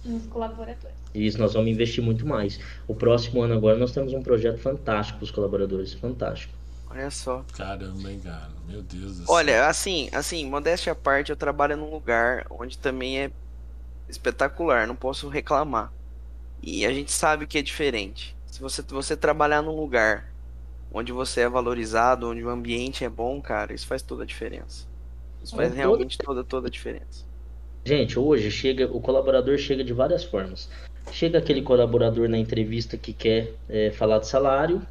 Nos 0.06 0.26
colaboradores. 0.28 0.96
Isso 1.14 1.38
nós 1.40 1.54
vamos 1.54 1.70
investir 1.70 2.04
muito 2.04 2.26
mais. 2.28 2.60
O 2.88 2.94
próximo 2.94 3.42
ano 3.42 3.54
agora 3.56 3.78
nós 3.78 3.92
temos 3.92 4.14
um 4.14 4.22
projeto 4.22 4.60
fantástico 4.60 5.18
para 5.20 5.24
os 5.26 5.32
colaboradores, 5.32 5.94
fantástico. 5.94 6.54
Olha 6.90 7.10
só. 7.10 7.44
Caramba, 7.58 8.12
hein, 8.12 8.20
cara. 8.24 8.50
Meu 8.68 8.82
Deus 8.82 9.18
do 9.20 9.26
céu. 9.26 9.36
Olha, 9.36 9.68
assim, 9.68 10.10
assim, 10.14 10.46
modéstia 10.50 10.92
à 10.92 10.96
parte, 10.96 11.30
eu 11.32 11.36
trabalho 11.36 11.76
num 11.76 11.90
lugar 11.90 12.46
onde 12.50 12.78
também 12.78 13.20
é 13.20 13.32
espetacular, 14.08 14.88
não 14.88 14.96
posso 14.96 15.28
reclamar. 15.28 15.92
E 16.62 16.86
a 16.86 16.94
gente 16.94 17.12
sabe 17.12 17.48
que 17.48 17.58
é 17.58 17.62
diferente. 17.62 18.36
Se 18.48 18.60
você, 18.62 18.82
você 18.82 19.18
trabalhar 19.18 19.62
num 19.62 19.76
lugar 19.80 20.32
onde 20.92 21.12
você 21.12 21.42
é 21.42 21.50
valorizado, 21.50 22.30
onde 22.30 22.44
o 22.44 22.50
ambiente 22.50 23.04
é 23.04 23.10
bom, 23.10 23.42
cara, 23.42 23.74
isso 23.74 23.88
faz 23.88 24.02
toda 24.02 24.24
a 24.24 24.26
diferença. 24.26 24.86
Isso 25.44 25.56
faz 25.56 25.70
Toda- 25.70 25.76
realmente 25.82 26.18
toda, 26.18 26.44
toda 26.44 26.68
a 26.68 26.72
diferença. 26.72 27.26
Gente, 27.88 28.18
hoje 28.18 28.50
chega, 28.50 28.88
o 28.88 29.00
colaborador 29.00 29.60
chega 29.60 29.84
de 29.84 29.94
várias 29.94 30.24
formas. 30.24 30.68
Chega 31.12 31.38
aquele 31.38 31.62
colaborador 31.62 32.28
na 32.28 32.38
entrevista 32.38 32.98
que 32.98 33.14
quer 33.14 33.54
é, 33.70 33.92
falar 33.92 34.18
de 34.18 34.28
salário, 34.28 34.82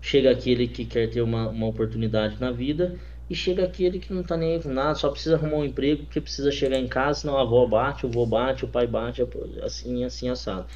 chega 0.00 0.32
aquele 0.32 0.66
que 0.66 0.84
quer 0.84 1.08
ter 1.08 1.22
uma, 1.22 1.48
uma 1.48 1.68
oportunidade 1.68 2.40
na 2.40 2.50
vida, 2.50 2.98
e 3.30 3.36
chega 3.36 3.64
aquele 3.64 4.00
que 4.00 4.12
não 4.12 4.24
tá 4.24 4.36
nem 4.36 4.54
aí 4.54 4.60
com 4.60 4.68
nada, 4.68 4.96
só 4.96 5.08
precisa 5.10 5.36
arrumar 5.36 5.58
um 5.58 5.64
emprego, 5.64 6.02
porque 6.02 6.20
precisa 6.20 6.50
chegar 6.50 6.76
em 6.76 6.88
casa, 6.88 7.20
senão 7.20 7.38
a 7.38 7.42
avó 7.42 7.64
bate, 7.68 8.04
o 8.04 8.10
vô 8.10 8.26
bate, 8.26 8.64
o 8.64 8.68
pai 8.68 8.88
bate, 8.88 9.22
assim, 9.62 10.02
assim, 10.02 10.28
assado. 10.28 10.66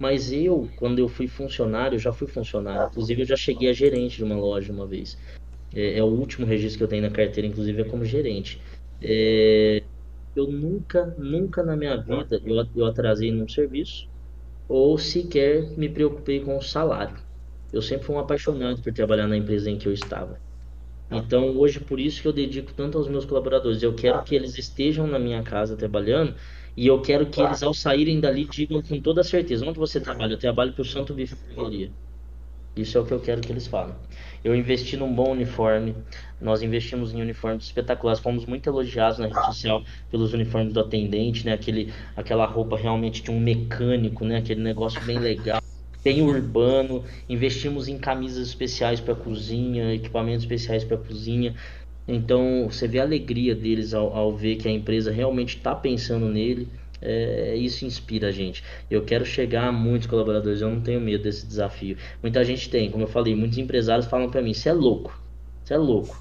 Mas 0.00 0.32
eu, 0.32 0.68
quando 0.74 0.98
eu 0.98 1.08
fui 1.08 1.28
funcionário, 1.28 2.00
já 2.00 2.12
fui 2.12 2.26
funcionário, 2.26 2.88
inclusive 2.88 3.22
eu 3.22 3.26
já 3.26 3.36
cheguei 3.36 3.70
a 3.70 3.72
gerente 3.72 4.16
de 4.16 4.24
uma 4.24 4.34
loja 4.34 4.72
uma 4.72 4.88
vez. 4.88 5.16
É, 5.72 5.98
é 5.98 6.02
o 6.02 6.06
último 6.06 6.44
registro 6.44 6.78
que 6.78 6.84
eu 6.84 6.88
tenho 6.88 7.02
na 7.02 7.10
carteira, 7.10 7.46
inclusive 7.46 7.82
é 7.82 7.84
como 7.84 8.04
gerente. 8.04 8.60
É, 9.00 9.84
eu 10.36 10.48
nunca, 10.50 11.06
nunca 11.18 11.62
na 11.64 11.76
minha 11.76 11.96
vida 11.96 12.40
eu, 12.44 12.56
eu 12.74 12.86
atrasei 12.86 13.32
num 13.32 13.48
serviço 13.48 14.08
ou 14.68 14.98
sequer 14.98 15.76
me 15.78 15.88
preocupei 15.88 16.40
com 16.44 16.56
o 16.58 16.62
salário. 16.62 17.18
Eu 17.72 17.82
sempre 17.82 18.06
fui 18.06 18.16
um 18.16 18.18
apaixonado 18.20 18.82
por 18.82 18.92
trabalhar 18.92 19.26
na 19.28 19.36
empresa 19.36 19.70
em 19.70 19.78
que 19.78 19.88
eu 19.88 19.92
estava. 19.92 20.42
Então, 21.10 21.56
hoje, 21.56 21.80
por 21.80 22.00
isso 22.00 22.20
que 22.22 22.28
eu 22.28 22.32
dedico 22.32 22.74
tanto 22.74 22.98
aos 22.98 23.08
meus 23.08 23.24
colaboradores. 23.24 23.82
Eu 23.82 23.94
quero 23.94 24.22
que 24.22 24.34
eles 24.34 24.58
estejam 24.58 25.06
na 25.06 25.18
minha 25.18 25.42
casa 25.42 25.76
trabalhando 25.76 26.36
e 26.76 26.86
eu 26.86 27.00
quero 27.02 27.30
que 27.30 27.42
eles, 27.42 27.62
ao 27.62 27.72
saírem 27.74 28.20
dali, 28.20 28.48
digam 28.48 28.82
com 28.82 29.00
toda 29.00 29.22
certeza: 29.24 29.66
onde 29.66 29.78
você 29.78 30.00
trabalha? 30.00 30.34
Eu 30.34 30.38
trabalho 30.38 30.74
para 30.74 30.82
o 30.82 30.84
Santo 30.84 31.14
Bife. 31.14 31.36
Isso 32.76 32.98
é 32.98 33.00
o 33.00 33.06
que 33.06 33.12
eu 33.12 33.20
quero 33.20 33.40
que 33.40 33.50
eles 33.50 33.66
falem. 33.66 33.94
Eu 34.44 34.54
investi 34.54 34.98
num 34.98 35.10
bom 35.10 35.32
uniforme, 35.32 35.94
nós 36.38 36.60
investimos 36.60 37.14
em 37.14 37.22
uniformes 37.22 37.64
espetaculares, 37.64 38.20
fomos 38.20 38.44
muito 38.44 38.68
elogiados 38.68 39.18
na 39.18 39.28
rede 39.28 39.46
social 39.46 39.82
pelos 40.10 40.34
uniformes 40.34 40.74
do 40.74 40.80
atendente, 40.80 41.46
né? 41.46 41.54
Aquele, 41.54 41.90
aquela 42.14 42.44
roupa 42.44 42.76
realmente 42.76 43.22
de 43.22 43.30
um 43.30 43.40
mecânico, 43.40 44.26
né? 44.26 44.36
Aquele 44.36 44.60
negócio 44.60 45.02
bem 45.06 45.18
legal. 45.18 45.58
Tem 46.02 46.20
urbano, 46.20 47.02
investimos 47.26 47.88
em 47.88 47.96
camisas 47.96 48.46
especiais 48.46 49.00
para 49.00 49.14
cozinha, 49.14 49.94
equipamentos 49.94 50.42
especiais 50.42 50.84
para 50.84 50.98
cozinha. 50.98 51.54
Então 52.06 52.68
você 52.70 52.86
vê 52.86 53.00
a 53.00 53.04
alegria 53.04 53.54
deles 53.54 53.94
ao, 53.94 54.14
ao 54.14 54.36
ver 54.36 54.56
que 54.56 54.68
a 54.68 54.70
empresa 54.70 55.10
realmente 55.10 55.56
está 55.56 55.74
pensando 55.74 56.28
nele. 56.28 56.68
É, 57.00 57.54
isso 57.56 57.84
inspira 57.84 58.28
a 58.28 58.32
gente. 58.32 58.62
Eu 58.90 59.04
quero 59.04 59.24
chegar 59.24 59.68
a 59.68 59.72
muitos 59.72 60.06
colaboradores, 60.08 60.60
eu 60.60 60.70
não 60.70 60.80
tenho 60.80 61.00
medo 61.00 61.22
desse 61.24 61.46
desafio. 61.46 61.96
Muita 62.22 62.44
gente 62.44 62.68
tem, 62.70 62.90
como 62.90 63.04
eu 63.04 63.08
falei, 63.08 63.34
muitos 63.36 63.58
empresários 63.58 64.06
falam 64.06 64.30
para 64.30 64.42
mim: 64.42 64.54
você 64.54 64.68
é 64.70 64.72
louco, 64.72 65.18
você 65.64 65.74
é 65.74 65.78
louco. 65.78 66.18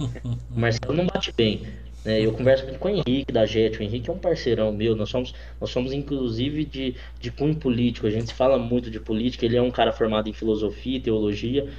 O 0.49 0.59
Marcelo 0.59 0.93
não 0.93 1.05
bate 1.07 1.31
bem. 1.35 1.65
né? 2.03 2.21
Eu 2.21 2.33
converso 2.33 2.65
muito 2.65 2.79
com 2.79 2.87
o 2.89 2.91
Henrique 2.91 3.31
da 3.31 3.45
Jet. 3.45 3.79
O 3.79 3.83
Henrique 3.83 4.09
é 4.09 4.13
um 4.13 4.19
parceirão 4.19 4.71
meu. 4.71 4.95
Nós 4.95 5.09
somos, 5.09 5.33
nós 5.59 5.69
somos 5.71 5.93
inclusive 5.93 6.65
de, 6.65 6.95
de 7.19 7.31
cunho 7.31 7.55
político. 7.55 8.07
A 8.07 8.11
gente 8.11 8.33
fala 8.33 8.57
muito 8.57 8.89
de 8.91 8.99
política. 8.99 9.45
Ele 9.45 9.57
é 9.57 9.61
um 9.61 9.71
cara 9.71 9.91
formado 9.91 10.29
em 10.29 10.33
filosofia 10.33 10.97
e 10.97 11.01
teologia, 11.01 11.69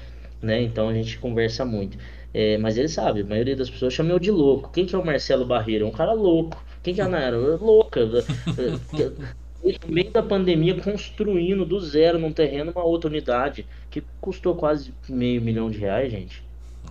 né? 0.42 0.62
Então 0.62 0.88
a 0.88 0.94
gente 0.94 1.18
conversa 1.18 1.64
muito. 1.64 1.98
É, 2.34 2.58
mas 2.58 2.76
ele 2.76 2.88
sabe, 2.88 3.22
a 3.22 3.24
maioria 3.24 3.56
das 3.56 3.70
pessoas 3.70 3.94
chama 3.94 4.10
eu 4.10 4.18
de 4.18 4.30
louco. 4.30 4.70
Quem 4.72 4.84
que 4.86 4.94
é 4.94 4.98
o 4.98 5.04
Marcelo 5.04 5.46
Barreira? 5.46 5.84
É 5.84 5.86
um 5.88 5.92
cara 5.92 6.12
louco. 6.12 6.62
Quem 6.86 6.94
que 6.94 7.00
é 7.00 7.04
a 7.04 7.08
Nayara? 7.08 7.34
É 7.34 7.56
Louca. 7.56 8.00
no 8.06 9.92
meio 9.92 10.12
da 10.12 10.22
pandemia, 10.22 10.80
construindo 10.80 11.64
do 11.64 11.80
zero 11.80 12.16
num 12.16 12.32
terreno 12.32 12.70
uma 12.70 12.84
outra 12.84 13.10
unidade 13.10 13.66
que 13.90 14.04
custou 14.20 14.54
quase 14.54 14.94
meio 15.08 15.42
milhão 15.42 15.68
de 15.68 15.78
reais, 15.78 16.12
gente. 16.12 16.44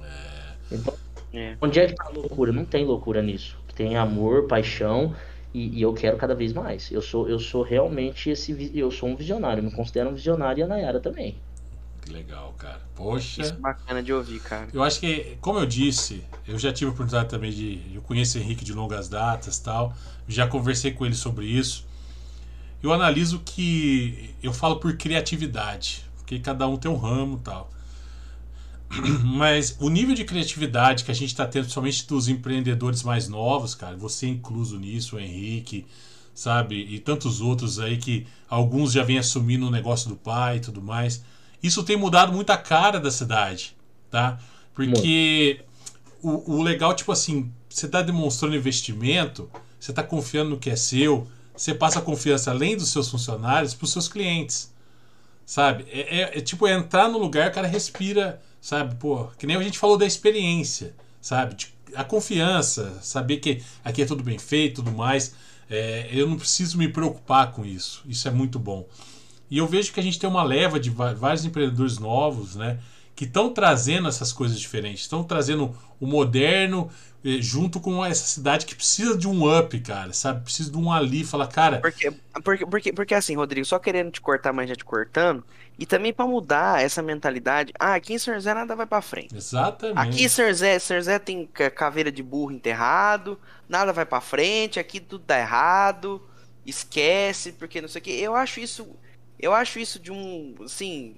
É. 0.04 0.76
Então, 0.76 0.94
é. 1.34 1.56
onde 1.62 1.80
é 1.80 1.88
que 1.88 1.96
tá 1.96 2.08
a 2.08 2.10
loucura? 2.10 2.52
Não 2.52 2.66
tem 2.66 2.84
loucura 2.84 3.22
nisso. 3.22 3.58
Tem 3.74 3.96
amor, 3.96 4.48
paixão 4.50 5.16
e, 5.54 5.80
e, 5.80 5.82
eu 5.82 5.94
quero 5.94 6.18
cada 6.18 6.36
vez 6.36 6.52
mais. 6.52 6.92
Eu 6.92 7.02
sou, 7.02 7.30
eu 7.30 7.40
sou 7.40 7.62
realmente 7.62 8.30
esse, 8.30 8.78
eu 8.78 8.92
sou 8.92 9.08
um 9.08 9.16
visionário. 9.16 9.64
me 9.64 9.72
considero 9.72 10.10
um 10.10 10.14
visionário 10.14 10.60
e 10.60 10.64
a 10.64 10.68
Nayara 10.68 11.00
também. 11.00 11.38
Que 12.06 12.14
legal, 12.14 12.54
cara. 12.56 12.80
Poxa. 12.96 13.42
Isso 13.42 13.54
é 13.54 13.58
bacana 13.58 14.04
de 14.04 14.14
ouvir, 14.14 14.40
cara. 14.40 14.68
Eu 14.72 14.84
acho 14.84 15.00
que, 15.00 15.38
como 15.42 15.58
eu 15.58 15.66
disse, 15.66 16.24
eu 16.48 16.58
já 16.60 16.72
tive 16.72 16.92
a 16.92 16.94
oportunidade 16.94 17.30
também 17.30 17.52
de. 17.52 17.82
Eu 17.94 18.02
conheço 18.04 18.38
o 18.38 18.42
Henrique 18.42 18.64
de 18.64 18.74
longas 18.74 19.10
datas 19.10 19.58
tal. 19.58 19.92
Já 20.28 20.48
conversei 20.48 20.92
com 20.92 21.04
ele 21.04 21.16
sobre 21.16 21.48
isso. 21.48 21.84
Eu 22.82 22.94
analiso 22.94 23.42
que. 23.44 24.36
Eu 24.42 24.54
falo 24.54 24.76
por 24.76 24.96
criatividade. 24.96 26.06
Porque 26.18 26.38
cada 26.38 26.68
um 26.68 26.78
tem 26.78 26.90
um 26.90 26.96
ramo 26.96 27.40
tal. 27.44 27.72
Mas 29.26 29.76
o 29.80 29.90
nível 29.90 30.14
de 30.14 30.24
criatividade 30.24 31.04
que 31.04 31.12
a 31.12 31.14
gente 31.14 31.30
está 31.30 31.48
tendo, 31.48 31.64
principalmente 31.64 32.08
dos 32.08 32.28
empreendedores 32.28 33.02
mais 33.02 33.28
novos, 33.28 33.74
cara, 33.74 33.98
você 33.98 34.28
incluso 34.28 34.78
nisso, 34.78 35.16
o 35.16 35.20
Henrique, 35.20 35.88
sabe? 36.36 36.76
E 36.76 37.00
tantos 37.00 37.42
outros 37.42 37.80
aí 37.80 37.98
que 37.98 38.28
alguns 38.48 38.92
já 38.92 39.04
vêm 39.04 39.18
assumindo 39.18 39.68
o 39.68 39.72
negócio 39.72 40.08
do 40.08 40.16
pai 40.16 40.58
e 40.58 40.60
tudo 40.60 40.84
mais 40.84 41.24
isso 41.66 41.84
tem 41.84 41.98
mudado 41.98 42.32
muito 42.32 42.50
a 42.52 42.58
cara 42.58 43.00
da 43.00 43.10
cidade, 43.12 43.76
tá? 44.10 44.40
Porque 44.74 45.62
o, 46.22 46.56
o, 46.56 46.62
legal, 46.62 46.94
tipo 46.94 47.12
assim, 47.12 47.52
você 47.70 47.86
está 47.86 48.02
demonstrando 48.02 48.56
investimento, 48.56 49.50
você 49.80 49.92
está 49.92 50.04
confiando 50.04 50.52
no 50.52 50.60
que 50.60 50.70
é 50.70 50.76
seu, 50.76 51.28
você 51.56 51.74
passa 51.74 52.02
confiança 52.02 52.52
além 52.52 52.76
dos 52.76 52.90
seus 52.90 53.10
funcionários 53.10 53.74
para 53.74 53.86
os 53.86 53.92
seus 53.92 54.08
clientes, 54.08 54.74
sabe? 55.46 55.86
É, 55.90 56.22
é, 56.22 56.38
é, 56.38 56.42
tipo 56.42 56.68
é 56.68 56.74
entrar 56.74 57.08
no 57.08 57.18
lugar, 57.18 57.50
o 57.50 57.54
cara 57.54 57.68
respira, 57.68 58.42
sabe? 58.60 58.96
Pô, 58.96 59.28
que 59.38 59.48
nem 59.48 59.56
a 59.56 59.64
gente 59.64 59.80
falou 59.80 59.98
da 59.98 60.06
experiência, 60.06 60.94
sabe? 61.22 61.56
A 61.96 62.04
confiança, 62.04 63.00
saber 63.02 63.38
que 63.38 63.64
aqui 63.84 64.02
é 64.02 64.06
tudo 64.06 64.24
bem 64.24 64.38
feito, 64.38 64.84
tudo 64.84 64.92
mais. 64.92 65.34
É, 65.70 66.10
eu 66.12 66.28
não 66.28 66.38
preciso 66.38 66.78
me 66.78 66.88
preocupar 66.88 67.52
com 67.52 67.66
isso. 67.66 68.04
Isso 68.08 68.28
é 68.28 68.32
muito 68.32 68.60
bom. 68.60 68.86
E 69.50 69.58
eu 69.58 69.68
vejo 69.68 69.94
que 69.94 70.00
a 70.00 70.04
gente 70.04 70.20
tem 70.20 70.30
uma 70.30 70.44
leva 70.44 70.80
de 70.80 70.90
vários 70.90 71.46
empreendedores 71.46 72.00
novos, 72.00 72.56
né? 72.56 72.80
Que 73.16 73.26
estão 73.26 73.54
trazendo 73.54 74.08
essas 74.08 74.34
coisas 74.34 74.60
diferentes, 74.60 75.02
estão 75.02 75.24
trazendo 75.24 75.76
o 76.00 76.06
moderno 76.06 76.90
eh, 77.24 77.42
junto 77.42 77.80
com 77.80 78.06
essa 78.06 78.26
cidade 78.28 78.66
que 78.66 78.76
precisa 78.76 79.18
de 79.18 79.28
um 79.28 79.58
up, 79.58 79.80
cara, 79.80 80.14
sabe? 80.14 80.44
Precisa 80.44 80.70
de 80.72 80.78
um 80.78 80.92
ali, 80.92 81.24
fala, 81.24 81.48
cara. 81.48 81.80
Porque, 81.80 82.12
porque, 82.44 82.66
porque, 82.66 82.94
porque 82.94 83.16
assim, 83.16 83.36
Rodrigo, 83.36 83.66
só 83.66 83.80
querendo 83.80 84.12
te 84.12 84.22
cortar, 84.22 84.54
mas 84.54 84.70
já 84.70 84.76
te 84.76 84.84
cortando, 84.86 85.44
e 85.78 85.86
também 85.86 86.14
para 86.14 86.28
mudar 86.28 86.84
essa 86.84 87.02
mentalidade, 87.02 87.74
ah, 87.80 87.96
aqui 87.96 88.14
em 88.14 88.20
São 88.20 88.34
José 88.34 88.54
nada 88.54 88.76
vai 88.76 88.86
para 88.86 89.02
frente. 89.02 89.36
Exatamente. 89.36 89.98
Aqui 89.98 90.26
em 90.26 90.30
São 90.30 90.48
José, 90.48 90.78
São 90.78 90.98
José 90.98 91.18
tem 91.18 91.48
caveira 91.74 92.12
de 92.12 92.22
burro 92.22 92.52
enterrado, 92.52 93.40
nada 93.68 93.92
vai 93.92 94.06
para 94.06 94.22
frente, 94.22 94.80
aqui 94.80 95.00
tudo 95.00 95.24
dá 95.26 95.40
errado, 95.40 96.22
esquece, 96.66 97.54
porque 97.54 97.82
não 97.82 97.88
sei 97.88 98.02
o 98.02 98.04
que. 98.04 98.12
Eu 98.12 98.36
acho 98.36 98.60
isso 98.60 98.88
eu 99.40 99.54
acho 99.54 99.80
isso 99.80 100.00
de 100.00 100.12
um. 100.12 100.56
Assim. 100.64 101.16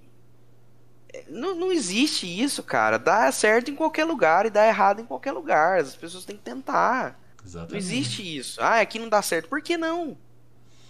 É, 1.13 1.23
não, 1.29 1.55
não 1.55 1.71
existe 1.71 2.25
isso, 2.27 2.61
cara. 2.63 2.97
Dá 2.97 3.31
certo 3.31 3.71
em 3.71 3.75
qualquer 3.75 4.05
lugar 4.05 4.45
e 4.45 4.49
dá 4.49 4.67
errado 4.67 5.01
em 5.01 5.05
qualquer 5.05 5.31
lugar. 5.31 5.79
As 5.79 5.95
pessoas 5.95 6.25
têm 6.25 6.35
que 6.35 6.43
tentar. 6.43 7.19
Exatamente. 7.45 7.71
Não 7.71 7.77
existe 7.77 8.37
isso. 8.37 8.61
Ah, 8.61 8.81
aqui 8.81 8.99
não 8.99 9.07
dá 9.07 9.21
certo. 9.21 9.47
Por 9.47 9.61
que 9.61 9.77
não? 9.77 10.17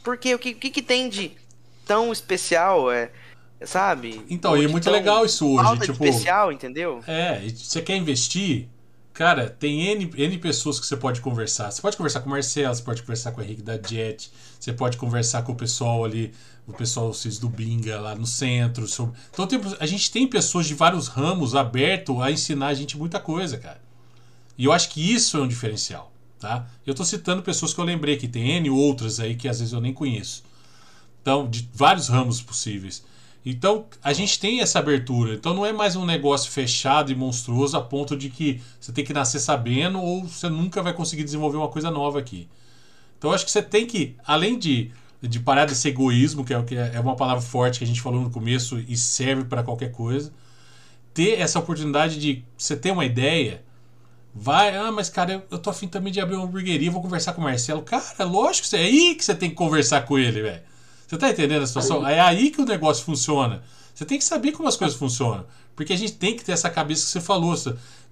Porque 0.03 0.33
o 0.33 0.39
que, 0.39 0.53
que, 0.53 0.69
que 0.69 0.81
tem 0.81 1.09
de 1.09 1.31
tão 1.85 2.11
especial? 2.11 2.91
É, 2.91 3.11
sabe? 3.65 4.25
Então, 4.29 4.57
e 4.57 4.65
é 4.65 4.67
muito 4.67 4.89
legal 4.89 5.25
isso 5.25 5.47
hoje. 5.47 5.81
Tipo, 5.81 6.05
especial, 6.05 6.51
entendeu? 6.51 7.03
É, 7.07 7.47
você 7.49 7.81
quer 7.81 7.95
investir? 7.95 8.67
Cara, 9.13 9.49
tem 9.49 9.81
N, 9.81 10.11
N 10.15 10.37
pessoas 10.37 10.79
que 10.79 10.85
você 10.85 10.95
pode 10.95 11.21
conversar. 11.21 11.71
Você 11.71 11.81
pode 11.81 11.97
conversar 11.97 12.21
com 12.21 12.27
o 12.27 12.29
Marcelo, 12.29 12.75
você 12.75 12.83
pode 12.83 13.01
conversar 13.01 13.31
com 13.31 13.41
o 13.41 13.43
Henrique 13.43 13.63
da 13.63 13.75
Jet, 13.75 14.31
você 14.59 14.73
pode 14.73 14.97
conversar 14.97 15.43
com 15.43 15.51
o 15.51 15.55
pessoal 15.55 16.03
ali, 16.03 16.33
o 16.67 16.73
pessoal 16.73 17.13
vocês 17.13 17.37
do 17.37 17.47
Binga 17.47 17.99
lá 17.99 18.15
no 18.15 18.27
centro. 18.27 18.87
Sobre... 18.87 19.17
Então 19.31 19.47
tem, 19.47 19.59
a 19.79 19.85
gente 19.85 20.11
tem 20.11 20.27
pessoas 20.27 20.65
de 20.65 20.73
vários 20.73 21.07
ramos 21.07 21.55
abertos 21.55 22.19
a 22.21 22.31
ensinar 22.31 22.67
a 22.67 22.73
gente 22.73 22.97
muita 22.97 23.19
coisa, 23.19 23.57
cara. 23.57 23.81
E 24.57 24.65
eu 24.65 24.71
acho 24.71 24.89
que 24.89 25.13
isso 25.13 25.37
é 25.37 25.41
um 25.41 25.47
diferencial, 25.47 26.11
tá? 26.39 26.67
Eu 26.85 26.95
tô 26.95 27.05
citando 27.05 27.41
pessoas 27.43 27.73
que 27.73 27.79
eu 27.79 27.85
lembrei 27.85 28.17
que 28.17 28.27
tem 28.27 28.51
N 28.57 28.69
outras 28.69 29.19
aí 29.19 29.35
que 29.35 29.47
às 29.47 29.59
vezes 29.59 29.73
eu 29.73 29.81
nem 29.81 29.93
conheço. 29.93 30.43
Então, 31.21 31.47
de 31.49 31.69
vários 31.73 32.07
ramos 32.07 32.41
possíveis. 32.41 33.03
Então 33.49 33.85
a 34.03 34.11
gente 34.11 34.37
tem 34.39 34.59
essa 34.59 34.79
abertura. 34.79 35.33
Então 35.33 35.53
não 35.53 35.65
é 35.65 35.71
mais 35.71 35.95
um 35.95 36.05
negócio 36.05 36.51
fechado 36.51 37.13
e 37.13 37.15
monstruoso 37.15 37.77
a 37.77 37.81
ponto 37.81 38.17
de 38.17 38.29
que 38.29 38.61
você 38.77 38.91
tem 38.91 39.05
que 39.05 39.13
nascer 39.13 39.39
sabendo 39.39 40.01
ou 40.01 40.25
você 40.25 40.49
nunca 40.49 40.81
vai 40.81 40.91
conseguir 40.91 41.23
desenvolver 41.23 41.55
uma 41.55 41.69
coisa 41.69 41.89
nova 41.89 42.19
aqui. 42.19 42.49
Então 43.17 43.31
eu 43.31 43.35
acho 43.35 43.45
que 43.45 43.51
você 43.51 43.61
tem 43.61 43.85
que, 43.85 44.15
além 44.25 44.57
de, 44.57 44.91
de 45.21 45.39
parar 45.39 45.65
desse 45.65 45.87
egoísmo, 45.87 46.45
que 46.45 46.53
é, 46.53 46.63
que 46.63 46.75
é 46.75 46.99
uma 46.99 47.15
palavra 47.15 47.41
forte 47.41 47.79
que 47.79 47.83
a 47.83 47.87
gente 47.87 48.01
falou 48.01 48.21
no 48.21 48.29
começo 48.29 48.79
e 48.87 48.95
serve 48.95 49.45
para 49.45 49.63
qualquer 49.63 49.91
coisa, 49.91 50.31
ter 51.13 51.39
essa 51.39 51.59
oportunidade 51.59 52.19
de 52.19 52.43
você 52.57 52.75
ter 52.75 52.91
uma 52.91 53.05
ideia. 53.05 53.63
Vai, 54.33 54.75
ah, 54.77 54.91
mas 54.91 55.09
cara, 55.09 55.43
eu, 55.49 55.57
tô 55.57 55.71
afim 55.71 55.87
também 55.87 56.13
de 56.13 56.21
abrir 56.21 56.35
uma 56.35 56.45
hamburgueria, 56.45 56.91
vou 56.91 57.01
conversar 57.01 57.33
com 57.33 57.41
o 57.41 57.43
Marcelo. 57.43 57.81
Cara, 57.81 58.23
lógico, 58.23 58.67
é 58.75 58.79
aí 58.79 59.15
que 59.15 59.25
você 59.25 59.33
tem 59.33 59.49
que 59.49 59.55
conversar 59.55 60.01
com 60.05 60.19
ele, 60.19 60.43
velho. 60.43 60.61
Você 61.07 61.17
tá 61.17 61.29
entendendo 61.29 61.63
a 61.63 61.67
situação? 61.67 62.07
É 62.07 62.19
aí 62.19 62.51
que 62.51 62.61
o 62.61 62.65
negócio 62.65 63.03
funciona. 63.03 63.63
Você 63.95 64.05
tem 64.05 64.19
que 64.19 64.23
saber 64.23 64.51
como 64.51 64.69
as 64.69 64.75
coisas 64.75 64.95
funcionam. 64.95 65.45
Porque 65.75 65.93
a 65.93 65.97
gente 65.97 66.13
tem 66.13 66.35
que 66.35 66.43
ter 66.43 66.51
essa 66.51 66.69
cabeça 66.69 67.05
que 67.05 67.11
você 67.11 67.21
falou, 67.21 67.55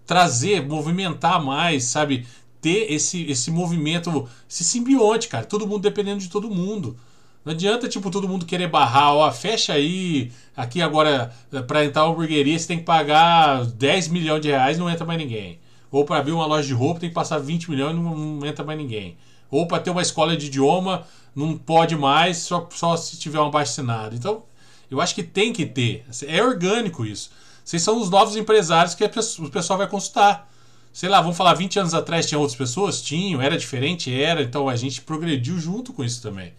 trazer, 0.06 0.66
movimentar 0.66 1.44
mais, 1.44 1.84
sabe? 1.84 2.26
Ter 2.66 2.92
esse, 2.92 3.30
esse 3.30 3.52
movimento, 3.52 4.28
esse 4.50 4.64
simbionte, 4.64 5.28
cara. 5.28 5.46
Todo 5.46 5.68
mundo 5.68 5.84
dependendo 5.84 6.20
de 6.20 6.30
todo 6.30 6.50
mundo. 6.50 6.98
Não 7.46 7.54
adianta, 7.54 7.88
tipo, 7.88 8.10
todo 8.10 8.28
mundo 8.28 8.44
querer 8.44 8.68
barrar, 8.68 9.14
ó, 9.14 9.32
fecha 9.32 9.74
aí, 9.74 10.32
aqui 10.58 10.82
agora, 10.82 11.32
para 11.68 11.86
entrar 11.86 12.06
uma 12.06 12.12
hamburgueria, 12.12 12.58
você 12.58 12.66
tem 12.66 12.80
que 12.80 12.84
pagar 12.84 13.64
10 13.66 14.08
milhões 14.08 14.42
de 14.42 14.48
reais 14.48 14.80
não 14.80 14.90
entra 14.90 15.06
mais 15.06 15.20
ninguém. 15.20 15.60
Ou 15.92 16.04
para 16.04 16.18
abrir 16.18 16.32
uma 16.32 16.48
loja 16.48 16.68
de 16.68 16.74
roupa, 16.74 17.02
tem 17.02 17.10
que 17.10 17.14
passar 17.14 17.38
20 17.38 17.70
milhões 17.70 17.92
e 17.92 18.00
não, 18.00 18.18
não 18.18 18.48
entra 18.48 18.66
mais 18.66 18.80
ninguém. 18.80 19.16
Ou 19.52 19.68
para 19.68 19.80
ter 19.80 19.92
uma 19.92 20.02
escola 20.02 20.36
de 20.36 20.48
idioma, 20.48 21.06
não 21.36 21.56
pode 21.56 21.96
mais 21.96 22.38
só, 22.38 22.68
só 22.72 22.98
se 22.98 23.20
tiver 23.20 23.40
um 23.40 23.46
abaixo 23.46 23.80
Então, 24.12 24.42
eu 24.90 25.00
acho 25.00 25.14
que 25.14 25.22
tem 25.22 25.54
que 25.54 25.68
ter. 25.68 26.04
É 26.28 26.42
orgânico 26.42 27.06
isso. 27.06 27.30
Vocês 27.64 27.84
são 27.84 28.02
os 28.02 28.10
novos 28.10 28.36
empresários 28.36 28.96
que 28.96 29.04
o 29.04 29.50
pessoal 29.52 29.78
vai 29.78 29.88
consultar. 29.88 30.52
Sei 30.96 31.10
lá, 31.10 31.20
vamos 31.20 31.36
falar, 31.36 31.54
20 31.56 31.78
anos 31.78 31.94
atrás 31.94 32.26
tinha 32.26 32.40
outras 32.40 32.58
pessoas? 32.58 33.02
Tinham, 33.02 33.42
era 33.42 33.58
diferente? 33.58 34.10
Era. 34.14 34.42
Então 34.42 34.70
a 34.70 34.78
gente 34.78 35.02
progrediu 35.02 35.60
junto 35.60 35.92
com 35.92 36.06
isso 36.06 36.22
também. 36.22 36.54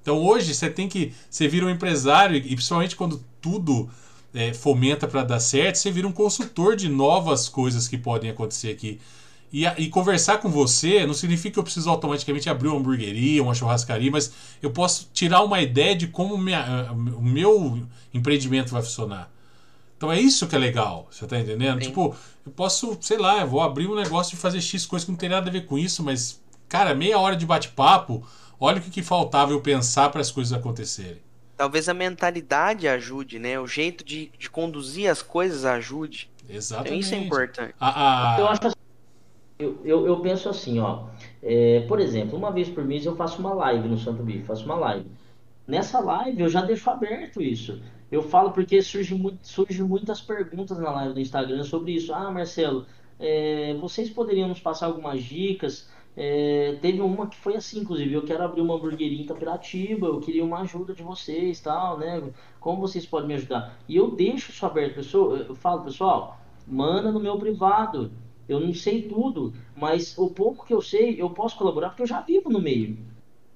Então 0.00 0.16
hoje 0.24 0.54
você 0.54 0.70
tem 0.70 0.88
que. 0.88 1.12
Você 1.28 1.46
vira 1.46 1.66
um 1.66 1.68
empresário, 1.68 2.34
e 2.34 2.54
principalmente 2.54 2.96
quando 2.96 3.22
tudo 3.42 3.90
é, 4.32 4.54
fomenta 4.54 5.06
para 5.06 5.22
dar 5.22 5.38
certo, 5.38 5.76
você 5.76 5.90
vira 5.90 6.08
um 6.08 6.12
consultor 6.12 6.76
de 6.76 6.88
novas 6.88 7.46
coisas 7.46 7.86
que 7.86 7.98
podem 7.98 8.30
acontecer 8.30 8.70
aqui. 8.70 8.98
E, 9.52 9.66
e, 9.66 9.90
conversar 9.90 10.38
com 10.38 10.48
você 10.48 11.06
não 11.06 11.12
significa 11.12 11.52
que 11.52 11.58
eu 11.58 11.62
preciso 11.62 11.90
automaticamente 11.90 12.48
abrir 12.48 12.68
uma 12.68 12.78
hamburgueria, 12.78 13.42
uma 13.42 13.54
churrascaria, 13.54 14.10
mas 14.10 14.32
eu 14.62 14.70
posso 14.70 15.10
tirar 15.12 15.42
uma 15.42 15.60
ideia 15.60 15.94
de 15.94 16.06
como 16.06 16.38
minha, 16.38 16.90
o 16.90 17.22
meu 17.22 17.86
empreendimento 18.14 18.72
vai 18.72 18.80
funcionar. 18.80 19.30
Então 19.96 20.12
é 20.12 20.20
isso 20.20 20.46
que 20.46 20.54
é 20.54 20.58
legal, 20.58 21.06
você 21.10 21.26
tá 21.26 21.38
entendendo? 21.38 21.80
Sim. 21.80 21.88
Tipo, 21.88 22.14
eu 22.44 22.52
posso, 22.52 22.96
sei 23.00 23.16
lá, 23.16 23.40
eu 23.40 23.46
vou 23.46 23.60
abrir 23.60 23.86
um 23.86 23.94
negócio 23.94 24.34
e 24.34 24.38
fazer 24.38 24.60
X 24.60 24.84
coisas 24.84 25.04
que 25.04 25.10
não 25.10 25.18
tem 25.18 25.28
nada 25.28 25.48
a 25.48 25.52
ver 25.52 25.66
com 25.66 25.78
isso, 25.78 26.02
mas, 26.02 26.42
cara, 26.68 26.94
meia 26.94 27.18
hora 27.18 27.36
de 27.36 27.46
bate-papo, 27.46 28.26
olha 28.60 28.78
o 28.78 28.82
que, 28.82 28.90
que 28.90 29.02
faltava 29.02 29.52
eu 29.52 29.60
pensar 29.60 30.10
para 30.10 30.20
as 30.20 30.30
coisas 30.30 30.52
acontecerem. 30.52 31.22
Talvez 31.56 31.88
a 31.88 31.94
mentalidade 31.94 32.88
ajude, 32.88 33.38
né? 33.38 33.58
O 33.60 33.66
jeito 33.66 34.04
de, 34.04 34.30
de 34.36 34.50
conduzir 34.50 35.08
as 35.08 35.22
coisas 35.22 35.64
ajude. 35.64 36.28
Exatamente. 36.48 36.88
Então, 36.88 37.00
isso 37.00 37.14
é 37.14 37.18
importante. 37.18 37.74
A, 37.78 38.34
a... 38.34 38.40
Eu 38.40 38.48
acho 38.48 38.74
eu, 39.58 39.80
eu, 39.84 40.06
eu 40.06 40.20
penso 40.20 40.48
assim, 40.48 40.80
ó. 40.80 41.04
É, 41.42 41.84
por 41.88 42.00
exemplo, 42.00 42.36
uma 42.36 42.50
vez 42.50 42.68
por 42.68 42.84
mês 42.84 43.06
eu 43.06 43.14
faço 43.14 43.40
uma 43.40 43.54
live 43.54 43.88
no 43.88 43.98
Santo 43.98 44.22
Bicho, 44.22 44.44
faço 44.44 44.64
uma 44.64 44.74
live. 44.74 45.06
Nessa 45.66 46.00
live 46.00 46.42
eu 46.42 46.48
já 46.48 46.62
deixo 46.62 46.90
aberto 46.90 47.40
isso. 47.40 47.80
Eu 48.14 48.22
falo 48.22 48.52
porque 48.52 48.80
surge, 48.80 49.12
muito, 49.12 49.44
surge 49.44 49.82
muitas 49.82 50.20
perguntas 50.20 50.78
na 50.78 50.90
live 50.92 51.14
do 51.14 51.20
Instagram 51.20 51.64
sobre 51.64 51.92
isso. 51.92 52.14
Ah, 52.14 52.30
Marcelo, 52.30 52.86
é, 53.18 53.74
vocês 53.80 54.08
poderiam 54.08 54.48
nos 54.48 54.60
passar 54.60 54.86
algumas 54.86 55.20
dicas? 55.20 55.88
É, 56.16 56.78
teve 56.80 57.00
uma 57.00 57.26
que 57.26 57.36
foi 57.36 57.56
assim, 57.56 57.80
inclusive, 57.80 58.14
eu 58.14 58.24
quero 58.24 58.44
abrir 58.44 58.60
uma 58.60 58.76
hamburgueria 58.76 59.18
em 59.18 59.22
Itapiratiba, 59.22 60.06
eu 60.06 60.20
queria 60.20 60.44
uma 60.44 60.60
ajuda 60.60 60.94
de 60.94 61.02
vocês, 61.02 61.60
tal, 61.60 61.98
né? 61.98 62.22
Como 62.60 62.80
vocês 62.80 63.04
podem 63.04 63.26
me 63.26 63.34
ajudar? 63.34 63.76
E 63.88 63.96
eu 63.96 64.12
deixo 64.12 64.52
isso 64.52 64.64
aberto, 64.64 64.94
pessoal, 64.94 65.36
eu 65.36 65.54
falo, 65.56 65.82
pessoal, 65.82 66.38
manda 66.68 67.10
no 67.10 67.18
meu 67.18 67.36
privado. 67.36 68.12
Eu 68.48 68.60
não 68.60 68.72
sei 68.72 69.08
tudo, 69.08 69.52
mas 69.74 70.16
o 70.16 70.28
pouco 70.30 70.64
que 70.64 70.74
eu 70.74 70.80
sei, 70.80 71.20
eu 71.20 71.30
posso 71.30 71.56
colaborar 71.58 71.88
porque 71.88 72.02
eu 72.02 72.06
já 72.06 72.20
vivo 72.20 72.48
no 72.48 72.60
meio. 72.60 72.96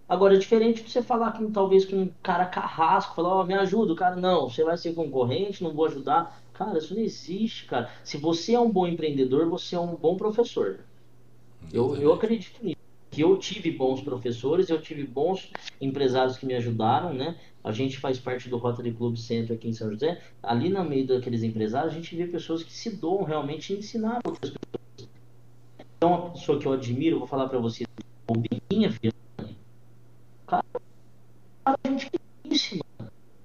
Agora, 0.09 0.35
é 0.35 0.39
diferente 0.39 0.83
de 0.83 0.91
você 0.91 1.03
falar 1.03 1.33
com, 1.33 1.51
talvez 1.51 1.85
com 1.85 1.97
um 1.97 2.11
cara 2.23 2.47
carrasco, 2.47 3.15
falar, 3.15 3.29
ó, 3.29 3.43
oh, 3.43 3.47
me 3.47 3.53
ajuda, 3.53 3.93
o 3.93 3.97
cara, 3.97 4.17
não, 4.17 4.49
você 4.49 4.65
vai 4.65 4.77
ser 4.79 4.95
concorrente, 4.95 5.63
não 5.63 5.75
vou 5.75 5.85
ajudar. 5.85 6.41
Cara, 6.55 6.79
isso 6.79 6.95
não 6.95 7.03
existe, 7.03 7.67
cara. 7.67 7.91
Se 8.03 8.17
você 8.17 8.55
é 8.55 8.61
um 8.61 8.71
bom 8.71 8.87
empreendedor, 8.87 9.49
você 9.49 9.77
é 9.77 9.81
um 9.81 9.95
bom 9.95 10.17
professor. 10.17 10.81
Eu, 11.73 11.95
eu 11.97 12.13
acredito 12.13 12.59
nisso. 12.63 12.79
Que 13.11 13.23
eu 13.23 13.37
tive 13.37 13.71
bons 13.71 14.01
professores, 14.01 14.69
eu 14.69 14.81
tive 14.81 15.05
bons 15.05 15.51
empresários 15.81 16.39
que 16.39 16.47
me 16.47 16.55
ajudaram, 16.55 17.13
né? 17.13 17.37
A 17.63 17.73
gente 17.73 17.99
faz 17.99 18.19
parte 18.19 18.49
do 18.49 18.57
Rotary 18.57 18.93
Club 18.93 19.17
Center 19.17 19.57
aqui 19.57 19.69
em 19.69 19.73
São 19.73 19.91
José. 19.91 20.23
Ali 20.43 20.69
no 20.69 20.85
meio 20.85 21.07
daqueles 21.07 21.43
empresários, 21.43 21.93
a 21.93 21.97
gente 21.97 22.15
vê 22.17 22.27
pessoas 22.27 22.63
que 22.63 22.73
se 22.73 22.97
doam 22.97 23.25
realmente 23.25 23.73
ensinar 23.73 24.21
outras 24.25 24.53
pessoas. 24.53 25.11
Então, 25.97 26.11
uma 26.11 26.31
pessoa 26.31 26.59
que 26.59 26.67
eu 26.67 26.73
admiro, 26.73 27.19
vou 27.19 27.29
falar 27.29 27.49
para 27.49 27.59
vocês, 27.59 27.87
o 28.29 28.35
Binha 28.69 28.89
Vianney. 28.89 29.28
Cara, 30.49 30.65
gente 31.87 32.11
finíssima. 32.43 32.85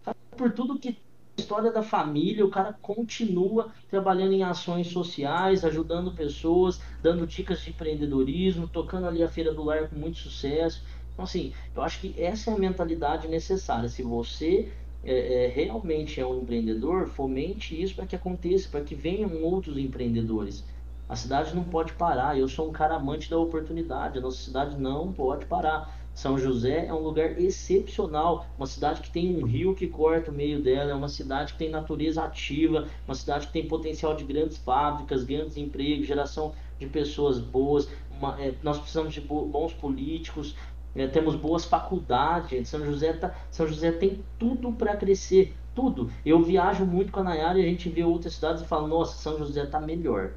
Cara, 0.03 0.17
por 0.37 0.53
tudo 0.53 0.79
que 0.79 0.97
história 1.37 1.71
da 1.71 1.83
família, 1.83 2.45
o 2.45 2.49
cara 2.49 2.73
continua 2.81 3.71
trabalhando 3.89 4.33
em 4.33 4.43
ações 4.43 4.87
sociais, 4.87 5.65
ajudando 5.65 6.13
pessoas, 6.13 6.79
dando 7.01 7.27
dicas 7.27 7.61
de 7.61 7.71
empreendedorismo, 7.71 8.67
tocando 8.67 9.07
ali 9.07 9.21
a 9.21 9.27
Feira 9.27 9.53
do 9.53 9.63
Lar 9.63 9.89
com 9.89 9.95
muito 9.95 10.17
sucesso. 10.17 10.83
Então, 11.11 11.25
assim, 11.25 11.53
eu 11.75 11.81
acho 11.81 11.99
que 11.99 12.15
essa 12.17 12.51
é 12.51 12.53
a 12.53 12.57
mentalidade 12.57 13.27
necessária. 13.27 13.89
Se 13.89 14.01
você 14.01 14.71
é, 15.03 15.45
é, 15.45 15.47
realmente 15.47 16.21
é 16.21 16.25
um 16.25 16.41
empreendedor, 16.41 17.07
fomente 17.07 17.79
isso 17.79 17.95
para 17.95 18.05
que 18.05 18.15
aconteça, 18.15 18.69
para 18.69 18.81
que 18.81 18.95
venham 18.95 19.43
outros 19.43 19.77
empreendedores. 19.77 20.63
A 21.09 21.15
cidade 21.15 21.53
não 21.55 21.63
pode 21.63 21.93
parar. 21.93 22.37
Eu 22.37 22.47
sou 22.47 22.69
um 22.69 22.71
cara 22.71 22.95
amante 22.95 23.29
da 23.29 23.37
oportunidade. 23.37 24.17
A 24.17 24.21
nossa 24.21 24.41
cidade 24.41 24.77
não 24.79 25.11
pode 25.11 25.45
parar. 25.45 26.02
São 26.13 26.37
José 26.37 26.85
é 26.85 26.93
um 26.93 26.99
lugar 26.99 27.39
excepcional, 27.39 28.45
uma 28.57 28.67
cidade 28.67 29.01
que 29.01 29.09
tem 29.09 29.35
um 29.35 29.45
rio 29.45 29.73
que 29.73 29.87
corta 29.87 30.29
o 30.29 30.33
meio 30.33 30.61
dela, 30.61 30.91
é 30.91 30.93
uma 30.93 31.09
cidade 31.09 31.53
que 31.53 31.59
tem 31.59 31.69
natureza 31.69 32.23
ativa, 32.23 32.87
uma 33.07 33.15
cidade 33.15 33.47
que 33.47 33.53
tem 33.53 33.67
potencial 33.67 34.15
de 34.15 34.23
grandes 34.23 34.57
fábricas, 34.57 35.23
grandes 35.23 35.57
empregos, 35.57 36.07
geração 36.07 36.53
de 36.79 36.85
pessoas 36.85 37.39
boas. 37.39 37.89
Uma, 38.11 38.39
é, 38.39 38.53
nós 38.61 38.77
precisamos 38.77 39.13
de 39.13 39.21
bons 39.21 39.73
políticos, 39.73 40.55
é, 40.95 41.07
temos 41.07 41.35
boas 41.35 41.65
faculdades. 41.65 42.69
São 42.69 42.85
José, 42.85 43.13
tá, 43.13 43.35
São 43.49 43.67
José 43.67 43.91
tem 43.91 44.23
tudo 44.37 44.71
para 44.71 44.95
crescer, 44.95 45.55
tudo. 45.73 46.11
Eu 46.23 46.43
viajo 46.43 46.85
muito 46.85 47.11
com 47.11 47.21
a 47.21 47.23
Nayara 47.23 47.57
e 47.57 47.65
a 47.65 47.67
gente 47.67 47.89
vê 47.89 48.03
outras 48.03 48.35
cidades 48.35 48.61
e 48.61 48.67
fala: 48.67 48.87
Nossa, 48.87 49.17
São 49.17 49.37
José 49.39 49.63
está 49.63 49.79
melhor 49.79 50.31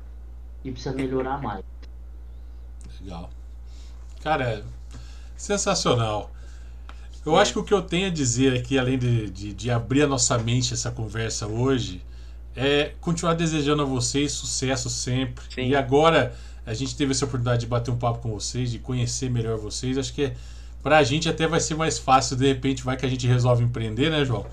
e 0.65 0.71
precisa 0.71 0.95
melhorar 0.95 1.41
mais. 1.43 1.65
Legal. 3.01 3.29
Cara, 4.23 4.65
Sensacional. 5.37 6.31
Eu 7.25 7.37
é. 7.37 7.43
acho 7.43 7.53
que 7.53 7.59
o 7.59 7.65
que 7.65 7.75
eu 7.75 7.83
tenho 7.83 8.07
a 8.07 8.11
dizer 8.11 8.57
aqui, 8.57 8.79
além 8.79 8.99
de, 8.99 9.31
de, 9.31 9.53
de, 9.53 9.71
abrir 9.71 10.03
a 10.03 10.07
nossa 10.07 10.39
mente 10.39 10.73
essa 10.73 10.91
conversa 10.91 11.47
hoje, 11.47 12.01
é 12.55 12.93
continuar 13.01 13.35
desejando 13.35 13.83
a 13.83 13.85
vocês 13.85 14.33
sucesso 14.33 14.89
sempre. 14.89 15.45
Sim. 15.53 15.69
E 15.69 15.77
agora 15.77 16.35
a 16.65 16.73
gente 16.73 16.97
teve 16.97 17.13
essa 17.13 17.25
oportunidade 17.25 17.61
de 17.61 17.67
bater 17.67 17.91
um 17.91 17.97
papo 17.97 18.21
com 18.21 18.31
vocês, 18.31 18.71
de 18.71 18.79
conhecer 18.79 19.29
melhor 19.29 19.59
vocês. 19.59 19.99
Acho 19.99 20.13
que 20.13 20.25
é, 20.25 20.37
pra 20.83 21.03
gente 21.03 21.29
até 21.29 21.47
vai 21.47 21.61
ser 21.61 21.75
mais 21.75 21.99
fácil, 21.99 22.37
de 22.37 22.47
repente, 22.47 22.83
vai 22.83 22.97
que 22.97 23.05
a 23.05 23.09
gente 23.09 23.27
resolve 23.27 23.65
empreender, 23.65 24.11
né, 24.11 24.25
João? 24.25 24.47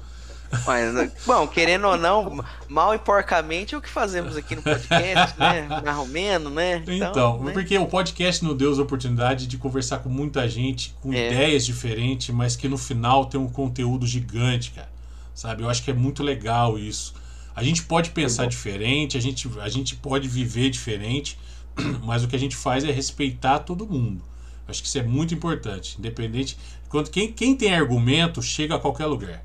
Mas, 0.65 1.11
bom, 1.25 1.47
querendo 1.47 1.87
ou 1.87 1.97
não, 1.97 2.43
mal 2.67 2.93
e 2.93 2.99
porcamente 2.99 3.75
é 3.75 3.77
o 3.77 3.81
que 3.81 3.89
fazemos 3.89 4.37
aqui 4.37 4.55
no 4.55 4.61
podcast, 4.61 5.37
né? 5.39 5.67
Marromeno, 5.83 6.49
né? 6.49 6.83
Então, 6.87 7.09
então 7.09 7.43
né? 7.43 7.53
porque 7.53 7.77
o 7.77 7.87
podcast 7.87 8.43
nos 8.43 8.57
deu 8.57 8.73
a 8.73 8.81
oportunidade 8.81 9.47
de 9.47 9.57
conversar 9.57 9.99
com 9.99 10.09
muita 10.09 10.47
gente, 10.47 10.95
com 11.01 11.11
é. 11.13 11.27
ideias 11.27 11.65
diferentes, 11.65 12.29
mas 12.29 12.55
que 12.55 12.67
no 12.67 12.77
final 12.77 13.25
tem 13.25 13.39
um 13.39 13.49
conteúdo 13.49 14.05
gigante, 14.05 14.71
cara. 14.71 14.89
Sabe? 15.33 15.63
Eu 15.63 15.69
acho 15.69 15.83
que 15.83 15.91
é 15.91 15.93
muito 15.93 16.21
legal 16.21 16.77
isso. 16.77 17.13
A 17.55 17.63
gente 17.63 17.83
pode 17.83 18.11
pensar 18.11 18.47
diferente, 18.47 19.17
a 19.17 19.21
gente, 19.21 19.49
a 19.59 19.69
gente 19.69 19.95
pode 19.95 20.27
viver 20.27 20.69
diferente, 20.69 21.37
mas 22.03 22.23
o 22.23 22.27
que 22.27 22.35
a 22.35 22.39
gente 22.39 22.55
faz 22.55 22.83
é 22.83 22.91
respeitar 22.91 23.59
todo 23.59 23.85
mundo. 23.85 24.21
Acho 24.67 24.81
que 24.81 24.87
isso 24.87 24.97
é 24.97 25.03
muito 25.03 25.33
importante. 25.33 25.95
Independente. 25.99 26.57
Quando, 26.89 27.09
quem, 27.09 27.31
quem 27.31 27.55
tem 27.55 27.73
argumento 27.73 28.41
chega 28.41 28.75
a 28.75 28.79
qualquer 28.79 29.05
lugar. 29.07 29.43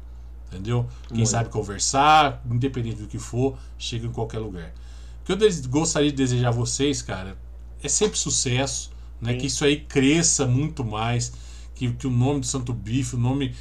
Entendeu? 0.48 0.88
Quem 1.08 1.18
Muito. 1.18 1.30
sabe 1.30 1.50
conversar, 1.50 2.42
independente 2.50 2.96
do 2.96 3.06
que 3.06 3.18
for, 3.18 3.58
chega 3.78 4.06
em 4.06 4.12
qualquer 4.12 4.38
lugar. 4.38 4.72
O 5.22 5.24
que 5.24 5.32
eu 5.32 5.38
gostaria 5.68 6.10
de 6.10 6.16
desejar 6.16 6.48
a 6.48 6.52
vocês, 6.52 7.02
cara, 7.02 7.36
é 7.82 7.88
sempre 7.88 8.18
sucesso, 8.18 8.90
né? 9.20 9.34
Que 9.34 9.46
isso 9.46 9.64
aí 9.64 9.80
cresça 9.80 10.46
muito 10.46 10.82
mais, 10.82 11.32
que, 11.74 11.92
que 11.92 12.06
o 12.06 12.10
nome 12.10 12.40
do 12.40 12.46
Santo 12.46 12.72
Bife, 12.72 13.14
o 13.14 13.18
nome, 13.18 13.54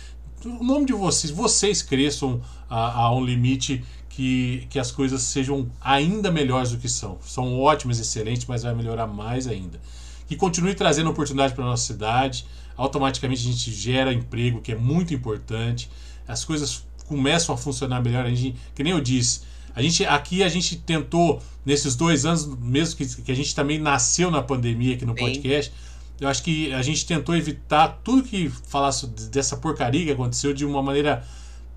o 0.46 0.64
nome 0.64 0.86
de 0.86 0.94
vocês, 0.94 1.30
vocês 1.30 1.82
cresçam 1.82 2.42
a, 2.70 3.02
a 3.02 3.14
um 3.14 3.24
limite 3.24 3.84
que, 4.10 4.66
que 4.70 4.80
as 4.80 4.92
coisas 4.92 5.22
sejam 5.22 5.70
ainda 5.82 6.32
melhores 6.32 6.72
do 6.72 6.78
que 6.78 6.88
são. 6.88 7.18
São 7.22 7.60
ótimas, 7.60 8.00
excelentes, 8.00 8.46
mas 8.48 8.64
vai 8.64 8.74
melhorar 8.74 9.06
mais 9.06 9.46
ainda. 9.46 9.80
Que 10.26 10.36
continue 10.36 10.74
trazendo 10.74 11.10
oportunidade 11.10 11.54
para 11.54 11.66
nossa 11.66 11.86
cidade. 11.86 12.46
Automaticamente 12.76 13.42
a 13.42 13.52
gente 13.52 13.72
gera 13.72 14.14
emprego, 14.14 14.62
que 14.62 14.72
é 14.72 14.76
muito 14.76 15.14
importante 15.14 15.90
as 16.28 16.44
coisas 16.44 16.86
começam 17.08 17.56
a 17.56 17.58
funcionar 17.58 18.02
melhor. 18.02 18.26
A 18.26 18.30
gente, 18.30 18.56
que 18.76 18.84
nem 18.84 18.94
eu 18.94 19.02
disse, 19.02 19.42
a 19.74 19.82
gente 19.82 20.06
aqui 20.06 20.44
a 20.44 20.50
gente 20.50 20.76
tentou 20.78 21.42
nesses 21.66 21.96
dois 21.96 22.26
anos, 22.26 22.46
mesmo 22.46 22.98
que, 22.98 23.22
que 23.22 23.32
a 23.32 23.36
gente 23.36 23.54
também 23.54 23.80
nasceu 23.80 24.30
na 24.32 24.42
pandemia 24.42 24.96
aqui 24.96 25.06
no 25.06 25.14
Sim. 25.14 25.20
podcast, 25.20 25.74
eu 26.20 26.28
acho 26.28 26.42
que 26.42 26.74
a 26.74 26.82
gente 26.82 27.06
tentou 27.06 27.36
evitar 27.36 28.00
tudo 28.04 28.24
que 28.24 28.50
falasse 28.50 29.06
dessa 29.06 29.56
porcaria 29.56 30.06
que 30.06 30.12
aconteceu 30.12 30.54
de 30.54 30.66
uma 30.66 30.82
maneira. 30.82 31.24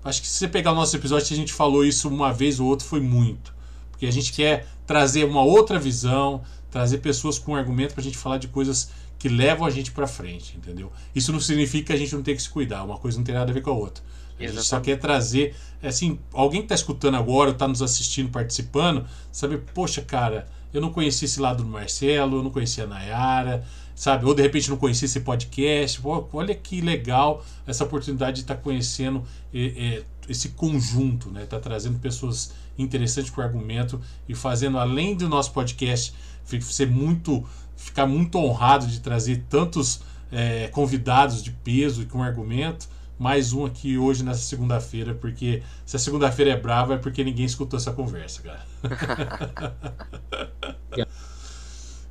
Acho 0.03 0.19
que 0.19 0.27
se 0.27 0.33
você 0.33 0.47
pegar 0.47 0.71
o 0.71 0.75
nosso 0.75 0.95
episódio, 0.95 1.31
a 1.31 1.37
gente 1.37 1.53
falou 1.53 1.85
isso 1.85 2.09
uma 2.09 2.33
vez 2.33 2.59
ou 2.59 2.67
outra, 2.67 2.87
foi 2.87 2.99
muito. 2.99 3.53
Porque 3.91 4.07
a 4.07 4.11
gente 4.11 4.33
quer 4.33 4.67
trazer 4.87 5.25
uma 5.25 5.43
outra 5.43 5.77
visão, 5.77 6.41
trazer 6.71 6.97
pessoas 6.97 7.37
com 7.37 7.55
argumento 7.55 7.93
para 7.93 8.01
a 8.01 8.03
gente 8.03 8.17
falar 8.17 8.39
de 8.39 8.47
coisas 8.47 8.89
que 9.19 9.29
levam 9.29 9.67
a 9.67 9.69
gente 9.69 9.91
para 9.91 10.07
frente, 10.07 10.57
entendeu? 10.57 10.91
Isso 11.13 11.31
não 11.31 11.39
significa 11.39 11.87
que 11.87 11.93
a 11.93 11.97
gente 11.97 12.15
não 12.15 12.23
tem 12.23 12.35
que 12.35 12.41
se 12.41 12.49
cuidar, 12.49 12.83
uma 12.83 12.97
coisa 12.97 13.19
não 13.19 13.23
tem 13.23 13.35
nada 13.35 13.51
a 13.51 13.53
ver 13.53 13.61
com 13.61 13.69
a 13.69 13.73
outra. 13.73 14.03
A 14.45 14.51
gente 14.51 14.63
só 14.63 14.79
quer 14.79 14.97
trazer, 14.97 15.55
é 15.81 15.87
assim, 15.87 16.19
alguém 16.33 16.61
que 16.61 16.65
está 16.65 16.75
escutando 16.75 17.15
agora, 17.15 17.51
está 17.51 17.67
nos 17.67 17.81
assistindo, 17.81 18.29
participando, 18.29 19.05
sabe, 19.31 19.57
poxa, 19.57 20.01
cara, 20.01 20.47
eu 20.73 20.79
não 20.79 20.91
conhecia 20.91 21.25
esse 21.25 21.39
lado 21.39 21.63
do 21.63 21.69
Marcelo, 21.69 22.37
eu 22.37 22.43
não 22.43 22.49
conhecia 22.49 22.85
a 22.85 22.87
Nayara, 22.87 23.63
sabe? 23.93 24.25
Ou 24.25 24.33
de 24.33 24.41
repente 24.41 24.69
não 24.69 24.77
conhecia 24.77 25.05
esse 25.05 25.19
podcast. 25.19 26.01
Pô, 26.01 26.27
olha 26.33 26.55
que 26.55 26.81
legal 26.81 27.43
essa 27.67 27.83
oportunidade 27.83 28.37
de 28.37 28.41
estar 28.41 28.55
tá 28.55 28.61
conhecendo 28.61 29.23
é, 29.53 29.59
é, 29.59 30.03
esse 30.29 30.49
conjunto, 30.49 31.29
né? 31.29 31.45
Tá 31.45 31.59
trazendo 31.59 31.99
pessoas 31.99 32.53
interessantes 32.77 33.29
com 33.29 33.41
argumento 33.41 33.99
e 34.27 34.33
fazendo, 34.33 34.77
além 34.77 35.15
do 35.15 35.27
nosso 35.27 35.51
podcast, 35.51 36.13
ser 36.61 36.87
muito, 36.87 37.43
ficar 37.75 38.05
muito 38.05 38.37
honrado 38.37 38.87
de 38.87 39.01
trazer 39.01 39.45
tantos 39.49 40.01
é, 40.31 40.67
convidados 40.69 41.43
de 41.43 41.51
peso 41.51 42.01
e 42.01 42.05
com 42.05 42.23
argumento 42.23 42.87
mais 43.21 43.53
um 43.53 43.67
aqui 43.67 43.99
hoje 43.99 44.23
nessa 44.23 44.41
segunda-feira, 44.41 45.13
porque 45.13 45.61
se 45.85 45.95
a 45.95 45.99
segunda-feira 45.99 46.53
é 46.53 46.57
brava 46.57 46.95
é 46.95 46.97
porque 46.97 47.23
ninguém 47.23 47.45
escutou 47.45 47.77
essa 47.77 47.93
conversa, 47.93 48.41
cara. 48.41 48.65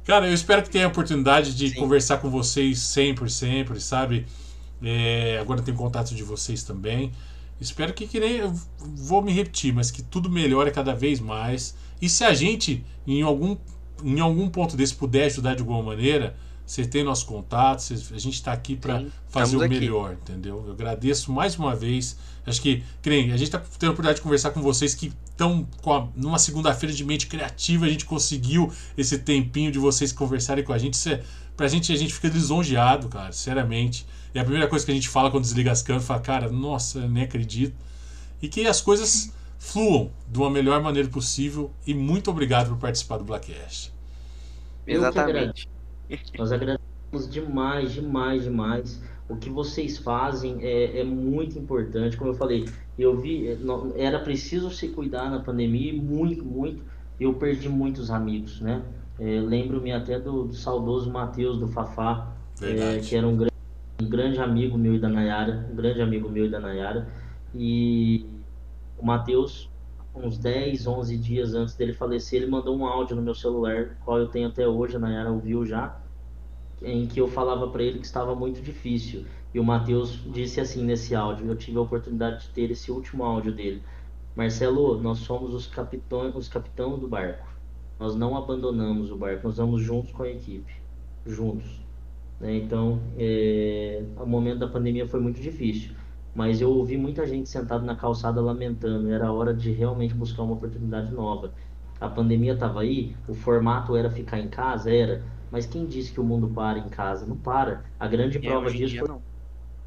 cara, 0.06 0.28
eu 0.28 0.32
espero 0.32 0.62
que 0.62 0.70
tenha 0.70 0.84
a 0.84 0.88
oportunidade 0.88 1.56
de 1.56 1.70
Sim. 1.70 1.74
conversar 1.74 2.18
com 2.18 2.30
vocês 2.30 2.78
sempre, 2.78 3.28
sempre, 3.28 3.80
sabe? 3.80 4.24
É, 4.80 5.38
agora 5.40 5.60
tem 5.60 5.74
contato 5.74 6.14
de 6.14 6.22
vocês 6.22 6.62
também. 6.62 7.10
Espero 7.60 7.92
que, 7.92 8.06
que 8.06 8.20
nem. 8.20 8.42
Vou 8.78 9.20
me 9.20 9.32
repetir, 9.32 9.74
mas 9.74 9.90
que 9.90 10.02
tudo 10.02 10.30
melhore 10.30 10.70
cada 10.70 10.94
vez 10.94 11.18
mais. 11.18 11.74
E 12.00 12.08
se 12.08 12.22
a 12.22 12.32
gente, 12.32 12.84
em 13.04 13.22
algum, 13.22 13.56
em 14.04 14.20
algum 14.20 14.48
ponto 14.48 14.76
desse, 14.76 14.94
puder 14.94 15.24
ajudar 15.24 15.54
de 15.54 15.62
alguma 15.62 15.82
maneira 15.82 16.36
você 16.70 16.84
tem 16.84 17.02
nosso 17.02 17.26
contato, 17.26 17.82
a 17.92 18.18
gente 18.18 18.34
está 18.34 18.52
aqui 18.52 18.76
para 18.76 19.04
fazer 19.28 19.56
o 19.56 19.68
melhor, 19.68 20.12
aqui. 20.12 20.20
entendeu? 20.22 20.62
Eu 20.64 20.72
agradeço 20.72 21.32
mais 21.32 21.58
uma 21.58 21.74
vez. 21.74 22.16
Acho 22.46 22.62
que, 22.62 22.84
creio, 23.02 23.34
a 23.34 23.36
gente 23.36 23.48
está 23.48 23.58
tendo 23.58 23.88
a 23.88 23.92
oportunidade 23.92 24.18
de 24.18 24.22
conversar 24.22 24.52
com 24.52 24.62
vocês 24.62 24.94
que 24.94 25.12
estão 25.28 25.68
numa 26.14 26.38
segunda-feira 26.38 26.94
de 26.94 27.04
mente 27.04 27.26
criativa, 27.26 27.86
a 27.86 27.88
gente 27.88 28.04
conseguiu 28.04 28.72
esse 28.96 29.18
tempinho 29.18 29.72
de 29.72 29.80
vocês 29.80 30.12
conversarem 30.12 30.62
com 30.62 30.72
a 30.72 30.78
gente. 30.78 30.94
Isso 30.94 31.08
é, 31.08 31.24
pra 31.56 31.66
gente, 31.66 31.92
a 31.92 31.96
gente 31.96 32.14
fica 32.14 32.28
lisonjeado, 32.28 33.08
cara, 33.08 33.32
sinceramente. 33.32 34.06
É 34.32 34.38
a 34.38 34.44
primeira 34.44 34.68
coisa 34.68 34.84
que 34.84 34.92
a 34.92 34.94
gente 34.94 35.08
fala 35.08 35.28
quando 35.28 35.42
desliga 35.42 35.72
as 35.72 35.82
câmeras, 35.82 36.06
fala, 36.06 36.20
cara, 36.20 36.48
nossa, 36.48 37.04
nem 37.08 37.24
acredito. 37.24 37.74
E 38.40 38.46
que 38.46 38.64
as 38.64 38.80
coisas 38.80 39.32
fluam 39.58 40.12
de 40.30 40.38
uma 40.38 40.48
melhor 40.48 40.80
maneira 40.80 41.08
possível. 41.08 41.72
E 41.84 41.92
muito 41.94 42.30
obrigado 42.30 42.68
por 42.68 42.76
participar 42.76 43.16
do 43.16 43.24
Blackcast. 43.24 43.92
Exatamente. 44.86 45.68
Nós 46.38 46.52
agradecemos 46.52 47.28
demais, 47.30 47.92
demais, 47.92 48.44
demais. 48.44 49.02
O 49.28 49.36
que 49.36 49.48
vocês 49.48 49.98
fazem 49.98 50.58
é, 50.60 51.00
é 51.00 51.04
muito 51.04 51.58
importante. 51.58 52.16
Como 52.16 52.30
eu 52.30 52.34
falei, 52.34 52.68
eu 52.98 53.16
vi, 53.16 53.48
é, 53.48 53.58
era 53.96 54.18
preciso 54.18 54.70
se 54.70 54.88
cuidar 54.88 55.30
na 55.30 55.40
pandemia, 55.40 55.92
muito, 55.92 56.44
muito. 56.44 56.82
Eu 57.18 57.34
perdi 57.34 57.68
muitos 57.68 58.10
amigos, 58.10 58.60
né? 58.60 58.82
É, 59.18 59.40
Lembro-me 59.40 59.92
até 59.92 60.18
do, 60.18 60.44
do, 60.44 60.54
saudoso 60.54 61.10
Matheus 61.10 61.58
do 61.58 61.68
Fafá, 61.68 62.32
é, 62.62 62.98
que 62.98 63.14
era 63.14 63.26
um 63.28 63.36
grande 63.36 63.50
um 64.00 64.08
grande 64.08 64.40
amigo 64.40 64.78
meu 64.78 64.94
e 64.94 64.98
da 64.98 65.08
Nayara, 65.08 65.68
um 65.70 65.76
grande 65.76 66.00
amigo 66.00 66.28
meu 66.28 66.46
e 66.46 66.48
da 66.48 66.58
Nayara. 66.58 67.06
E 67.54 68.24
o 68.98 69.04
Matheus, 69.04 69.68
uns 70.14 70.38
10, 70.38 70.86
11 70.86 71.16
dias 71.18 71.54
antes 71.54 71.74
dele 71.74 71.92
falecer, 71.92 72.40
ele 72.40 72.50
mandou 72.50 72.76
um 72.76 72.86
áudio 72.86 73.14
no 73.14 73.22
meu 73.22 73.34
celular, 73.34 73.96
qual 74.04 74.18
eu 74.18 74.28
tenho 74.28 74.48
até 74.48 74.66
hoje, 74.66 74.96
a 74.96 74.98
Nayara 74.98 75.30
ouviu 75.30 75.66
já, 75.66 75.99
em 76.82 77.06
que 77.06 77.20
eu 77.20 77.28
falava 77.28 77.68
para 77.68 77.82
ele 77.82 77.98
que 77.98 78.06
estava 78.06 78.34
muito 78.34 78.60
difícil. 78.60 79.24
E 79.52 79.58
o 79.58 79.64
Matheus 79.64 80.20
disse 80.32 80.60
assim 80.60 80.84
nesse 80.84 81.14
áudio, 81.14 81.46
eu 81.46 81.56
tive 81.56 81.78
a 81.78 81.82
oportunidade 81.82 82.46
de 82.46 82.48
ter 82.50 82.70
esse 82.70 82.90
último 82.90 83.24
áudio 83.24 83.52
dele. 83.52 83.82
Marcelo, 84.36 85.00
nós 85.00 85.18
somos 85.18 85.52
os 85.52 85.66
capitães, 85.66 86.34
os 86.34 86.48
capitães 86.48 86.98
do 87.00 87.08
barco. 87.08 87.46
Nós 87.98 88.14
não 88.14 88.36
abandonamos 88.36 89.10
o 89.10 89.16
barco, 89.16 89.46
nós 89.46 89.56
vamos 89.56 89.82
juntos 89.82 90.12
com 90.12 90.22
a 90.22 90.28
equipe, 90.28 90.72
juntos. 91.26 91.80
Né? 92.40 92.56
Então, 92.56 93.00
é, 93.18 94.02
o 94.16 94.24
momento 94.24 94.60
da 94.60 94.68
pandemia 94.68 95.06
foi 95.06 95.20
muito 95.20 95.40
difícil, 95.40 95.94
mas 96.34 96.60
eu 96.60 96.70
ouvi 96.70 96.96
muita 96.96 97.26
gente 97.26 97.48
sentada 97.48 97.84
na 97.84 97.94
calçada 97.94 98.40
lamentando. 98.40 99.10
Era 99.10 99.30
hora 99.32 99.52
de 99.52 99.70
realmente 99.72 100.14
buscar 100.14 100.42
uma 100.44 100.54
oportunidade 100.54 101.12
nova. 101.12 101.52
A 102.00 102.08
pandemia 102.08 102.54
estava 102.54 102.80
aí, 102.80 103.14
o 103.28 103.34
formato 103.34 103.94
era 103.94 104.10
ficar 104.10 104.38
em 104.38 104.48
casa, 104.48 104.90
era. 104.90 105.22
Mas 105.50 105.66
quem 105.66 105.86
disse 105.86 106.12
que 106.12 106.20
o 106.20 106.24
mundo 106.24 106.48
para 106.48 106.78
em 106.78 106.88
casa? 106.88 107.26
Não 107.26 107.36
para. 107.36 107.84
A 107.98 108.06
grande 108.06 108.38
É, 108.38 108.40
prova 108.40 108.70
disso 108.70 108.98
foi, 108.98 109.08
não. 109.08 109.22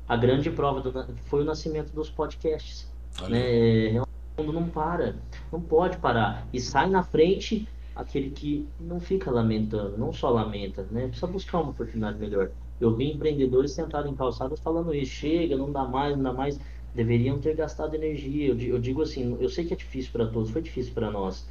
a 0.08 0.18
grande 0.18 0.50
prova 0.52 0.82
do- 0.82 1.16
foi 1.26 1.42
o 1.42 1.46
nascimento 1.46 1.94
dos 1.94 2.10
podcasts. 2.10 2.92
Né? 3.30 3.88
Realmente, 3.90 4.14
O 4.38 4.42
mundo 4.44 4.54
não 4.54 4.68
para, 4.68 5.16
não 5.52 5.62
pode 5.62 5.98
parar. 5.98 6.48
E 6.52 6.60
sai 6.60 6.90
na 6.90 7.04
frente 7.04 7.68
aquele 7.96 8.32
que 8.32 8.68
não 8.80 9.00
fica 9.00 9.30
lamentando, 9.30 9.96
não 9.98 10.12
só 10.12 10.30
lamenta, 10.32 10.88
né? 10.90 11.06
Precisa 11.08 11.28
buscar 11.28 11.60
uma 11.62 11.70
oportunidade 11.70 12.18
melhor. 12.18 12.50
Eu 12.82 12.96
vi 12.96 13.12
empreendedores 13.12 13.72
sentados 13.74 14.12
em 14.12 14.16
calçadas 14.16 14.60
falando 14.60 14.94
isso, 14.94 15.12
chega, 15.12 15.56
não 15.56 15.72
dá 15.72 15.86
mais, 15.86 16.16
não 16.18 16.24
dá 16.24 16.34
mais. 16.34 16.60
Deveriam 16.96 17.40
ter 17.40 17.56
gastado 17.56 17.94
energia. 17.94 18.48
Eu 18.50 18.80
digo 18.80 19.04
assim, 19.04 19.38
eu 19.40 19.50
sei 19.50 19.66
que 19.66 19.74
é 19.74 19.78
difícil 19.78 20.12
para 20.12 20.26
todos, 20.26 20.50
foi 20.50 20.62
difícil 20.64 20.94
para 20.96 21.12
nós. 21.12 21.48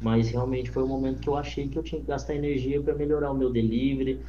Mas 0.00 0.30
realmente 0.30 0.70
foi 0.70 0.82
o 0.82 0.88
momento 0.88 1.20
que 1.20 1.28
eu 1.28 1.36
achei 1.36 1.68
que 1.68 1.78
eu 1.78 1.82
tinha 1.82 2.00
que 2.00 2.06
gastar 2.06 2.34
energia 2.34 2.82
para 2.82 2.94
melhorar 2.94 3.30
o 3.30 3.36
meu 3.36 3.50
delivery, 3.52 4.24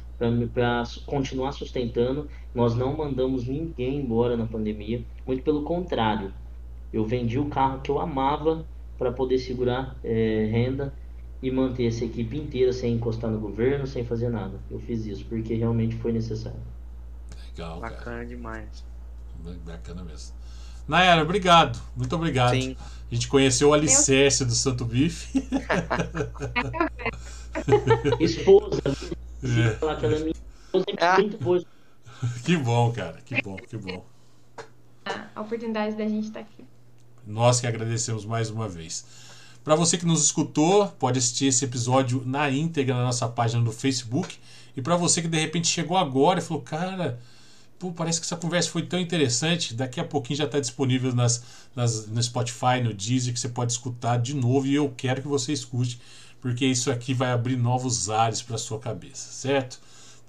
para 0.52 0.82
continuar 1.06 1.52
sustentando. 1.52 2.28
Nós 2.54 2.74
não 2.74 2.96
mandamos 2.96 3.48
ninguém 3.48 3.96
embora 4.00 4.36
na 4.36 4.46
pandemia, 4.46 5.06
muito 5.26 5.42
pelo 5.42 5.64
contrário. 5.64 6.34
Eu 6.92 7.04
vendi 7.06 7.38
o 7.38 7.48
carro 7.48 7.80
que 7.80 7.90
eu 7.90 7.98
amava 7.98 8.68
para 8.98 9.12
poder 9.12 9.38
segurar 9.38 9.98
eh, 10.04 10.46
renda 10.50 10.92
e 11.42 11.50
manter 11.50 11.86
essa 11.86 12.04
equipe 12.04 12.36
inteira 12.36 12.72
sem 12.72 12.94
encostar 12.94 13.30
no 13.30 13.40
governo, 13.40 13.86
sem 13.86 14.04
fazer 14.04 14.28
nada. 14.28 14.60
Eu 14.70 14.78
fiz 14.78 15.06
isso 15.06 15.24
porque 15.26 15.54
realmente 15.54 15.96
foi 15.96 16.12
necessário. 16.12 16.60
Legal, 17.48 17.80
cara. 17.80 17.96
Bacana 17.96 18.26
demais. 18.26 18.84
Bacana 19.64 20.04
mesmo. 20.04 20.41
Nayara, 20.86 21.22
obrigado. 21.22 21.78
Muito 21.96 22.14
obrigado. 22.16 22.50
Sim. 22.54 22.76
A 23.10 23.14
gente 23.14 23.28
conheceu 23.28 23.70
o 23.70 23.74
alicerce 23.74 24.44
do 24.44 24.54
Santo 24.54 24.84
Bife. 24.84 25.28
Esposa, 28.20 28.80
É. 29.44 29.70
falar 29.78 29.96
que 29.96 30.06
ela 30.06 30.16
é 30.16 30.18
minha 30.20 30.32
esposa 30.32 30.84
é 30.96 31.04
Ah. 31.04 31.18
muito 31.18 31.38
boa. 31.38 31.62
Que 32.44 32.56
bom, 32.56 32.92
cara. 32.92 33.18
Que 33.24 33.42
bom, 33.42 33.56
que 33.56 33.76
bom. 33.76 34.04
A 35.34 35.40
oportunidade 35.40 35.96
da 35.96 36.06
gente 36.08 36.28
estar 36.28 36.40
aqui. 36.40 36.64
Nós 37.26 37.60
que 37.60 37.66
agradecemos 37.66 38.24
mais 38.24 38.50
uma 38.50 38.68
vez. 38.68 39.04
Para 39.64 39.74
você 39.76 39.96
que 39.98 40.06
nos 40.06 40.24
escutou, 40.24 40.88
pode 40.98 41.18
assistir 41.18 41.46
esse 41.46 41.64
episódio 41.64 42.22
na 42.26 42.50
íntegra 42.50 42.94
na 42.94 43.02
nossa 43.04 43.28
página 43.28 43.62
do 43.62 43.72
Facebook. 43.72 44.36
E 44.76 44.82
para 44.82 44.96
você 44.96 45.20
que 45.22 45.28
de 45.28 45.38
repente 45.38 45.68
chegou 45.68 45.96
agora 45.96 46.38
e 46.38 46.42
falou, 46.42 46.62
cara, 46.62 47.18
pô, 47.82 47.92
parece 47.92 48.20
que 48.20 48.26
essa 48.26 48.36
conversa 48.36 48.70
foi 48.70 48.82
tão 48.86 48.98
interessante. 49.00 49.74
Daqui 49.74 50.00
a 50.00 50.04
pouquinho 50.04 50.36
já 50.38 50.44
está 50.44 50.60
disponível 50.60 51.14
nas, 51.14 51.42
nas- 51.74 52.06
no 52.06 52.22
Spotify, 52.22 52.80
no 52.82 52.94
Deezer, 52.94 53.32
que 53.34 53.40
você 53.40 53.48
pode 53.48 53.72
escutar 53.72 54.18
de 54.18 54.34
novo. 54.34 54.66
E 54.66 54.74
eu 54.74 54.90
quero 54.96 55.20
que 55.22 55.28
você 55.28 55.52
escute, 55.52 56.00
porque 56.40 56.64
isso 56.66 56.90
aqui 56.90 57.14
vai 57.14 57.30
abrir 57.32 57.56
novos 57.56 58.08
ares 58.10 58.42
para 58.42 58.58
sua 58.58 58.78
cabeça, 58.78 59.30
certo? 59.32 59.80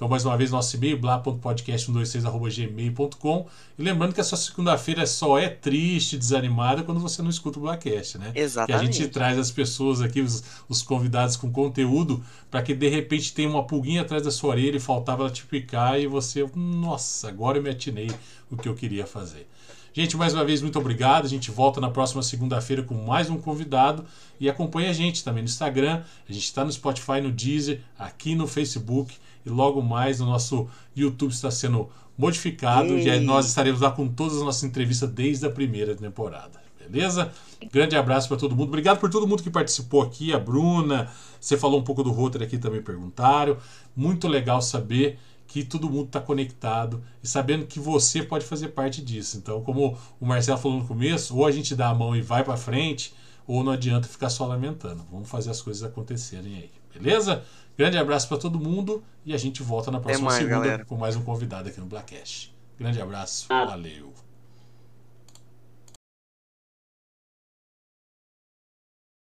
Então, 0.03 0.09
mais 0.09 0.25
uma 0.25 0.35
vez, 0.35 0.51
nosso 0.51 0.75
e-mail, 0.75 0.99
blá.podcast126.gmail.com. 0.99 3.47
E 3.80 3.81
lembrando 3.81 4.13
que 4.13 4.19
essa 4.19 4.35
segunda-feira 4.35 5.07
só 5.07 5.39
é 5.39 5.47
triste, 5.47 6.17
desanimada, 6.17 6.84
quando 6.84 6.99
você 6.99 7.21
não 7.21 7.30
escuta 7.30 7.57
o 7.57 7.61
Blackcast, 7.61 8.17
né? 8.17 8.34
Que 8.34 8.39
a 8.41 8.43
Exatamente. 8.43 8.97
gente 8.97 9.07
traz 9.07 9.39
as 9.39 9.49
pessoas 9.49 10.01
aqui, 10.01 10.19
os, 10.19 10.43
os 10.67 10.81
convidados 10.81 11.38
com 11.38 11.49
conteúdo, 11.49 12.21
para 12.51 12.61
que 12.61 12.73
de 12.73 12.89
repente 12.89 13.34
tenha 13.34 13.47
uma 13.47 13.63
pulguinha 13.63 14.01
atrás 14.01 14.23
da 14.23 14.31
sua 14.31 14.49
orelha 14.49 14.75
e 14.75 14.80
faltava 14.81 15.23
ela 15.23 15.31
te 15.31 15.45
picar 15.45 15.97
e 15.97 16.05
você, 16.05 16.45
nossa, 16.53 17.30
agora 17.30 17.57
eu 17.57 17.63
me 17.63 17.69
atinei 17.69 18.11
o 18.51 18.57
que 18.57 18.67
eu 18.67 18.75
queria 18.75 19.07
fazer. 19.07 19.47
Gente, 19.95 20.17
mais 20.17 20.34
uma 20.34 20.43
vez, 20.43 20.59
muito 20.61 20.80
obrigado. 20.80 21.25
A 21.25 21.30
gente 21.30 21.51
volta 21.51 21.80
na 21.80 21.89
próxima 21.89 22.23
segunda-feira 22.23 22.81
com 22.81 22.95
mais 22.95 23.30
um 23.30 23.38
convidado. 23.38 24.03
E 24.39 24.49
acompanha 24.49 24.89
a 24.89 24.93
gente 24.93 25.23
também 25.23 25.43
no 25.43 25.47
Instagram. 25.47 26.01
A 26.27 26.34
gente 26.34 26.45
está 26.45 26.65
no 26.65 26.71
Spotify, 26.71 27.21
no 27.21 27.31
Deezer, 27.31 27.80
aqui 27.97 28.34
no 28.34 28.47
Facebook. 28.47 29.15
E 29.45 29.49
logo 29.49 29.82
mais 29.82 30.22
o 30.22 30.26
nosso 30.26 30.68
YouTube 30.95 31.32
está 31.32 31.52
sendo 31.52 31.90
modificado. 32.18 32.98
E 32.98 33.10
aí 33.10 33.20
nós 33.20 33.48
estaremos 33.48 33.82
lá 33.82 33.91
com 33.91 34.07
todas 34.07 34.38
as 34.38 34.44
nossas 34.44 34.64
entrevistas 34.64 35.10
desde 35.10 35.45
a 35.45 35.49
primeira 35.49 35.95
temporada. 35.95 36.61
Beleza? 36.90 37.32
Grande 37.72 37.95
abraço 37.95 38.28
para 38.28 38.38
todo 38.38 38.56
mundo. 38.56 38.68
Obrigado 38.68 38.99
por 38.99 39.10
todo 39.10 39.28
mundo 39.28 39.41
que 39.41 39.49
participou 39.49 40.02
aqui. 40.02 40.34
A 40.34 40.40
Bruna, 40.40 41.10
você 41.40 41.57
falou 41.57 41.80
um 41.80 41.84
pouco 41.84 42.03
do 42.03 42.11
roteiro 42.11 42.45
aqui 42.45 42.57
também, 42.57 42.82
perguntaram. 42.82 43.57
Muito 43.95 44.28
legal 44.28 44.61
saber 44.61 45.18
que 45.48 45.64
todo 45.64 45.90
mundo 45.90 46.07
está 46.07 46.20
conectado 46.20 47.03
e 47.22 47.28
sabendo 47.28 47.65
que 47.65 47.80
você 47.80 48.24
pode 48.24 48.45
fazer 48.45 48.70
parte 48.70 49.02
disso. 49.02 49.38
Então, 49.38 49.61
como 49.61 49.98
o 50.20 50.26
Marcelo 50.26 50.57
falou 50.57 50.80
no 50.80 50.88
começo, 50.88 51.38
ou 51.38 51.45
a 51.45 51.52
gente 51.52 51.76
dá 51.76 51.90
a 51.90 51.94
mão 51.94 52.15
e 52.15 52.22
vai 52.22 52.44
para 52.44 52.57
frente, 52.57 53.14
ou 53.45 53.64
não 53.64 53.72
adianta 53.72 54.07
ficar 54.07 54.30
só 54.30 54.45
lamentando. 54.45 55.06
Vamos 55.11 55.30
fazer 55.30 55.52
as 55.52 55.61
coisas 55.61 55.84
acontecerem 55.84 56.56
aí, 56.56 56.72
beleza? 56.94 57.44
Grande 57.78 57.98
abraço 57.98 58.28
para 58.28 58.38
todo 58.38 58.60
mundo 58.60 59.04
e 59.26 59.34
a 59.34 59.38
gente 59.38 59.64
volta 59.64 59.90
na 59.90 60.00
próxima 60.00 60.26
mais, 60.30 60.38
segunda 60.44 60.60
galera. 60.60 60.86
com 60.86 60.95
mais 60.95 61.16
um 61.16 61.24
convidado 61.24 61.70
aqui 61.70 61.80
no 61.80 61.86
Blackcast. 61.88 62.54
Grande 62.80 63.02
abraço, 63.02 63.48
Ah. 63.50 63.66
valeu. 63.66 64.14